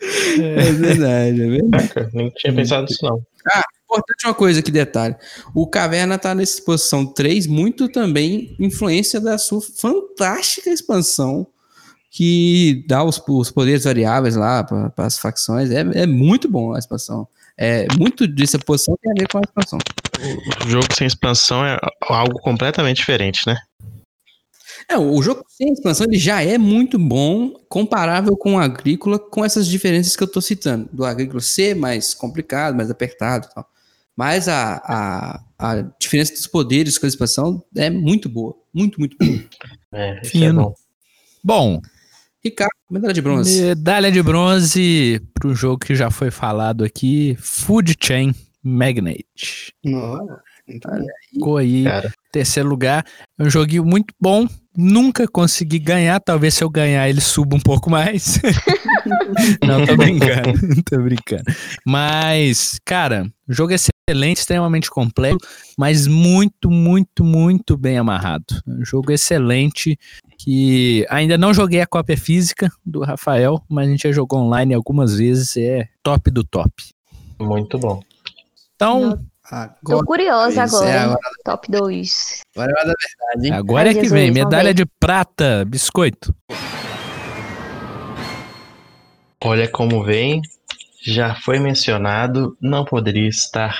É 0.00 0.72
verdade, 0.72 1.42
é 1.42 1.48
verdade. 1.48 1.88
Caraca, 1.88 2.10
nem 2.12 2.30
tinha 2.30 2.52
pensado 2.52 2.86
nisso, 2.88 3.04
não. 3.04 3.24
Importante 3.84 4.26
uma 4.26 4.34
coisa 4.34 4.60
aqui, 4.60 4.70
detalhe. 4.70 5.14
O 5.54 5.66
Caverna 5.66 6.16
tá 6.16 6.34
nessa 6.34 6.54
exposição 6.54 7.04
3, 7.04 7.46
muito 7.46 7.90
também 7.90 8.56
influência 8.58 9.20
da 9.20 9.36
sua 9.36 9.60
fantástica 9.60 10.70
expansão, 10.70 11.46
que 12.14 12.84
dá 12.86 13.02
os, 13.02 13.20
os 13.26 13.50
poderes 13.50 13.84
variáveis 13.84 14.36
lá 14.36 14.62
para 14.62 14.92
as 14.98 15.18
facções. 15.18 15.70
É, 15.70 15.80
é 16.02 16.06
muito 16.06 16.46
bom 16.46 16.74
a 16.74 16.78
expansão. 16.78 17.26
É, 17.56 17.86
muito 17.98 18.26
dessa 18.26 18.58
posição 18.58 18.98
tem 19.00 19.12
a 19.12 19.14
ver 19.18 19.28
com 19.28 19.38
a 19.38 19.40
expansão. 19.40 19.78
O 20.62 20.68
jogo 20.68 20.86
sem 20.94 21.06
expansão 21.06 21.64
é 21.64 21.78
algo 22.02 22.38
completamente 22.40 22.98
diferente, 22.98 23.40
né? 23.46 23.56
É, 24.86 24.98
o 24.98 25.22
jogo 25.22 25.42
sem 25.48 25.72
expansão 25.72 26.06
ele 26.06 26.18
já 26.18 26.42
é 26.42 26.58
muito 26.58 26.98
bom, 26.98 27.54
comparável 27.66 28.36
com 28.36 28.56
o 28.56 28.58
agrícola, 28.58 29.18
com 29.18 29.42
essas 29.42 29.66
diferenças 29.66 30.14
que 30.14 30.22
eu 30.22 30.28
tô 30.28 30.42
citando. 30.42 30.90
Do 30.92 31.06
agrícola 31.06 31.40
ser 31.40 31.74
mais 31.74 32.12
complicado, 32.12 32.76
mais 32.76 32.90
apertado 32.90 33.48
e 33.50 33.54
tal. 33.54 33.66
Mas 34.14 34.48
a, 34.48 34.82
a, 34.84 35.42
a 35.58 35.82
diferença 35.98 36.34
dos 36.34 36.46
poderes 36.46 36.98
com 36.98 37.06
a 37.06 37.08
expansão 37.08 37.64
é 37.74 37.88
muito 37.88 38.28
boa. 38.28 38.54
Muito, 38.72 39.00
muito 39.00 39.16
boa. 39.16 39.38
É, 39.94 40.20
isso 40.20 40.26
é 40.26 40.40
Fino. 40.40 40.62
bom. 40.62 40.74
Bom, 41.44 41.82
Ricardo, 42.44 42.72
medalha 42.90 43.14
de 43.14 43.22
bronze. 43.22 43.62
medalha 43.62 44.10
de 44.10 44.22
bronze 44.22 45.20
para 45.32 45.48
um 45.48 45.54
jogo 45.54 45.78
que 45.78 45.94
já 45.94 46.10
foi 46.10 46.30
falado 46.30 46.82
aqui, 46.82 47.36
Food 47.38 47.96
Chain 48.02 48.34
Magnate. 48.62 49.72
Nossa, 49.84 50.42
muito 50.66 50.88
bom. 50.88 51.06
Ficou 51.32 51.56
aí, 51.56 51.84
Cara, 51.84 52.12
terceiro 52.30 52.68
lugar. 52.68 53.04
É 53.38 53.42
um 53.42 53.50
joguinho 53.50 53.84
muito 53.84 54.14
bom. 54.20 54.46
Nunca 54.76 55.26
consegui 55.26 55.78
ganhar. 55.78 56.20
Talvez 56.20 56.54
se 56.54 56.64
eu 56.64 56.70
ganhar 56.70 57.08
ele 57.08 57.20
suba 57.20 57.56
um 57.56 57.60
pouco 57.60 57.90
mais. 57.90 58.38
Não, 59.66 59.84
tô 59.84 59.96
brincando. 59.96 60.52
tô 60.88 61.02
brincando. 61.02 61.44
Mas, 61.86 62.78
cara, 62.84 63.30
o 63.48 63.52
jogo 63.52 63.72
é 63.72 63.76
excelente, 63.76 64.38
extremamente 64.38 64.90
complexo, 64.90 65.38
mas 65.76 66.06
muito, 66.06 66.70
muito, 66.70 67.24
muito 67.24 67.76
bem 67.76 67.98
amarrado. 67.98 68.62
É 68.66 68.70
um 68.70 68.84
jogo 68.84 69.12
excelente 69.12 69.98
que 70.38 71.06
ainda 71.10 71.36
não 71.36 71.52
joguei 71.52 71.80
a 71.80 71.86
cópia 71.86 72.16
física 72.16 72.70
do 72.84 73.00
Rafael, 73.00 73.62
mas 73.68 73.88
a 73.88 73.90
gente 73.90 74.02
já 74.02 74.12
jogou 74.12 74.40
online 74.40 74.74
algumas 74.74 75.16
vezes. 75.16 75.56
É 75.56 75.88
top 76.02 76.30
do 76.30 76.44
top. 76.44 76.72
muito 77.38 77.78
bom. 77.78 78.00
Então, 78.74 79.24
Tô 79.52 79.92
Agora, 79.92 80.06
curiosa 80.06 80.64
Isso, 80.64 80.76
agora, 80.76 80.90
é, 80.90 80.98
agora- 80.98 81.18
Top 81.44 81.70
2. 81.70 82.40
agora 82.56 82.70
é 82.72 82.74
da 82.74 82.94
verdade, 82.94 83.46
hein? 83.46 83.52
agora 83.52 83.88
é 83.88 83.88
Ai, 83.88 83.94
que 83.94 84.00
vem. 84.00 84.08
Jesus, 84.08 84.34
vamos 84.38 84.44
Medalha 84.44 84.72
de 84.74 84.86
prata, 84.98 85.64
biscoito. 85.66 86.34
Olha 89.44 89.68
como 89.68 90.02
vem, 90.04 90.40
já 91.04 91.34
foi 91.34 91.58
mencionado, 91.58 92.56
não 92.60 92.84
poderia 92.84 93.28
estar 93.28 93.76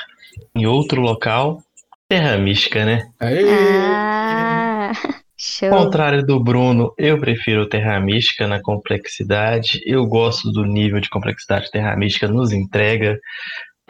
em 0.55 0.67
outro 0.67 1.01
local. 1.01 1.63
Terra 2.09 2.37
Mística, 2.37 2.85
né? 2.85 3.09
Aê! 3.19 3.45
Ah, 3.49 4.93
show. 5.39 5.73
Ao 5.73 5.85
contrário 5.85 6.23
do 6.27 6.39
Bruno, 6.39 6.93
eu 6.99 7.19
prefiro 7.19 7.67
Terra 7.67 7.99
Mística 7.99 8.47
na 8.47 8.61
complexidade. 8.61 9.81
Eu 9.87 10.05
gosto 10.05 10.53
do 10.53 10.65
nível 10.67 11.01
de 11.01 11.09
complexidade 11.09 11.67
que 11.67 11.73
Terra 11.73 11.97
Mística 11.97 12.29
nos 12.29 12.53
entrega. 12.53 13.19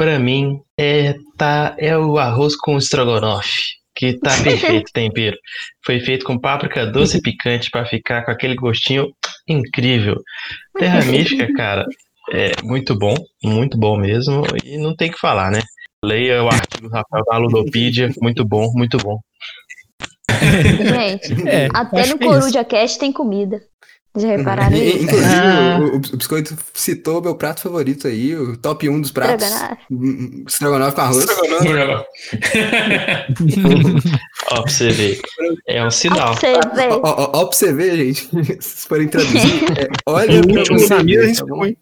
Pra 0.02 0.18
mim, 0.18 0.60
é, 0.76 1.14
tá, 1.38 1.76
é 1.78 1.96
o 1.96 2.18
arroz 2.18 2.56
com 2.56 2.76
estrogonofe, 2.76 3.52
que 3.94 4.18
tá 4.18 4.32
perfeito 4.42 4.88
o 4.88 4.92
tempero. 4.92 5.36
Foi 5.86 6.00
feito 6.00 6.24
com 6.24 6.40
páprica 6.40 6.84
doce 6.84 7.18
e 7.18 7.22
picante 7.22 7.70
pra 7.70 7.86
ficar 7.86 8.24
com 8.24 8.32
aquele 8.32 8.56
gostinho 8.56 9.12
incrível. 9.48 10.16
Terra 10.76 11.04
Mística, 11.06 11.46
cara, 11.54 11.86
é 12.32 12.50
muito 12.64 12.98
bom, 12.98 13.14
muito 13.44 13.78
bom 13.78 13.96
mesmo. 13.96 14.42
E 14.64 14.76
não 14.76 14.92
tem 14.96 15.08
o 15.08 15.12
que 15.12 15.20
falar, 15.20 15.52
né? 15.52 15.60
Leia 16.04 16.42
o 16.42 16.48
artigo 16.48 16.88
do 16.88 16.92
Rafael 16.92 17.24
da 17.24 17.38
Ludopedia, 17.38 18.10
muito 18.20 18.44
bom, 18.44 18.72
muito 18.74 18.98
bom. 18.98 19.20
Gente, 21.30 21.48
É, 21.48 21.68
até 21.72 22.06
no 22.06 22.16
é. 22.16 22.18
Coruja 22.18 22.64
Cast 22.64 22.98
tem 22.98 23.12
comida. 23.12 23.60
Já 24.14 24.28
repararam 24.28 24.76
E- 24.76 24.80
nisso? 24.80 25.04
Inclusive, 25.04 25.34
Ah. 25.34 25.78
o, 25.80 25.96
o- 25.96 26.16
Biscoito 26.16 26.54
citou 26.74 27.22
meu 27.22 27.34
prato 27.34 27.62
favorito 27.62 28.06
aí, 28.06 28.36
o 28.36 28.56
top 28.58 28.86
1 28.88 29.00
dos 29.00 29.10
pratos. 29.10 29.46
Estrogonofe. 29.46 29.82
Hum, 29.90 30.44
Estrogonofe 30.46 30.94
com 30.94 31.00
arroz. 31.00 31.26
Ó, 34.50 34.62
pra 34.62 34.70
você 34.70 34.90
ver. 34.90 35.20
É 35.66 35.84
um 35.84 35.90
sinal. 35.90 36.34
Ó, 36.34 36.96
ó, 37.02 37.10
ó, 37.22 37.40
ó 37.40 37.46
pra 37.46 37.56
você 37.56 37.72
ver, 37.72 37.96
gente. 37.96 38.28
Se 38.62 38.86
forem 38.88 39.08
traduzir, 39.08 39.64
é, 39.78 39.88
olha 40.06 40.40
O 40.40 40.58
último 40.58 40.78
mesa 40.78 40.94
a 41.22 41.26
gente 41.26 41.46
põe. 41.46 41.76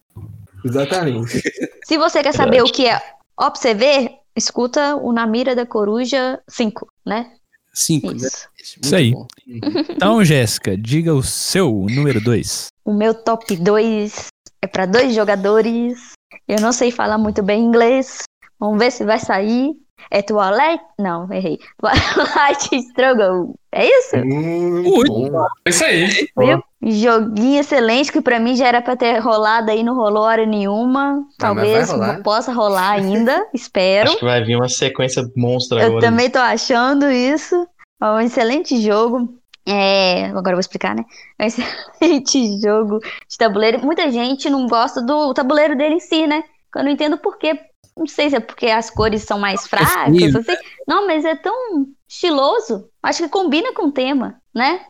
Exatamente. 0.65 1.43
Se 1.85 1.97
você 1.99 2.23
quer 2.23 2.33
saber 2.35 2.63
o 2.63 2.67
que 2.67 2.87
é 2.87 3.01
ó 3.37 3.51
pra 3.51 3.61
você 3.61 3.75
ver, 3.75 4.11
escuta 4.37 4.95
o 4.97 5.13
Na 5.13 5.27
Mira 5.27 5.57
da 5.57 5.65
Coruja 5.67 6.39
5, 6.49 6.87
né? 7.07 7.33
Cinco. 7.73 8.13
Isso. 8.15 8.49
Isso 8.83 8.97
aí. 8.97 9.13
bom. 9.13 9.27
Então, 9.91 10.25
Jéssica, 10.25 10.77
diga 10.77 11.15
o 11.15 11.23
seu 11.23 11.87
número 11.91 12.21
2. 12.21 12.67
O 12.85 12.93
meu 12.93 13.15
top 13.15 13.57
2 13.57 14.27
é 14.63 14.67
para 14.67 14.87
dois 14.87 15.15
jogadores. 15.15 16.13
Eu 16.49 16.61
não 16.61 16.73
sei 16.73 16.91
falar 16.91 17.19
muito 17.19 17.43
bem 17.43 17.63
inglês. 17.63 18.23
Vamos 18.59 18.79
ver 18.79 18.91
se 18.91 19.05
vai 19.05 19.19
sair. 19.19 19.73
É 20.11 20.23
Toilette? 20.23 20.85
Não, 20.99 21.33
errei. 21.33 21.59
Twilight 21.79 22.77
Struggle. 22.91 23.55
É 23.73 23.87
isso? 23.87 24.17
Muito 24.17 25.13
Ui. 25.13 25.31
bom. 25.31 25.47
Isso 25.67 25.85
aí. 25.85 26.29
Viu? 26.37 26.63
Joguinho 26.83 27.61
excelente 27.61 28.11
que 28.11 28.21
pra 28.21 28.41
mim 28.41 28.57
já 28.57 28.67
era 28.69 28.81
pra 28.83 28.97
ter 28.97 29.19
rolado 29.19 29.71
aí, 29.71 29.83
não 29.83 29.95
rolou 29.95 30.23
hora 30.23 30.47
nenhuma. 30.47 31.23
Talvez 31.39 31.91
rolar. 31.91 32.23
possa 32.23 32.53
rolar 32.53 32.93
ainda, 32.93 33.47
espero. 33.55 34.09
Acho 34.11 34.19
que 34.19 34.25
vai 34.25 34.43
vir 34.43 34.57
uma 34.57 34.69
sequência 34.69 35.23
monstra 35.37 35.81
Eu 35.83 35.87
agora. 35.89 36.01
também 36.07 36.31
tô 36.31 36.39
achando 36.39 37.11
isso. 37.11 37.67
É 38.03 38.07
um 38.07 38.21
excelente 38.21 38.81
jogo. 38.81 39.35
É, 39.69 40.25
agora 40.27 40.53
eu 40.53 40.57
vou 40.57 40.61
explicar, 40.61 40.97
né? 40.97 41.05
É 41.39 41.45
um 41.45 41.47
excelente 42.01 42.61
jogo 42.61 42.99
de 43.29 43.37
tabuleiro. 43.39 43.79
Muita 43.85 44.11
gente 44.11 44.49
não 44.49 44.67
gosta 44.67 45.03
do 45.03 45.33
tabuleiro 45.35 45.77
dele 45.77 45.97
em 45.97 46.01
si, 46.01 46.27
né? 46.27 46.43
Eu 46.75 46.83
não 46.85 46.91
entendo 46.91 47.19
por 47.19 47.37
quê. 47.37 47.59
Não 48.01 48.07
sei 48.07 48.31
se 48.31 48.37
é 48.37 48.41
porque 48.41 48.67
as 48.69 48.89
cores 48.89 49.25
são 49.25 49.39
mais 49.39 49.67
fracas, 49.67 50.17
feio, 50.17 50.39
assim. 50.39 50.57
Não, 50.89 51.07
mas 51.07 51.23
é 51.23 51.37
tão 51.37 51.87
estiloso. 52.09 52.89
Acho 53.03 53.25
que 53.25 53.29
combina 53.29 53.75
com 53.75 53.89
o 53.89 53.93
tema, 53.93 54.41
né? 54.55 54.81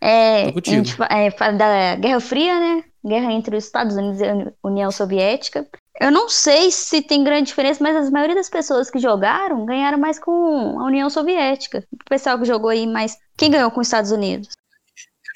É, 0.00 0.48
a 0.48 0.52
gente 0.64 0.96
é, 1.08 1.30
fala 1.30 1.52
da 1.52 1.94
Guerra 1.94 2.18
Fria, 2.18 2.58
né? 2.58 2.84
Guerra 3.06 3.32
entre 3.32 3.56
os 3.56 3.64
Estados 3.64 3.94
Unidos 3.94 4.20
e 4.20 4.24
a 4.24 4.52
União 4.64 4.90
Soviética. 4.90 5.64
Eu 6.00 6.10
não 6.10 6.28
sei 6.28 6.72
se 6.72 7.00
tem 7.00 7.22
grande 7.22 7.46
diferença, 7.46 7.78
mas 7.80 8.08
a 8.08 8.10
maioria 8.10 8.34
das 8.34 8.50
pessoas 8.50 8.90
que 8.90 8.98
jogaram 8.98 9.64
ganharam 9.64 9.96
mais 9.96 10.18
com 10.18 10.80
a 10.80 10.86
União 10.86 11.08
Soviética. 11.08 11.86
O 11.92 12.04
pessoal 12.10 12.36
que 12.36 12.44
jogou 12.44 12.70
aí 12.70 12.84
mais. 12.84 13.16
Quem 13.36 13.48
ganhou 13.48 13.70
com 13.70 13.80
os 13.80 13.86
Estados 13.86 14.10
Unidos? 14.10 14.48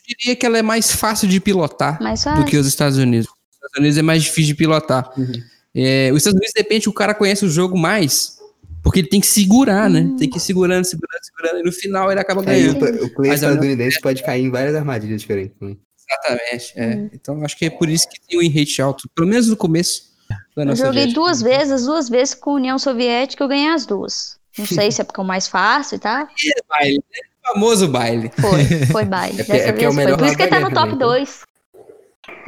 Eu 0.08 0.16
diria 0.18 0.34
que 0.34 0.44
ela 0.44 0.58
é 0.58 0.62
mais 0.62 0.90
fácil 0.90 1.28
de 1.28 1.38
pilotar 1.38 2.02
Mais 2.02 2.20
do 2.20 2.24
fácil. 2.24 2.44
que 2.46 2.56
os 2.56 2.66
Estados 2.66 2.98
Unidos. 2.98 3.28
Os 3.28 3.54
Estados 3.54 3.78
Unidos 3.78 3.98
é 3.98 4.02
mais 4.02 4.24
difícil 4.24 4.46
de 4.46 4.54
pilotar. 4.56 5.12
Uhum. 5.16 5.32
É, 5.80 6.10
os 6.12 6.18
Estados 6.18 6.36
Unidos, 6.38 6.52
de 6.54 6.60
repente, 6.60 6.88
o 6.88 6.92
cara 6.92 7.14
conhece 7.14 7.44
o 7.44 7.48
jogo 7.48 7.78
mais, 7.78 8.38
porque 8.82 9.00
ele 9.00 9.08
tem 9.08 9.20
que 9.20 9.26
segurar, 9.26 9.88
né? 9.88 10.00
Hum. 10.00 10.16
Tem 10.16 10.28
que 10.28 10.38
ir 10.38 10.40
segurando, 10.40 10.84
segurando, 10.84 11.20
segurando, 11.22 11.60
e 11.60 11.62
no 11.62 11.72
final 11.72 12.10
ele 12.10 12.20
acaba 12.20 12.40
Aí 12.42 12.46
ganhando. 12.46 12.78
pla- 12.78 12.88
o 12.90 13.10
Mas 13.18 13.42
é- 13.42 13.46
estadunidense 13.46 14.00
pode 14.00 14.22
cair 14.22 14.44
em 14.44 14.50
várias 14.50 14.74
armadilhas 14.74 15.20
diferentes. 15.20 15.56
né? 15.60 15.76
Exatamente. 16.10 16.72
é. 16.76 16.96
Hum. 16.96 17.10
Então, 17.12 17.44
acho 17.44 17.56
que 17.56 17.66
é 17.66 17.70
por 17.70 17.88
isso 17.88 18.08
que 18.08 18.18
tem 18.26 18.38
o 18.38 18.40
win 18.40 18.48
rate 18.50 18.80
alto, 18.82 19.08
pelo 19.14 19.28
menos 19.28 19.46
no 19.48 19.56
começo 19.56 20.08
da 20.56 20.62
Eu 20.64 20.66
joguei 20.76 20.76
Soviética. 20.86 21.14
duas 21.20 21.42
vezes, 21.42 21.70
as 21.72 21.84
duas 21.84 22.08
vezes 22.08 22.34
com 22.34 22.50
a 22.50 22.54
União 22.54 22.78
Soviética, 22.78 23.44
eu 23.44 23.48
ganhei 23.48 23.68
as 23.68 23.84
duas. 23.86 24.36
Não 24.58 24.66
sei 24.66 24.90
se 24.92 25.00
é 25.00 25.04
porque 25.04 25.20
é 25.20 25.22
o 25.22 25.26
mais 25.26 25.46
fácil, 25.48 25.98
tá? 25.98 26.26
Baile, 26.68 26.96
né? 26.96 27.20
O 27.44 27.52
famoso 27.54 27.88
baile. 27.88 28.30
Foi, 28.40 28.64
foi 28.90 29.04
baile. 29.04 29.40
É 29.48 29.56
é 29.56 29.68
é 29.68 29.88
o 29.88 29.92
foi. 29.92 30.16
Por 30.16 30.26
isso 30.26 30.36
que 30.36 30.42
lado 30.46 30.50
tá 30.50 30.60
no 30.60 30.70
top 30.74 30.88
né, 30.88 30.94
então. 30.96 31.08
2. 31.08 31.42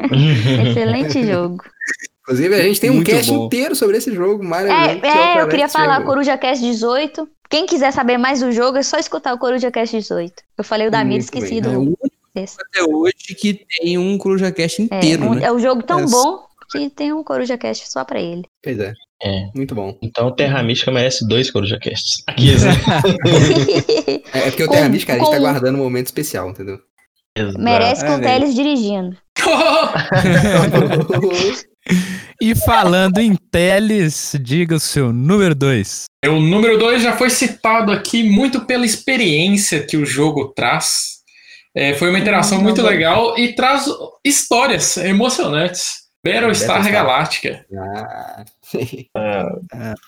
Excelente 0.70 1.26
jogo. 1.26 1.62
Inclusive, 2.30 2.54
a 2.54 2.62
gente 2.62 2.80
tem 2.80 2.90
um 2.90 2.94
Muito 2.94 3.10
cast 3.10 3.28
bom. 3.30 3.46
inteiro 3.46 3.74
sobre 3.74 3.96
esse 3.96 4.14
jogo 4.14 4.44
É, 4.44 4.46
maravilhoso. 4.46 5.00
que 5.00 5.06
é, 5.08 5.40
eu 5.42 5.48
queria 5.48 5.68
falar. 5.68 6.04
Coruja 6.04 6.38
Cast 6.38 6.64
18, 6.64 7.28
Quem 7.50 7.66
quiser 7.66 7.92
saber 7.92 8.16
mais 8.18 8.38
do 8.38 8.52
jogo, 8.52 8.78
é 8.78 8.84
só 8.84 8.98
escutar 8.98 9.34
o 9.34 9.38
Coruja 9.38 9.68
Cast 9.72 9.96
18. 9.96 10.32
Eu 10.56 10.62
falei 10.62 10.86
o 10.86 10.90
da 10.92 10.98
Mira, 10.98 11.10
Muito 11.14 11.22
esqueci 11.24 11.60
bem. 11.60 11.64
É 11.64 11.68
o 11.68 11.72
do. 11.72 11.80
único 11.80 11.98
até 12.36 12.84
hoje 12.84 13.34
que 13.36 13.66
tem 13.80 13.98
um 13.98 14.16
Coruja 14.16 14.52
Cast 14.52 14.80
É, 14.80 14.84
inteiro, 14.84 15.24
um- 15.24 15.34
né? 15.34 15.46
é 15.46 15.52
um 15.52 15.58
jogo 15.58 15.82
tão 15.82 15.98
É, 15.98 16.06
bom 16.06 16.38
que 16.70 16.88
tem 16.88 17.12
um 17.12 17.24
Coruja 17.24 17.58
Cast 17.58 17.90
só 17.90 18.04
pra 18.04 18.20
ele. 18.20 18.44
Pois 18.62 18.78
é, 18.78 18.92
É. 19.20 19.46
muito 19.52 19.74
bom. 19.74 19.98
Então 20.00 20.32
Terra 20.32 20.62
Mística 20.62 20.92
merece 20.92 21.26
dois 21.26 21.50
Coruja 21.50 21.76
Casts. 21.82 22.22
Aqui, 22.28 22.52
né? 22.54 22.70
É, 24.32 24.38
é 24.46 24.50
porque 24.50 24.62
o 24.62 24.66
Com- 24.68 24.72
Terra 24.74 24.88
Mística, 24.88 25.14
a 25.14 25.18
gente 25.18 25.28
tá 25.30 25.36
com- 25.36 25.42
guardando 25.42 25.74
um 25.74 25.82
momento 25.82 26.06
especial, 26.06 26.48
entendeu? 26.50 26.78
Merece 27.58 28.04
com 28.06 28.12
É, 28.12 28.16
o 28.16 28.20
Teles 28.20 28.54
dirigindo. 28.54 29.16
E 32.40 32.54
falando 32.54 33.18
em 33.18 33.34
Teles, 33.34 34.36
diga 34.40 34.76
o 34.76 34.80
seu 34.80 35.12
número 35.12 35.54
2. 35.54 36.04
O 36.26 36.40
número 36.40 36.78
2 36.78 37.02
já 37.02 37.16
foi 37.16 37.30
citado 37.30 37.92
aqui 37.92 38.22
muito 38.22 38.62
pela 38.62 38.84
experiência 38.84 39.84
que 39.84 39.96
o 39.96 40.06
jogo 40.06 40.52
traz. 40.54 41.20
É, 41.74 41.94
foi 41.94 42.10
uma 42.10 42.18
interação 42.18 42.60
muito 42.60 42.82
não. 42.82 42.88
legal 42.88 43.38
e 43.38 43.54
traz 43.54 43.86
histórias 44.24 44.96
emocionantes. 44.96 46.00
Battlestar 46.22 46.82
Battlestar. 46.82 46.92
Galactica. 46.92 47.66
Ah, 49.16 49.54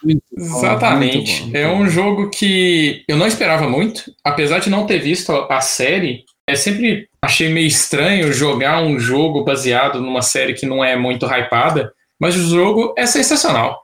Muito 0.04 0.22
bom, 0.36 0.58
Exatamente. 0.58 1.42
muito 1.42 1.52
bom, 1.52 1.58
é 1.58 1.72
um 1.72 1.88
jogo 1.88 2.28
que 2.30 3.02
eu 3.08 3.16
não 3.16 3.26
esperava 3.26 3.66
muito, 3.68 4.12
apesar 4.22 4.58
de 4.58 4.68
não 4.68 4.86
ter 4.86 4.98
visto 4.98 5.32
a 5.32 5.60
série. 5.62 6.24
É 6.52 6.56
sempre 6.56 7.08
achei 7.22 7.48
meio 7.48 7.66
estranho 7.66 8.32
jogar 8.32 8.82
um 8.82 8.98
jogo 8.98 9.44
baseado 9.44 10.00
numa 10.00 10.22
série 10.22 10.54
que 10.54 10.66
não 10.66 10.84
é 10.84 10.96
muito 10.96 11.26
hypada, 11.26 11.92
mas 12.20 12.36
o 12.36 12.48
jogo 12.48 12.94
é 12.96 13.06
sensacional. 13.06 13.82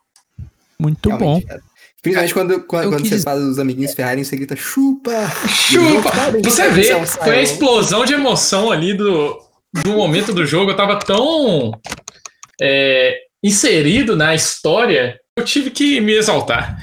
Muito 0.79 1.09
bom. 1.11 1.17
realmente, 1.17 1.47
cara. 1.47 1.63
Principalmente 2.01 2.35
quando, 2.35 2.61
quando, 2.65 2.89
quando 2.91 3.03
quis- 3.03 3.11
você 3.11 3.23
faz 3.23 3.41
os 3.43 3.59
amiguinhos 3.59 3.93
ferrarem, 3.95 4.23
você 4.23 4.37
grita 4.37 4.55
chupa! 4.55 5.11
Chupa! 5.49 6.11
Você 6.45 6.69
vê, 6.71 6.85
Saiu. 6.85 7.07
foi 7.07 7.39
a 7.39 7.43
explosão 7.43 8.05
de 8.05 8.15
emoção 8.15 8.71
ali 8.71 8.95
do, 8.95 9.37
do 9.83 9.91
momento 9.95 10.33
do 10.33 10.47
jogo. 10.47 10.71
Eu 10.71 10.77
tava 10.77 10.97
tão 11.01 11.73
é, 12.61 13.17
inserido 13.43 14.15
na 14.17 14.35
história, 14.35 15.19
eu 15.37 15.45
tive 15.45 15.71
que 15.71 16.01
me 16.01 16.13
exaltar. 16.13 16.79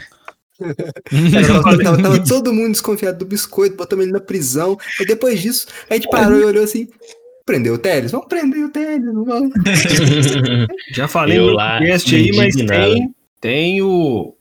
Tava, 1.61 1.77
tava- 1.83 2.01
tava 2.01 2.23
todo 2.25 2.53
mundo 2.53 2.71
desconfiado 2.71 3.17
do 3.19 3.25
biscoito, 3.25 3.75
botamos 3.75 4.05
ele 4.05 4.13
na 4.13 4.19
prisão. 4.21 4.77
E 4.99 5.05
depois 5.05 5.41
disso, 5.41 5.67
a 5.89 5.95
gente 5.95 6.09
parou 6.09 6.39
e 6.39 6.43
olhou 6.45 6.63
assim: 6.63 6.87
prendeu 7.45 7.73
o 7.73 7.77
Teles? 7.77 8.11
Vamos 8.11 8.27
prender 8.27 8.63
o 8.63 8.69
Teles, 8.69 9.05
vamos. 9.05 9.51
Já 10.93 11.07
falei 11.07 11.37
Eu 11.39 11.47
no 11.47 11.53
lá, 11.53 11.77
podcast 11.77 12.15
aí, 12.15 12.31
mas 12.35 12.55
tem, 12.55 13.15
tem 13.41 13.81
o 13.81 14.33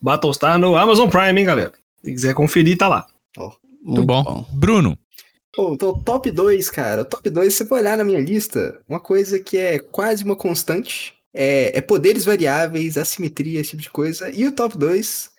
Battlestar 0.00 0.58
no 0.58 0.76
Amazon 0.76 1.08
Prime, 1.08 1.40
hein, 1.40 1.46
galera? 1.46 1.72
Se 2.04 2.12
quiser 2.12 2.34
conferir, 2.34 2.76
tá 2.78 2.88
lá. 2.88 3.06
Muito 3.82 4.04
bom. 4.04 4.44
Bruno. 4.52 4.98
Pô, 5.54 5.72
então, 5.74 5.88
o 5.90 6.02
top 6.02 6.30
2, 6.30 6.68
cara. 6.70 7.02
O 7.02 7.04
top 7.04 7.30
2, 7.30 7.52
se 7.52 7.58
você 7.58 7.66
for 7.66 7.78
olhar 7.78 7.96
na 7.96 8.04
minha 8.04 8.20
lista, 8.20 8.78
uma 8.88 9.00
coisa 9.00 9.38
que 9.38 9.56
é 9.56 9.78
quase 9.78 10.22
uma 10.22 10.36
constante 10.36 11.14
é, 11.36 11.76
é 11.78 11.80
poderes 11.80 12.24
variáveis, 12.24 12.96
assimetria, 12.98 13.60
esse 13.60 13.70
tipo 13.70 13.82
de 13.82 13.90
coisa. 13.90 14.30
E 14.30 14.46
o 14.46 14.52
top 14.52 14.76
2, 14.78 15.30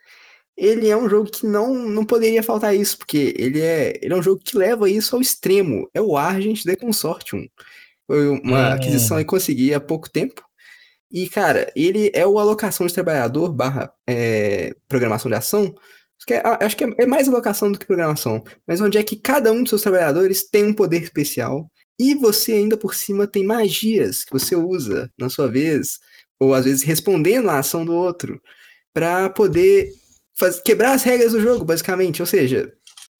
ele 0.55 0.89
é 0.89 0.95
um 0.97 1.09
jogo 1.09 1.29
que 1.31 1.45
não, 1.45 1.73
não 1.73 2.05
poderia 2.05 2.43
faltar 2.43 2.75
isso, 2.75 2.97
porque 2.97 3.33
ele 3.37 3.61
é, 3.61 3.99
ele 4.01 4.13
é 4.13 4.17
um 4.17 4.23
jogo 4.23 4.41
que 4.43 4.57
leva 4.57 4.89
isso 4.89 5.15
ao 5.15 5.21
extremo. 5.21 5.89
É 5.93 6.01
o 6.01 6.15
Argent 6.17 6.63
The 6.63 6.75
Consortium. 6.75 7.47
Foi 8.07 8.27
uma 8.29 8.69
Hum. 8.69 8.73
aquisição 8.73 9.17
que 9.17 9.25
consegui 9.25 9.73
há 9.73 9.79
pouco 9.79 10.09
tempo. 10.09 10.41
E, 11.11 11.29
cara, 11.29 11.71
ele 11.75 12.11
é 12.13 12.25
o 12.27 12.37
alocação 12.39 12.85
de 12.87 12.93
trabalhador 12.93 13.51
barra 13.53 13.91
é, 14.07 14.73
programação 14.87 15.29
de 15.29 15.35
ação. 15.37 15.73
Acho 16.17 16.25
que, 16.25 16.33
é, 16.33 16.41
acho 16.45 16.75
que 16.77 16.83
é- 16.83 16.93
é 16.99 17.05
mais 17.05 17.27
alocação 17.29 17.71
do 17.71 17.79
que 17.79 17.85
programação. 17.85 18.43
Mas 18.67 18.81
onde 18.81 18.97
é 18.97 19.03
que 19.03 19.15
cada 19.15 19.51
um 19.51 19.61
dos 19.61 19.69
seus 19.69 19.81
trabalhadores 19.83 20.49
tem 20.49 20.65
um 20.65 20.73
poder 20.73 21.01
especial. 21.03 21.69
E 21.99 22.13
você 22.15 22.53
ainda 22.53 22.77
por 22.77 22.93
cima 22.95 23.27
tem 23.27 23.43
magias 23.43 24.23
que 24.23 24.31
você 24.31 24.55
usa 24.55 25.11
na 25.17 25.29
sua 25.29 25.47
vez. 25.47 25.99
Ou 26.39 26.53
às 26.53 26.65
vezes 26.65 26.83
respondendo 26.83 27.49
à 27.49 27.59
ação 27.59 27.83
do 27.85 27.93
outro. 27.93 28.41
Pra 28.93 29.29
poder 29.29 29.91
faz- 30.37 30.59
quebrar 30.61 30.93
as 30.93 31.03
regras 31.03 31.31
do 31.33 31.41
jogo, 31.41 31.65
basicamente. 31.65 32.21
Ou 32.21 32.25
seja, 32.25 32.71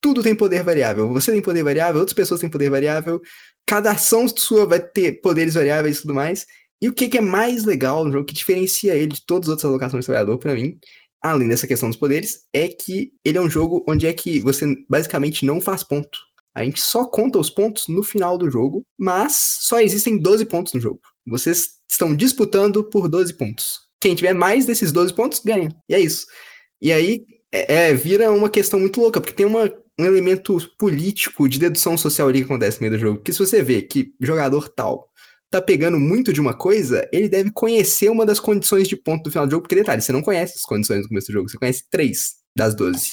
tudo 0.02 0.22
tem 0.24 0.36
poder 0.36 0.64
variável. 0.64 1.12
Você 1.14 1.32
tem 1.32 1.42
poder 1.42 1.64
variável, 1.64 2.00
outras 2.00 2.16
pessoas 2.16 2.40
têm 2.42 2.50
poder 2.50 2.70
variável. 2.70 3.22
Cada 3.66 3.92
ação 3.92 4.28
sua 4.28 4.66
vai 4.66 4.80
ter 4.80 5.22
poderes 5.22 5.56
variáveis 5.56 5.98
e 5.98 6.02
tudo 6.02 6.14
mais. 6.14 6.46
E 6.82 6.88
o 6.88 6.94
que, 6.94 7.10
que 7.10 7.18
é 7.18 7.22
mais 7.22 7.66
legal 7.66 8.06
no 8.06 8.12
jogo, 8.12 8.26
que 8.26 8.34
diferencia 8.36 8.96
ele 8.96 9.08
de 9.14 9.26
todas 9.26 9.48
as 9.50 9.54
outras 9.54 9.66
alocações 9.66 10.02
de 10.02 10.06
trabalhador, 10.06 10.38
pra 10.38 10.54
mim, 10.54 10.78
além 11.22 11.48
dessa 11.48 11.66
questão 11.68 11.90
dos 11.90 11.98
poderes, 11.98 12.46
é 12.54 12.68
que 12.68 13.12
ele 13.26 13.38
é 13.38 13.42
um 13.42 13.50
jogo 13.50 13.84
onde 13.90 14.06
é 14.06 14.14
que 14.14 14.40
você 14.40 14.66
basicamente 14.88 15.44
não 15.46 15.60
faz 15.60 15.84
ponto. 15.84 16.20
A 16.58 16.64
gente 16.64 16.82
só 16.82 17.06
conta 17.06 17.38
os 17.38 17.52
pontos 17.52 17.88
no 17.88 18.02
final 18.02 18.36
do 18.36 18.50
jogo, 18.50 18.84
mas 18.98 19.60
só 19.62 19.80
existem 19.80 20.18
12 20.18 20.44
pontos 20.46 20.74
no 20.74 20.82
jogo. 20.82 21.00
Vocês 21.28 21.74
estão 21.88 22.16
disputando 22.16 22.84
por 22.84 23.08
12 23.08 23.32
pontos. 23.36 23.82
Quem 24.02 24.16
tiver 24.16 24.34
mais 24.34 24.66
desses 24.66 24.92
12 24.92 25.14
pontos, 25.14 25.40
ganha. 25.40 25.70
E 25.88 25.94
é 25.94 26.00
isso. 26.00 26.26
E 26.82 26.92
aí 26.92 27.24
é, 27.52 27.90
é, 27.90 27.94
vira 27.94 28.32
uma 28.32 28.50
questão 28.50 28.80
muito 28.80 29.00
louca, 29.00 29.22
porque 29.22 29.36
tem 29.36 29.46
uma, 29.46 29.72
um 30.00 30.06
elemento 30.06 30.58
político 30.80 31.48
de 31.48 31.60
dedução 31.60 31.96
social 31.96 32.28
ali 32.28 32.40
que 32.40 32.46
acontece 32.46 32.78
no 32.78 32.88
meio 32.88 33.00
do 33.00 33.06
jogo. 33.06 33.22
Que 33.22 33.32
se 33.32 33.38
você 33.38 33.62
vê 33.62 33.84
que 33.84 34.12
jogador 34.20 34.68
tal 34.68 35.12
tá 35.52 35.62
pegando 35.62 36.00
muito 36.00 36.34
de 36.34 36.42
uma 36.42 36.56
coisa, 36.56 37.08
ele 37.14 37.30
deve 37.30 37.52
conhecer 37.52 38.10
uma 38.10 38.26
das 38.26 38.40
condições 38.40 38.88
de 38.88 38.96
ponto 38.96 39.26
do 39.26 39.32
final 39.32 39.46
do 39.46 39.52
jogo, 39.52 39.62
porque 39.62 39.76
detalhe, 39.76 40.02
você 40.02 40.12
não 40.12 40.24
conhece 40.24 40.56
as 40.58 40.64
condições 40.64 41.04
no 41.04 41.08
começo 41.08 41.28
do 41.28 41.34
jogo, 41.34 41.50
você 41.50 41.58
conhece 41.60 41.84
três 41.92 42.32
das 42.56 42.74
12. 42.74 43.12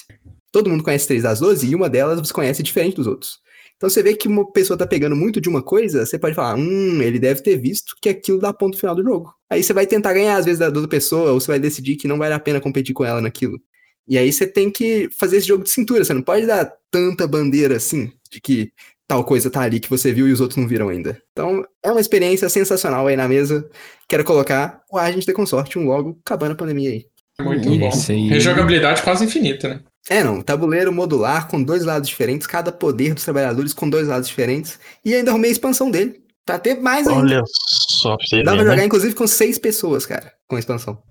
Todo 0.55 0.71
mundo 0.71 0.85
conhece 0.85 1.09
três 1.09 1.25
das 1.25 1.41
12 1.41 1.67
e 1.67 1.75
uma 1.75 1.91
delas 1.91 2.21
você 2.21 2.33
conhece 2.33 2.63
diferente 2.63 2.95
dos 2.95 3.09
outros. 3.09 3.41
Então 3.77 3.91
você 3.91 4.05
vê 4.05 4.15
que 4.15 4.29
uma 4.29 4.49
pessoa 4.53 4.77
tá 4.79 4.87
pegando 4.87 5.17
muito 5.17 5.41
de 5.41 5.49
uma 5.49 5.61
coisa, 5.61 6.07
você 6.07 6.17
pode 6.17 6.33
falar, 6.37 6.55
hum, 6.55 7.03
ele 7.03 7.19
deve 7.19 7.43
ter 7.43 7.57
visto 7.57 7.97
que 8.01 8.09
aquilo 8.09 8.39
dá 8.39 8.53
ponto 8.53 8.79
final 8.79 8.95
do 8.95 9.03
jogo. 9.03 9.35
Aí 9.51 9.65
você 9.65 9.73
vai 9.73 9.85
tentar 9.85 10.13
ganhar 10.13 10.37
às 10.37 10.45
vezes 10.45 10.61
da 10.61 10.67
outra 10.67 10.87
pessoa, 10.87 11.33
ou 11.33 11.41
você 11.41 11.49
vai 11.49 11.59
decidir 11.59 11.97
que 11.97 12.07
não 12.07 12.19
vale 12.19 12.35
a 12.35 12.39
pena 12.39 12.61
competir 12.61 12.95
com 12.95 13.05
ela 13.05 13.21
naquilo. 13.21 13.59
E 14.07 14.17
aí 14.17 14.33
você 14.33 14.47
tem 14.47 14.71
que 14.71 15.09
fazer 15.19 15.39
esse 15.39 15.49
jogo 15.49 15.65
de 15.65 15.71
cintura, 15.71 16.05
você 16.05 16.15
não 16.15 16.23
pode 16.23 16.47
dar 16.47 16.73
tanta 16.89 17.27
bandeira 17.27 17.75
assim, 17.77 18.13
de 18.31 18.41
que 18.41 18.71
tal 19.09 19.25
coisa 19.25 19.51
tá 19.51 19.63
ali 19.63 19.81
que 19.81 19.91
você 19.91 20.13
viu 20.13 20.29
e 20.29 20.33
os 20.33 20.41
outros 20.41 20.57
não 20.57 20.69
viram 20.69 20.89
ainda. 20.89 21.21
Então, 21.33 21.65
é 21.83 21.91
uma 21.91 22.01
experiência 22.01 22.49
sensacional 22.49 23.09
aí 23.09 23.17
na 23.17 23.27
mesa. 23.27 23.69
Quero 24.09 24.23
colocar 24.23 24.83
o 24.89 24.97
Agente 24.99 25.27
de 25.27 25.33
Consortium 25.33 25.85
logo 25.89 26.17
acabando 26.25 26.53
a 26.53 26.57
pandemia 26.57 26.91
aí. 26.91 27.07
Muito 27.41 27.69
Esse 27.69 28.13
bom. 28.13 28.19
aí- 28.21 28.29
Rejogabilidade 28.29 29.03
quase 29.03 29.25
infinita, 29.25 29.69
né? 29.69 29.81
É, 30.11 30.23
não, 30.23 30.43
tabuleiro 30.43 30.93
modular 30.93 31.49
com 31.49 31.63
dois 31.63 31.85
lados 31.85 32.09
diferentes, 32.09 32.47
cada 32.47 32.71
poder 32.71 33.15
dos 33.15 33.25
trabalhadores 33.25 33.73
com 33.73 33.89
dois 33.89 34.07
lados 34.09 34.29
diferentes. 34.29 34.79
E 35.05 35.15
ainda 35.15 35.31
arrumei 35.31 35.51
a 35.51 35.53
expansão 35.53 35.91
dele. 35.91 36.23
Pra 36.45 36.59
ter 36.59 36.79
mais 36.79 37.07
ainda. 37.09 37.21
Olha 37.21 37.43
só 37.47 38.19
pra 38.19 38.27
você 38.27 38.43
Dá 38.43 38.51
ver, 38.53 38.59
pra 38.59 38.65
né? 38.67 38.71
jogar, 38.73 38.85
inclusive, 38.85 39.15
com 39.15 39.27
seis 39.27 39.59
pessoas, 39.59 40.05
cara, 40.05 40.31
com 40.47 40.57
a 40.57 40.59
expansão. 40.59 41.03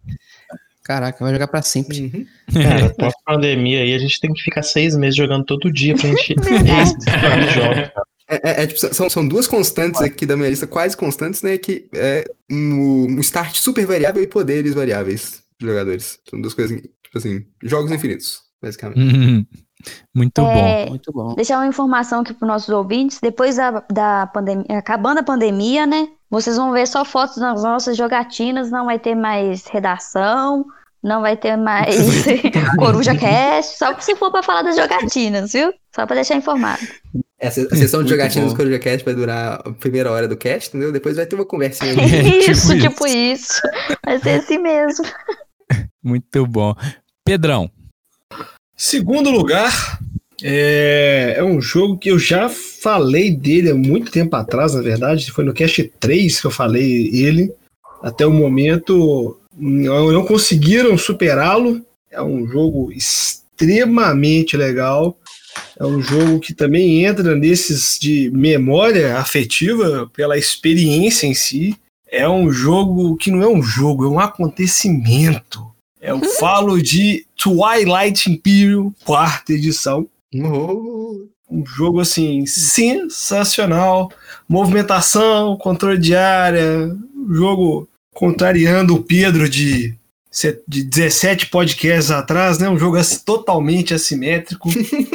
Caraca, 0.84 1.24
vai 1.24 1.34
jogar 1.34 1.48
pra 1.48 1.64
sempre. 1.64 2.02
Uhum. 2.02 2.62
Cara, 2.62 2.90
pós-pandemia 2.94 3.80
aí, 3.82 3.96
a 3.96 3.98
gente 3.98 4.20
tem 4.20 4.32
que 4.32 4.44
ficar 4.44 4.62
seis 4.62 4.96
meses 4.96 5.16
jogando 5.16 5.44
todo 5.46 5.72
dia 5.74 5.96
pra 5.96 6.10
gente. 6.10 6.36
É, 8.30 8.36
é- 8.36 8.64
é, 8.64 8.68
tipo, 8.68 8.80
são, 8.94 9.10
são 9.10 9.28
duas 9.28 9.48
constantes 9.48 10.02
aqui 10.02 10.26
da 10.26 10.38
minha 10.38 10.50
lista, 10.50 10.66
quase 10.66 10.96
constantes, 10.96 11.42
né? 11.42 11.58
Que 11.58 11.88
é 11.94 12.24
um, 12.50 13.06
um 13.18 13.20
start 13.20 13.58
super 13.58 13.86
variável 13.86 14.24
e 14.24 14.28
poderes 14.28 14.74
variáveis 14.74 15.44
de 15.60 15.68
jogadores. 15.68 16.20
São 16.30 16.40
duas 16.42 16.54
coisas, 16.54 16.82
tipo 16.82 17.18
assim, 17.18 17.46
jogos 17.62 17.92
infinitos, 17.92 18.38
basicamente. 18.64 19.48
Muito 20.16 20.42
bom. 20.42 20.50
É, 20.50 20.90
Muito 20.90 21.12
bom. 21.12 21.36
Deixar 21.36 21.58
uma 21.58 21.68
informação 21.68 22.22
aqui 22.22 22.34
para 22.34 22.48
nossos 22.48 22.70
ouvintes. 22.70 23.20
Depois 23.22 23.58
da, 23.58 23.84
da 23.92 24.28
pandemia, 24.28 24.66
acabando 24.78 25.20
a 25.20 25.24
pandemia, 25.24 25.86
né? 25.86 26.08
Vocês 26.30 26.56
vão 26.56 26.72
ver 26.72 26.88
só 26.88 27.04
fotos 27.04 27.38
das 27.38 27.64
nossas 27.64 27.98
jogatinas. 27.98 28.72
Não 28.72 28.86
vai 28.86 28.98
ter 28.98 29.14
mais 29.14 29.68
redação, 29.68 30.66
não 31.04 31.22
vai 31.22 31.36
ter 31.36 31.58
mais 31.58 31.98
Coruja 32.80 33.16
Cast. 33.16 33.78
Só 33.78 34.00
se 34.00 34.16
for 34.16 34.32
para 34.32 34.42
falar 34.42 34.62
das 34.62 34.78
jogatinas, 34.78 35.52
viu? 35.52 35.74
Só 35.94 36.06
para 36.06 36.16
deixar 36.16 36.36
informado. 36.36 36.82
Essa, 37.38 37.62
a 37.70 37.76
sessão 37.76 38.04
de 38.04 38.10
jogatinas 38.10 38.48
bom. 38.48 38.54
do 38.54 38.58
Coruja 38.58 38.80
Cast 38.80 39.04
vai 39.04 39.14
durar 39.14 39.62
a 39.66 39.74
primeira 39.74 40.10
hora 40.10 40.30
do 40.30 40.38
cast, 40.38 40.70
entendeu? 40.70 40.94
Depois 40.94 41.18
vai 41.18 41.26
ter 41.26 41.36
uma 41.36 41.46
conversinha. 41.46 41.94
tipo 42.00 42.52
isso, 42.52 42.74
isso. 42.74 42.80
tipo 42.80 43.06
isso. 43.06 43.62
Vai 44.06 44.18
ser 44.20 44.40
assim 44.40 44.58
mesmo. 44.60 45.06
Muito 46.02 46.48
bom. 46.48 46.74
Pedrão. 47.26 47.70
Segundo 48.76 49.30
lugar, 49.30 50.00
é, 50.42 51.36
é 51.38 51.44
um 51.44 51.62
jogo 51.62 51.98
que 51.98 52.10
eu 52.10 52.20
já 52.20 52.50
falei 52.50 53.32
dele 53.32 53.72
há 53.72 53.76
muito 53.76 54.12
tempo 54.12 54.36
atrás, 54.36 54.74
na 54.74 54.82
verdade. 54.82 55.32
Foi 55.32 55.44
no 55.44 55.54
Cast 55.54 55.92
3 56.00 56.42
que 56.42 56.48
eu 56.48 56.52
falei 56.52 57.10
ele. 57.14 57.54
Até 58.02 58.26
o 58.26 58.32
momento 58.32 59.40
não, 59.56 60.12
não 60.12 60.26
conseguiram 60.26 60.98
superá-lo. 60.98 61.82
É 62.12 62.22
um 62.22 62.46
jogo 62.48 62.92
extremamente 62.92 64.58
legal. 64.58 65.18
É 65.80 65.86
um 65.86 66.02
jogo 66.02 66.40
que 66.40 66.54
também 66.54 67.06
entra 67.06 67.36
nesses 67.36 67.98
de 68.00 68.30
memória 68.32 69.18
afetiva 69.18 70.10
pela 70.14 70.38
experiência 70.38 71.28
em 71.28 71.34
si. 71.34 71.76
É 72.12 72.28
um 72.28 72.52
jogo 72.52 73.16
que 73.16 73.32
não 73.32 73.42
é 73.42 73.48
um 73.48 73.62
jogo, 73.62 74.06
é 74.06 74.10
um 74.10 74.20
acontecimento. 74.20 75.73
Eu 76.04 76.22
falo 76.38 76.84
de 76.84 77.26
Twilight 77.38 78.30
Imperium, 78.30 78.94
quarta 79.06 79.54
edição. 79.54 80.06
Oh, 80.36 81.26
Um 81.50 81.66
jogo 81.66 82.02
assim 82.02 82.46
sensacional, 82.46 84.12
movimentação, 84.48 85.56
controle 85.56 85.98
de 85.98 86.14
área, 86.14 86.94
jogo 87.30 87.88
contrariando 88.14 88.96
o 88.96 89.02
Pedro 89.02 89.48
de, 89.48 89.98
de 90.68 90.84
17 90.84 91.46
podcasts 91.46 92.12
atrás, 92.12 92.60
né? 92.60 92.68
Um 92.68 92.78
jogo 92.78 92.98
assim, 92.98 93.20
totalmente 93.24 93.94
assimétrico. 93.94 94.70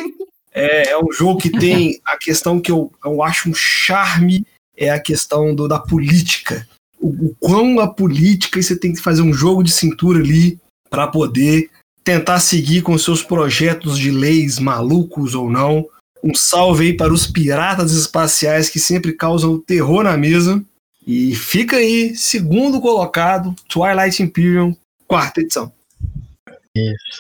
é, 0.51 0.93
é 0.93 0.99
um 0.99 1.13
jogo 1.13 1.39
que 1.39 1.51
tem 1.51 2.01
a 2.03 2.17
questão 2.17 2.59
que 2.59 2.73
eu, 2.73 2.91
eu 3.05 3.23
acho 3.23 3.51
um 3.51 3.55
charme 3.55 4.47
é 4.75 4.89
a 4.89 4.99
questão 4.99 5.55
do, 5.55 5.69
da 5.69 5.79
política. 5.79 6.67
O, 6.99 7.09
o 7.09 7.37
quão 7.39 7.79
a 7.79 7.87
política 7.87 8.59
e 8.59 8.63
você 8.63 8.75
tem 8.75 8.95
que 8.95 9.03
fazer 9.03 9.21
um 9.21 9.35
jogo 9.35 9.63
de 9.63 9.71
cintura 9.71 10.21
ali 10.21 10.59
para 10.89 11.07
poder 11.07 11.71
tentar 12.03 12.41
seguir 12.41 12.83
com 12.83 12.97
seus 12.97 13.23
projetos 13.23 13.99
de 13.99 14.11
leis 14.11 14.59
malucos 14.59 15.35
ou 15.35 15.51
não. 15.51 15.87
Um 16.23 16.35
salve 16.35 16.87
aí 16.87 16.97
para 16.97 17.13
os 17.13 17.27
piratas 17.27 17.93
espaciais 17.93 18.69
que 18.69 18.81
sempre 18.81 19.13
causam 19.13 19.61
terror 19.61 20.03
na 20.03 20.17
mesa. 20.17 20.63
E 21.07 21.35
fica 21.35 21.77
aí, 21.77 22.15
segundo 22.17 22.81
colocado, 22.81 23.55
Twilight 23.69 24.23
Imperium, 24.23 24.77
quarta 25.07 25.41
edição. 25.41 25.73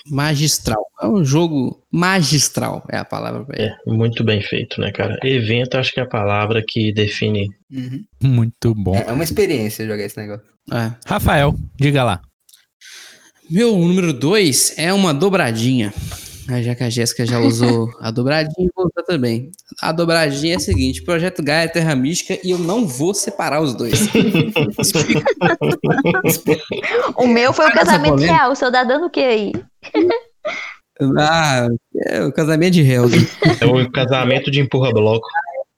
Magistral. 0.06 0.84
É 1.00 1.06
um 1.06 1.24
jogo 1.24 1.82
magistral, 1.90 2.84
é 2.90 2.98
a 2.98 3.04
palavra 3.04 3.44
pra 3.44 3.56
ele. 3.58 3.70
É, 3.70 3.90
muito 3.90 4.24
bem 4.24 4.40
feito, 4.40 4.80
né, 4.80 4.90
cara? 4.92 5.18
Evento, 5.22 5.76
acho 5.76 5.92
que 5.92 6.00
é 6.00 6.02
a 6.02 6.08
palavra 6.08 6.62
que 6.66 6.92
define. 6.92 7.50
uhum. 7.70 8.04
Muito 8.22 8.74
bom. 8.74 8.94
É 8.94 9.12
uma 9.12 9.24
experiência 9.24 9.86
jogar 9.86 10.04
esse 10.04 10.16
negócio. 10.16 10.46
É. 10.72 10.92
Rafael, 11.06 11.54
diga 11.76 12.04
lá. 12.04 12.20
Meu 13.50 13.74
número 13.76 14.12
2 14.12 14.74
é 14.76 14.92
uma 14.92 15.14
dobradinha. 15.14 15.94
Já 16.62 16.74
que 16.74 16.84
a 16.84 16.90
Jéssica 16.90 17.24
já 17.24 17.38
usou 17.38 17.90
a 18.00 18.10
dobradinha, 18.10 18.68
vou 18.76 18.86
usar 18.86 19.02
também. 19.06 19.50
A 19.80 19.90
dobradinha 19.90 20.54
é 20.54 20.56
a 20.56 20.60
seguinte: 20.60 21.02
Projeto 21.02 21.42
Gaia 21.42 21.64
é 21.64 21.68
Terra 21.68 21.94
Mística 21.94 22.38
e 22.44 22.50
eu 22.50 22.58
não 22.58 22.86
vou 22.86 23.14
separar 23.14 23.62
os 23.62 23.74
dois. 23.74 24.08
O 27.16 27.26
meu 27.26 27.52
foi 27.52 27.68
o 27.68 27.72
casamento 27.72 28.16
real. 28.16 28.52
O 28.52 28.54
seu 28.54 28.70
tá 28.70 28.84
dando 28.84 29.06
o 29.06 29.10
que 29.10 29.20
aí? 29.20 29.52
ah, 31.18 31.68
é 31.96 32.24
o 32.24 32.32
casamento 32.32 32.74
de 32.74 32.82
Helga. 32.82 33.16
É 33.60 33.66
o 33.66 33.90
casamento 33.90 34.50
de 34.50 34.60
empurra-bloco. 34.60 35.26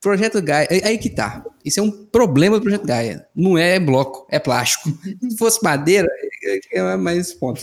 Projeto 0.00 0.40
Gaia, 0.40 0.66
aí 0.70 0.80
aí 0.82 0.98
que 0.98 1.10
tá. 1.10 1.44
Isso 1.62 1.78
é 1.78 1.82
um 1.82 1.90
problema 1.90 2.56
do 2.58 2.62
Projeto 2.62 2.86
Gaia. 2.86 3.26
Não 3.36 3.58
é 3.58 3.78
bloco, 3.78 4.26
é 4.30 4.38
plástico. 4.38 4.90
Se 5.28 5.36
fosse 5.36 5.62
madeira, 5.62 6.08
é 6.72 6.96
mais 6.96 7.34
ponto. 7.34 7.60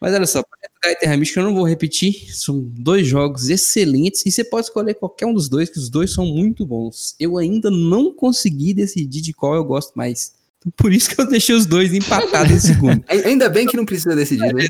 Mas 0.00 0.14
olha 0.14 0.26
só, 0.26 0.42
Projeto 0.44 0.72
Gaia 0.82 0.92
e 0.92 0.96
Terra 0.96 1.16
Mística 1.16 1.40
eu 1.40 1.44
não 1.44 1.54
vou 1.54 1.66
repetir. 1.66 2.32
São 2.36 2.60
dois 2.60 3.06
jogos 3.06 3.48
excelentes 3.48 4.24
e 4.24 4.30
você 4.30 4.44
pode 4.44 4.66
escolher 4.66 4.94
qualquer 4.94 5.26
um 5.26 5.34
dos 5.34 5.48
dois, 5.48 5.68
que 5.68 5.78
os 5.78 5.88
dois 5.90 6.12
são 6.12 6.24
muito 6.24 6.64
bons. 6.64 7.16
Eu 7.18 7.36
ainda 7.36 7.68
não 7.68 8.12
consegui 8.14 8.72
decidir 8.72 9.20
de 9.20 9.32
qual 9.32 9.54
eu 9.56 9.64
gosto 9.64 9.92
mais. 9.96 10.34
Por 10.76 10.92
isso 10.92 11.10
que 11.14 11.20
eu 11.20 11.28
deixei 11.28 11.54
os 11.54 11.66
dois 11.66 11.92
empatados 11.92 12.52
em 12.52 12.60
segundo. 12.60 13.02
Ai- 13.08 13.24
Ainda 13.24 13.48
bem 13.48 13.66
que 13.66 13.76
não 13.76 13.84
precisa 13.84 14.14
decidir, 14.14 14.52
né? 14.54 14.68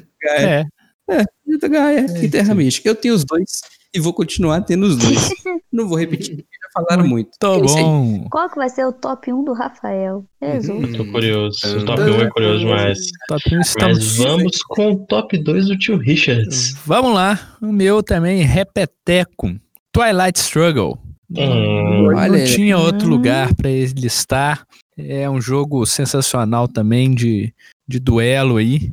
É, 1.08 1.24
Projeto 1.44 1.68
Gaia 1.70 2.06
e 2.24 2.28
Terra 2.28 2.54
Mística. 2.54 2.88
Eu 2.88 2.94
tenho 2.94 3.14
os 3.14 3.24
dois 3.24 3.60
e 3.94 4.00
vou 4.00 4.12
continuar 4.14 4.62
tendo 4.62 4.86
os 4.86 4.96
dois. 4.96 5.16
Não 5.72 5.86
vou 5.88 5.98
repetir, 5.98 6.44
falaram 6.76 7.08
muito. 7.08 7.30
É 7.42 7.46
aí. 7.46 7.62
bom. 7.62 8.26
Qual 8.30 8.48
que 8.50 8.56
vai 8.56 8.68
ser 8.68 8.84
o 8.84 8.92
top 8.92 9.32
1 9.32 9.44
do 9.44 9.52
Rafael? 9.52 10.24
Jesus. 10.42 10.96
Tô 10.96 11.04
curioso. 11.06 11.58
O 11.78 11.84
top 11.84 12.02
1 12.02 12.20
é 12.20 12.30
curioso 12.30 12.58
demais. 12.60 12.98
Top 13.28 13.42
1 13.54 13.60
Mas 13.80 14.16
vamos 14.16 14.62
com 14.62 14.92
o 14.92 15.06
top 15.06 15.38
2 15.38 15.66
do 15.66 15.78
tio 15.78 15.96
Richards. 15.96 16.74
Vamos 16.84 17.14
lá. 17.14 17.56
O 17.60 17.72
meu 17.72 18.02
também, 18.02 18.42
repeteco. 18.42 19.54
Twilight 19.92 20.38
Struggle. 20.38 20.98
Hum, 21.30 22.10
Não 22.10 22.16
Olha 22.16 22.38
ele. 22.38 22.54
tinha 22.54 22.78
outro 22.78 23.08
lugar 23.08 23.54
para 23.54 23.70
ele 23.70 24.06
estar. 24.06 24.64
É 24.96 25.28
um 25.28 25.40
jogo 25.40 25.84
sensacional 25.86 26.68
também 26.68 27.14
de, 27.14 27.52
de 27.86 27.98
duelo 27.98 28.56
aí. 28.56 28.92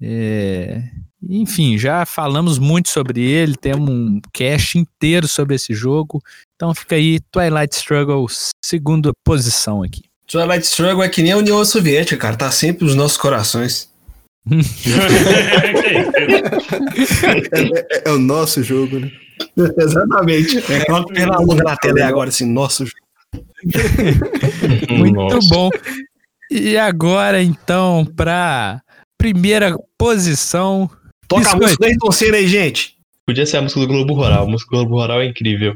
É, 0.00 0.82
enfim, 1.28 1.78
já 1.78 2.04
falamos 2.04 2.58
muito 2.58 2.88
sobre 2.90 3.22
ele, 3.22 3.56
temos 3.56 3.88
um 3.88 4.20
cast 4.32 4.78
inteiro 4.78 5.26
sobre 5.26 5.54
esse 5.54 5.72
jogo. 5.74 6.22
Então 6.56 6.74
fica 6.74 6.94
aí 6.94 7.18
Twilight 7.32 7.74
Struggle, 7.74 8.26
segunda 8.64 9.10
posição 9.24 9.82
aqui. 9.82 10.02
Twilight 10.26 10.64
Struggle 10.64 11.02
é 11.02 11.08
que 11.08 11.22
nem 11.22 11.32
a 11.32 11.36
União 11.36 11.64
Soviética, 11.64 12.16
cara. 12.16 12.36
Tá 12.36 12.50
sempre 12.50 12.84
nos 12.84 12.94
nossos 12.94 13.16
corações. 13.16 13.92
É, 17.52 18.08
é 18.08 18.12
o 18.12 18.18
nosso 18.18 18.62
jogo, 18.62 18.98
né? 18.98 19.10
Exatamente. 19.78 20.60
Coloca 20.86 21.12
pela 21.12 21.38
longa 21.38 21.64
na 21.64 21.76
tela 21.76 21.98
aí 21.98 22.02
agora, 22.02 22.28
assim, 22.28 22.46
nosso 22.46 22.84
jogo. 22.86 23.46
Muito 24.90 25.14
nossa. 25.14 25.48
bom. 25.48 25.70
E 26.50 26.76
agora, 26.76 27.42
então, 27.42 28.06
para 28.16 28.80
primeira 29.18 29.76
posição. 29.98 30.88
Toca 31.26 31.50
a 31.50 31.56
Biscoito. 31.56 32.06
música 32.06 32.30
da 32.30 32.36
aí, 32.36 32.46
gente. 32.46 32.96
Podia 33.26 33.46
ser 33.46 33.56
a 33.56 33.62
música 33.62 33.80
do 33.80 33.86
Globo 33.86 34.14
Rural. 34.14 34.44
A 34.44 34.46
música 34.46 34.70
do 34.70 34.76
Globo 34.82 35.00
Rural 35.00 35.22
é 35.22 35.26
incrível. 35.26 35.74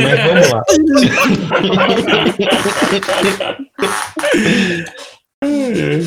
Mas 0.00 0.24
vamos 0.24 0.48
lá. 0.50 0.62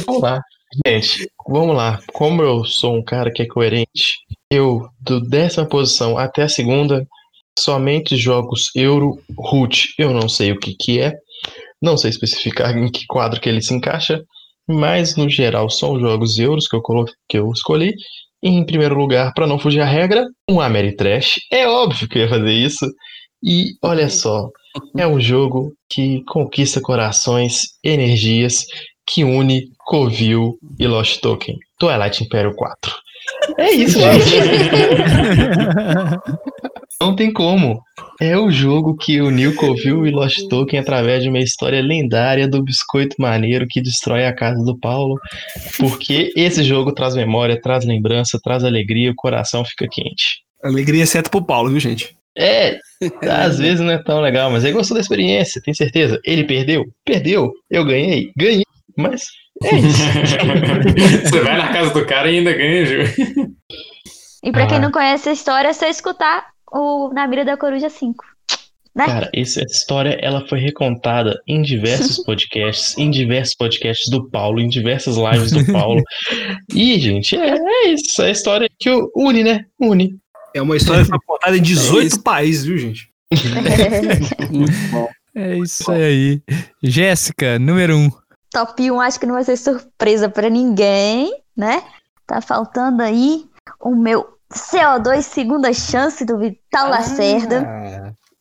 vamos 0.06 0.22
lá. 0.22 0.41
Gente, 0.86 1.30
vamos 1.48 1.76
lá. 1.76 1.99
Como 2.14 2.41
eu 2.41 2.66
sou 2.66 2.95
um 2.95 3.03
cara 3.03 3.32
que 3.32 3.41
é 3.44 3.48
coerente, 3.48 4.18
eu, 4.52 4.88
do 4.99 5.22
décima 5.22 5.66
posição 5.68 6.18
até 6.18 6.44
a 6.44 6.49
segunda, 6.49 7.06
somente 7.57 8.18
jogos 8.18 8.70
Euro 8.76 9.20
Root. 9.38 9.94
Eu 9.98 10.12
não 10.12 10.28
sei 10.28 10.52
o 10.52 10.60
que 10.60 10.76
que 10.76 10.99
é, 10.99 11.14
não 11.82 11.98
sei 11.98 12.10
especificar 12.10 12.76
em 12.78 12.91
que 12.91 13.06
quadro 13.07 13.40
que 13.40 13.48
ele 13.48 13.62
se 13.62 13.74
encaixa, 13.74 14.22
mas 14.68 15.16
no 15.16 15.30
geral 15.30 15.70
são 15.70 15.99
jogos 15.99 16.38
Euros 16.40 16.68
que 16.68 16.76
eu, 16.76 16.82
colo- 16.82 17.06
que 17.30 17.38
eu 17.38 17.52
escolhi. 17.52 17.94
E, 18.44 18.49
em 18.49 18.66
primeiro 18.66 18.95
lugar, 18.95 19.34
para 19.34 19.48
não 19.48 19.57
fugir 19.57 19.82
à 19.82 19.86
regra, 19.86 20.24
um 20.49 20.60
Ameritrash. 20.62 21.40
É 21.52 21.68
óbvio 21.68 22.07
que 22.07 22.18
eu 22.20 22.24
ia 22.24 22.30
fazer 22.30 22.52
isso. 22.52 22.86
E 23.45 23.77
olha 23.80 24.09
só, 24.09 24.49
é 24.97 25.05
um 25.05 25.22
jogo 25.22 25.72
que 25.88 26.23
conquista 26.23 26.81
corações, 26.81 27.77
energias, 27.84 28.65
que 29.05 29.23
une 29.23 29.69
Covil 29.85 30.57
e 30.80 30.88
Lost 30.88 31.22
Token. 31.22 31.55
Twilight 31.77 32.23
Imperium 32.23 32.55
4. 32.55 32.91
É 33.59 33.72
isso, 33.72 33.99
gente. 33.99 34.35
Não 36.99 37.15
tem 37.15 37.31
como. 37.31 37.84
É 38.19 38.35
o 38.35 38.49
jogo 38.49 38.95
que 38.95 39.22
uniu 39.22 39.55
Covil 39.55 40.07
e 40.07 40.11
Lost 40.11 40.47
Token 40.49 40.80
através 40.80 41.22
de 41.22 41.30
uma 41.30 41.39
história 41.39 41.84
lendária 41.84 42.47
do 42.47 42.63
biscoito 42.63 43.15
maneiro 43.19 43.67
que 43.69 43.81
destrói 43.81 44.26
a 44.26 44.34
casa 44.34 44.63
do 44.63 44.76
Paulo. 44.80 45.19
Porque 45.77 46.31
esse 46.35 46.63
jogo 46.63 46.91
traz 46.93 47.13
memória, 47.13 47.61
traz 47.61 47.85
lembrança, 47.85 48.39
traz 48.41 48.63
alegria, 48.63 49.11
o 49.11 49.15
coração 49.15 49.63
fica 49.63 49.88
quente. 49.88 50.43
Alegria 50.63 51.03
exceto 51.03 51.30
pro 51.30 51.45
Paulo, 51.45 51.69
viu, 51.69 51.80
gente? 51.80 52.15
É, 52.38 52.78
às 53.30 53.57
vezes 53.60 53.80
não 53.80 53.91
é 53.91 54.02
tão 54.03 54.20
legal, 54.22 54.49
mas 54.52 54.64
ele 54.64 54.74
gostou 54.74 54.95
da 54.95 55.02
experiência, 55.02 55.62
tem 55.62 55.74
certeza. 55.74 56.20
Ele 56.26 56.44
perdeu? 56.44 56.84
Perdeu. 57.06 57.52
Eu 57.70 57.86
ganhei? 57.86 58.32
Ganhei. 58.38 58.64
Mas 58.98 59.24
é 59.64 59.76
isso. 59.76 60.03
Você 61.30 61.40
vai 61.41 61.57
na 61.57 61.72
casa 61.74 61.91
do 61.91 62.06
cara 62.06 62.30
e 62.32 62.38
ainda 62.38 62.53
ganha 62.53 62.86
jogo. 62.86 63.52
E 64.44 64.52
pra 64.52 64.68
quem 64.68 64.78
Ah. 64.78 64.82
não 64.82 64.91
conhece 64.91 65.30
a 65.30 65.34
história, 65.34 65.70
é 65.70 65.74
só 65.74 65.88
escutar 65.88 66.45
o 66.72 67.10
Na 67.14 67.28
Mira 67.28 67.44
da 67.45 67.57
Coruja 67.57 67.90
5. 67.90 68.24
Né? 68.95 69.06
Cara, 69.07 69.30
essa 69.36 69.62
história 69.62 70.18
ela 70.22 70.48
foi 70.48 70.60
recontada 70.60 71.38
em 71.45 71.62
diversos 71.62 72.24
podcasts, 72.24 72.98
em 72.98 73.10
diversos 73.10 73.53
podcasts 73.53 74.10
do 74.10 74.30
Paulo, 74.30 74.62
em 74.62 74.70
diversas 74.70 75.18
lives 75.18 75.52
do 75.52 75.72
Paulo. 75.72 76.02
E, 76.74 76.98
gente, 76.99 77.36
é, 77.38 77.57
é 77.57 77.88
isso. 77.90 78.22
É 78.22 78.28
a 78.28 78.32
história 78.32 78.68
que 78.80 78.90
une, 79.16 79.44
né? 79.44 79.66
Une. 79.80 80.16
É 80.56 80.61
uma 80.61 80.77
história 80.77 81.03
que 81.03 81.10
foi 81.10 81.19
contada 81.27 81.57
em 81.57 81.61
18 81.61 82.07
isso. 82.07 82.23
países, 82.23 82.64
viu, 82.64 82.77
gente? 82.77 83.11
Muito 84.49 84.72
bom. 84.90 85.10
É 85.36 85.57
isso 85.57 85.91
aí. 85.91 86.41
Jéssica, 86.82 87.60
número 87.60 87.98
1. 87.98 88.06
Um. 88.06 88.11
Top 88.52 88.91
1 88.91 89.02
acho 89.02 89.19
que 89.19 89.26
não 89.26 89.34
vai 89.34 89.44
ser 89.44 89.57
surpresa 89.57 90.30
pra 90.30 90.49
ninguém, 90.49 91.30
né? 91.57 91.84
Tá 92.26 92.40
faltando 92.40 93.03
aí 93.03 93.45
o 93.82 93.94
meu 93.98 94.26
CO2 94.49 95.23
segunda 95.23 95.73
chance 95.73 96.23
do 96.23 96.38
Vital 96.38 96.90
Lacerda. 96.90 97.68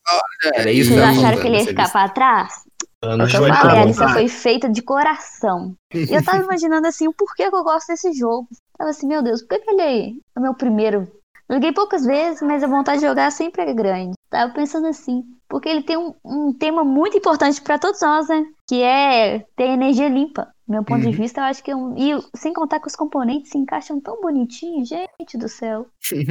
Ah, 0.07 0.21
Era 0.53 0.71
isso 0.71 0.91
Vocês 0.91 1.01
acharam 1.01 1.41
que 1.41 1.47
ele 1.47 1.57
ia 1.57 1.65
ficar 1.65 1.91
pra 1.91 2.07
trás? 2.07 2.63
Anos 3.03 3.33
Eu 3.33 3.41
falei, 3.41 3.79
a 3.81 3.85
lista 3.85 4.07
foi 4.07 4.29
feita 4.29 4.69
de 4.69 4.81
coração. 4.81 5.75
E 5.93 6.15
eu 6.15 6.23
tava 6.23 6.41
imaginando 6.45 6.87
assim, 6.87 7.09
o 7.09 7.13
porquê 7.13 7.49
que 7.49 7.55
eu 7.55 7.63
gosto 7.63 7.87
desse 7.87 8.13
jogo. 8.13 8.47
Tava 8.77 8.91
assim, 8.91 9.05
meu 9.05 9.21
Deus, 9.21 9.41
por 9.41 9.49
que, 9.49 9.65
que 9.65 9.71
ele 9.71 10.21
é 10.33 10.39
o 10.39 10.41
meu 10.41 10.53
primeiro? 10.53 11.11
Joguei 11.49 11.71
poucas 11.71 12.03
vezes, 12.05 12.41
mas 12.41 12.63
a 12.63 12.67
vontade 12.67 12.99
de 13.01 13.05
jogar 13.07 13.31
sempre 13.31 13.61
é 13.63 13.73
grande. 13.73 14.13
tava 14.29 14.51
pensando 14.53 14.87
assim, 14.87 15.23
porque 15.47 15.69
ele 15.69 15.83
tem 15.83 15.95
um, 15.97 16.13
um 16.25 16.51
tema 16.53 16.83
muito 16.83 17.15
importante 17.17 17.61
pra 17.61 17.77
todos 17.79 18.01
nós, 18.01 18.27
né? 18.27 18.43
Que 18.67 18.81
é 18.81 19.39
ter 19.55 19.65
energia 19.69 20.09
limpa. 20.09 20.47
Do 20.67 20.71
meu 20.71 20.83
ponto 20.83 21.01
de 21.01 21.07
Uhum. 21.09 21.13
vista, 21.13 21.41
eu 21.41 21.45
acho 21.45 21.63
que 21.63 21.69
é 21.69 21.75
um. 21.75 21.95
E 21.95 22.19
sem 22.35 22.51
contar 22.51 22.79
que 22.79 22.87
os 22.87 22.95
componentes 22.95 23.51
se 23.51 23.57
encaixam 23.59 24.01
tão 24.01 24.19
bonitinho, 24.19 24.83
gente 24.83 25.37
do 25.37 25.47
céu. 25.47 25.85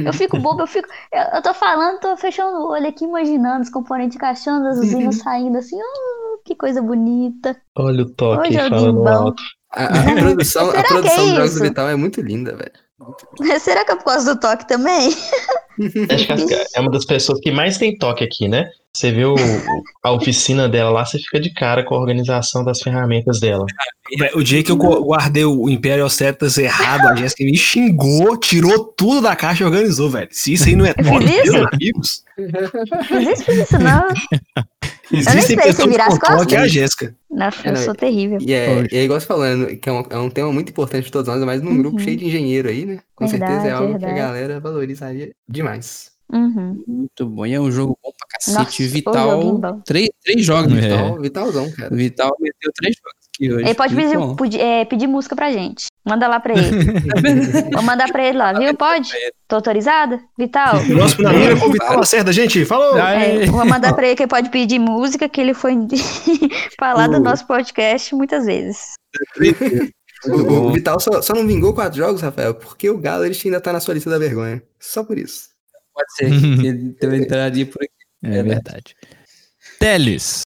Eu 0.05 0.11
fico 0.13 0.37
boba, 0.37 0.63
eu 0.63 0.67
fico. 0.67 0.89
Eu, 1.13 1.21
eu 1.37 1.41
tô 1.41 1.53
falando, 1.53 2.01
tô 2.01 2.17
fechando 2.17 2.57
o 2.57 2.69
olho 2.71 2.85
aqui, 2.87 3.05
imaginando 3.05 3.61
os 3.61 3.69
componentes 3.69 4.17
encaixando, 4.17 4.67
as 4.67 4.77
usinas 4.77 5.15
saindo 5.23 5.57
assim, 5.57 5.77
oh, 5.81 6.37
que 6.43 6.53
coisa 6.53 6.81
bonita. 6.81 7.55
Olha 7.77 8.03
o 8.03 8.09
toque 8.09 8.53
falando 8.69 8.97
bom. 9.01 9.07
alto. 9.07 9.41
A, 9.71 9.85
a 9.85 10.15
produção, 10.15 10.69
a 10.69 10.73
que 10.83 10.87
produção 10.89 11.23
é 11.25 11.35
jogos 11.35 11.53
do 11.55 11.61
Vital 11.61 11.89
é 11.89 11.95
muito 11.95 12.19
linda, 12.21 12.55
velho. 12.57 12.84
Será 13.59 13.83
que 13.83 13.91
é 13.91 13.95
por 13.95 14.05
causa 14.05 14.33
do 14.33 14.39
toque 14.39 14.67
também? 14.67 15.09
Acho 16.09 16.45
que 16.47 16.53
é 16.75 16.79
uma 16.79 16.91
das 16.91 17.05
pessoas 17.05 17.39
que 17.39 17.51
mais 17.51 17.77
tem 17.77 17.97
toque 17.97 18.23
aqui, 18.23 18.47
né? 18.47 18.69
Você 18.93 19.11
vê 19.11 19.25
o- 19.25 19.35
a 20.01 20.11
oficina 20.13 20.69
dela 20.69 20.89
lá, 20.89 21.05
você 21.05 21.19
fica 21.19 21.37
de 21.37 21.49
cara 21.53 21.83
com 21.83 21.95
a 21.95 21.99
organização 21.99 22.63
das 22.63 22.81
ferramentas 22.81 23.41
dela. 23.41 23.65
O 24.35 24.41
dia 24.41 24.63
que 24.63 24.71
eu 24.71 24.77
gu- 24.77 25.03
guardei 25.03 25.43
o 25.43 25.69
Imperial 25.69 26.09
Setas 26.09 26.57
errado, 26.57 27.07
a 27.07 27.15
Jéssica 27.17 27.43
me 27.43 27.57
xingou, 27.57 28.37
tirou 28.37 28.85
tudo 28.85 29.21
da 29.21 29.35
caixa 29.35 29.63
e 29.63 29.65
organizou, 29.65 30.09
velho. 30.09 30.29
Se 30.31 30.53
isso 30.53 30.69
aí 30.69 30.75
não 30.77 30.85
é 30.85 30.91
Eu 30.91 31.03
toque, 31.03 31.25
meus 31.25 31.67
amigos. 31.73 32.23
Isso, 32.37 33.43
fiz 33.43 33.57
isso, 33.63 33.79
não. 33.79 34.07
Existem 35.11 35.39
esperei 35.39 35.71
você 35.71 35.83
pessoas 35.83 35.91
virar 35.91 36.07
com 36.07 36.13
as 36.13 36.19
costas. 36.19 36.39
toque, 36.39 36.55
é 36.55 36.59
a 36.59 36.67
Jéssica. 36.67 37.15
Nossa, 37.29 37.61
É, 37.63 37.69
eu 37.69 37.73
não, 37.73 37.81
sou 37.83 37.93
terrível. 37.95 38.37
E 38.41 38.53
é, 38.53 38.87
e 38.91 38.97
é 38.97 39.03
igual 39.03 39.19
você 39.19 39.25
falando, 39.27 39.67
que 39.77 39.87
é 39.87 39.91
um, 39.91 40.03
é 40.09 40.17
um 40.17 40.29
tema 40.31 40.51
muito 40.51 40.69
importante 40.69 41.05
de 41.05 41.11
todos 41.11 41.27
nós, 41.27 41.43
mas 41.43 41.61
num 41.61 41.77
grupo 41.77 41.97
Uhum. 41.97 42.03
cheio 42.03 42.17
de 42.17 42.25
engenheiro 42.25 42.69
aí, 42.69 42.85
né? 42.85 42.99
Com 43.15 43.27
certeza 43.27 43.53
é 43.53 43.59
Verdade, 43.61 43.75
algo 43.75 43.87
que 43.87 43.95
a 43.95 44.07
verdade. 44.07 44.19
galera 44.19 44.59
valorizaria 44.59 45.31
demais. 45.47 46.11
Uhum. 46.33 46.83
Muito 46.87 47.25
bom. 47.27 47.45
E 47.45 47.53
é 47.53 47.59
um 47.61 47.71
jogo 47.71 47.97
bom 48.03 48.09
pra 48.17 48.27
cacete. 48.27 48.81
Nossa, 48.83 48.93
Vital. 48.93 49.53
bom. 49.57 49.79
Três, 49.85 50.09
três 50.23 50.43
jogos, 50.43 50.73
É. 50.73 50.75
Vital. 50.81 50.97
Vital, 50.97 51.21
Vitalzão, 51.21 51.71
cara. 51.71 51.95
Vital 51.95 52.35
meteu 52.39 52.71
três 52.75 52.95
jogos 52.95 53.27
aqui 53.35 53.53
hoje. 53.53 53.63
Ele 53.65 53.73
pode 53.75 53.95
pedir, 53.95 54.17
pudi- 54.35 54.59
é, 54.59 54.85
pedir 54.85 55.05
música 55.07 55.35
pra 55.35 55.51
gente. 55.51 55.85
Manda 56.03 56.27
lá 56.27 56.39
pra 56.39 56.53
ele. 56.57 56.65
Vou 57.71 57.83
mandar 57.83 58.11
pra 58.11 58.25
ele 58.27 58.37
lá, 58.39 58.53
viu? 58.53 58.75
Pode? 58.75 59.11
Tô 59.47 59.57
autorizada? 59.57 60.19
Vital? 60.37 60.77
O 60.77 60.95
nosso 60.95 61.15
finalmente 61.15 61.47
é 61.51 61.59
com 61.59 61.67
o 61.67 61.71
Vital 61.71 61.99
acerta, 61.99 62.33
gente. 62.33 62.65
Falou! 62.65 62.97
É, 62.97 63.45
vou 63.45 63.63
mandar 63.65 63.93
pra 63.93 64.07
ele 64.07 64.15
que 64.15 64.23
ele 64.23 64.29
pode 64.29 64.49
pedir 64.49 64.79
música, 64.79 65.29
que 65.29 65.39
ele 65.39 65.53
foi 65.53 65.75
falar 66.79 67.07
do 67.07 67.19
nosso 67.19 67.45
podcast 67.45 68.13
muitas 68.15 68.45
vezes. 68.47 68.93
O, 70.27 70.67
o 70.67 70.73
Vital 70.73 70.99
só, 70.99 71.21
só 71.21 71.33
não 71.33 71.45
vingou 71.47 71.73
quatro 71.73 71.97
jogos, 71.97 72.21
Rafael, 72.21 72.53
porque 72.55 72.89
o 72.89 72.97
Galo 72.97 73.25
ele 73.25 73.37
ainda 73.45 73.61
tá 73.61 73.71
na 73.73 73.79
sua 73.79 73.93
lista 73.93 74.09
da 74.09 74.17
vergonha. 74.17 74.61
Só 74.79 75.03
por 75.03 75.17
isso. 75.17 75.49
Pode 75.93 76.13
ser 76.15 76.29
que 76.29 76.67
ele 76.67 76.93
também 76.93 77.21
entraria 77.21 77.65
por 77.65 77.81
aqui. 77.81 77.91
É 78.23 78.43
verdade. 78.43 78.95
Teles. 79.79 80.41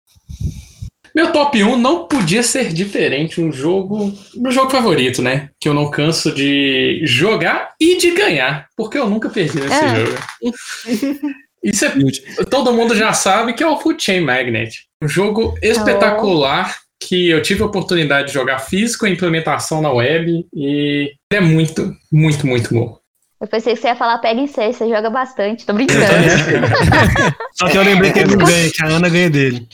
Meu 1.15 1.33
top 1.33 1.63
1 1.63 1.77
não 1.77 2.07
podia 2.07 2.43
ser 2.43 2.73
diferente. 2.73 3.41
Um 3.41 3.51
jogo. 3.51 4.13
Meu 4.37 4.53
jogo 4.53 4.71
favorito, 4.71 5.23
né? 5.23 5.51
Que 5.59 5.69
eu 5.69 5.75
não 5.75 5.91
canso 5.91 6.33
de 6.33 7.01
jogar 7.05 7.75
e 7.81 7.97
de 7.97 8.11
ganhar. 8.13 8.69
Porque 8.77 8.99
eu 8.99 9.09
nunca 9.09 9.29
perdi 9.29 9.59
nesse 9.59 9.75
É. 9.75 9.97
jogo. 10.07 10.19
Isso 11.63 11.85
é. 11.85 11.93
Todo 12.49 12.73
mundo 12.73 12.95
já 12.95 13.13
sabe 13.13 13.53
que 13.53 13.63
é 13.65 13.67
o 13.67 13.79
Food 13.79 14.03
Chain 14.03 14.21
Magnet. 14.21 14.87
Um 15.03 15.09
jogo 15.09 15.59
espetacular 15.61 16.77
que 17.01 17.29
eu 17.31 17.41
tive 17.43 17.63
a 17.63 17.67
oportunidade 17.67 18.29
de 18.29 18.35
jogar 18.35 18.59
físico 18.59 19.07
e 19.07 19.13
implementação 19.13 19.81
na 19.81 19.91
web. 19.93 20.47
E 20.55 21.13
é 21.33 21.41
muito, 21.41 21.93
muito, 22.13 22.47
muito 22.47 22.75
bom. 22.75 22.99
Eu 23.41 23.47
pensei 23.47 23.75
que 23.75 23.81
você 23.81 23.87
ia 23.89 23.95
falar 23.97 24.19
pega 24.19 24.41
em 24.41 24.49
seis, 24.49 24.77
você 24.77 24.89
joga 24.89 25.09
bastante, 25.11 25.65
tô 25.65 25.73
brincando. 25.73 26.01
Só 27.55 27.69
que 27.69 27.77
eu 27.79 27.83
lembrei 27.83 28.13
que 28.13 28.19
ele 28.19 28.35
não 28.35 28.45
ganha, 28.45 28.71
que 28.71 28.85
a 28.85 28.89
Ana 28.89 29.09
ganha 29.09 29.31
dele. 29.31 29.69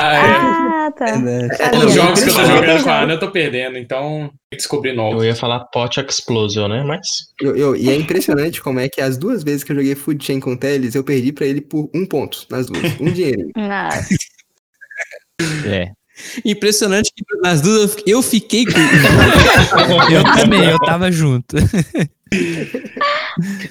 Ah, 0.00 0.16
é. 0.16 0.20
Ah, 0.22 0.92
tá. 0.96 1.06
É, 1.08 1.76
Os 1.76 1.82
não, 1.84 1.88
jogos 1.90 2.24
que 2.24 2.30
eu 2.30 2.34
tô 2.34 2.44
jogando 2.46 2.82
com 2.82 2.88
a 2.88 3.00
Ana 3.00 3.12
eu 3.12 3.20
tô 3.20 3.30
perdendo, 3.30 3.76
então 3.76 4.20
tem 4.30 4.30
que 4.52 4.56
descobrir 4.56 4.96
Eu 4.96 5.22
ia 5.22 5.36
falar 5.36 5.60
Pot 5.66 6.00
Explosion, 6.00 6.68
né? 6.68 6.82
Mas 6.82 7.06
Eu- 7.38 7.54
eu- 7.54 7.76
e 7.76 7.90
é 7.90 7.94
impressionante 7.96 8.62
como 8.62 8.80
é 8.80 8.88
que 8.88 9.02
as 9.02 9.18
duas 9.18 9.44
vezes 9.44 9.62
que 9.62 9.72
eu 9.72 9.76
joguei 9.76 9.94
Food 9.94 10.24
Chain 10.24 10.40
com 10.40 10.52
o 10.52 10.56
Teles, 10.56 10.94
eu 10.94 11.04
perdi 11.04 11.32
pra 11.32 11.44
ele 11.44 11.60
por 11.60 11.90
um 11.94 12.06
ponto 12.06 12.46
nas 12.50 12.66
duas. 12.68 12.98
Um 12.98 13.12
dinheirinho. 13.12 13.50
Ah, 13.56 13.90
É. 15.66 15.90
Impressionante 16.44 17.12
que 17.14 17.22
nas 17.42 17.60
duas 17.60 17.82
eu 17.82 17.88
fi- 17.88 18.02
eu 18.06 18.22
fiquei 18.22 18.64
com. 18.64 18.72
Eu 20.12 20.24
também, 20.36 20.64
eu 20.70 20.78
tava 20.80 21.10
junto. 21.12 21.56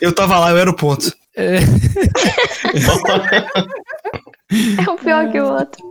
Eu 0.01 0.13
tava 0.13 0.37
lá, 0.39 0.51
eu 0.51 0.57
era 0.57 0.69
o 0.69 0.75
ponto. 0.75 1.13
é 1.35 1.59
um 4.89 4.97
pior 4.97 5.31
que 5.31 5.39
o 5.39 5.45
outro. 5.53 5.81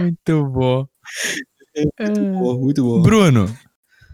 Muito 0.00 0.44
bom. 0.46 0.86
Pô, 2.38 2.58
muito 2.58 2.82
bom. 2.84 3.02
Bruno. 3.02 3.56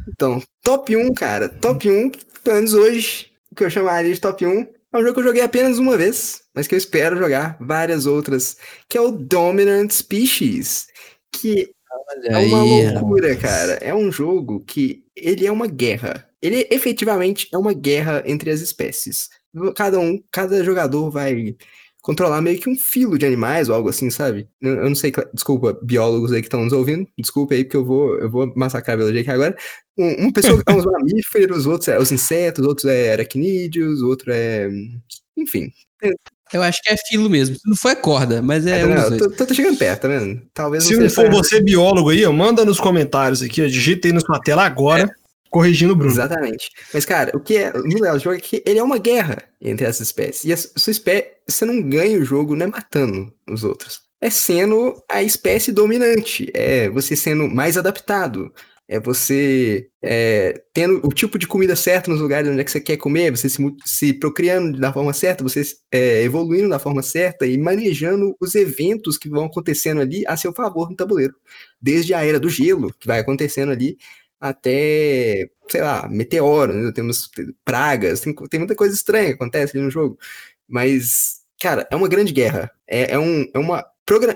Então, 0.09 0.43
top 0.63 0.97
1, 0.97 1.13
cara. 1.15 1.49
Top 1.49 1.89
1, 1.91 2.11
pelo 2.43 2.57
menos 2.57 2.75
hoje, 2.75 3.29
o 3.51 3.55
que 3.55 3.65
eu 3.65 3.71
chamaria 3.71 4.13
de 4.15 4.21
top 4.21 4.45
1, 4.47 4.51
é 4.93 4.99
um 4.99 5.01
jogo 5.01 5.15
que 5.15 5.21
eu 5.21 5.25
joguei 5.25 5.43
apenas 5.43 5.79
uma 5.79 5.97
vez, 5.97 6.43
mas 6.55 6.67
que 6.69 6.75
eu 6.75 6.79
espero 6.79 7.17
jogar 7.17 7.57
várias 7.61 8.05
outras, 8.07 8.57
que 8.89 8.99
é 8.99 9.01
o 9.01 9.11
Dominant 9.11 9.91
Species. 9.91 10.87
Que 11.33 11.71
é 12.23 12.39
uma 12.39 12.63
Aí, 12.63 12.91
loucura, 12.91 13.37
cara. 13.37 13.73
É 13.75 13.95
um 13.95 14.11
jogo 14.11 14.61
que 14.61 15.05
ele 15.17 15.47
é 15.47 15.53
uma 15.53 15.67
guerra. 15.67 16.29
Ele 16.41 16.67
efetivamente 16.71 17.49
é 17.53 17.59
uma 17.59 17.73
guerra 17.73 18.23
entre 18.27 18.51
as 18.51 18.61
espécies. 18.61 19.29
Cada 19.77 19.99
um, 19.99 20.23
cada 20.31 20.63
jogador 20.63 21.11
vai 21.11 21.57
controlar 22.05 22.43
meio 22.43 22.61
que 22.61 22.69
um 22.69 22.77
filo 22.77 23.17
de 23.17 23.25
animais 23.25 23.71
ou 23.71 23.75
algo 23.75 23.89
assim, 23.89 24.11
sabe? 24.11 24.47
Eu 24.61 24.89
não 24.89 24.95
sei, 24.95 25.11
desculpa, 25.33 25.79
biólogos 25.83 26.33
aí 26.33 26.43
que 26.43 26.49
estão 26.49 26.63
nos 26.63 26.73
ouvindo, 26.75 27.09
desculpa 27.19 27.55
aí 27.55 27.65
porque 27.65 27.79
eu 27.79 27.85
vou, 27.85 28.19
eu 28.19 28.31
vou 28.31 28.53
massacrar 28.55 28.95
a 28.95 28.99
biologia 28.99 29.23
aqui 29.23 29.31
agora. 29.31 29.57
Um, 29.97 30.25
uma 30.25 30.33
pessoa 30.33 30.63
é 30.67 30.75
os 30.75 30.85
mamíferos, 30.85 31.67
outros 31.67 31.89
é 31.89 31.99
os 31.99 32.13
insetos, 32.13 32.67
outros 32.67 32.85
é 32.93 33.15
aracnídeos, 33.15 34.03
outro 34.03 34.31
é. 34.31 34.69
Enfim. 35.35 35.71
Eu 36.55 36.63
acho 36.63 36.81
que 36.83 36.93
é 36.93 36.97
filo 36.97 37.29
mesmo. 37.29 37.57
Se 37.57 37.63
não 37.69 37.77
for 37.77 37.91
é 37.91 37.95
corda, 37.95 38.41
mas 38.41 38.67
é 38.67 38.81
É, 38.81 38.87
um 38.87 38.95
não, 38.95 39.17
tô, 39.19 39.31
tô- 39.31 39.47
tô 39.47 39.55
chegando 39.55 39.77
perto, 39.77 40.03
tá 40.03 40.09
vendo? 40.09 40.41
Talvez 40.55 40.85
Se 40.85 40.97
não 40.97 41.11
for 41.11 41.29
você 41.31 41.61
biólogo 41.61 42.11
aí, 42.11 42.25
ó, 42.25 42.33
manda 42.33 42.65
nos 42.65 42.79
comentários 42.81 43.43
aqui, 43.43 43.63
ó, 43.63 43.67
digita 43.67 44.09
aí 44.09 44.13
na 44.13 44.21
sua 44.21 44.39
tela 44.41 44.65
agora, 44.65 45.11
corrigindo 45.51 45.93
o 45.93 45.97
Bruno. 45.97 46.13
Exatamente. 46.13 46.69
Mas, 46.93 47.05
cara, 47.05 47.31
o 47.37 47.41
que 47.41 47.57
é 47.57 47.73
no 47.73 47.83
do 47.89 48.19
jogo 48.19 48.37
é 48.37 48.41
que 48.41 48.63
ele 48.67 48.79
é 48.79 48.83
uma 48.83 48.99
guerra 48.99 49.43
entre 49.61 49.85
essas 49.87 50.09
espécies. 50.09 50.45
E 50.45 50.53
a 50.53 50.57
sua 50.57 50.91
espécie, 50.91 51.29
você 51.49 51.65
não 51.65 51.81
ganha 51.83 52.19
o 52.19 52.25
jogo 52.25 52.57
não 52.57 52.67
é 52.67 52.71
matando 52.71 53.33
os 53.49 53.63
outros. 53.65 54.01
É 54.21 54.31
sendo 54.31 54.95
a 55.11 55.23
espécie 55.23 55.71
dominante. 55.71 56.51
É 56.55 56.89
você 56.89 57.15
sendo 57.15 57.47
mais 57.49 57.77
adaptado. 57.77 58.53
É 58.87 59.01
você 59.01 59.89
é, 60.03 60.63
tendo 60.75 61.01
o 61.07 61.09
tipo 61.11 61.39
de 61.39 61.47
comida 61.47 61.75
certa 61.75 62.11
nos 62.11 62.21
lugares 62.21 62.51
onde 62.51 62.61
é 62.61 62.65
que 62.65 62.71
você 62.71 62.81
quer 62.81 62.99
comer, 62.99 63.31
você 63.31 63.49
se, 63.49 63.59
se 63.85 64.13
procriando 64.13 64.79
da 64.79 64.93
forma 64.93 65.13
certa, 65.15 65.43
você 65.43 65.63
é, 65.91 66.23
evoluindo 66.23 66.69
da 66.69 66.79
forma 66.79 67.03
certa 67.03 67.47
e 67.47 67.57
manejando 67.57 68.37
os 68.41 68.55
eventos 68.55 69.17
que 69.17 69.29
vão 69.29 69.47
acontecendo 69.47 70.03
ali 70.03 70.23
a 70.27 70.37
seu 70.37 70.53
favor 70.53 70.91
no 70.91 70.97
tabuleiro. 70.97 71.35
Desde 71.81 72.13
a 72.13 72.25
era 72.25 72.39
do 72.39 72.51
gelo, 72.51 72.93
que 73.01 73.07
vai 73.07 73.21
acontecendo 73.21 73.73
ali, 73.73 73.97
até, 74.41 75.49
sei 75.69 75.81
lá, 75.81 76.07
meteoro, 76.09 76.75
né? 76.75 76.93
temos 76.93 77.31
pragas, 77.65 78.21
tem, 78.21 78.35
tem 78.35 78.61
muita 78.61 78.75
coisa 78.75 78.95
estranha 78.95 79.29
que 79.29 79.35
acontece 79.35 79.77
ali 79.77 79.85
no 79.85 79.91
jogo. 79.91 80.19
Mas, 80.69 81.41
cara, 81.61 81.87
é 81.91 81.97
uma 81.97 82.09
grande 82.09 82.33
guerra. 82.33 82.71
É, 82.87 83.13
é, 83.13 83.19
um, 83.19 83.47
é 83.55 83.59
uma. 83.59 83.85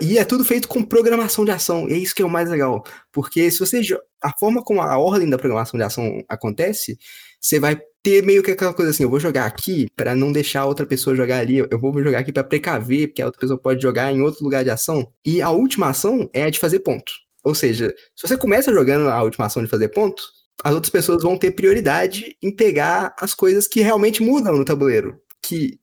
E 0.00 0.18
é 0.18 0.24
tudo 0.24 0.44
feito 0.44 0.66
com 0.66 0.82
programação 0.82 1.44
de 1.44 1.50
ação. 1.50 1.88
E 1.88 1.92
é 1.92 1.98
isso 1.98 2.14
que 2.14 2.22
é 2.22 2.24
o 2.24 2.30
mais 2.30 2.48
legal. 2.48 2.82
Porque 3.12 3.50
se 3.50 3.58
você. 3.58 3.80
A 4.20 4.36
forma 4.36 4.62
como 4.62 4.80
a 4.80 4.98
ordem 4.98 5.28
da 5.28 5.38
programação 5.38 5.78
de 5.78 5.84
ação 5.84 6.24
acontece, 6.28 6.98
você 7.40 7.60
vai 7.60 7.78
ter 8.02 8.24
meio 8.24 8.42
que 8.42 8.50
aquela 8.50 8.72
coisa 8.72 8.90
assim: 8.90 9.02
eu 9.02 9.10
vou 9.10 9.20
jogar 9.20 9.44
aqui 9.44 9.88
para 9.94 10.14
não 10.14 10.32
deixar 10.32 10.64
outra 10.64 10.86
pessoa 10.86 11.14
jogar 11.14 11.40
ali. 11.40 11.58
Eu 11.58 11.78
vou 11.78 11.92
jogar 12.02 12.20
aqui 12.20 12.32
para 12.32 12.44
precaver, 12.44 13.08
porque 13.08 13.22
a 13.22 13.26
outra 13.26 13.40
pessoa 13.40 13.58
pode 13.60 13.82
jogar 13.82 14.12
em 14.12 14.22
outro 14.22 14.42
lugar 14.42 14.64
de 14.64 14.70
ação. 14.70 15.12
E 15.24 15.42
a 15.42 15.50
última 15.50 15.90
ação 15.90 16.28
é 16.32 16.44
a 16.44 16.50
de 16.50 16.58
fazer 16.58 16.80
ponto. 16.80 17.12
Ou 17.44 17.54
seja, 17.54 17.94
se 18.16 18.26
você 18.26 18.36
começa 18.36 18.72
jogando 18.72 19.08
a 19.08 19.22
última 19.22 19.46
ação 19.46 19.62
de 19.62 19.68
fazer 19.68 19.88
ponto, 19.88 20.22
as 20.64 20.74
outras 20.74 20.90
pessoas 20.90 21.22
vão 21.22 21.36
ter 21.36 21.52
prioridade 21.52 22.36
em 22.42 22.54
pegar 22.54 23.14
as 23.18 23.34
coisas 23.34 23.68
que 23.68 23.80
realmente 23.80 24.22
mudam 24.22 24.56
no 24.56 24.64
tabuleiro, 24.64 25.20
que 25.42 25.78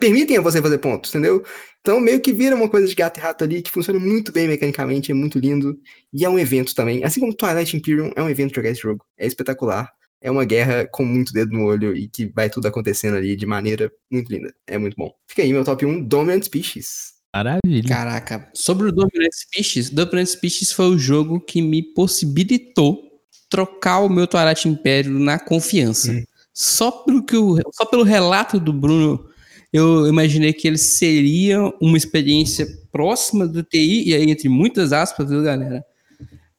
permitem 0.00 0.38
a 0.38 0.40
você 0.40 0.60
fazer 0.60 0.78
pontos, 0.78 1.10
entendeu? 1.10 1.44
Então 1.80 2.00
meio 2.00 2.20
que 2.20 2.32
vira 2.32 2.56
uma 2.56 2.68
coisa 2.68 2.88
de 2.88 2.94
gato 2.94 3.18
e 3.18 3.20
rato 3.20 3.44
ali 3.44 3.62
que 3.62 3.70
funciona 3.70 4.00
muito 4.00 4.32
bem 4.32 4.48
mecanicamente, 4.48 5.12
é 5.12 5.14
muito 5.14 5.38
lindo 5.38 5.78
e 6.12 6.24
é 6.24 6.28
um 6.28 6.38
evento 6.38 6.74
também. 6.74 7.04
Assim 7.04 7.20
como 7.20 7.34
Twilight 7.34 7.76
Imperium 7.76 8.10
é 8.16 8.22
um 8.22 8.28
evento 8.28 8.54
jogar 8.54 8.70
esse 8.70 8.80
jogo, 8.80 9.04
é 9.16 9.26
espetacular. 9.26 9.90
É 10.22 10.30
uma 10.30 10.44
guerra 10.44 10.86
com 10.86 11.02
muito 11.02 11.32
dedo 11.32 11.52
no 11.52 11.64
olho 11.64 11.96
e 11.96 12.06
que 12.06 12.26
vai 12.26 12.50
tudo 12.50 12.66
acontecendo 12.66 13.16
ali 13.16 13.34
de 13.34 13.46
maneira 13.46 13.90
muito 14.10 14.30
linda. 14.30 14.52
É 14.66 14.76
muito 14.76 14.94
bom. 14.94 15.10
Fica 15.26 15.40
aí 15.42 15.50
meu 15.50 15.64
top 15.64 15.86
1, 15.86 16.02
Dominant 16.04 16.44
Species. 16.44 17.14
Maravilha. 17.34 17.88
Caraca, 17.88 18.50
sobre 18.52 18.88
o 18.88 18.92
Dominant 18.92 19.32
Species, 19.32 19.88
Dominant 19.88 20.26
Species 20.26 20.72
foi 20.72 20.86
o 20.86 20.98
jogo 20.98 21.40
que 21.40 21.62
me 21.62 21.82
possibilitou 21.94 23.10
trocar 23.48 24.00
o 24.00 24.08
meu 24.10 24.26
Twilight 24.26 24.68
Império 24.68 25.18
na 25.18 25.38
confiança. 25.38 26.22
Só, 26.52 26.90
pelo 26.90 27.24
que 27.24 27.36
o, 27.36 27.56
só 27.72 27.86
pelo 27.86 28.02
relato 28.02 28.60
do 28.60 28.72
Bruno 28.72 29.29
eu 29.72 30.06
imaginei 30.06 30.52
que 30.52 30.66
ele 30.66 30.78
seria 30.78 31.60
uma 31.80 31.96
experiência 31.96 32.66
próxima 32.90 33.46
do 33.46 33.62
TI, 33.62 34.08
e 34.08 34.14
aí 34.14 34.30
entre 34.30 34.48
muitas 34.48 34.92
aspas, 34.92 35.28
viu, 35.30 35.42
galera? 35.42 35.84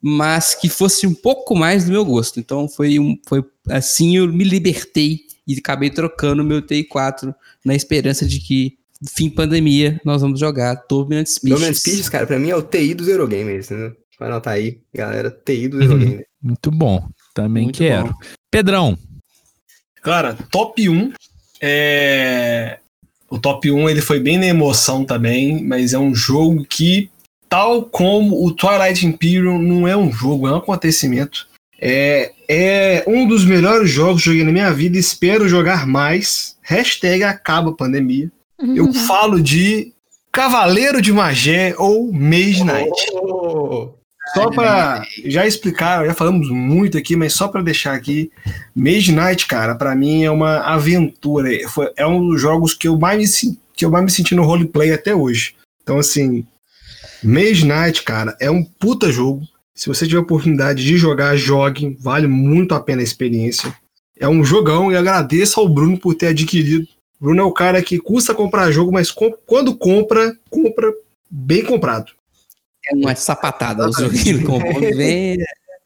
Mas 0.01 0.55
que 0.55 0.67
fosse 0.69 1.05
um 1.05 1.13
pouco 1.13 1.55
mais 1.55 1.85
do 1.85 1.91
meu 1.91 2.03
gosto. 2.03 2.39
Então 2.39 2.67
foi, 2.67 2.97
um, 2.97 3.15
foi 3.27 3.43
assim 3.69 4.17
eu 4.17 4.27
me 4.31 4.43
libertei 4.43 5.19
e 5.47 5.55
acabei 5.59 5.89
trocando 5.89 6.43
meu 6.43 6.61
TI 6.61 6.83
4 6.85 7.33
na 7.63 7.75
esperança 7.75 8.25
de 8.25 8.39
que, 8.39 8.77
fim 9.15 9.29
pandemia, 9.29 9.99
nós 10.03 10.21
vamos 10.21 10.39
jogar 10.39 10.83
Dominant 10.89 11.27
Species. 11.27 11.53
Dominant 11.53 11.75
Species, 11.75 12.09
cara, 12.09 12.25
pra 12.25 12.39
mim 12.39 12.49
é 12.49 12.55
o 12.55 12.63
TI 12.63 12.93
dos 12.95 13.07
Eurogamers, 13.07 13.69
entendeu? 13.69 13.95
Vai 14.19 14.29
anotar 14.29 14.53
aí, 14.53 14.79
galera, 14.93 15.29
TI 15.29 15.67
dos 15.67 15.81
Uhum. 15.81 15.91
Eurogamers. 15.91 16.25
Muito 16.41 16.71
bom. 16.71 17.07
Também 17.33 17.63
Muito 17.65 17.77
quero. 17.77 18.07
bom. 18.07 18.13
Pedrão, 18.49 18.97
Cara, 20.01 20.35
top 20.51 20.89
1 20.89 21.13
é. 21.61 22.79
O 23.31 23.39
top 23.39 23.71
1 23.71 23.89
ele 23.89 24.01
foi 24.01 24.19
bem 24.19 24.37
na 24.37 24.45
emoção 24.45 25.05
também, 25.05 25.63
mas 25.63 25.93
é 25.93 25.97
um 25.97 26.13
jogo 26.13 26.65
que, 26.65 27.09
tal 27.47 27.83
como 27.83 28.45
o 28.45 28.51
Twilight 28.51 29.07
Imperium, 29.07 29.57
não 29.57 29.87
é 29.87 29.95
um 29.95 30.11
jogo, 30.11 30.49
é 30.49 30.51
um 30.51 30.57
acontecimento. 30.57 31.47
É, 31.79 32.33
é 32.49 33.03
um 33.07 33.25
dos 33.25 33.45
melhores 33.45 33.89
jogos 33.89 34.21
que 34.21 34.29
joguei 34.29 34.43
na 34.43 34.51
minha 34.51 34.71
vida, 34.73 34.97
espero 34.97 35.47
jogar 35.47 35.87
mais. 35.87 36.57
Hashtag 36.61 37.23
acaba 37.23 37.71
a 37.71 37.73
pandemia. 37.73 38.29
Eu 38.75 38.91
falo 39.07 39.41
de 39.41 39.93
Cavaleiro 40.29 41.01
de 41.01 41.13
Magé 41.13 41.73
ou 41.77 42.11
Mage 42.11 42.65
Knight. 42.65 43.11
Oh, 43.13 43.93
Só 44.33 44.49
pra 44.49 45.05
já 45.25 45.45
explicar, 45.45 46.05
já 46.05 46.13
falamos 46.13 46.49
muito 46.49 46.97
aqui, 46.97 47.15
mas 47.15 47.33
só 47.33 47.47
pra 47.47 47.61
deixar 47.61 47.93
aqui, 47.93 48.31
Mage 48.75 49.11
Knight, 49.11 49.45
cara, 49.47 49.75
pra 49.75 49.95
mim 49.95 50.23
é 50.23 50.31
uma 50.31 50.59
aventura. 50.59 51.49
Foi- 51.69 51.91
É 51.97 52.05
um 52.05 52.29
dos 52.29 52.39
jogos 52.41 52.73
que 52.73 52.87
eu 52.87 52.97
mais 52.97 53.19
me, 53.43 53.57
que 53.75 53.83
eu 53.85 53.89
mais 53.91 54.05
me 54.05 54.11
senti 54.11 54.33
no 54.35 54.43
roleplay 54.43 54.91
até 54.93 55.13
hoje. 55.15 55.55
Então, 55.83 55.97
assim, 55.97 56.45
Mage 57.23 57.65
Knight, 57.65 58.03
cara, 58.03 58.35
é 58.39 58.49
um 58.49 58.63
puta 58.63 59.11
jogo. 59.11 59.41
Se 59.73 59.87
você 59.87 60.05
tiver 60.05 60.19
oportunidade 60.19 60.83
de 60.83 60.97
jogar, 60.97 61.35
jogue. 61.35 61.97
Vale 61.99 62.27
muito 62.27 62.75
a 62.75 62.79
pena 62.79 63.01
a 63.01 63.03
experiência. 63.03 63.73
É 64.19 64.27
um 64.29 64.43
jogão 64.43 64.91
e 64.91 64.95
agradeço 64.95 65.59
ao 65.59 65.67
Bruno 65.67 65.97
por 65.97 66.13
ter 66.13 66.27
adquirido. 66.27 66.87
Bruno 67.19 67.41
é 67.41 67.43
o 67.43 67.51
cara 67.51 67.81
que 67.81 67.97
custa 67.99 68.33
comprar 68.33 68.71
jogo, 68.71 68.91
mas 68.91 69.11
com- 69.11 69.33
quando 69.45 69.75
compra, 69.75 70.35
compra 70.49 70.91
bem 71.29 71.63
comprado. 71.63 72.11
É 72.87 72.95
uma 72.95 73.15
sapatada, 73.15 73.87
o 73.87 73.91
vem. 74.95 75.37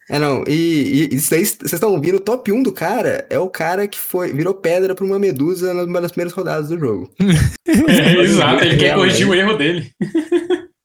É, 0.07 0.19
não, 0.19 0.43
e, 0.47 1.09
e 1.11 1.15
isso 1.15 1.29
vocês 1.29 1.57
estão 1.63 1.91
ouvindo, 1.91 2.17
o 2.17 2.19
top 2.19 2.51
1 2.51 2.61
do 2.61 2.71
cara 2.71 3.25
é 3.27 3.39
o 3.39 3.49
cara 3.49 3.87
que 3.87 3.97
foi, 3.97 4.31
virou 4.31 4.53
pedra 4.53 4.93
pra 4.93 5.03
uma 5.03 5.17
medusa 5.17 5.73
numa 5.73 5.99
das 5.99 6.11
primeiras 6.11 6.33
rodadas 6.33 6.69
do 6.69 6.79
jogo. 6.79 7.11
É, 7.87 8.21
exato, 8.21 8.63
ele 8.63 8.77
quer 8.77 8.95
corrigir 8.95 9.27
o 9.27 9.33
erro 9.33 9.57
dele. 9.57 9.91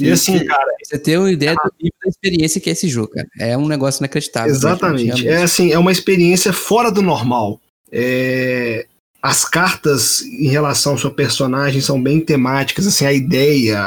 E 0.00 0.12
assim, 0.12 0.44
cara, 0.44 0.72
Você 0.84 0.96
tem 0.96 1.18
uma 1.18 1.30
ideia 1.30 1.54
do 1.54 1.72
nível 1.82 1.98
da 2.04 2.08
experiência 2.08 2.60
que 2.60 2.70
é 2.70 2.72
esse 2.72 2.88
jogo, 2.88 3.10
cara. 3.10 3.26
É 3.36 3.58
um 3.58 3.66
negócio 3.66 4.00
inacreditável. 4.00 4.50
Exatamente. 4.50 5.26
É 5.26 5.42
assim, 5.42 5.72
é 5.72 5.78
uma 5.78 5.90
experiência 5.90 6.52
fora 6.52 6.88
do 6.88 7.02
normal. 7.02 7.60
É, 7.90 8.86
As 9.20 9.44
cartas 9.44 10.22
em 10.22 10.48
relação 10.48 10.92
ao 10.92 10.98
seu 10.98 11.10
personagem 11.10 11.80
são 11.80 12.00
bem 12.00 12.20
temáticas, 12.20 12.86
assim, 12.86 13.04
a 13.04 13.12
ideia, 13.12 13.78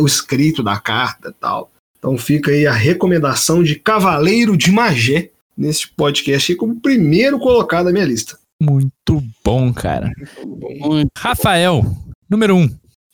o 0.00 0.06
escrito 0.06 0.62
da 0.62 0.78
carta 0.78 1.28
e 1.28 1.32
tal. 1.40 1.70
Então 1.98 2.16
fica 2.16 2.50
aí 2.50 2.66
a 2.66 2.72
recomendação 2.72 3.62
de 3.62 3.76
Cavaleiro 3.76 4.56
de 4.56 4.72
Magé 4.72 5.30
nesse 5.56 5.88
podcast 5.88 6.50
aí 6.50 6.56
como 6.56 6.80
primeiro 6.80 7.38
colocado 7.38 7.86
na 7.86 7.92
minha 7.92 8.06
lista. 8.06 8.38
muito 8.60 9.22
bom, 9.44 9.72
cara. 9.72 10.10
Muito 10.44 11.10
Rafael, 11.16 11.84
número 12.28 12.56
um. 12.56 12.68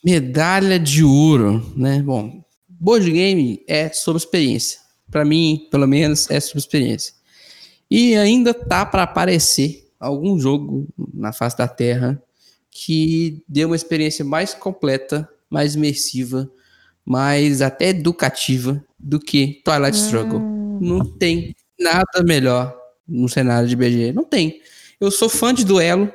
Medalha 0.04 0.78
de 0.78 1.02
ouro, 1.02 1.72
né? 1.76 2.00
Bom, 2.00 2.44
board 2.68 3.10
game 3.10 3.60
é 3.66 3.88
sobre 3.90 4.18
experiência. 4.18 4.78
Pra 5.10 5.24
mim, 5.24 5.66
pelo 5.70 5.86
menos, 5.86 6.30
é 6.30 6.38
sobre 6.38 6.60
experiência. 6.60 7.12
E 7.90 8.16
ainda 8.16 8.54
tá 8.54 8.86
pra 8.86 9.02
aparecer 9.02 9.85
algum 10.06 10.38
jogo 10.38 10.88
na 11.12 11.32
face 11.32 11.56
da 11.56 11.68
Terra 11.68 12.22
que 12.70 13.42
dê 13.48 13.64
uma 13.64 13.76
experiência 13.76 14.24
mais 14.24 14.52
completa, 14.52 15.28
mais 15.48 15.74
imersiva, 15.74 16.50
mais 17.04 17.62
até 17.62 17.88
educativa 17.88 18.84
do 18.98 19.18
que 19.18 19.62
Twilight 19.64 19.96
Struggle. 19.96 20.40
Não 20.80 21.04
tem 21.04 21.54
nada 21.78 22.22
melhor 22.24 22.76
no 23.06 23.28
cenário 23.28 23.68
de 23.68 23.76
BG. 23.76 24.12
Não 24.12 24.24
tem. 24.24 24.60
Eu 25.00 25.10
sou 25.10 25.28
fã 25.28 25.54
de 25.54 25.64
duelo, 25.64 26.12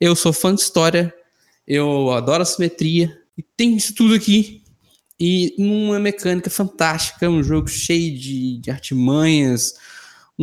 eu 0.00 0.14
sou 0.14 0.32
fã 0.32 0.54
de 0.54 0.60
história, 0.60 1.12
eu 1.66 2.10
adoro 2.10 2.42
a 2.42 2.46
simetria, 2.46 3.18
e 3.36 3.42
tem 3.42 3.76
isso 3.76 3.94
tudo 3.94 4.14
aqui. 4.14 4.62
E 5.18 5.54
uma 5.58 6.00
mecânica 6.00 6.50
fantástica, 6.50 7.28
um 7.28 7.42
jogo 7.42 7.68
cheio 7.68 8.18
de, 8.18 8.58
de 8.58 8.70
artimanhas, 8.70 9.74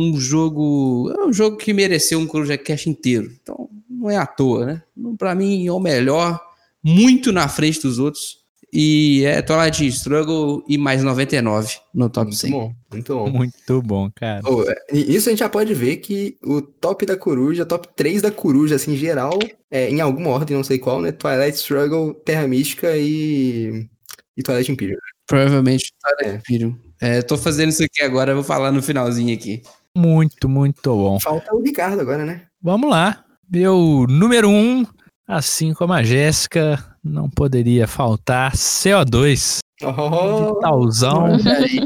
um 0.00 0.18
jogo. 0.18 1.12
É 1.18 1.24
um 1.26 1.32
jogo 1.32 1.56
que 1.56 1.72
mereceu 1.72 2.18
um 2.18 2.26
Coruja 2.26 2.56
Cash 2.58 2.86
inteiro. 2.86 3.30
Então, 3.42 3.68
não 3.88 4.10
é 4.10 4.16
à 4.16 4.26
toa, 4.26 4.66
né? 4.66 4.82
Pra 5.18 5.34
mim, 5.34 5.66
é 5.66 5.72
o 5.72 5.80
melhor, 5.80 6.40
muito 6.82 7.32
na 7.32 7.48
frente 7.48 7.80
dos 7.82 7.98
outros. 7.98 8.40
E 8.72 9.24
é 9.24 9.42
Twilight 9.42 9.84
Struggle 9.88 10.62
e 10.68 10.78
mais 10.78 11.02
99 11.02 11.74
no 11.92 12.08
top 12.08 12.26
Muito 12.28 12.38
100. 12.38 12.50
bom, 12.52 12.72
muito 12.92 13.14
bom. 13.16 13.28
Muito 13.30 13.82
bom, 13.82 14.10
cara. 14.14 14.42
Oh, 14.44 14.62
é, 14.62 14.76
isso 14.92 15.28
a 15.28 15.32
gente 15.32 15.40
já 15.40 15.48
pode 15.48 15.74
ver 15.74 15.96
que 15.96 16.36
o 16.44 16.62
top 16.62 17.04
da 17.04 17.16
coruja, 17.16 17.66
top 17.66 17.88
3 17.96 18.22
da 18.22 18.30
coruja, 18.30 18.76
assim, 18.76 18.96
geral, 18.96 19.36
é, 19.68 19.90
em 19.90 20.00
alguma 20.00 20.30
ordem, 20.30 20.56
não 20.56 20.62
sei 20.62 20.78
qual, 20.78 21.00
né? 21.02 21.10
Twilight 21.10 21.56
Struggle, 21.58 22.14
Terra 22.14 22.46
Mística 22.46 22.96
e, 22.96 23.88
e 24.36 24.42
Twilight 24.42 24.70
Imperium. 24.70 24.98
Provavelmente 25.26 25.92
Twilight 26.00 26.36
É. 26.36 26.38
Imperium. 26.38 26.78
É, 27.00 27.22
tô 27.22 27.36
fazendo 27.36 27.70
isso 27.70 27.82
aqui 27.82 28.04
agora, 28.04 28.30
eu 28.30 28.36
vou 28.36 28.44
falar 28.44 28.70
no 28.70 28.80
finalzinho 28.80 29.34
aqui. 29.34 29.62
Muito, 29.96 30.48
muito 30.48 30.94
bom. 30.94 31.18
Falta 31.20 31.54
o 31.54 31.62
Ricardo 31.62 32.00
agora, 32.00 32.24
né? 32.24 32.46
Vamos 32.62 32.90
lá. 32.90 33.24
Meu 33.50 34.06
número 34.08 34.48
um, 34.48 34.86
assim 35.26 35.74
como 35.74 35.92
a 35.92 36.02
Jéssica, 36.02 36.78
não 37.02 37.28
poderia 37.28 37.86
faltar 37.86 38.52
CO2. 38.52 39.58
Oh, 39.82 40.54
Vitalzão, 40.54 41.28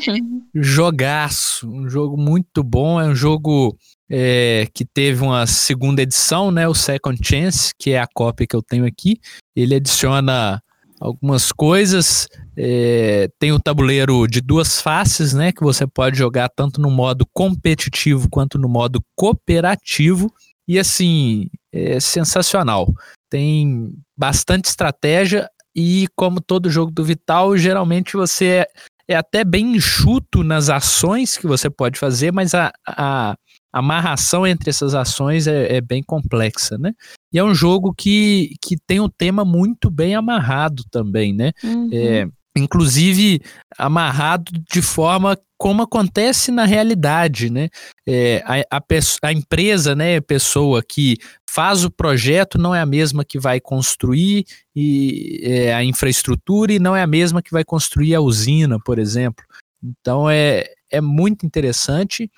jogaço. 0.54 1.70
Um 1.70 1.88
jogo 1.88 2.16
muito 2.16 2.62
bom. 2.62 3.00
É 3.00 3.06
um 3.06 3.14
jogo 3.14 3.76
é, 4.10 4.66
que 4.74 4.84
teve 4.84 5.22
uma 5.22 5.46
segunda 5.46 6.02
edição, 6.02 6.50
né? 6.50 6.66
O 6.68 6.74
Second 6.74 7.18
Chance, 7.22 7.72
que 7.78 7.92
é 7.92 8.00
a 8.00 8.08
cópia 8.12 8.46
que 8.46 8.56
eu 8.56 8.62
tenho 8.62 8.84
aqui. 8.84 9.18
Ele 9.54 9.76
adiciona 9.76 10.60
algumas 11.04 11.52
coisas. 11.52 12.26
é, 12.56 13.28
tem 13.38 13.52
o 13.52 13.60
tabuleiro 13.60 14.26
de 14.26 14.40
duas 14.40 14.80
faces, 14.80 15.34
né? 15.34 15.52
Que 15.52 15.62
você 15.62 15.86
pode 15.86 16.16
jogar 16.16 16.48
tanto 16.48 16.80
no 16.80 16.90
modo 16.90 17.26
competitivo 17.32 18.28
quanto 18.30 18.58
no 18.58 18.68
modo 18.68 19.04
cooperativo. 19.14 20.32
E 20.66 20.78
assim, 20.78 21.50
é 21.70 22.00
sensacional. 22.00 22.88
Tem 23.28 23.92
bastante 24.16 24.66
estratégia 24.66 25.48
e 25.76 26.06
como 26.16 26.40
todo 26.40 26.70
jogo 26.70 26.90
do 26.90 27.04
Vital, 27.04 27.56
geralmente 27.56 28.16
você 28.16 28.46
é, 28.46 28.66
é 29.08 29.16
até 29.16 29.44
bem 29.44 29.76
enxuto 29.76 30.42
nas 30.42 30.70
ações 30.70 31.36
que 31.36 31.46
você 31.46 31.68
pode 31.68 31.98
fazer, 31.98 32.32
mas 32.32 32.54
a, 32.54 32.72
a 32.88 33.34
amarração 33.72 34.46
entre 34.46 34.70
essas 34.70 34.94
ações 34.94 35.48
é, 35.48 35.76
é 35.76 35.80
bem 35.80 36.02
complexa, 36.02 36.78
né? 36.78 36.92
E 37.34 37.38
é 37.38 37.42
um 37.42 37.52
jogo 37.52 37.92
que, 37.92 38.54
que 38.62 38.76
tem 38.86 39.00
um 39.00 39.08
tema 39.08 39.44
muito 39.44 39.90
bem 39.90 40.14
amarrado 40.14 40.84
também, 40.88 41.34
né? 41.34 41.50
Uhum. 41.64 41.90
É, 41.92 42.28
inclusive 42.56 43.40
amarrado 43.76 44.52
de 44.70 44.80
forma 44.80 45.36
como 45.58 45.82
acontece 45.82 46.52
na 46.52 46.64
realidade, 46.64 47.50
né? 47.50 47.68
É, 48.06 48.40
a, 48.46 48.76
a, 48.78 48.82
a 49.22 49.32
empresa, 49.32 49.96
né, 49.96 50.18
a 50.18 50.22
pessoa 50.22 50.80
que 50.80 51.16
faz 51.50 51.84
o 51.84 51.90
projeto 51.90 52.56
não 52.56 52.72
é 52.72 52.80
a 52.80 52.86
mesma 52.86 53.24
que 53.24 53.40
vai 53.40 53.60
construir 53.60 54.44
e, 54.76 55.40
é, 55.42 55.74
a 55.74 55.82
infraestrutura 55.82 56.72
e 56.72 56.78
não 56.78 56.94
é 56.94 57.02
a 57.02 57.06
mesma 57.06 57.42
que 57.42 57.50
vai 57.50 57.64
construir 57.64 58.14
a 58.14 58.20
usina, 58.20 58.78
por 58.78 58.98
exemplo. 58.98 59.44
Então 59.82 60.30
é, 60.30 60.66
é 60.88 61.00
muito 61.00 61.44
interessante. 61.44 62.30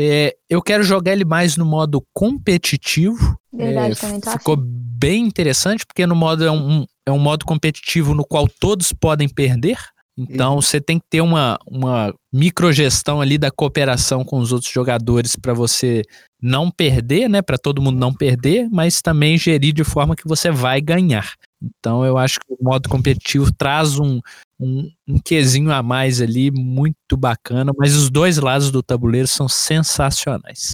É, 0.00 0.36
eu 0.48 0.62
quero 0.62 0.84
jogar 0.84 1.12
ele 1.12 1.24
mais 1.24 1.56
no 1.56 1.64
modo 1.64 2.00
competitivo. 2.14 3.36
Verdade, 3.52 3.92
É, 3.92 3.94
também 3.96 4.20
tô 4.20 4.30
ficou 4.30 4.54
afim. 4.54 4.62
bem 4.64 5.24
interessante, 5.26 5.84
porque 5.84 6.06
no 6.06 6.14
modo 6.14 6.44
é 6.44 6.50
um, 6.52 6.86
é 7.04 7.10
um 7.10 7.18
modo 7.18 7.44
competitivo 7.44 8.14
no 8.14 8.24
qual 8.24 8.46
todos 8.60 8.92
podem 8.92 9.28
perder. 9.28 9.76
Então 10.16 10.60
você 10.60 10.80
tem 10.80 10.98
que 10.98 11.04
ter 11.08 11.20
uma, 11.20 11.58
uma 11.66 12.12
microgestão 12.32 13.20
ali 13.20 13.38
da 13.38 13.50
cooperação 13.50 14.24
com 14.24 14.38
os 14.38 14.52
outros 14.52 14.72
jogadores 14.72 15.36
para 15.36 15.52
você 15.52 16.02
não 16.40 16.70
perder, 16.70 17.28
né? 17.28 17.40
Para 17.42 17.58
todo 17.58 17.82
mundo 17.82 17.98
não 17.98 18.12
perder, 18.12 18.68
mas 18.70 19.00
também 19.00 19.36
gerir 19.38 19.72
de 19.72 19.84
forma 19.84 20.14
que 20.16 20.26
você 20.26 20.50
vai 20.50 20.80
ganhar. 20.80 21.34
Então 21.62 22.04
eu 22.04 22.16
acho 22.18 22.38
que 22.40 22.52
o 22.52 22.64
modo 22.64 22.88
competitivo 22.88 23.52
traz 23.56 23.98
um, 23.98 24.20
um, 24.60 24.90
um 25.06 25.18
quesinho 25.18 25.70
a 25.72 25.82
mais 25.82 26.20
ali, 26.20 26.50
muito 26.50 27.16
bacana, 27.16 27.72
mas 27.76 27.94
os 27.94 28.10
dois 28.10 28.38
lados 28.38 28.70
do 28.70 28.82
tabuleiro 28.82 29.28
são 29.28 29.48
sensacionais. 29.48 30.72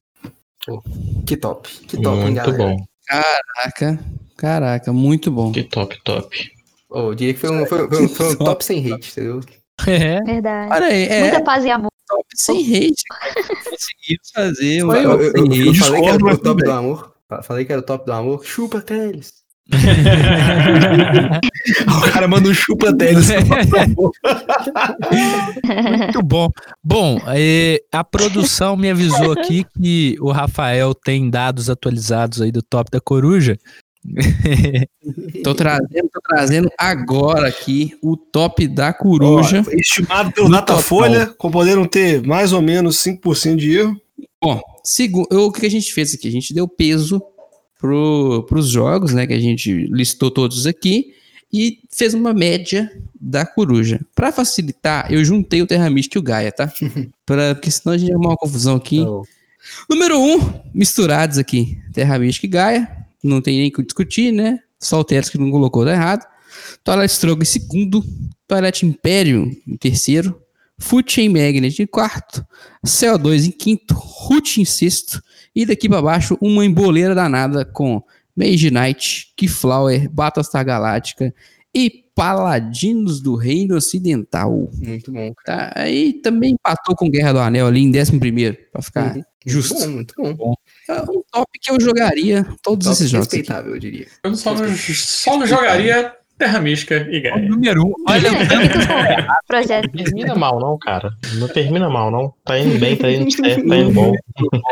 que 1.27 1.37
top, 1.37 1.69
que 1.87 1.97
top, 2.01 2.17
hein, 2.19 2.25
Muito 2.25 2.37
galera? 2.37 2.57
bom. 2.57 2.85
Caraca, 3.07 4.05
caraca, 4.37 4.93
muito 4.93 5.31
bom. 5.31 5.53
Que 5.53 5.63
top, 5.65 5.99
top. 6.03 6.51
Oh, 6.89 7.11
eu 7.11 7.15
diria 7.15 7.35
que 7.35 7.41
foi 7.41 7.51
um, 7.51 7.67
foi, 7.67 7.89
foi 7.89 8.05
um- 8.05 8.09
foi 8.09 8.33
um 8.33 8.37
top 8.39 8.65
sem 8.65 8.93
hate, 8.93 9.11
entendeu? 9.11 9.41
É. 9.87 10.23
Verdade. 10.23 10.73
Olha 10.73 10.87
aí, 10.87 11.03
é 11.05 11.21
Muita 11.23 11.43
paz 11.43 11.65
e 11.65 11.71
amor. 11.71 11.91
top 12.09 12.25
sem 12.35 12.57
hate. 12.65 13.03
Conseguimos 13.69 14.31
fazer 14.33 14.85
um 14.85 14.95
Eu, 14.95 15.03
eu- 15.03 15.21
eu- 15.21 15.47
eu 15.47 15.71
hate. 15.71 15.79
falei 15.81 16.03
que 16.03 16.09
era 16.09 16.25
o 16.35 16.39
top 16.39 16.63
do 16.65 16.71
amor. 16.73 17.15
Fa- 17.29 17.43
Falei 17.43 17.65
que 17.65 17.73
era 17.73 17.81
o 17.81 17.85
top 17.85 18.07
do 18.07 18.13
amor. 18.13 18.45
Chupa, 18.45 18.81
Teles. 18.81 19.44
O 21.89 22.13
cara 22.13 22.29
manda 22.29 22.49
um 22.49 22.55
chupa 22.55 22.93
deles. 22.93 23.29
Muito 25.99 26.23
bom. 26.23 26.51
Bom, 26.83 27.19
eh, 27.29 27.81
a 27.93 28.05
produção 28.05 28.77
me 28.77 28.91
avisou 28.91 29.33
aqui 29.33 29.65
que 29.81 30.17
o 30.21 30.31
Rafael 30.31 30.95
tem 30.95 31.31
dados 31.31 31.71
atualizados 31.71 32.41
aí 32.43 32.53
do 32.53 32.63
top 32.63 32.91
da 32.91 33.01
coruja. 33.01 33.59
Tô 35.43 35.55
trazendo, 35.55 36.11
tô 36.13 36.21
trazendo 36.29 36.71
agora 36.79 37.49
aqui 37.49 37.97
o 38.03 38.17
top 38.19 38.69
da 38.69 38.93
coruja. 38.93 39.65
Ó, 39.67 39.71
estimado 39.73 40.31
pelo 40.33 40.51
Datafolha, 40.51 41.27
com 41.39 41.51
poderam 41.51 41.87
ter 41.87 42.23
mais 42.27 42.53
ou 42.53 42.61
menos 42.61 42.99
5% 42.99 43.57
de 43.57 43.79
erro. 43.79 43.97
Bom, 44.43 44.61
segu- 44.85 45.27
eu- 45.31 45.47
o 45.47 45.53
que 45.53 45.65
a 45.65 45.71
gente 45.71 45.91
fez 45.95 46.13
aqui? 46.15 46.29
A 46.29 46.31
gente 46.31 46.53
deu 46.53 46.69
peso 46.69 47.23
para 48.47 48.59
os 48.59 48.69
jogos, 48.69 49.13
né? 49.13 49.27
Que 49.27 49.35
a 49.35 49.41
gente 49.41 49.73
listou 49.89 50.31
todos 50.31 50.67
aqui 50.67 51.15
e 51.53 51.81
fez 51.91 52.15
uma 52.15 52.33
média 52.33 52.91
da 53.21 53.45
coruja. 53.47 54.01
Para 54.15 54.33
facilitar, 54.33 55.13
eu 55.13 55.25
juntei 55.25 55.63
o 55.63 55.67
Terra 55.67 55.89
Mística 55.91 56.19
e 56.19 56.21
o 56.21 56.23
Gaia, 56.23 56.51
tá? 56.51 56.73
Pra, 57.25 57.55
porque 57.55 57.71
senão 57.71 57.95
a 57.95 57.99
gente 57.99 58.09
vai 58.09 58.17
arrumar 58.17 58.31
uma 58.31 58.37
confusão 58.37 58.77
aqui. 58.77 58.99
Então, 58.99 59.23
Número 59.89 60.19
1, 60.19 60.37
um, 60.37 60.61
misturados 60.75 61.39
aqui. 61.39 61.79
Terra 61.93 62.19
Mística 62.19 62.47
e 62.47 62.51
Gaia. 62.51 63.07
Não 63.23 63.41
tem 63.41 63.59
nem 63.59 63.69
o 63.69 63.73
que 63.73 63.83
discutir, 63.83 64.33
né? 64.33 64.61
Só 64.79 65.01
o 65.01 65.05
Teres 65.05 65.31
que 65.31 65.39
não 65.39 65.51
colocou, 65.51 65.85
tá 65.85 65.93
errado. 65.93 66.27
Twilight 66.83 67.13
Struggle 67.13 67.43
em 67.43 67.47
segundo. 67.47 68.05
Twilight 68.47 68.85
Imperium 68.85 69.51
em 69.67 69.77
terceiro. 69.77 70.39
Chain 71.07 71.29
Magnet 71.31 71.81
em 71.81 71.87
quarto. 71.87 72.47
CO2 72.87 73.47
em 73.47 73.51
quinto. 73.51 73.95
Root 73.95 74.61
em 74.61 74.65
sexto. 74.65 75.23
E 75.55 75.65
daqui 75.65 75.89
pra 75.89 76.03
baixo, 76.03 76.37
uma 76.41 76.65
emboleira 76.65 77.15
danada 77.15 77.65
com 77.65 78.03
Mage 78.37 78.71
Knight, 78.71 79.33
Keyflower, 79.37 80.11
Battlestar 80.11 80.65
Galáctica 80.65 81.33
e 81.75 82.05
Paladinos 82.15 83.21
do 83.21 83.35
Reino 83.35 83.75
Ocidental. 83.77 84.71
muito 84.81 85.11
bom. 85.13 85.33
Tá? 85.45 85.73
Aí 85.75 86.13
também 86.15 86.53
empatou 86.53 86.95
com 86.97 87.09
Guerra 87.11 87.33
do 87.33 87.39
Anel 87.41 87.67
ali 87.67 87.81
em 87.81 87.91
décimo 87.91 88.21
primeiro, 88.21 88.57
pra 88.73 88.83
ficar 88.83 89.17
Uhum. 89.17 89.23
justo. 89.47 89.89
Muito 89.91 90.15
bom, 90.17 90.25
muito 90.25 90.37
bom. 90.39 90.55
É 90.89 91.03
um 91.03 91.23
top 91.31 91.59
que 91.61 91.71
eu 91.71 91.81
jogaria 91.81 92.45
todos 92.63 92.87
Top 92.87 92.95
esses 92.97 93.11
jogos. 93.11 93.27
aqui. 93.27 93.37
respeitável, 93.37 93.75
eu 93.75 93.81
diria. 93.81 94.07
Eu 94.23 94.35
só 94.37 94.55
não, 94.55 94.65
só 94.77 95.39
não 95.39 95.47
jogaria 95.47 96.15
Terra 96.45 96.61
Mística 96.61 97.09
e 97.11 97.21
Gaia. 97.21 97.49
Número 97.49 97.87
um. 97.87 97.93
Olha, 98.07 98.31
Projeto. 99.47 99.89
Não 99.95 100.05
termina 100.05 100.35
mal, 100.35 100.61
não, 100.61 100.77
cara. 100.77 101.11
Não 101.37 101.49
termina 101.49 101.89
mal, 101.89 102.11
não. 102.11 102.35
Tá 102.45 102.59
indo 102.59 102.79
bem, 102.79 102.97
tá 102.99 103.11
indo 103.11 103.31
certo, 103.31 103.67
tá 103.67 103.77
indo 103.79 103.93
bom. 103.93 104.13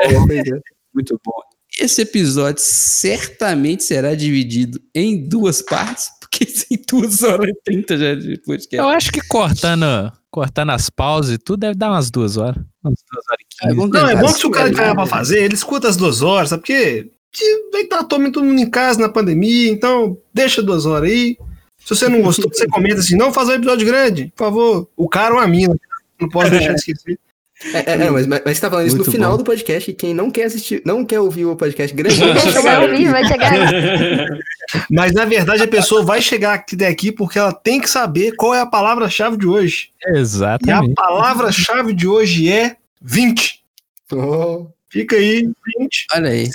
É. 0.03 0.09
Muito 0.93 1.19
bom. 1.25 1.33
Esse 1.81 2.03
episódio 2.03 2.63
certamente 2.63 3.85
será 3.85 4.15
dividido 4.15 4.79
em 4.95 5.27
duas 5.27 5.63
partes, 5.63 6.11
porque 6.21 6.45
tem 6.69 6.79
duas 6.87 7.23
horas 7.23 7.49
e 7.49 7.55
trinta 7.65 7.97
já 7.97 8.15
de 8.15 8.37
podcast. 8.43 8.77
eu 8.77 8.89
acho 8.91 9.11
que 9.11 9.27
cortando, 9.27 10.13
cortando 10.31 10.73
as 10.73 10.91
pausas 10.91 11.37
e 11.37 11.39
tudo 11.39 11.61
deve 11.61 11.75
dar 11.75 11.91
umas 11.91 12.11
duas 12.11 12.37
horas. 12.37 12.63
Umas 12.85 12.99
duas 13.11 13.25
horas 13.31 13.41
e 13.41 13.67
É, 13.67 13.75
quinze. 13.75 13.89
Não, 13.89 14.09
é 14.11 14.17
bom 14.17 14.27
que 14.27 14.39
se 14.39 14.47
o 14.47 14.51
cara 14.51 14.67
segurar, 14.67 14.91
tiver 14.91 14.95
pra 14.95 15.07
fazer, 15.07 15.43
ele 15.43 15.55
escuta 15.55 15.89
as 15.89 15.97
duas 15.97 16.21
horas, 16.21 16.51
sabe? 16.51 16.61
Porque 16.61 17.11
que 17.33 17.71
vai 17.73 17.81
estar 17.81 18.05
todo 18.05 18.21
mundo 18.21 18.61
em 18.61 18.69
casa 18.69 19.01
na 19.01 19.09
pandemia, 19.09 19.71
então 19.71 20.19
deixa 20.35 20.63
duas 20.63 20.85
horas 20.85 21.11
aí. 21.11 21.39
Se 21.85 21.95
você 21.97 22.09
não 22.09 22.23
gostou, 22.23 22.49
você 22.53 22.67
comenta 22.67 23.01
assim, 23.01 23.17
não 23.17 23.33
faz 23.33 23.49
um 23.49 23.53
episódio 23.53 23.87
grande, 23.87 24.33
por 24.37 24.45
favor. 24.45 24.89
O 24.97 25.09
cara 25.09 25.35
ou 25.35 25.41
a 25.41 25.47
mina, 25.47 25.77
não 26.21 26.29
pode 26.29 26.51
deixar 26.51 26.73
de 26.75 26.81
esquecer. 26.81 27.19
É, 27.75 27.93
é, 27.93 28.07
é, 28.07 28.11
mas, 28.11 28.27
mas, 28.27 28.43
você 28.43 28.61
tá 28.61 28.69
falando 28.69 28.87
isso 28.87 28.97
Muito 28.97 29.07
no 29.07 29.13
final 29.13 29.31
bom. 29.33 29.39
do 29.39 29.45
podcast, 29.45 29.89
e 29.89 29.95
quem 29.95 30.13
não 30.13 30.31
quer 30.31 30.45
assistir, 30.45 30.83
não 30.85 31.05
quer 31.05 31.21
ouvir 31.21 31.45
o 31.45 31.55
podcast 31.55 31.95
grande, 31.95 32.17
vai 32.61 32.89
ouvir, 32.89 33.09
vai 33.09 33.25
chegar. 33.25 33.53
Mas 34.91 35.13
na 35.13 35.25
verdade 35.25 35.63
a 35.63 35.69
pessoa 35.69 36.03
vai 36.03 36.23
chegar 36.23 36.55
aqui 36.55 36.75
daqui 36.75 37.13
porque 37.13 37.39
ela 37.39 37.53
tem 37.53 37.81
que 37.81 37.91
saber 37.91 38.33
qual 38.37 38.55
é 38.55 38.61
a 38.61 38.67
palavra-chave 38.67 39.37
de 39.37 39.47
hoje. 39.47 39.91
E 40.05 40.11
a 40.11 40.19
Exatamente. 40.19 40.95
palavra-chave 40.95 41.93
de 41.93 42.09
hoje 42.09 42.51
é 42.51 42.77
20. 43.01 43.63
Oh, 44.13 44.67
Fica 44.89 45.17
aí, 45.17 45.51
20. 45.79 46.07
Olha 46.15 46.31
aí. 46.31 46.51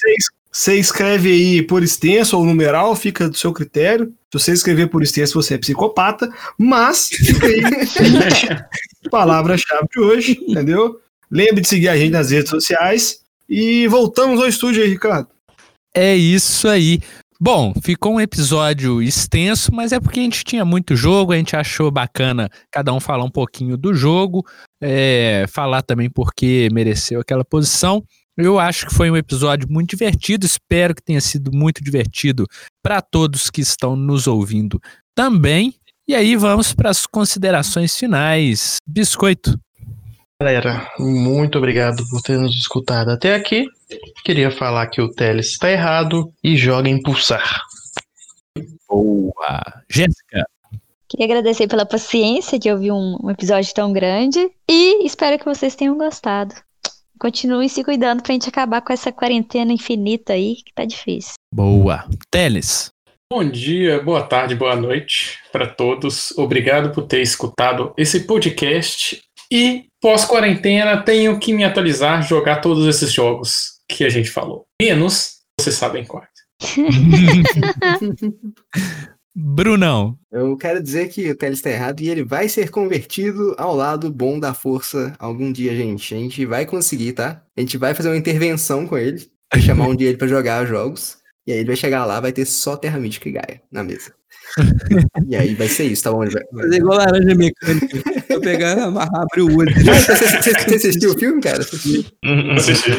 Você 0.57 0.75
escreve 0.75 1.31
aí 1.31 1.61
por 1.61 1.83
extenso 1.83 2.35
ou 2.35 2.43
numeral, 2.43 2.95
fica 2.95 3.29
do 3.29 3.37
seu 3.37 3.53
critério. 3.53 4.11
Se 4.33 4.39
você 4.39 4.53
escrever 4.53 4.89
por 4.89 5.03
extenso, 5.03 5.39
você 5.39 5.53
é 5.53 5.57
psicopata. 5.59 6.33
Mas 6.57 7.09
fica 7.09 7.45
aí. 7.45 7.61
Palavra-chave 9.11 9.87
de 9.93 9.99
hoje, 9.99 10.43
entendeu? 10.47 10.99
Lembre 11.29 11.61
de 11.61 11.67
seguir 11.67 11.89
a 11.89 11.95
gente 11.95 12.09
nas 12.09 12.31
redes 12.31 12.49
sociais. 12.49 13.19
E 13.47 13.85
voltamos 13.85 14.41
ao 14.41 14.47
estúdio 14.47 14.81
aí, 14.81 14.89
Ricardo. 14.89 15.27
É 15.93 16.15
isso 16.15 16.67
aí. 16.67 17.01
Bom, 17.39 17.71
ficou 17.83 18.15
um 18.15 18.19
episódio 18.19 18.99
extenso, 18.99 19.71
mas 19.71 19.91
é 19.91 19.99
porque 19.99 20.19
a 20.19 20.23
gente 20.23 20.43
tinha 20.43 20.65
muito 20.65 20.95
jogo, 20.95 21.33
a 21.33 21.37
gente 21.37 21.55
achou 21.55 21.91
bacana 21.91 22.49
cada 22.71 22.91
um 22.91 22.99
falar 22.99 23.23
um 23.23 23.29
pouquinho 23.29 23.77
do 23.77 23.93
jogo, 23.93 24.43
é, 24.81 25.45
falar 25.49 25.83
também 25.83 26.09
porque 26.09 26.67
mereceu 26.73 27.21
aquela 27.21 27.45
posição. 27.45 28.03
Eu 28.37 28.59
acho 28.59 28.85
que 28.85 28.93
foi 28.93 29.09
um 29.09 29.17
episódio 29.17 29.67
muito 29.67 29.89
divertido, 29.89 30.45
espero 30.45 30.93
que 30.93 31.01
tenha 31.01 31.19
sido 31.19 31.51
muito 31.51 31.83
divertido 31.83 32.45
para 32.83 33.01
todos 33.01 33.49
que 33.49 33.61
estão 33.61 33.95
nos 33.95 34.27
ouvindo 34.27 34.79
também. 35.15 35.73
E 36.07 36.13
aí 36.13 36.35
vamos 36.35 36.71
para 36.71 36.91
as 36.91 37.07
considerações 37.07 37.97
finais. 37.97 38.77
Biscoito. 38.87 39.59
Galera, 40.39 40.87
muito 40.99 41.57
obrigado 41.57 42.07
por 42.11 42.21
ter 42.21 42.37
nos 42.37 42.55
escutado 42.55 43.09
até 43.09 43.33
aqui. 43.33 43.65
Queria 44.23 44.51
falar 44.51 44.85
que 44.85 45.01
o 45.01 45.09
Teles 45.09 45.47
está 45.47 45.71
errado 45.71 46.31
e 46.43 46.55
joga 46.55 46.87
em 46.87 47.01
pulsar. 47.01 47.59
Boa. 48.87 49.83
Jéssica. 49.89 50.47
Queria 51.09 51.25
agradecer 51.25 51.67
pela 51.67 51.87
paciência 51.87 52.59
de 52.59 52.71
ouvir 52.71 52.91
um, 52.91 53.17
um 53.23 53.31
episódio 53.31 53.73
tão 53.73 53.91
grande 53.91 54.47
e 54.69 55.05
espero 55.07 55.39
que 55.39 55.45
vocês 55.45 55.75
tenham 55.75 55.97
gostado. 55.97 56.53
Continuem 57.19 57.67
se 57.67 57.83
cuidando 57.83 58.21
pra 58.21 58.33
gente 58.33 58.49
acabar 58.49 58.81
com 58.81 58.93
essa 58.93 59.11
quarentena 59.11 59.73
infinita 59.73 60.33
aí, 60.33 60.55
que 60.55 60.73
tá 60.73 60.85
difícil. 60.85 61.33
Boa. 61.53 62.05
Teles. 62.31 62.89
Bom 63.31 63.43
dia, 63.43 64.01
boa 64.01 64.23
tarde, 64.23 64.55
boa 64.55 64.75
noite 64.75 65.39
para 65.51 65.67
todos. 65.67 66.31
Obrigado 66.37 66.93
por 66.93 67.07
ter 67.07 67.21
escutado 67.21 67.93
esse 67.97 68.21
podcast. 68.21 69.21
E 69.51 69.85
pós-quarentena, 70.01 71.01
tenho 71.01 71.39
que 71.39 71.53
me 71.53 71.63
atualizar, 71.63 72.21
jogar 72.21 72.61
todos 72.61 72.87
esses 72.87 73.11
jogos 73.11 73.79
que 73.89 74.05
a 74.05 74.09
gente 74.09 74.29
falou. 74.29 74.65
Menos, 74.81 75.37
vocês 75.59 75.75
sabem 75.75 76.05
quais. 76.05 76.29
Brunão. 79.39 80.17
eu 80.31 80.57
quero 80.57 80.81
dizer 80.81 81.09
que 81.09 81.29
o 81.29 81.35
Teles 81.35 81.59
está 81.59 81.69
errado 81.69 82.01
e 82.01 82.09
ele 82.09 82.23
vai 82.23 82.49
ser 82.49 82.69
convertido 82.71 83.53
ao 83.57 83.75
lado 83.75 84.11
bom 84.11 84.39
da 84.39 84.53
força 84.53 85.13
algum 85.19 85.51
dia, 85.51 85.75
gente. 85.75 86.15
A 86.15 86.17
gente 86.17 86.43
vai 86.45 86.65
conseguir, 86.65 87.13
tá? 87.13 87.43
A 87.55 87.61
gente 87.61 87.77
vai 87.77 87.93
fazer 87.93 88.09
uma 88.09 88.17
intervenção 88.17 88.87
com 88.87 88.97
ele, 88.97 89.29
vai 89.53 89.61
chamar 89.61 89.87
um 89.87 89.95
dia 89.95 90.09
ele 90.09 90.17
pra 90.17 90.27
jogar 90.27 90.65
jogos. 90.65 91.17
E 91.45 91.51
aí 91.51 91.59
ele 91.59 91.67
vai 91.67 91.75
chegar 91.75 92.03
lá, 92.03 92.19
vai 92.19 92.31
ter 92.31 92.45
só 92.45 92.75
Terra 92.75 92.99
Mística 92.99 93.29
e 93.29 93.31
Gaia 93.33 93.61
na 93.71 93.83
mesa. 93.83 94.11
e 95.27 95.35
aí 95.35 95.53
vai 95.53 95.67
ser 95.67 95.83
isso, 95.85 96.03
tá 96.03 96.11
bom? 96.11 96.19
Vai- 96.25 96.43
Fazer 96.63 96.77
igual 96.77 96.97
laranja 96.97 97.35
mecânica. 97.35 97.97
Vou 98.29 98.41
pegar, 98.41 98.81
amarrar, 98.83 99.21
abrir 99.21 99.43
o 99.43 99.55
olho. 99.57 99.71
Você, 99.75 100.15
você- 100.15 100.51
você 100.51 100.75
assistiu 100.75 101.13
o 101.13 101.17
filme, 101.19 101.41
cara? 101.41 101.59
Assistiu? 101.59 102.03
Assisti. 102.57 102.89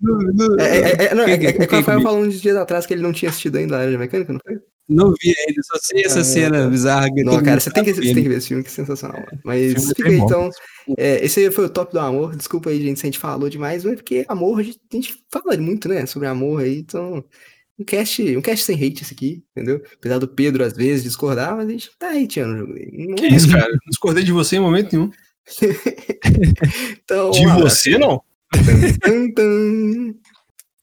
No- 0.00 0.18
no- 0.18 0.60
É, 0.60 0.78
é, 0.78 1.04
é, 1.06 1.14
não, 1.14 1.24
é, 1.24 1.30
é, 1.30 1.34
é 1.34 1.52
que 1.52 1.62
o 1.62 1.68
Quem- 1.68 1.78
Rafael 1.78 2.00
falou 2.02 2.20
uns 2.20 2.40
dias 2.40 2.56
atrás 2.56 2.84
que 2.84 2.92
ele 2.94 3.02
não 3.02 3.12
tinha 3.12 3.30
assistido 3.30 3.56
ainda 3.56 3.74
a 3.76 3.78
Laranja 3.78 3.98
Mecânica, 3.98 4.32
não 4.32 4.40
foi? 4.44 4.58
Não 4.88 5.12
vi 5.22 5.34
ainda, 5.46 5.62
só 5.62 5.78
sei 5.82 6.02
essa 6.04 6.20
Ah, 6.20 6.24
cena 6.24 6.62
tá. 6.62 6.68
bizarra. 6.68 7.12
que 7.12 7.22
Não, 7.22 7.42
cara, 7.42 7.60
você 7.60 7.70
tem, 7.70 7.84
que, 7.84 7.92
você 7.92 8.00
tem 8.00 8.22
que 8.22 8.28
ver 8.28 8.38
esse 8.38 8.48
filme, 8.48 8.62
que 8.62 8.70
é 8.70 8.72
sensacional. 8.72 9.18
mano. 9.20 9.40
Mas 9.44 9.72
Filme 9.74 9.88
fica 9.94 10.08
aí, 10.08 10.16
então. 10.18 10.50
é, 10.96 11.24
esse 11.24 11.40
aí 11.40 11.50
foi 11.50 11.66
o 11.66 11.68
top 11.68 11.92
do 11.92 12.00
amor. 12.00 12.34
Desculpa 12.34 12.70
aí, 12.70 12.80
gente, 12.82 12.98
se 12.98 13.04
a 13.04 13.08
gente 13.08 13.18
falou 13.18 13.50
demais, 13.50 13.84
mas 13.84 13.92
é 13.92 13.96
porque 13.96 14.24
amor, 14.28 14.58
a 14.60 14.62
gente, 14.62 14.80
a 14.90 14.96
gente 14.96 15.14
fala 15.30 15.56
muito, 15.58 15.88
né, 15.88 16.06
sobre 16.06 16.26
amor 16.26 16.62
aí. 16.62 16.78
Então, 16.78 17.22
um 17.78 17.84
cast, 17.84 18.36
um 18.36 18.40
cast 18.40 18.64
sem 18.64 18.76
hate 18.76 19.02
esse 19.02 19.12
aqui, 19.12 19.42
entendeu? 19.54 19.82
Apesar 19.98 20.18
do 20.18 20.26
Pedro, 20.26 20.64
às 20.64 20.72
vezes, 20.72 21.02
discordar, 21.04 21.54
mas 21.54 21.68
a 21.68 21.70
gente 21.70 21.90
tá 21.98 22.10
hateando 22.10 22.54
o 22.54 22.58
jogo 22.58 22.72
dele. 22.72 23.06
Não- 23.08 23.14
Que 23.16 23.26
isso, 23.26 23.50
cara? 23.50 23.68
Não 23.68 23.78
discordei 23.90 24.24
de 24.24 24.32
você 24.32 24.56
em 24.56 24.60
momento 24.60 24.92
nenhum. 24.94 25.10
Então, 27.04 27.30
De 27.30 27.46
você, 27.46 27.98
não? 27.98 28.22
Tum, 29.04 29.32
tum. 29.34 30.14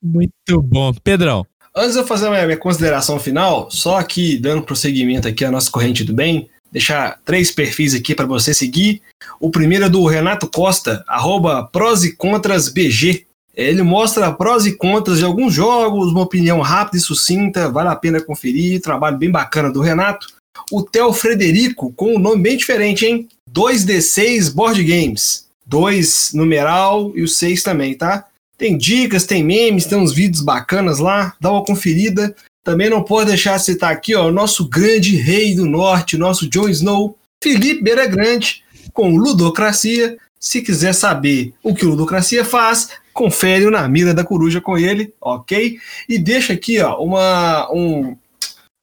Muito 0.02 0.62
bom. 0.62 0.94
Pedrão. 1.04 1.46
Antes 1.78 1.94
de 1.94 2.00
eu 2.00 2.08
fazer 2.08 2.28
a 2.28 2.46
minha, 2.46 2.56
consideração 2.56 3.20
final, 3.20 3.70
só 3.70 3.98
aqui 3.98 4.38
dando 4.38 4.64
prosseguimento 4.64 5.28
aqui 5.28 5.44
à 5.44 5.52
nossa 5.52 5.70
corrente 5.70 6.06
do 6.06 6.14
bem, 6.14 6.50
deixar 6.72 7.20
três 7.26 7.52
perfis 7.52 7.94
aqui 7.94 8.16
para 8.16 8.26
você 8.26 8.54
seguir. 8.54 9.02
O 9.42 9.50
primeiro 9.50 9.84
é 9.84 9.90
do 9.90 10.06
Renato 10.06 10.48
Costa, 10.48 11.04
arroba 11.06 11.66
Prós 11.66 12.06
e 12.06 12.16
Contras 12.16 12.70
BG. 12.70 13.26
Ele 13.54 13.84
mostra 13.84 14.32
prós 14.32 14.66
e 14.66 14.78
contras 14.78 15.20
de 15.20 15.26
alguns 15.26 15.54
jogos, 15.54 16.12
uma 16.12 16.22
opinião 16.22 16.62
rápida 16.62 16.98
e 16.98 17.02
sucinta, 17.02 17.70
vale 17.70 17.90
a 17.90 17.96
pena 17.96 18.22
conferir. 18.22 18.82
Trabalho 18.82 19.18
bem 19.18 19.32
bacana 19.32 19.70
do 19.70 19.82
Renato. 19.82 20.28
O 20.72 20.82
Theo 20.82 21.12
Frederico, 21.12 21.92
com 21.94 22.16
um 22.16 22.20
nome 22.20 22.42
bem 22.42 22.58
diferente, 22.58 23.06
hein? 23.06 23.28
2D6 23.52 24.54
Board 24.54 24.82
Games. 24.82 25.46
2 25.66 26.32
numeral 26.34 27.12
e 27.16 27.24
o 27.24 27.28
6 27.28 27.64
também, 27.64 27.96
tá? 27.96 28.26
Tem 28.58 28.78
dicas, 28.78 29.26
tem 29.26 29.44
memes, 29.44 29.86
tem 29.86 29.98
uns 29.98 30.14
vídeos 30.14 30.42
bacanas 30.42 31.00
lá, 31.00 31.36
dá 31.40 31.52
uma 31.52 31.64
conferida. 31.64 32.36
Também 32.64 32.90
não 32.90 33.04
pode 33.04 33.30
deixar 33.30 33.58
de 33.58 33.66
citar 33.66 33.92
aqui, 33.92 34.16
ó, 34.16 34.28
o 34.28 34.32
nosso 34.32 34.68
grande 34.68 35.16
rei 35.16 35.56
do 35.56 35.66
norte, 35.66 36.18
nosso 36.18 36.50
Jon 36.50 36.68
Snow, 36.70 37.18
Felipe 37.44 37.84
Beira 37.84 38.08
Grande, 38.08 38.64
com 38.92 39.16
Ludocracia. 39.16 40.18
Se 40.40 40.62
quiser 40.62 40.94
saber 40.94 41.54
o 41.62 41.76
que 41.76 41.86
Ludocracia 41.86 42.44
faz, 42.44 42.90
confere 43.14 43.70
Na 43.70 43.88
Mira 43.88 44.14
da 44.14 44.24
Coruja 44.24 44.60
com 44.60 44.78
ele, 44.78 45.14
ok? 45.22 45.80
E 46.08 46.18
deixa 46.18 46.54
aqui, 46.54 46.80
ó, 46.80 46.98
uma, 46.98 47.72
um 47.72 48.18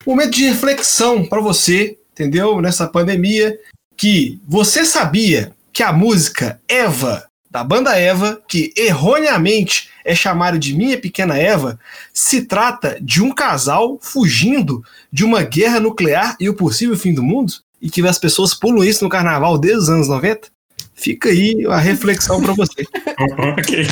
momento 0.06 0.30
de 0.30 0.44
reflexão 0.44 1.24
para 1.24 1.40
você, 1.40 1.98
entendeu? 2.12 2.60
Nessa 2.60 2.86
pandemia, 2.86 3.58
que 3.96 4.40
você 4.46 4.84
sabia 4.84 5.52
que 5.72 5.82
a 5.82 5.92
música 5.92 6.60
Eva 6.68 7.26
da 7.52 7.62
banda 7.62 7.94
Eva, 7.98 8.40
que 8.48 8.72
erroneamente 8.74 9.90
é 10.02 10.14
chamada 10.14 10.58
de 10.58 10.74
Minha 10.74 10.98
Pequena 10.98 11.36
Eva, 11.36 11.78
se 12.10 12.46
trata 12.46 12.96
de 12.98 13.22
um 13.22 13.30
casal 13.30 13.98
fugindo 14.00 14.82
de 15.12 15.22
uma 15.22 15.42
guerra 15.42 15.78
nuclear 15.78 16.34
e 16.40 16.48
o 16.48 16.54
possível 16.54 16.96
fim 16.96 17.12
do 17.12 17.22
mundo? 17.22 17.52
E 17.80 17.90
que 17.90 18.00
as 18.06 18.18
pessoas 18.18 18.54
pulam 18.54 18.82
isso 18.82 19.04
no 19.04 19.10
carnaval 19.10 19.58
desde 19.58 19.80
os 19.80 19.88
anos 19.90 20.08
90? 20.08 20.48
Fica 20.94 21.28
aí 21.28 21.66
a 21.68 21.76
reflexão 21.76 22.40
para 22.40 22.54
você. 22.54 22.86
ok. 23.58 23.84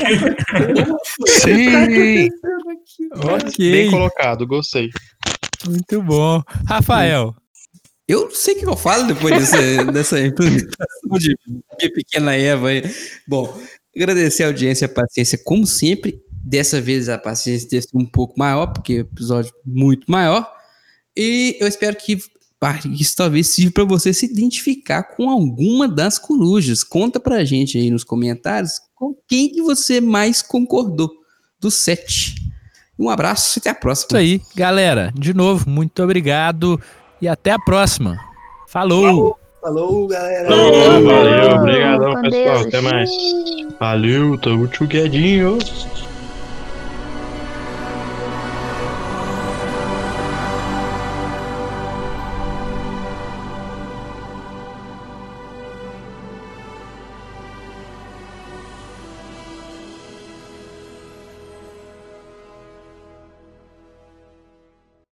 Sim! 1.27 2.31
ok. 3.15 3.73
Bem 3.73 3.91
colocado, 3.91 4.47
gostei. 4.47 4.89
Muito 5.69 6.01
bom. 6.01 6.43
Rafael, 6.67 7.35
Eu 8.11 8.25
não 8.25 8.35
sei 8.35 8.55
o 8.55 8.59
que 8.59 8.67
eu 8.67 8.77
falo 8.77 9.07
depois 9.07 9.33
dessa, 9.39 9.85
dessa 9.93 10.21
implementação 10.21 11.17
de 11.17 11.39
minha 11.47 11.93
pequena 11.93 12.35
Eva 12.35 12.71
aí. 12.71 12.83
Bom, 13.25 13.57
agradecer 13.95 14.43
a 14.43 14.47
audiência 14.49 14.85
e 14.85 14.87
a 14.87 14.93
paciência, 14.93 15.39
como 15.45 15.65
sempre. 15.65 16.21
Dessa 16.43 16.81
vez 16.81 17.09
a 17.09 17.17
paciência 17.17 17.69
deve 17.69 17.83
ser 17.83 17.97
um 17.97 18.05
pouco 18.05 18.37
maior, 18.37 18.67
porque 18.67 18.95
é 18.95 18.97
um 18.97 19.01
episódio 19.01 19.55
muito 19.65 20.11
maior. 20.11 20.51
E 21.17 21.57
eu 21.61 21.69
espero 21.69 21.95
que 21.95 22.19
pá, 22.59 22.81
isso 22.85 23.15
talvez 23.15 23.47
sirva 23.47 23.75
para 23.75 23.85
você 23.85 24.13
se 24.13 24.27
identificar 24.27 25.05
com 25.05 25.31
alguma 25.31 25.87
das 25.87 26.19
corujas. 26.19 26.83
Conta 26.83 27.21
pra 27.21 27.45
gente 27.45 27.79
aí 27.79 27.93
nos 27.93 28.03
comentários 28.03 28.81
com 28.97 29.15
quem 29.29 29.53
que 29.53 29.63
você 29.63 30.01
mais 30.01 30.43
concordou 30.43 31.13
dos 31.61 31.75
sete. 31.75 32.35
Um 32.99 33.09
abraço 33.09 33.57
e 33.57 33.61
até 33.61 33.71
a 33.71 33.75
próxima. 33.75 34.21
isso 34.21 34.43
aí. 34.43 34.43
Galera, 34.57 35.13
de 35.17 35.33
novo, 35.33 35.71
muito 35.71 36.03
obrigado 36.03 36.81
e 37.21 37.29
até 37.29 37.53
a 37.53 37.59
próxima. 37.59 38.19
Falou. 38.69 39.37
Falou, 39.61 40.07
galera. 40.07 40.49
Falou, 40.49 41.05
valeu, 41.05 41.57
obrigadão, 41.57 42.23
pessoal. 42.23 42.31
Deus. 42.31 42.67
Até 42.67 42.81
mais. 42.81 43.11
Valeu, 43.79 44.39
tamo 44.39 44.69
together. 44.69 45.59